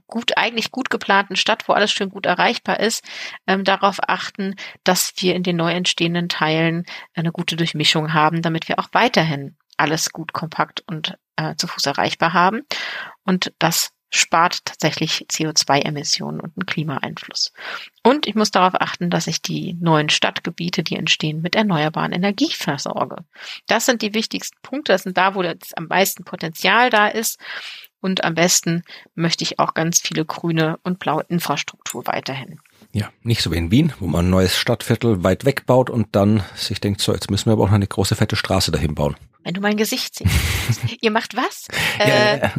gut, 0.07 0.37
eigentlich 0.37 0.71
gut 0.71 0.89
geplanten 0.89 1.35
Stadt, 1.35 1.67
wo 1.67 1.73
alles 1.73 1.91
schön 1.91 2.09
gut 2.09 2.25
erreichbar 2.25 2.79
ist, 2.79 3.03
ähm, 3.47 3.63
darauf 3.63 3.97
achten, 4.07 4.55
dass 4.83 5.13
wir 5.17 5.35
in 5.35 5.43
den 5.43 5.55
neu 5.55 5.71
entstehenden 5.71 6.29
Teilen 6.29 6.85
eine 7.13 7.31
gute 7.31 7.55
Durchmischung 7.55 8.13
haben, 8.13 8.41
damit 8.41 8.67
wir 8.67 8.79
auch 8.79 8.89
weiterhin 8.91 9.55
alles 9.77 10.11
gut 10.11 10.33
kompakt 10.33 10.83
und 10.87 11.17
äh, 11.35 11.55
zu 11.55 11.67
Fuß 11.67 11.85
erreichbar 11.85 12.33
haben. 12.33 12.63
Und 13.23 13.53
das 13.59 13.91
spart 14.09 14.65
tatsächlich 14.65 15.27
CO2-Emissionen 15.29 16.39
und 16.39 16.53
einen 16.57 16.65
Klimaeinfluss. 16.65 17.51
Und 18.03 18.27
ich 18.27 18.35
muss 18.35 18.51
darauf 18.51 18.73
achten, 18.79 19.09
dass 19.09 19.27
ich 19.27 19.41
die 19.41 19.77
neuen 19.79 20.09
Stadtgebiete, 20.09 20.83
die 20.83 20.95
entstehen, 20.95 21.41
mit 21.41 21.55
erneuerbaren 21.55 22.11
Energie 22.11 22.51
versorge. 22.51 23.17
Das 23.67 23.85
sind 23.85 24.01
die 24.01 24.13
wichtigsten 24.13 24.57
Punkte. 24.63 24.93
Das 24.93 25.03
sind 25.03 25.17
da, 25.17 25.35
wo 25.35 25.41
das 25.41 25.73
am 25.75 25.85
meisten 25.85 26.23
Potenzial 26.23 26.89
da 26.89 27.07
ist. 27.07 27.39
Und 28.01 28.23
am 28.23 28.33
besten 28.33 28.83
möchte 29.13 29.43
ich 29.43 29.59
auch 29.59 29.73
ganz 29.73 29.99
viele 29.99 30.25
grüne 30.25 30.79
und 30.83 30.99
blaue 30.99 31.25
Infrastruktur 31.27 32.07
weiterhin. 32.07 32.59
Ja, 32.93 33.09
nicht 33.23 33.41
so 33.41 33.51
wie 33.51 33.57
in 33.57 33.71
Wien, 33.71 33.93
wo 33.99 34.07
man 34.07 34.27
ein 34.27 34.29
neues 34.29 34.57
Stadtviertel 34.57 35.23
weit 35.23 35.43
weg 35.43 35.65
baut 35.65 35.89
und 35.89 36.15
dann 36.15 36.43
sich 36.55 36.79
denkt, 36.79 37.01
so, 37.01 37.13
jetzt 37.13 37.29
müssen 37.29 37.47
wir 37.47 37.53
aber 37.53 37.63
auch 37.63 37.67
noch 37.67 37.75
eine 37.75 37.87
große 37.87 38.15
fette 38.15 38.37
Straße 38.37 38.71
dahin 38.71 38.95
bauen. 38.95 39.17
Wenn 39.43 39.53
du 39.53 39.61
mein 39.61 39.77
Gesicht 39.77 40.15
siehst. 40.15 40.97
Ihr 41.01 41.11
macht 41.11 41.35
was? 41.35 41.67
ja, 41.99 42.05
äh, 42.05 42.09
ja, 42.09 42.43
ja. 42.45 42.53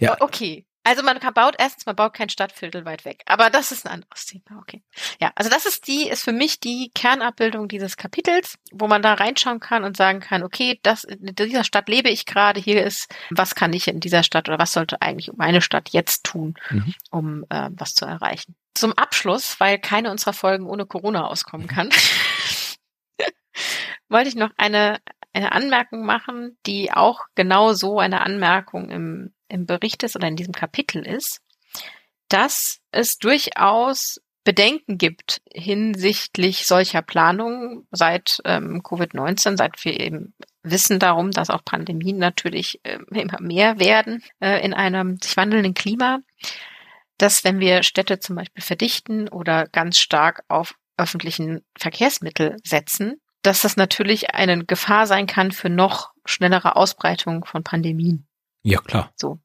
Ja. 0.00 0.16
Okay. 0.20 0.66
Also 0.82 1.02
man 1.02 1.18
baut 1.34 1.56
erstens, 1.58 1.84
man 1.84 1.94
baut 1.94 2.14
kein 2.14 2.30
Stadtviertel 2.30 2.86
weit 2.86 3.04
weg. 3.04 3.22
Aber 3.26 3.50
das 3.50 3.70
ist 3.70 3.86
ein 3.86 3.92
anderes 3.92 4.24
Thema. 4.24 4.58
Okay. 4.60 4.82
Ja, 5.20 5.30
also 5.34 5.50
das 5.50 5.66
ist 5.66 5.86
die, 5.86 6.08
ist 6.08 6.24
für 6.24 6.32
mich 6.32 6.58
die 6.58 6.90
Kernabbildung 6.94 7.68
dieses 7.68 7.98
Kapitels, 7.98 8.58
wo 8.72 8.86
man 8.86 9.02
da 9.02 9.14
reinschauen 9.14 9.60
kann 9.60 9.84
und 9.84 9.96
sagen 9.96 10.20
kann, 10.20 10.42
okay, 10.42 10.80
das, 10.82 11.04
in 11.04 11.34
dieser 11.34 11.64
Stadt 11.64 11.88
lebe 11.88 12.08
ich 12.08 12.24
gerade, 12.24 12.60
hier 12.60 12.82
ist, 12.82 13.14
was 13.30 13.54
kann 13.54 13.74
ich 13.74 13.88
in 13.88 14.00
dieser 14.00 14.22
Stadt 14.22 14.48
oder 14.48 14.58
was 14.58 14.72
sollte 14.72 15.02
eigentlich 15.02 15.30
meine 15.36 15.60
Stadt 15.60 15.90
jetzt 15.90 16.24
tun, 16.24 16.54
mhm. 16.70 16.94
um 17.10 17.44
äh, 17.50 17.68
was 17.72 17.94
zu 17.94 18.06
erreichen. 18.06 18.56
Zum 18.74 18.94
Abschluss, 18.94 19.60
weil 19.60 19.78
keine 19.78 20.10
unserer 20.10 20.32
Folgen 20.32 20.66
ohne 20.66 20.86
Corona 20.86 21.26
auskommen 21.26 21.66
kann, 21.66 21.90
wollte 24.08 24.30
ich 24.30 24.34
noch 24.34 24.50
eine, 24.56 24.98
eine 25.34 25.52
Anmerkung 25.52 26.06
machen, 26.06 26.56
die 26.64 26.90
auch 26.90 27.20
genau 27.34 27.74
so 27.74 27.98
eine 27.98 28.22
Anmerkung 28.22 28.88
im 28.88 29.34
im 29.50 29.66
Bericht 29.66 30.02
ist 30.02 30.16
oder 30.16 30.28
in 30.28 30.36
diesem 30.36 30.54
Kapitel 30.54 31.06
ist, 31.06 31.40
dass 32.28 32.80
es 32.92 33.18
durchaus 33.18 34.20
Bedenken 34.44 34.96
gibt 34.96 35.42
hinsichtlich 35.52 36.66
solcher 36.66 37.02
Planungen 37.02 37.86
seit 37.90 38.40
ähm, 38.44 38.82
Covid-19, 38.82 39.56
seit 39.56 39.84
wir 39.84 40.00
eben 40.00 40.34
wissen 40.62 40.98
darum, 40.98 41.30
dass 41.30 41.50
auch 41.50 41.64
Pandemien 41.64 42.18
natürlich 42.18 42.80
äh, 42.84 42.98
immer 43.10 43.40
mehr 43.40 43.78
werden 43.78 44.22
äh, 44.40 44.64
in 44.64 44.72
einem 44.72 45.18
sich 45.20 45.36
wandelnden 45.36 45.74
Klima, 45.74 46.20
dass 47.18 47.44
wenn 47.44 47.60
wir 47.60 47.82
Städte 47.82 48.18
zum 48.18 48.36
Beispiel 48.36 48.62
verdichten 48.62 49.28
oder 49.28 49.66
ganz 49.66 49.98
stark 49.98 50.42
auf 50.48 50.74
öffentlichen 50.96 51.62
Verkehrsmittel 51.78 52.56
setzen, 52.64 53.20
dass 53.42 53.62
das 53.62 53.76
natürlich 53.76 54.34
eine 54.34 54.64
Gefahr 54.64 55.06
sein 55.06 55.26
kann 55.26 55.50
für 55.50 55.70
noch 55.70 56.12
schnellere 56.24 56.76
Ausbreitung 56.76 57.44
von 57.44 57.62
Pandemien. 57.62 58.26
Ja, 58.62 58.80
klar. 58.80 59.12
So. 59.16 59.40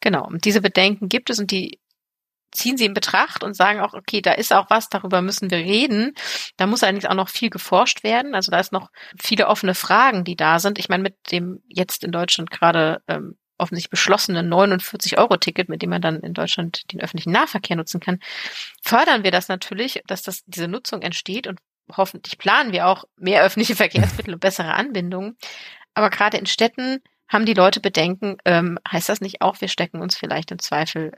Genau. 0.00 0.26
Und 0.26 0.44
diese 0.44 0.60
Bedenken 0.60 1.08
gibt 1.08 1.30
es 1.30 1.38
und 1.38 1.50
die 1.50 1.80
ziehen 2.54 2.76
sie 2.76 2.86
in 2.86 2.94
Betracht 2.94 3.42
und 3.42 3.54
sagen 3.54 3.80
auch, 3.80 3.94
okay, 3.94 4.22
da 4.22 4.32
ist 4.32 4.52
auch 4.52 4.70
was, 4.70 4.88
darüber 4.88 5.20
müssen 5.22 5.50
wir 5.50 5.58
reden. 5.58 6.14
Da 6.56 6.66
muss 6.66 6.82
allerdings 6.82 7.04
auch 7.04 7.14
noch 7.14 7.28
viel 7.28 7.50
geforscht 7.50 8.04
werden. 8.04 8.34
Also 8.34 8.50
da 8.52 8.60
ist 8.60 8.72
noch 8.72 8.90
viele 9.20 9.48
offene 9.48 9.74
Fragen, 9.74 10.24
die 10.24 10.36
da 10.36 10.60
sind. 10.60 10.78
Ich 10.78 10.88
meine, 10.88 11.02
mit 11.02 11.16
dem 11.32 11.62
jetzt 11.68 12.04
in 12.04 12.12
Deutschland 12.12 12.50
gerade 12.50 13.02
ähm, 13.08 13.36
offensichtlich 13.58 13.90
beschlossenen 13.90 14.52
49-Euro-Ticket, 14.52 15.68
mit 15.68 15.82
dem 15.82 15.90
man 15.90 16.02
dann 16.02 16.20
in 16.20 16.34
Deutschland 16.34 16.92
den 16.92 17.00
öffentlichen 17.00 17.32
Nahverkehr 17.32 17.76
nutzen 17.76 18.00
kann, 18.00 18.20
fördern 18.82 19.24
wir 19.24 19.30
das 19.30 19.48
natürlich, 19.48 20.02
dass 20.06 20.22
das 20.22 20.44
diese 20.46 20.68
Nutzung 20.68 21.02
entsteht 21.02 21.46
und 21.46 21.58
hoffentlich 21.96 22.38
planen 22.38 22.72
wir 22.72 22.86
auch 22.86 23.04
mehr 23.16 23.42
öffentliche 23.42 23.76
Verkehrsmittel 23.76 24.34
und 24.34 24.40
bessere 24.40 24.74
Anbindungen. 24.74 25.36
Aber 25.94 26.10
gerade 26.10 26.36
in 26.36 26.46
Städten 26.46 27.00
haben 27.28 27.46
die 27.46 27.54
Leute 27.54 27.80
Bedenken, 27.80 28.36
ähm, 28.44 28.78
heißt 28.90 29.08
das 29.08 29.20
nicht 29.20 29.40
auch, 29.40 29.60
wir 29.60 29.68
stecken 29.68 30.00
uns 30.00 30.16
vielleicht 30.16 30.50
im 30.50 30.58
Zweifel 30.58 31.12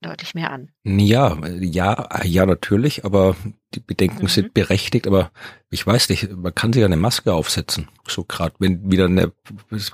deutlich 0.00 0.34
mehr 0.34 0.52
an. 0.52 0.70
Ja, 0.84 1.36
ja, 1.60 2.08
ja, 2.22 2.46
natürlich, 2.46 3.04
aber 3.04 3.36
die 3.74 3.80
Bedenken 3.80 4.22
mhm. 4.22 4.28
sind 4.28 4.54
berechtigt, 4.54 5.06
aber 5.06 5.30
ich 5.70 5.84
weiß 5.86 6.08
nicht, 6.08 6.30
man 6.36 6.54
kann 6.54 6.72
sich 6.72 6.84
eine 6.84 6.96
Maske 6.96 7.32
aufsetzen. 7.32 7.88
So 8.06 8.24
gerade, 8.24 8.54
wenn 8.60 8.90
wieder 8.90 9.06
eine 9.06 9.32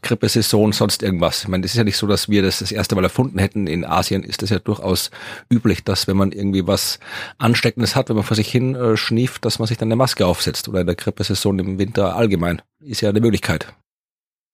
Grippesaison, 0.03 0.73
sonst 0.73 1.03
irgendwas. 1.03 1.43
Ich 1.43 1.49
meine, 1.49 1.62
das 1.62 1.73
ist 1.73 1.78
ja 1.78 1.85
nicht 1.85 1.97
so, 1.97 2.07
dass 2.07 2.28
wir 2.28 2.43
das 2.43 2.59
das 2.59 2.70
erste 2.70 2.95
Mal 2.95 3.05
erfunden 3.05 3.39
hätten. 3.39 3.66
In 3.66 3.85
Asien 3.85 4.23
ist 4.23 4.43
das 4.43 4.51
ja 4.51 4.59
durchaus 4.59 5.11
üblich, 5.51 5.85
dass 5.85 6.07
wenn 6.07 6.16
man 6.16 6.32
irgendwie 6.32 6.66
was 6.66 7.01
Ansteckendes 7.39 7.97
hat, 7.97 8.09
wenn 8.09 8.16
man 8.16 8.24
vor 8.24 8.36
sich 8.36 8.51
hin 8.51 8.74
äh, 8.74 8.97
schnieft, 8.97 9.45
dass 9.45 9.59
man 9.59 9.66
sich 9.66 9.78
dann 9.78 9.89
eine 9.89 9.97
Maske 9.97 10.27
aufsetzt. 10.27 10.69
Oder 10.69 10.82
in 10.82 10.86
der 10.86 10.97
Grippesaison 10.97 11.59
im 11.59 11.78
Winter 11.78 12.15
allgemein. 12.15 12.62
Ist 12.81 13.01
ja 13.01 13.09
eine 13.09 13.20
Möglichkeit. 13.20 13.74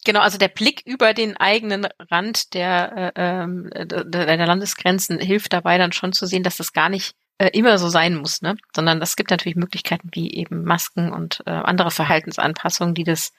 Genau, 0.05 0.21
also 0.21 0.39
der 0.39 0.49
Blick 0.49 0.83
über 0.87 1.13
den 1.13 1.37
eigenen 1.37 1.87
Rand 2.11 2.55
der, 2.55 3.13
äh, 3.17 3.43
äh, 3.45 3.87
der 3.87 4.47
Landesgrenzen 4.47 5.19
hilft 5.19 5.53
dabei 5.53 5.77
dann 5.77 5.93
schon 5.93 6.13
zu 6.13 6.27
sehen, 6.27 6.43
dass 6.43 6.57
das 6.57 6.73
gar 6.73 6.89
nicht 6.89 7.15
äh, 7.39 7.51
immer 7.53 7.77
so 7.79 7.89
sein 7.89 8.17
muss, 8.17 8.41
ne? 8.41 8.57
Sondern 8.75 9.03
es 9.03 9.17
gibt 9.17 9.31
natürlich 9.31 9.57
Möglichkeiten 9.57 10.09
wie 10.13 10.33
eben 10.35 10.65
Masken 10.65 11.13
und 11.13 11.43
äh, 11.47 11.51
andere 11.51 11.91
Verhaltensanpassungen, 11.91 12.95
die 12.95 13.05
das 13.05 13.33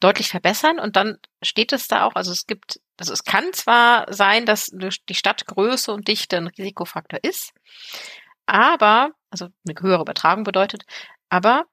deutlich 0.00 0.28
verbessern. 0.28 0.78
Und 0.80 0.96
dann 0.96 1.18
steht 1.42 1.72
es 1.72 1.88
da 1.88 2.04
auch, 2.04 2.14
also 2.14 2.32
es 2.32 2.46
gibt, 2.46 2.80
also 2.98 3.12
es 3.12 3.24
kann 3.24 3.52
zwar 3.52 4.12
sein, 4.12 4.44
dass 4.46 4.72
die 5.08 5.14
Stadtgröße 5.14 5.92
und 5.92 6.08
Dichte 6.08 6.36
ein 6.36 6.48
Risikofaktor 6.48 7.20
ist, 7.22 7.52
aber, 8.46 9.12
also 9.30 9.48
eine 9.66 9.80
höhere 9.80 10.02
Übertragung 10.02 10.44
bedeutet, 10.44 10.84
aber 11.28 11.66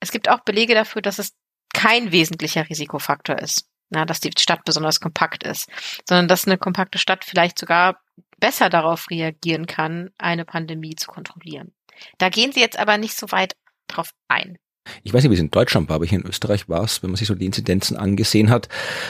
es 0.00 0.10
gibt 0.10 0.28
auch 0.28 0.40
Belege 0.40 0.74
dafür, 0.74 1.02
dass 1.02 1.18
es 1.18 1.32
kein 1.78 2.12
wesentlicher 2.12 2.68
Risikofaktor 2.68 3.38
ist 3.38 3.66
na, 3.90 4.04
dass 4.04 4.20
die 4.20 4.30
Stadt 4.38 4.64
besonders 4.64 5.00
kompakt 5.00 5.44
ist, 5.44 5.68
sondern 6.06 6.28
dass 6.28 6.46
eine 6.46 6.58
kompakte 6.58 6.98
Stadt 6.98 7.24
vielleicht 7.24 7.58
sogar 7.58 8.00
besser 8.38 8.68
darauf 8.68 9.08
reagieren 9.10 9.66
kann, 9.66 10.10
eine 10.18 10.44
Pandemie 10.44 10.94
zu 10.94 11.10
kontrollieren. 11.10 11.72
Da 12.18 12.28
gehen 12.28 12.52
sie 12.52 12.60
jetzt 12.60 12.78
aber 12.78 12.98
nicht 12.98 13.16
so 13.16 13.30
weit 13.32 13.56
drauf 13.88 14.10
ein. 14.28 14.58
Ich 15.02 15.12
weiß 15.12 15.22
nicht, 15.22 15.30
wie 15.30 15.34
es 15.34 15.40
in 15.40 15.50
Deutschland 15.50 15.88
war, 15.88 15.96
aber 15.96 16.06
hier 16.06 16.18
in 16.18 16.26
Österreich 16.26 16.68
war 16.68 16.82
es, 16.82 17.02
wenn 17.02 17.10
man 17.10 17.16
sich 17.16 17.28
so 17.28 17.34
die 17.34 17.46
Inzidenzen 17.46 17.96
angesehen 17.96 18.50
hat, 18.50 18.68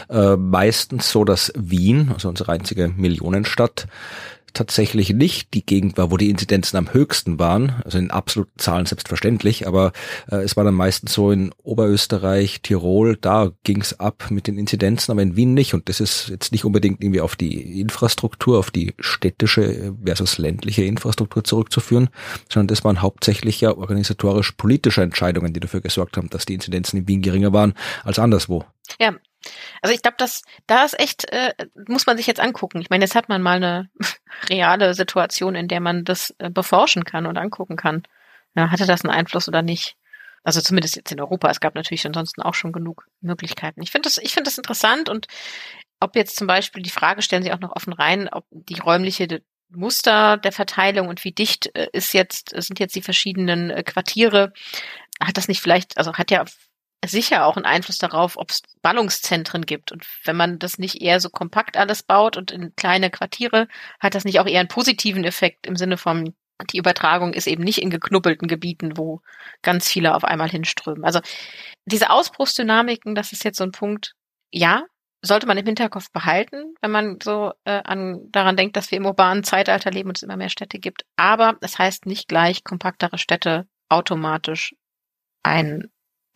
äh, 0.09 0.37
meistens 0.37 1.11
so, 1.11 1.25
dass 1.25 1.53
Wien, 1.57 2.11
also 2.13 2.29
unsere 2.29 2.53
einzige 2.53 2.89
Millionenstadt, 2.89 3.87
tatsächlich 4.59 5.11
nicht 5.11 5.55
die 5.55 5.65
Gegend 5.65 5.97
war, 5.97 6.11
wo 6.11 6.17
die 6.17 6.31
Inzidenzen 6.31 6.77
am 6.77 6.93
höchsten 6.93 7.39
waren, 7.39 7.81
also 7.85 7.97
in 7.97 8.11
absoluten 8.11 8.59
Zahlen 8.59 8.87
selbstverständlich, 8.87 9.69
aber 9.69 9.93
äh, 10.31 10.37
es 10.37 10.57
war 10.57 10.65
dann 10.65 10.75
meistens 10.75 11.15
so 11.15 11.31
in 11.31 11.53
Oberösterreich, 11.63 12.61
Tirol, 12.63 13.17
da 13.17 13.53
ging's 13.63 13.95
ab 13.95 14.27
mit 14.31 14.49
den 14.49 14.59
Inzidenzen, 14.59 15.13
aber 15.13 15.23
in 15.23 15.37
Wien 15.37 15.55
nicht. 15.55 15.75
Und 15.75 15.89
das 15.89 16.01
ist 16.01 16.29
jetzt 16.29 16.51
nicht 16.51 16.65
unbedingt 16.65 17.03
irgendwie 17.03 17.21
auf 17.21 17.37
die 17.37 17.81
Infrastruktur, 17.81 18.59
auf 18.59 18.71
die 18.71 18.95
städtische 18.99 19.95
versus 20.05 20.39
ländliche 20.39 20.83
Infrastruktur 20.83 21.45
zurückzuführen, 21.45 22.09
sondern 22.53 22.67
das 22.67 22.85
waren 22.85 23.01
hauptsächlich 23.01 23.61
ja 23.61 23.77
organisatorisch 23.77 24.53
politische 24.53 25.03
Entscheidungen, 25.03 25.53
die 25.53 25.61
dafür 25.61 25.81
gesorgt 25.81 26.17
haben, 26.17 26.31
dass 26.31 26.47
die 26.47 26.55
Inzidenzen 26.55 26.99
in 26.99 27.09
Wien 27.09 27.23
geringer 27.23 27.53
waren 27.53 27.75
als 28.03 28.19
anderswo. 28.19 28.65
Ja, 28.99 29.15
also 29.83 29.95
ich 29.95 30.03
glaube, 30.03 30.17
dass 30.19 30.43
da 30.67 30.85
ist 30.85 30.99
echt, 30.99 31.31
äh, 31.33 31.53
muss 31.87 32.07
man 32.07 32.17
sich 32.17 32.27
jetzt 32.27 32.41
angucken. 32.41 32.81
Ich 32.81 32.91
meine, 32.91 33.05
jetzt 33.05 33.15
hat 33.15 33.29
man 33.29 33.43
mal 33.43 33.57
eine 33.57 33.91
reale 34.49 34.95
Situation, 34.95 35.55
in 35.55 35.69
der 35.69 35.81
man 35.81 36.05
das 36.05 36.35
äh, 36.39 36.51
beforschen 36.51 37.05
kann 37.05 37.27
und 37.27 37.37
angucken 37.37 37.77
kann. 37.77 38.03
Ja, 38.55 38.71
hatte 38.71 38.87
das 38.87 39.05
einen 39.05 39.15
Einfluss 39.15 39.49
oder 39.49 39.63
nicht? 39.63 39.97
Also 40.45 40.61
zumindest 40.61 40.97
jetzt 40.97 41.13
in 41.13 41.21
Europa. 41.21 41.51
Es 41.51 41.61
gab 41.61 41.75
natürlich 41.75 42.07
ansonsten 42.07 42.43
auch 42.43 42.55
schon 42.55 42.73
genug 42.73 43.07
Möglichkeiten. 43.21 43.83
Ich 43.83 43.91
finde 43.91 44.09
das, 44.09 44.19
ich 44.19 44.33
finde 44.33 44.49
das 44.49 44.59
interessant 44.59 45.09
und 45.09 45.27
ob 46.01 46.17
jetzt 46.17 46.37
zum 46.37 46.47
Beispiel 46.47 46.83
die 46.83 46.91
Frage 46.91 47.23
stellen 47.23 47.43
Sie 47.43 47.53
auch 47.53 47.61
noch 47.61 47.75
offen 47.75 47.93
rein, 47.93 48.29
ob 48.31 48.47
die 48.51 48.79
räumliche 48.79 49.43
Muster 49.71 50.37
der 50.37 50.53
Verteilung 50.53 51.09
und 51.09 51.25
wie 51.25 51.33
dicht 51.33 51.75
äh, 51.75 51.89
ist 51.93 52.15
jetzt, 52.15 52.51
sind 52.57 52.79
jetzt 52.79 52.95
die 52.95 53.03
verschiedenen 53.03 53.71
äh, 53.71 53.83
Quartiere, 53.83 54.53
hat 55.21 55.37
das 55.37 55.49
nicht 55.49 55.61
vielleicht, 55.61 55.99
also 55.99 56.15
hat 56.15 56.31
ja 56.31 56.45
sicher 57.07 57.47
auch 57.47 57.57
einen 57.57 57.67
Einfluss 57.67 57.99
darauf, 57.99 58.37
ob 58.37 58.51
es 58.51 58.63
Ballungszentren 58.83 59.65
gibt. 59.67 59.93
Und 59.93 60.07
wenn 60.25 60.37
man 60.37 60.59
das 60.59 60.79
nicht 60.79 61.01
eher 61.01 61.21
so 61.21 61.31
kompakt 61.31 61.77
alles 61.77 62.03
baut 62.03 62.37
und 62.37 62.51
in 62.51 62.75
kleine 62.77 63.11
Quartiere, 63.11 63.69
hat 64.01 64.15
das 64.15 64.25
nicht 64.25 64.41
auch 64.41 64.47
eher 64.47 64.61
einen 64.61 64.69
positiven 64.69 65.25
Effekt 65.25 65.67
im 65.67 65.77
Sinne 65.77 65.97
von, 65.97 66.35
die 66.73 66.79
Übertragung 66.79 67.35
ist 67.35 67.47
eben 67.47 67.63
nicht 67.63 67.81
in 67.81 67.91
geknubbelten 67.91 68.49
Gebieten, 68.49 68.97
wo 68.97 69.21
ganz 69.63 69.89
viele 69.89 70.15
auf 70.15 70.25
einmal 70.25 70.49
hinströmen. 70.49 71.05
Also 71.05 71.21
diese 71.85 72.11
Ausbruchsdynamiken, 72.11 73.15
das 73.15 73.33
ist 73.33 73.45
jetzt 73.45 73.59
so 73.59 73.65
ein 73.65 73.73
Punkt, 73.73 74.15
ja, 74.51 74.85
sollte 75.23 75.47
man 75.47 75.59
im 75.59 75.67
Hinterkopf 75.67 76.11
behalten, 76.11 76.75
wenn 76.81 76.91
man 76.91 77.19
so 77.23 77.53
äh, 77.65 77.83
an, 77.85 78.29
daran 78.31 78.57
denkt, 78.57 78.77
dass 78.77 78.91
wir 78.91 78.99
im 78.99 79.07
urbanen 79.07 79.45
Zeitalter 79.45 79.91
leben 79.91 80.09
und 80.09 80.17
es 80.17 80.23
immer 80.23 80.37
mehr 80.37 80.49
Städte 80.49 80.79
gibt. 80.79 81.05
Aber 81.17 81.55
es 81.61 81.73
das 81.73 81.79
heißt 81.79 82.07
nicht 82.07 82.29
gleich 82.29 82.65
kompaktere 82.65 83.19
Städte 83.19 83.67
automatisch 83.89 84.75
ein 85.43 85.91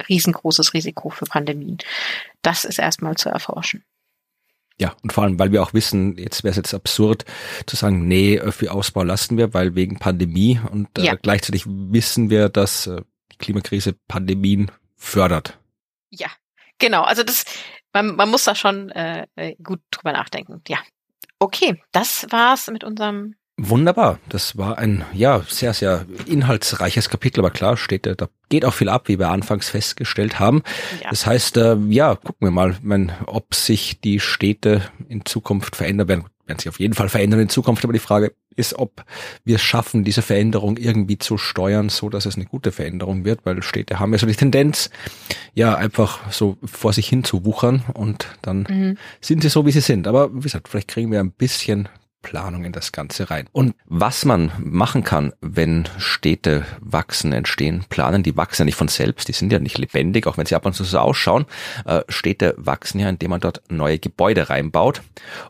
riesengroßes 0.09 0.75
Risiko 0.75 1.11
für 1.11 1.25
Pandemien. 1.25 1.79
Das 2.43 2.65
ist 2.65 2.79
erstmal 2.79 3.17
zu 3.17 3.29
erforschen. 3.29 3.85
Ja, 4.79 4.97
und 5.03 5.13
vor 5.13 5.25
allem, 5.25 5.39
weil 5.39 5.53
wir 5.53 5.63
auch 5.63 5.75
wissen, 5.75 6.17
jetzt 6.19 6.43
wäre 6.43 6.51
es 6.51 6.57
jetzt 6.57 6.75
absurd 6.75 7.25
zu 7.67 7.77
sagen, 7.77 8.09
nee, 8.09 8.39
Öffi-Ausbau 8.39 9.05
lassen 9.05 9.37
wir, 9.37 9.55
weil 9.55 9.75
wegen 9.75 9.99
Pandemie 9.99 10.61
und 10.71 10.89
äh, 10.99 11.03
ja. 11.03 11.15
gleichzeitig 11.15 11.65
wissen 11.67 12.31
wir, 12.31 12.49
dass 12.49 12.87
äh, 12.87 13.03
die 13.31 13.37
Klimakrise 13.39 13.95
Pandemien 14.09 14.71
fördert. 14.97 15.59
Ja, 16.11 16.29
genau. 16.79 17.03
Also 17.03 17.23
das, 17.23 17.45
man, 17.93 18.17
man 18.17 18.31
muss 18.31 18.45
da 18.45 18.55
schon 18.55 18.91
äh, 18.91 19.27
äh 19.37 19.55
gut 19.63 19.81
drüber 19.91 20.13
nachdenken. 20.13 20.63
Ja. 20.67 20.79
Okay, 21.39 21.83
das 21.93 22.27
war's 22.31 22.69
mit 22.69 22.83
unserem 22.83 23.35
Wunderbar. 23.59 24.19
Das 24.31 24.57
war 24.57 24.79
ein, 24.79 25.05
ja, 25.13 25.43
sehr, 25.47 25.75
sehr 25.75 26.07
inhaltsreiches 26.27 27.11
Kapitel, 27.11 27.41
aber 27.41 27.51
klar 27.51 27.77
steht, 27.77 28.07
da 28.07 28.29
geht 28.49 28.65
auch 28.65 28.73
viel 28.73 28.89
ab, 28.89 29.09
wie 29.09 29.19
wir 29.19 29.29
anfangs 29.29 29.69
festgestellt 29.69 30.41
haben. 30.41 30.63
Ja. 31.03 31.11
Das 31.11 31.27
heißt, 31.27 31.59
äh, 31.59 31.77
ja, 31.89 32.15
gucken 32.15 32.47
wir 32.47 32.51
mal, 32.51 32.77
wenn, 32.83 33.13
ob 33.27 33.55
sich 33.55 34.01
die 34.01 34.21
Städte 34.21 34.83
in 35.09 35.27
Zukunft 35.27 35.77
verändern 35.77 36.09
werden. 36.09 36.25
Werden 36.47 36.59
sich 36.59 36.69
auf 36.71 36.81
jeden 36.81 36.95
Fall 36.95 37.11
verändern 37.11 37.41
in 37.41 37.49
Zukunft, 37.51 37.85
aber 37.85 37.93
die 37.93 37.99
Frage 37.99 38.33
ist, 38.57 38.79
ob 38.79 39.05
wir 39.45 39.57
es 39.57 39.63
schaffen, 39.63 40.03
diese 40.03 40.23
Veränderung 40.23 40.77
irgendwie 40.77 41.19
zu 41.19 41.39
steuern, 41.39 41.89
so 41.89 42.09
dass 42.09 42.27
es 42.27 42.37
eine 42.37 42.47
gute 42.47 42.73
Veränderung 42.73 43.25
wird, 43.25 43.45
weil 43.45 43.63
Städte 43.63 43.99
haben 43.99 44.13
ja 44.13 44.19
so 44.19 44.27
die 44.27 44.35
Tendenz, 44.35 44.91
ja, 45.55 45.75
einfach 45.75 46.33
so 46.33 46.57
vor 46.65 46.93
sich 46.93 47.09
hin 47.09 47.23
zu 47.23 47.45
wuchern 47.45 47.85
und 47.95 48.27
dann 48.41 48.67
mhm. 48.69 48.99
sind 49.21 49.43
sie 49.43 49.51
so, 49.51 49.67
wie 49.67 49.73
sie 49.73 49.81
sind. 49.81 50.09
Aber 50.09 50.35
wie 50.35 50.41
gesagt, 50.41 50.69
vielleicht 50.69 50.89
kriegen 50.89 51.13
wir 51.13 51.21
ein 51.21 51.33
bisschen 51.33 51.89
Planung 52.23 52.65
in 52.65 52.73
das 52.73 52.93
Ganze 52.93 53.31
rein. 53.31 53.49
Und 53.53 53.75
was 53.85 54.25
man 54.25 54.53
machen 54.59 55.05
kann, 55.05 55.33
wenn 55.41 55.89
Städte 55.99 56.65
wachsen, 56.81 57.33
entstehen, 57.33 57.85
planen, 57.89 58.23
die 58.23 58.37
wachsen 58.37 58.63
ja 58.63 58.65
nicht 58.67 58.77
von 58.77 58.89
selbst, 58.89 59.29
die 59.29 59.33
sind 59.33 59.53
ja 59.53 59.59
nicht 59.59 59.79
lebendig, 59.79 60.27
auch 60.27 60.39
wenn 60.39 60.47
sie 60.47 60.55
ab 60.55 60.65
und 60.65 60.75
zu 60.75 60.85
so 60.85 60.99
ausschauen. 60.99 61.47
Äh, 61.85 62.03
Städte 62.09 62.55
wachsen 62.57 63.01
ja, 63.01 63.09
indem 63.09 63.31
man 63.31 63.41
dort 63.41 63.63
neue 63.69 63.99
Gebäude 63.99 64.49
reinbaut. 64.49 65.03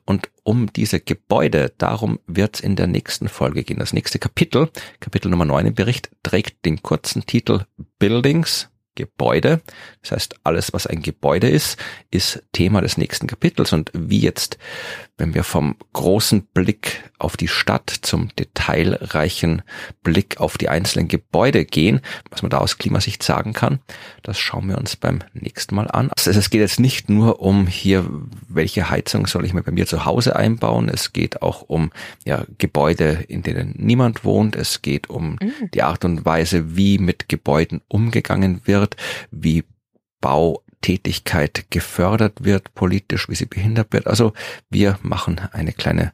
Und 0.05 0.31
um 0.43 0.73
diese 0.73 0.99
Gebäude, 1.01 1.73
darum 1.79 2.19
wird 2.27 2.57
es 2.57 2.61
in 2.61 2.75
der 2.75 2.87
nächsten 2.87 3.29
Folge 3.29 3.63
gehen. 3.63 3.79
Das 3.79 3.93
nächste 3.93 4.19
Kapitel, 4.19 4.71
Kapitel 5.01 5.31
Nummer 5.31 5.45
9 5.45 5.67
im 5.67 5.75
Bericht, 5.75 6.11
trägt 6.23 6.65
den 6.65 6.83
kurzen 6.83 7.27
Titel 7.27 7.67
Buildings, 7.99 8.69
Gebäude. 8.95 9.63
Das 10.03 10.13
heißt, 10.13 10.37
alles, 10.45 10.73
was 10.73 10.87
ein 10.87 11.03
Gebäude 11.03 11.49
ist, 11.49 11.79
ist 12.11 12.43
Thema 12.53 12.81
des 12.81 12.97
nächsten 12.97 13.27
Kapitels. 13.27 13.73
Und 13.73 13.91
wie 13.95 14.21
jetzt 14.21 14.59
wenn 15.23 15.35
wir 15.35 15.45
vom 15.45 15.77
großen 15.93 16.43
Blick 16.53 17.09
auf 17.21 17.37
die 17.37 17.47
Stadt 17.47 17.91
zum 18.03 18.35
detailreichen 18.35 19.63
Blick 20.03 20.41
auf 20.41 20.59
die 20.59 20.69
einzelnen 20.69 21.07
Gebäude 21.07 21.65
gehen, 21.65 22.01
was 22.31 22.43
man 22.43 22.51
da 22.51 22.59
aus 22.59 22.77
Klimasicht 22.77 23.23
sagen 23.23 23.53
kann, 23.53 23.79
das 24.25 24.41
schauen 24.41 24.69
wir 24.69 24.77
uns 24.77 24.97
beim 24.97 25.21
nächsten 25.33 25.77
Mal 25.77 25.89
an. 25.89 26.11
Also 26.11 26.33
es 26.33 26.51
geht 26.51 26.61
jetzt 26.61 26.81
nicht 26.81 27.09
nur 27.09 27.41
um 27.41 27.69
hier, 27.69 28.05
welche 28.49 28.91
Heizung 28.91 29.29
soll 29.29 29.45
ich 29.45 29.55
mir 29.55 29.63
bei 29.63 29.71
mir 29.71 29.87
zu 29.87 30.05
Hause 30.05 30.35
einbauen, 30.35 30.89
es 30.89 31.13
geht 31.13 31.41
auch 31.41 31.63
um 31.63 31.93
ja, 32.25 32.45
Gebäude, 32.59 33.25
in 33.29 33.45
denen 33.45 33.75
niemand 33.79 34.25
wohnt, 34.25 34.57
es 34.57 34.83
geht 34.83 35.09
um 35.09 35.39
mhm. 35.41 35.71
die 35.73 35.85
Art 35.85 36.05
und 36.05 36.25
Weise, 36.25 36.75
wie 36.77 36.99
mit 36.99 37.29
Gebäuden 37.29 37.81
umgegangen 37.87 38.63
wird, 38.65 38.97
wie 39.31 39.63
Bautätigkeit 40.83 41.67
gefördert 41.71 42.45
wird, 42.45 42.75
politisch, 42.75 43.29
wie 43.29 43.37
sie 43.37 43.47
behindert 43.47 43.93
wird. 43.93 44.09
Also 44.09 44.33
wir 44.69 44.99
machen 45.03 45.41
eine 45.53 45.73
kleine 45.73 46.13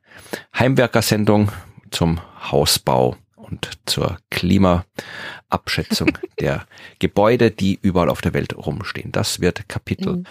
Heimwerkersendung 0.56 1.50
zum 1.90 2.20
Hausbau 2.50 3.16
und 3.50 3.70
zur 3.86 4.18
Klimaabschätzung 4.30 6.18
der 6.40 6.66
Gebäude, 6.98 7.50
die 7.50 7.78
überall 7.80 8.10
auf 8.10 8.20
der 8.20 8.34
Welt 8.34 8.56
rumstehen. 8.56 9.12
Das 9.12 9.40
wird 9.40 9.68
Kapitel 9.68 10.18
mhm. 10.18 10.26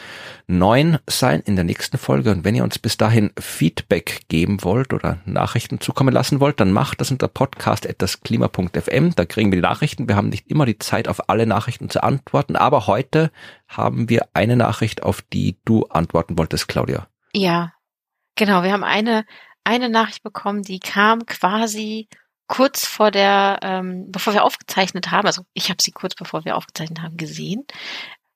9 0.48 1.00
sein 1.08 1.42
in 1.42 1.56
der 1.56 1.66
nächsten 1.66 1.98
Folge. 1.98 2.32
Und 2.32 2.44
wenn 2.44 2.56
ihr 2.56 2.64
uns 2.64 2.80
bis 2.80 2.98
dahin 2.98 3.32
Feedback 3.40 4.22
geben 4.28 4.64
wollt 4.64 4.94
oder 4.94 5.20
Nachrichten 5.26 5.80
zukommen 5.80 6.14
lassen 6.14 6.40
wollt, 6.40 6.60
dann 6.60 6.72
macht 6.72 7.02
das 7.02 7.12
unter 7.12 7.28
podcast.klima.fm. 7.28 9.16
Da 9.16 9.26
kriegen 9.26 9.52
wir 9.52 9.58
die 9.58 9.68
Nachrichten. 9.68 10.08
Wir 10.08 10.16
haben 10.16 10.30
nicht 10.30 10.48
immer 10.48 10.66
die 10.66 10.78
Zeit, 10.78 11.08
auf 11.08 11.30
alle 11.30 11.46
Nachrichten 11.46 11.90
zu 11.90 12.04
antworten, 12.04 12.56
aber 12.56 12.88
heute 12.88 13.32
haben 13.68 14.10
wir 14.10 14.30
eine 14.34 14.56
Nachricht, 14.56 15.04
auf 15.04 15.22
die 15.22 15.58
du 15.66 15.86
antworten 15.88 16.38
wolltest, 16.38 16.68
Claudia. 16.68 17.08
Ja, 17.34 17.74
genau. 18.36 18.64
Wir 18.64 18.72
haben 18.72 18.84
eine, 18.84 19.26
eine 19.64 19.90
Nachricht 19.90 20.24
bekommen, 20.24 20.62
die 20.62 20.80
kam 20.80 21.26
quasi 21.26 22.08
kurz 22.48 22.86
vor 22.86 23.12
der, 23.12 23.60
ähm, 23.62 24.12
bevor 24.12 24.34
wir 24.34 24.44
aufgezeichnet 24.44 25.12
haben, 25.12 25.28
also 25.28 25.44
ich 25.54 25.70
habe 25.70 25.82
sie 25.82 25.92
kurz 25.92 26.16
bevor 26.16 26.46
wir 26.46 26.56
aufgezeichnet 26.56 27.02
haben 27.02 27.18
gesehen, 27.18 27.66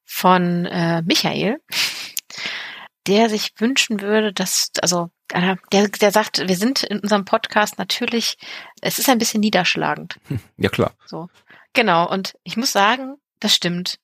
von 0.06 0.66
äh, 0.66 1.02
Michael, 1.04 1.62
der 3.08 3.30
sich 3.30 3.54
wünschen 3.58 4.02
würde, 4.02 4.34
dass, 4.34 4.72
also 4.82 5.10
der, 5.32 5.88
der 5.88 6.12
sagt, 6.12 6.48
wir 6.48 6.56
sind 6.56 6.84
in 6.84 7.00
unserem 7.00 7.26
Podcast 7.26 7.78
natürlich, 7.78 8.38
es 8.82 9.00
ist 9.00 9.10
ein 9.10 9.18
bisschen 9.18 9.40
niederschlagend. 9.40 10.20
Ja 10.58 10.70
klar. 10.70 10.94
So. 11.06 11.30
Genau, 11.74 12.10
und 12.10 12.36
ich 12.44 12.58
muss 12.58 12.72
sagen, 12.72 13.16
das 13.42 13.54
stimmt. 13.54 14.00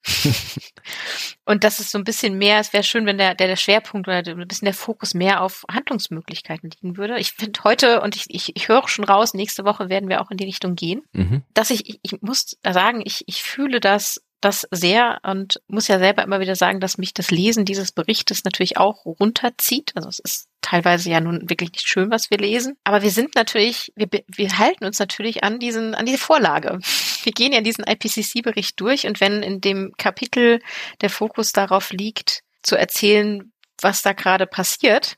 und 1.46 1.64
das 1.64 1.80
ist 1.80 1.92
so 1.92 1.98
ein 1.98 2.04
bisschen 2.04 2.38
mehr, 2.38 2.60
es 2.60 2.74
wäre 2.74 2.84
schön, 2.84 3.06
wenn 3.06 3.18
der, 3.18 3.36
der, 3.36 3.48
der 3.48 3.56
Schwerpunkt 3.56 4.08
oder 4.08 4.18
ein 4.18 4.48
bisschen 4.48 4.66
der 4.66 4.74
Fokus 4.74 5.14
mehr 5.14 5.42
auf 5.42 5.64
Handlungsmöglichkeiten 5.72 6.70
liegen 6.70 6.98
würde. 6.98 7.20
Ich 7.20 7.32
finde 7.32 7.64
heute, 7.64 8.02
und 8.02 8.16
ich, 8.16 8.26
ich, 8.30 8.56
ich 8.56 8.68
höre 8.68 8.88
schon 8.88 9.06
raus, 9.06 9.34
nächste 9.34 9.64
Woche 9.64 9.90
werden 9.90 10.10
wir 10.10 10.22
auch 10.22 10.32
in 10.32 10.38
die 10.38 10.46
Richtung 10.46 10.76
gehen, 10.76 11.04
mhm. 11.14 11.44
dass 11.54 11.70
ich, 11.70 11.88
ich, 11.88 12.00
ich 12.02 12.22
muss 12.22 12.58
sagen, 12.66 13.02
ich, 13.06 13.24
ich 13.28 13.44
fühle 13.44 13.80
das 13.80 14.22
das 14.42 14.68
sehr 14.72 15.20
und 15.24 15.62
muss 15.68 15.88
ja 15.88 15.98
selber 15.98 16.24
immer 16.24 16.40
wieder 16.40 16.56
sagen, 16.56 16.80
dass 16.80 16.98
mich 16.98 17.14
das 17.14 17.32
Lesen 17.32 17.66
dieses 17.66 17.92
Berichtes 17.92 18.44
natürlich 18.44 18.78
auch 18.78 19.06
runterzieht. 19.06 19.92
Also 19.96 20.10
es 20.10 20.20
ist 20.20 20.48
teilweise 20.62 21.10
ja 21.10 21.20
nun 21.20 21.50
wirklich 21.50 21.72
nicht 21.72 21.88
schön, 21.88 22.12
was 22.12 22.30
wir 22.30 22.38
lesen. 22.38 22.78
Aber 22.84 23.02
wir 23.02 23.10
sind 23.10 23.36
natürlich, 23.36 23.92
wir, 23.96 24.08
wir 24.28 24.58
halten 24.60 24.86
uns 24.86 25.00
natürlich 25.00 25.44
an 25.44 25.60
diesen, 25.60 25.96
an 25.96 26.06
diese 26.06 26.20
Vorlage. 26.20 26.80
Wir 27.28 27.34
gehen 27.34 27.52
ja 27.52 27.60
diesen 27.60 27.84
IPCC-Bericht 27.84 28.80
durch 28.80 29.06
und 29.06 29.20
wenn 29.20 29.44
in 29.44 29.60
dem 29.60 29.92
Kapitel 29.98 30.62
der 31.02 31.10
Fokus 31.10 31.52
darauf 31.52 31.92
liegt, 31.92 32.42
zu 32.64 32.78
erzählen, 32.78 33.52
was 33.82 34.02
da 34.02 34.14
gerade 34.14 34.48
passiert, 34.48 35.18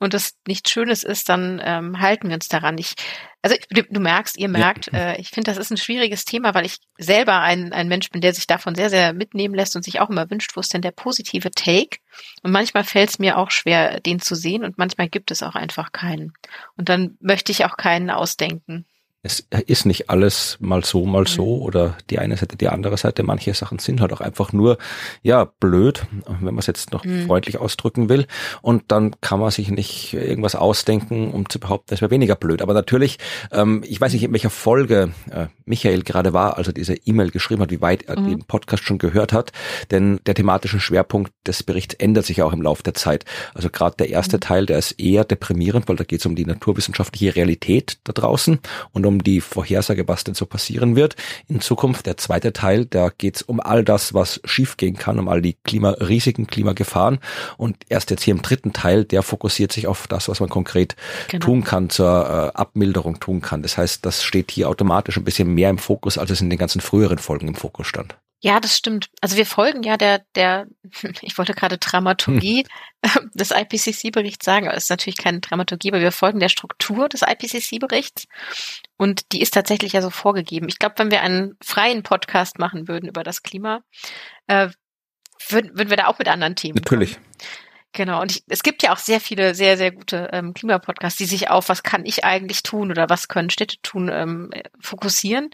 und 0.00 0.12
das 0.12 0.34
nichts 0.48 0.70
Schönes 0.70 1.04
ist, 1.04 1.28
dann 1.28 1.62
ähm, 1.62 2.00
halten 2.00 2.28
wir 2.28 2.34
uns 2.34 2.48
daran. 2.48 2.78
Ich, 2.78 2.94
also 3.42 3.54
du, 3.70 3.84
du 3.84 4.00
merkst, 4.00 4.38
ihr 4.38 4.48
merkt, 4.48 4.90
ja. 4.92 5.12
äh, 5.12 5.20
ich 5.20 5.28
finde, 5.28 5.52
das 5.52 5.58
ist 5.58 5.70
ein 5.70 5.76
schwieriges 5.76 6.24
Thema, 6.24 6.52
weil 6.54 6.66
ich 6.66 6.78
selber 6.98 7.40
ein, 7.40 7.72
ein 7.72 7.86
Mensch 7.86 8.10
bin, 8.10 8.22
der 8.22 8.34
sich 8.34 8.48
davon 8.48 8.74
sehr, 8.74 8.90
sehr 8.90 9.12
mitnehmen 9.12 9.54
lässt 9.54 9.76
und 9.76 9.84
sich 9.84 10.00
auch 10.00 10.10
immer 10.10 10.28
wünscht, 10.30 10.56
wo 10.56 10.60
ist 10.60 10.74
denn 10.74 10.82
der 10.82 10.90
positive 10.90 11.52
Take? 11.52 11.98
Und 12.42 12.50
manchmal 12.50 12.82
fällt 12.82 13.10
es 13.10 13.18
mir 13.20 13.38
auch 13.38 13.52
schwer, 13.52 14.00
den 14.00 14.20
zu 14.20 14.34
sehen 14.34 14.64
und 14.64 14.78
manchmal 14.78 15.08
gibt 15.08 15.30
es 15.30 15.44
auch 15.44 15.54
einfach 15.54 15.92
keinen. 15.92 16.32
Und 16.76 16.88
dann 16.88 17.16
möchte 17.20 17.52
ich 17.52 17.66
auch 17.66 17.76
keinen 17.76 18.10
ausdenken 18.10 18.86
es 19.22 19.46
ist 19.66 19.84
nicht 19.84 20.08
alles 20.08 20.56
mal 20.60 20.82
so, 20.82 21.04
mal 21.04 21.26
so 21.26 21.44
mhm. 21.44 21.62
oder 21.62 21.98
die 22.08 22.18
eine 22.18 22.38
Seite, 22.38 22.56
die 22.56 22.68
andere 22.68 22.96
Seite. 22.96 23.22
Manche 23.22 23.52
Sachen 23.52 23.78
sind 23.78 24.00
halt 24.00 24.14
auch 24.14 24.22
einfach 24.22 24.54
nur, 24.54 24.78
ja, 25.22 25.44
blöd, 25.44 26.06
wenn 26.26 26.54
man 26.54 26.58
es 26.58 26.66
jetzt 26.66 26.92
noch 26.92 27.04
mhm. 27.04 27.26
freundlich 27.26 27.58
ausdrücken 27.58 28.08
will. 28.08 28.26
Und 28.62 28.84
dann 28.88 29.14
kann 29.20 29.38
man 29.38 29.50
sich 29.50 29.70
nicht 29.70 30.14
irgendwas 30.14 30.54
ausdenken, 30.54 31.32
um 31.32 31.48
zu 31.50 31.60
behaupten, 31.60 31.92
es 31.92 32.00
wäre 32.00 32.10
weniger 32.10 32.34
blöd. 32.34 32.62
Aber 32.62 32.72
natürlich, 32.72 33.18
ähm, 33.52 33.82
ich 33.86 34.00
weiß 34.00 34.14
nicht, 34.14 34.22
in 34.22 34.32
welcher 34.32 34.48
Folge 34.48 35.12
äh, 35.30 35.48
Michael 35.66 36.02
gerade 36.02 36.32
war, 36.32 36.56
als 36.56 36.68
er 36.68 36.72
diese 36.72 36.94
E-Mail 36.94 37.30
geschrieben 37.30 37.60
hat, 37.60 37.70
wie 37.70 37.82
weit 37.82 38.04
er 38.04 38.18
mhm. 38.18 38.30
den 38.30 38.44
Podcast 38.44 38.84
schon 38.84 38.96
gehört 38.96 39.34
hat. 39.34 39.52
Denn 39.90 40.20
der 40.24 40.34
thematische 40.34 40.80
Schwerpunkt 40.80 41.30
des 41.46 41.62
Berichts 41.62 41.94
ändert 41.94 42.24
sich 42.24 42.42
auch 42.42 42.54
im 42.54 42.62
Laufe 42.62 42.82
der 42.82 42.94
Zeit. 42.94 43.26
Also 43.52 43.68
gerade 43.68 43.96
der 43.98 44.08
erste 44.08 44.38
mhm. 44.38 44.40
Teil, 44.40 44.66
der 44.66 44.78
ist 44.78 44.92
eher 44.92 45.24
deprimierend, 45.24 45.88
weil 45.88 45.96
da 45.96 46.04
geht 46.04 46.20
es 46.20 46.26
um 46.26 46.36
die 46.36 46.46
naturwissenschaftliche 46.46 47.36
Realität 47.36 47.98
da 48.04 48.14
draußen 48.14 48.60
und 48.92 49.04
um 49.04 49.09
die 49.18 49.40
Vorhersage, 49.40 50.06
was 50.08 50.24
denn 50.24 50.34
so 50.34 50.46
passieren 50.46 50.96
wird 50.96 51.16
in 51.48 51.60
Zukunft. 51.60 52.06
Der 52.06 52.16
zweite 52.16 52.52
Teil, 52.52 52.86
da 52.86 53.10
geht's 53.16 53.42
um 53.42 53.60
all 53.60 53.84
das, 53.84 54.14
was 54.14 54.40
schiefgehen 54.44 54.96
kann, 54.96 55.18
um 55.18 55.28
all 55.28 55.42
die 55.42 55.56
Klimarisiken, 55.64 56.46
Klimagefahren. 56.46 57.18
Und 57.56 57.76
erst 57.88 58.10
jetzt 58.10 58.22
hier 58.22 58.34
im 58.34 58.42
dritten 58.42 58.72
Teil, 58.72 59.04
der 59.04 59.22
fokussiert 59.22 59.72
sich 59.72 59.86
auf 59.86 60.06
das, 60.06 60.28
was 60.28 60.40
man 60.40 60.48
konkret 60.48 60.96
genau. 61.28 61.44
tun 61.44 61.64
kann, 61.64 61.90
zur 61.90 62.52
äh, 62.54 62.56
Abmilderung 62.56 63.20
tun 63.20 63.40
kann. 63.40 63.62
Das 63.62 63.76
heißt, 63.76 64.06
das 64.06 64.22
steht 64.22 64.50
hier 64.50 64.68
automatisch 64.68 65.16
ein 65.16 65.24
bisschen 65.24 65.52
mehr 65.52 65.70
im 65.70 65.78
Fokus, 65.78 66.18
als 66.18 66.30
es 66.30 66.40
in 66.40 66.50
den 66.50 66.58
ganzen 66.58 66.80
früheren 66.80 67.18
Folgen 67.18 67.48
im 67.48 67.54
Fokus 67.54 67.86
stand. 67.86 68.16
Ja, 68.42 68.58
das 68.58 68.76
stimmt. 68.76 69.10
Also 69.20 69.36
wir 69.36 69.44
folgen 69.44 69.82
ja 69.82 69.96
der, 69.98 70.24
der, 70.34 70.66
ich 71.20 71.36
wollte 71.36 71.54
gerade 71.54 71.78
Dramaturgie 71.78 72.66
hm. 73.04 73.30
des 73.34 73.50
IPCC-Berichts 73.50 74.44
sagen, 74.44 74.66
aber 74.66 74.76
es 74.76 74.84
ist 74.84 74.90
natürlich 74.90 75.18
keine 75.18 75.40
Dramaturgie, 75.40 75.90
aber 75.90 76.00
wir 76.00 76.12
folgen 76.12 76.40
der 76.40 76.48
Struktur 76.48 77.08
des 77.08 77.22
IPCC-Berichts 77.22 78.26
und 78.96 79.32
die 79.32 79.42
ist 79.42 79.52
tatsächlich 79.54 79.92
ja 79.92 80.02
so 80.02 80.10
vorgegeben. 80.10 80.68
Ich 80.68 80.78
glaube, 80.78 80.94
wenn 80.98 81.10
wir 81.10 81.20
einen 81.20 81.56
freien 81.62 82.02
Podcast 82.02 82.58
machen 82.58 82.88
würden 82.88 83.08
über 83.08 83.22
das 83.22 83.42
Klima, 83.42 83.82
äh, 84.46 84.68
würden, 85.48 85.76
würden 85.76 85.90
wir 85.90 85.96
da 85.96 86.06
auch 86.06 86.18
mit 86.18 86.28
anderen 86.28 86.56
Themen. 86.56 86.76
Natürlich. 86.76 87.14
Kommen. 87.14 87.26
Genau, 87.92 88.20
und 88.22 88.30
ich, 88.30 88.44
es 88.48 88.62
gibt 88.62 88.82
ja 88.84 88.92
auch 88.92 88.98
sehr 88.98 89.20
viele, 89.20 89.54
sehr, 89.54 89.76
sehr 89.76 89.90
gute 89.90 90.28
ähm, 90.32 90.54
Klimapodcasts, 90.54 91.18
die 91.18 91.24
sich 91.24 91.50
auf, 91.50 91.68
was 91.68 91.82
kann 91.82 92.04
ich 92.06 92.24
eigentlich 92.24 92.62
tun 92.62 92.90
oder 92.92 93.08
was 93.10 93.26
können 93.26 93.50
Städte 93.50 93.78
tun, 93.82 94.08
ähm, 94.12 94.50
fokussieren. 94.80 95.50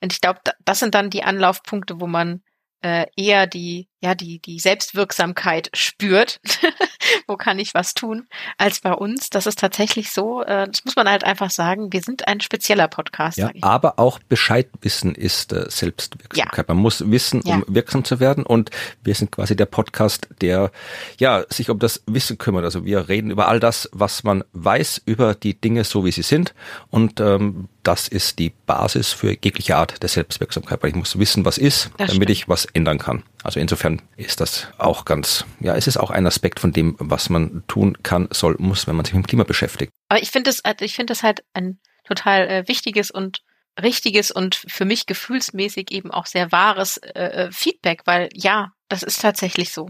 Und 0.00 0.12
ich 0.12 0.20
glaube, 0.20 0.40
das 0.64 0.80
sind 0.80 0.94
dann 0.94 1.10
die 1.10 1.22
Anlaufpunkte, 1.24 2.00
wo 2.00 2.06
man 2.08 2.42
äh, 2.82 3.06
eher 3.16 3.46
die, 3.46 3.88
ja, 4.00 4.14
die, 4.14 4.38
die 4.38 4.60
Selbstwirksamkeit 4.60 5.70
spürt, 5.74 6.40
wo 7.26 7.36
kann 7.36 7.58
ich 7.58 7.74
was 7.74 7.94
tun, 7.94 8.28
als 8.56 8.80
bei 8.80 8.92
uns. 8.92 9.28
Das 9.30 9.46
ist 9.46 9.58
tatsächlich 9.58 10.10
so, 10.10 10.42
äh, 10.42 10.68
das 10.68 10.84
muss 10.84 10.94
man 10.94 11.08
halt 11.08 11.24
einfach 11.24 11.50
sagen, 11.50 11.92
wir 11.92 12.00
sind 12.02 12.28
ein 12.28 12.40
spezieller 12.40 12.86
Podcast. 12.86 13.38
Ja, 13.38 13.50
aber 13.60 13.98
auch 13.98 14.20
Bescheidwissen 14.20 15.14
ist 15.14 15.52
äh, 15.52 15.66
Selbstwirksamkeit. 15.68 16.68
Ja. 16.68 16.74
Man 16.74 16.82
muss 16.82 17.10
wissen, 17.10 17.40
um 17.40 17.60
ja. 17.60 17.62
wirksam 17.66 18.04
zu 18.04 18.20
werden 18.20 18.46
und 18.46 18.70
wir 19.02 19.14
sind 19.16 19.32
quasi 19.32 19.56
der 19.56 19.66
Podcast, 19.66 20.28
der 20.40 20.70
ja 21.18 21.44
sich 21.48 21.68
um 21.68 21.80
das 21.80 22.02
Wissen 22.06 22.38
kümmert. 22.38 22.64
Also 22.64 22.84
wir 22.84 23.08
reden 23.08 23.32
über 23.32 23.48
all 23.48 23.58
das, 23.58 23.88
was 23.92 24.22
man 24.22 24.44
weiß 24.52 25.02
über 25.06 25.34
die 25.34 25.60
Dinge 25.60 25.82
so, 25.82 26.04
wie 26.04 26.12
sie 26.12 26.22
sind 26.22 26.54
und 26.90 27.20
ähm, 27.20 27.68
das 27.82 28.06
ist 28.06 28.38
die 28.38 28.52
Basis 28.66 29.12
für 29.12 29.30
jegliche 29.30 29.76
Art 29.76 30.02
der 30.02 30.10
Selbstwirksamkeit, 30.10 30.82
weil 30.82 30.90
ich 30.90 30.96
muss 30.96 31.18
wissen, 31.18 31.46
was 31.46 31.56
ist, 31.56 31.86
das 31.96 32.10
damit 32.10 32.28
stimmt. 32.28 32.30
ich 32.30 32.48
was 32.48 32.66
ändern 32.66 32.98
kann. 32.98 33.22
Also 33.44 33.60
insofern 33.60 34.02
ist 34.16 34.40
das 34.40 34.68
auch 34.78 35.04
ganz, 35.04 35.44
ja, 35.60 35.76
es 35.76 35.86
ist 35.86 35.96
auch 35.96 36.10
ein 36.10 36.26
Aspekt 36.26 36.60
von 36.60 36.72
dem, 36.72 36.96
was 36.98 37.30
man 37.30 37.62
tun 37.68 38.02
kann, 38.02 38.28
soll, 38.32 38.56
muss, 38.58 38.86
wenn 38.86 38.96
man 38.96 39.04
sich 39.04 39.14
mit 39.14 39.24
dem 39.24 39.28
Klima 39.28 39.44
beschäftigt. 39.44 39.92
Aber 40.08 40.20
ich 40.20 40.30
finde 40.30 40.50
es, 40.50 40.64
also 40.64 40.84
ich 40.84 40.94
finde 40.94 41.12
das 41.12 41.22
halt 41.22 41.44
ein 41.52 41.78
total 42.04 42.48
äh, 42.48 42.68
wichtiges 42.68 43.10
und 43.10 43.42
richtiges 43.80 44.30
und 44.30 44.56
für 44.56 44.84
mich 44.84 45.06
gefühlsmäßig 45.06 45.92
eben 45.92 46.10
auch 46.10 46.26
sehr 46.26 46.50
wahres 46.50 46.96
äh, 46.96 47.46
äh 47.46 47.52
Feedback, 47.52 48.02
weil 48.06 48.28
ja, 48.34 48.72
das 48.88 49.02
ist 49.02 49.20
tatsächlich 49.22 49.72
so. 49.72 49.88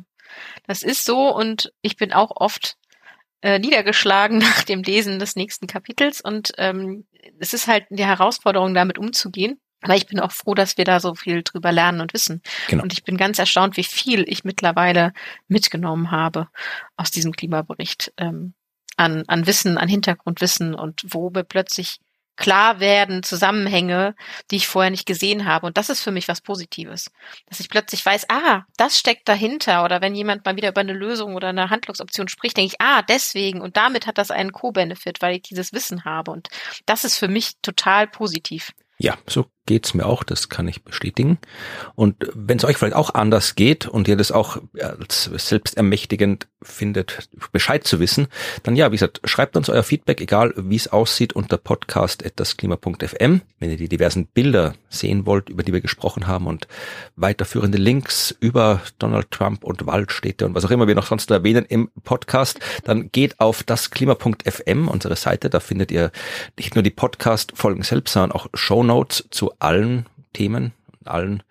Das 0.67 0.83
ist 0.83 1.05
so 1.05 1.35
und 1.35 1.73
ich 1.81 1.97
bin 1.97 2.13
auch 2.13 2.33
oft 2.35 2.77
äh, 3.41 3.59
niedergeschlagen 3.59 4.39
nach 4.39 4.63
dem 4.63 4.83
Lesen 4.83 5.19
des 5.19 5.37
nächsten 5.37 5.67
Kapitels 5.67 6.21
und 6.21 6.53
ähm, 6.59 7.07
es 7.39 7.55
ist 7.55 7.67
halt 7.67 7.87
die 7.91 8.05
Herausforderung, 8.05 8.75
damit 8.75 8.99
umzugehen. 8.99 9.61
Aber 9.83 9.95
ich 9.95 10.07
bin 10.07 10.21
auch 10.21 10.33
froh, 10.33 10.55
dass 10.55 10.77
wir 10.77 10.85
da 10.85 10.99
so 10.99 11.15
viel 11.15 11.43
drüber 11.43 11.71
lernen 11.71 12.01
und 12.01 12.13
wissen. 12.13 12.43
Genau. 12.69 12.83
Und 12.83 12.93
ich 12.93 13.05
bin 13.05 13.17
ganz 13.17 13.39
erstaunt, 13.39 13.77
wie 13.77 13.85
viel 13.85 14.25
ich 14.29 14.45
mittlerweile 14.45 15.13
mitgenommen 15.47 16.11
habe 16.11 16.49
aus 16.97 17.11
diesem 17.11 17.33
Klimabericht 17.33 18.13
ähm, 18.17 18.55
an, 18.97 19.25
an 19.29 19.47
Wissen, 19.47 19.79
an 19.79 19.89
Hintergrundwissen 19.89 20.75
und 20.75 21.03
wo 21.07 21.33
wir 21.33 21.45
plötzlich 21.45 22.01
klar 22.39 22.81
werden 22.81 23.23
Zusammenhänge, 23.23 24.15
die 24.51 24.57
ich 24.57 24.69
vorher 24.69 24.91
nicht 24.91 25.07
gesehen 25.07 25.45
habe. 25.45 25.67
Und 25.67 25.77
das 25.77 25.91
ist 25.91 26.01
für 26.01 26.13
mich 26.13 26.29
was 26.29 26.41
Positives. 26.41 27.11
Dass 27.47 27.61
ich 27.61 27.69
plötzlich 27.69 28.05
weiß, 28.07 28.31
ah, 28.31 28.63
das 28.77 28.99
steckt 28.99 29.29
dahinter. 29.29 29.85
Oder 29.85 30.01
wenn 30.01 30.15
jemand 30.15 30.45
mal 30.45 30.57
wieder 30.57 30.71
über 30.71 30.81
eine 30.81 30.93
Lösung 30.93 31.35
oder 31.35 31.49
eine 31.49 31.69
Handlungsoption 31.69 32.29
spricht, 32.29 32.57
denke 32.57 32.75
ich, 32.75 32.81
ah, 32.81 33.03
deswegen. 33.03 33.61
Und 33.61 33.77
damit 33.77 34.07
hat 34.07 34.19
das 34.19 34.31
einen 34.31 34.53
Co-Benefit, 34.53 35.21
weil 35.21 35.37
ich 35.37 35.43
dieses 35.43 35.73
Wissen 35.73 36.05
habe. 36.05 36.31
Und 36.31 36.49
das 36.87 37.05
ist 37.05 37.19
für 37.19 37.29
mich 37.29 37.55
total 37.61 38.07
positiv. 38.07 38.73
Ja, 38.99 39.17
so 39.27 39.47
geht's 39.69 39.93
mir 39.93 40.07
auch, 40.07 40.25
das 40.25 40.49
kann 40.49 40.67
ich 40.67 40.83
bestätigen. 40.83 41.39
Und 41.95 42.17
wenn 42.35 42.57
es 42.57 42.65
euch 42.65 42.79
vielleicht 42.79 42.97
auch 42.97 43.13
anders 43.13 43.55
geht 43.55 43.87
und 43.87 44.09
ihr 44.09 44.17
das 44.17 44.33
auch 44.33 44.59
als 44.81 45.25
selbstermächtigend 45.25 46.49
findet, 46.63 47.29
Bescheid 47.53 47.85
zu 47.85 48.01
wissen, 48.01 48.29
dann 48.63 48.77
ja, 48.77 48.89
wie 48.89 48.97
gesagt, 48.97 49.21
schreibt 49.25 49.57
uns 49.59 49.69
euer 49.69 49.83
Feedback, 49.83 50.23
egal 50.23 50.55
wie 50.57 50.75
es 50.75 50.89
aussieht, 50.89 51.35
unter 51.35 51.59
podcast.dasklima.fm. 51.59 53.43
Wenn 53.61 53.71
ihr 53.71 53.77
die 53.77 53.91
diversen 53.91 54.27
Bilder 54.27 54.75
sehen 54.89 55.27
wollt, 55.27 55.51
über 55.51 55.63
die 55.63 55.75
wir 55.75 55.83
gesprochen 55.83 56.27
haben 56.27 56.47
und 56.47 56.67
weiterführende 57.17 57.77
Links 57.77 58.35
über 58.41 58.81
Donald 58.99 59.31
Trump 59.31 59.65
und 59.65 59.87
Waldstädte 59.87 60.47
und 60.47 60.55
was 60.55 60.65
auch 60.65 60.71
immer 60.71 60.89
wir 60.89 60.95
noch 60.95 61.07
sonst 61.07 61.31
erwähnen 61.31 61.67
im 61.69 61.91
Podcast, 62.05 62.59
dann 62.85 63.13
geht 63.13 63.39
auf 63.39 63.63
dasklima.fm, 63.63 64.89
unsere 64.89 65.17
Seite, 65.17 65.51
da 65.51 65.61
findet 65.61 65.91
ihr 65.91 66.11
nicht 66.57 66.75
nur 66.75 66.83
die 66.83 66.91
Podcast-Folgen 66.91 67.83
selbst, 67.83 68.15
sondern 68.15 68.33
auch 68.33 68.47
Show 68.55 68.79
zu 69.31 69.53
allen 69.59 70.07
Themen, 70.33 70.73
allen 71.09 71.43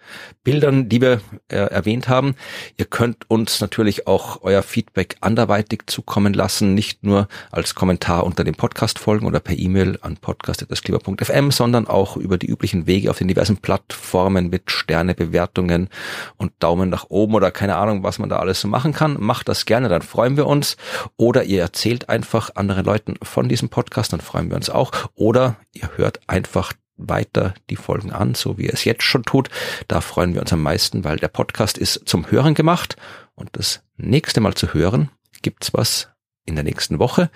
Bildern, 0.44 0.88
die 0.90 1.02
wir 1.02 1.22
äh, 1.50 1.58
erwähnt 1.58 2.08
haben. 2.08 2.36
Ihr 2.78 2.86
könnt 2.86 3.30
uns 3.30 3.60
natürlich 3.60 4.08
auch 4.08 4.42
euer 4.44 4.64
Feedback 4.64 5.18
anderweitig 5.22 5.84
zukommen 5.88 6.34
lassen, 6.34 6.74
nicht 6.74 7.04
nur 7.04 7.28
als 7.52 7.76
Kommentar 7.76 8.26
unter 8.26 8.44
den 8.44 8.56
Podcast-Folgen 8.56 9.26
oder 9.26 9.40
per 9.40 9.58
E-Mail 9.58 10.00
an 10.02 10.18
podcast.dasklima.fm, 10.18 11.52
sondern 11.52 11.88
auch 11.88 12.18
über 12.18 12.38
die 12.38 12.48
üblichen 12.48 12.88
Wege 12.88 13.10
auf 13.10 13.18
den 13.18 13.28
diversen 13.28 13.58
Plattformen 13.58 14.50
mit 14.50 14.72
Sternebewertungen 14.72 15.90
und 16.38 16.54
Daumen 16.60 16.90
nach 16.90 17.10
oben 17.10 17.36
oder 17.36 17.52
keine 17.52 17.76
Ahnung, 17.76 18.04
was 18.04 18.20
man 18.20 18.30
da 18.30 18.38
alles 18.38 18.62
so 18.62 18.68
machen 18.68 18.94
kann. 18.94 19.18
Macht 19.20 19.50
das 19.50 19.66
gerne, 19.66 19.90
dann 19.90 20.02
freuen 20.02 20.38
wir 20.38 20.48
uns. 20.48 20.78
Oder 21.18 21.44
ihr 21.44 21.62
erzählt 21.62 22.10
einfach 22.10 22.52
anderen 22.56 22.86
Leuten 22.86 23.16
von 23.22 23.50
diesem 23.50 23.70
Podcast, 23.70 24.14
dann 24.14 24.22
freuen 24.22 24.50
wir 24.50 24.56
uns 24.56 24.70
auch. 24.70 24.92
Oder 25.16 25.58
ihr 25.74 25.90
hört 25.98 26.22
einfach 26.28 26.74
weiter 26.98 27.54
die 27.70 27.76
Folgen 27.76 28.12
an, 28.12 28.36
so 28.36 28.58
wie 28.58 28.68
er 28.68 28.74
es 28.74 28.84
jetzt 28.84 29.04
schon 29.04 29.24
tut. 29.24 29.50
Da 29.88 30.02
freuen 30.02 30.34
wir 30.34 30.42
uns 30.42 30.54
am 30.54 30.62
meisten, 30.62 31.04
weil 31.04 31.18
der 31.18 31.28
Podcast 31.28 31.78
ist 31.78 32.08
zum 32.08 32.30
Hören 32.30 32.54
gemacht 32.54 32.98
und 33.36 33.50
das 33.54 33.84
nächste 33.98 34.42
Mal 34.42 34.56
zu 34.56 34.74
hören 34.74 35.10
gibt's 35.42 35.74
was 35.74 36.10
in 36.46 36.56
der 36.56 36.64
nächsten 36.64 37.00
Woche. 37.00 37.30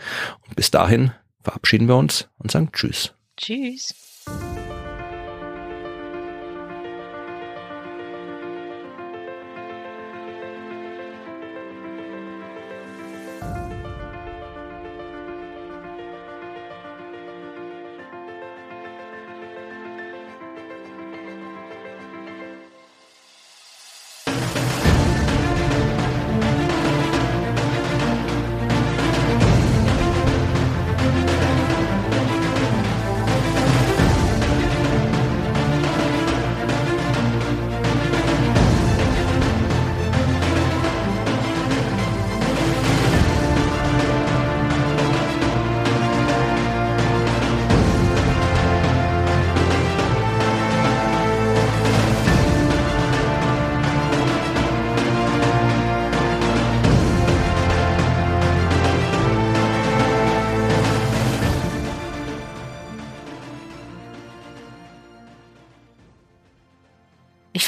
Und 0.47 0.55
bis 0.55 0.71
dahin 0.71 1.11
verabschieden 1.41 1.87
wir 1.87 1.95
uns 1.95 2.29
und 2.37 2.51
sagen 2.51 2.71
Tschüss. 2.71 3.13
Tschüss. 3.37 4.10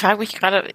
Frage 0.04 0.18
mich 0.18 0.34
gerade, 0.34 0.74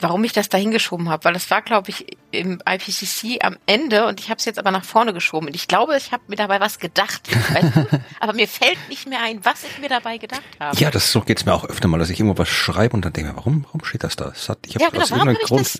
warum 0.00 0.24
ich 0.24 0.32
das 0.32 0.48
da 0.48 0.56
hingeschoben 0.56 1.08
habe, 1.10 1.24
weil 1.24 1.34
das 1.34 1.50
war, 1.50 1.60
glaube 1.60 1.90
ich, 1.90 2.06
im 2.30 2.62
IPCC 2.66 3.44
am 3.44 3.58
Ende 3.66 4.06
und 4.06 4.20
ich 4.20 4.30
habe 4.30 4.38
es 4.38 4.44
jetzt 4.46 4.58
aber 4.58 4.70
nach 4.70 4.84
vorne 4.84 5.12
geschoben. 5.12 5.48
Und 5.48 5.54
ich 5.54 5.68
glaube, 5.68 5.96
ich 5.96 6.12
habe 6.12 6.22
mir 6.28 6.36
dabei 6.36 6.60
was 6.60 6.78
gedacht. 6.78 7.28
Weißt 7.52 7.76
du? 7.76 7.86
aber 8.20 8.32
mir 8.32 8.48
fällt 8.48 8.78
nicht 8.88 9.06
mehr 9.08 9.20
ein, 9.22 9.44
was 9.44 9.64
ich 9.64 9.78
mir 9.78 9.88
dabei 9.88 10.16
gedacht 10.18 10.42
habe. 10.60 10.78
Ja, 10.78 10.90
das 10.90 11.12
so 11.12 11.20
geht's 11.20 11.44
mir 11.44 11.52
auch 11.52 11.64
öfter 11.64 11.88
mal, 11.88 11.98
dass 11.98 12.08
ich 12.10 12.20
irgendwo 12.20 12.38
was 12.38 12.48
schreibe 12.48 12.94
und 12.94 13.04
dann 13.04 13.12
denke 13.12 13.36
warum, 13.36 13.64
warum 13.64 13.84
steht 13.84 14.02
das 14.04 14.16
da? 14.16 14.26
Das 14.26 14.48
hat, 14.48 14.60
ich 14.66 14.76
hab 14.76 14.82
Ja, 14.82 14.88
genau, 14.88 15.02
aus 15.02 15.10
irgendeinem 15.10 15.36
Grund. 15.44 15.74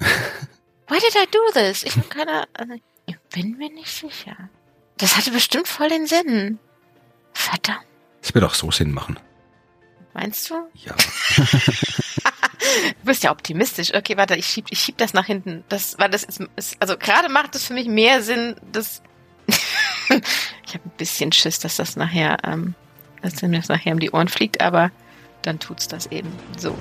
Why 0.88 0.98
did 0.98 1.14
I 1.14 1.26
do 1.30 1.38
this? 1.54 1.84
Ich 1.84 1.94
bin 1.94 2.08
keine, 2.10 2.44
also, 2.54 2.74
ich 3.06 3.16
bin 3.32 3.56
mir 3.56 3.70
nicht 3.70 3.90
sicher. 3.90 4.36
Das 4.98 5.16
hatte 5.16 5.30
bestimmt 5.30 5.68
voll 5.68 5.88
den 5.88 6.06
Sinn. 6.06 6.58
Verdammt, 7.32 7.86
Das 8.20 8.34
wird 8.34 8.44
auch 8.44 8.54
so 8.54 8.70
Sinn 8.70 8.92
machen. 8.92 9.18
meinst 10.12 10.50
du? 10.50 10.54
Ja. 10.74 10.94
Du 13.00 13.06
bist 13.06 13.22
ja 13.22 13.30
optimistisch. 13.30 13.94
Okay, 13.94 14.16
warte, 14.16 14.36
ich 14.36 14.46
schieb, 14.46 14.66
ich 14.70 14.80
schieb 14.80 14.98
das 14.98 15.14
nach 15.14 15.26
hinten. 15.26 15.64
Das, 15.68 15.98
weil 15.98 16.10
das 16.10 16.24
ist, 16.24 16.40
ist 16.56 16.76
also 16.80 16.96
gerade 16.96 17.28
macht 17.28 17.54
es 17.54 17.64
für 17.64 17.74
mich 17.74 17.88
mehr 17.88 18.22
Sinn, 18.22 18.56
dass 18.72 19.02
ich 19.48 20.74
habe 20.74 20.84
ein 20.84 20.92
bisschen 20.96 21.32
Schiss, 21.32 21.58
dass 21.58 21.76
das 21.76 21.96
nachher, 21.96 22.38
ähm, 22.44 22.74
dass 23.22 23.40
mir 23.42 23.58
das 23.58 23.68
nachher 23.68 23.92
um 23.92 24.00
die 24.00 24.10
Ohren 24.10 24.28
fliegt, 24.28 24.60
aber 24.60 24.90
dann 25.42 25.58
tut's 25.58 25.88
das 25.88 26.06
eben 26.06 26.30
so. 26.56 26.76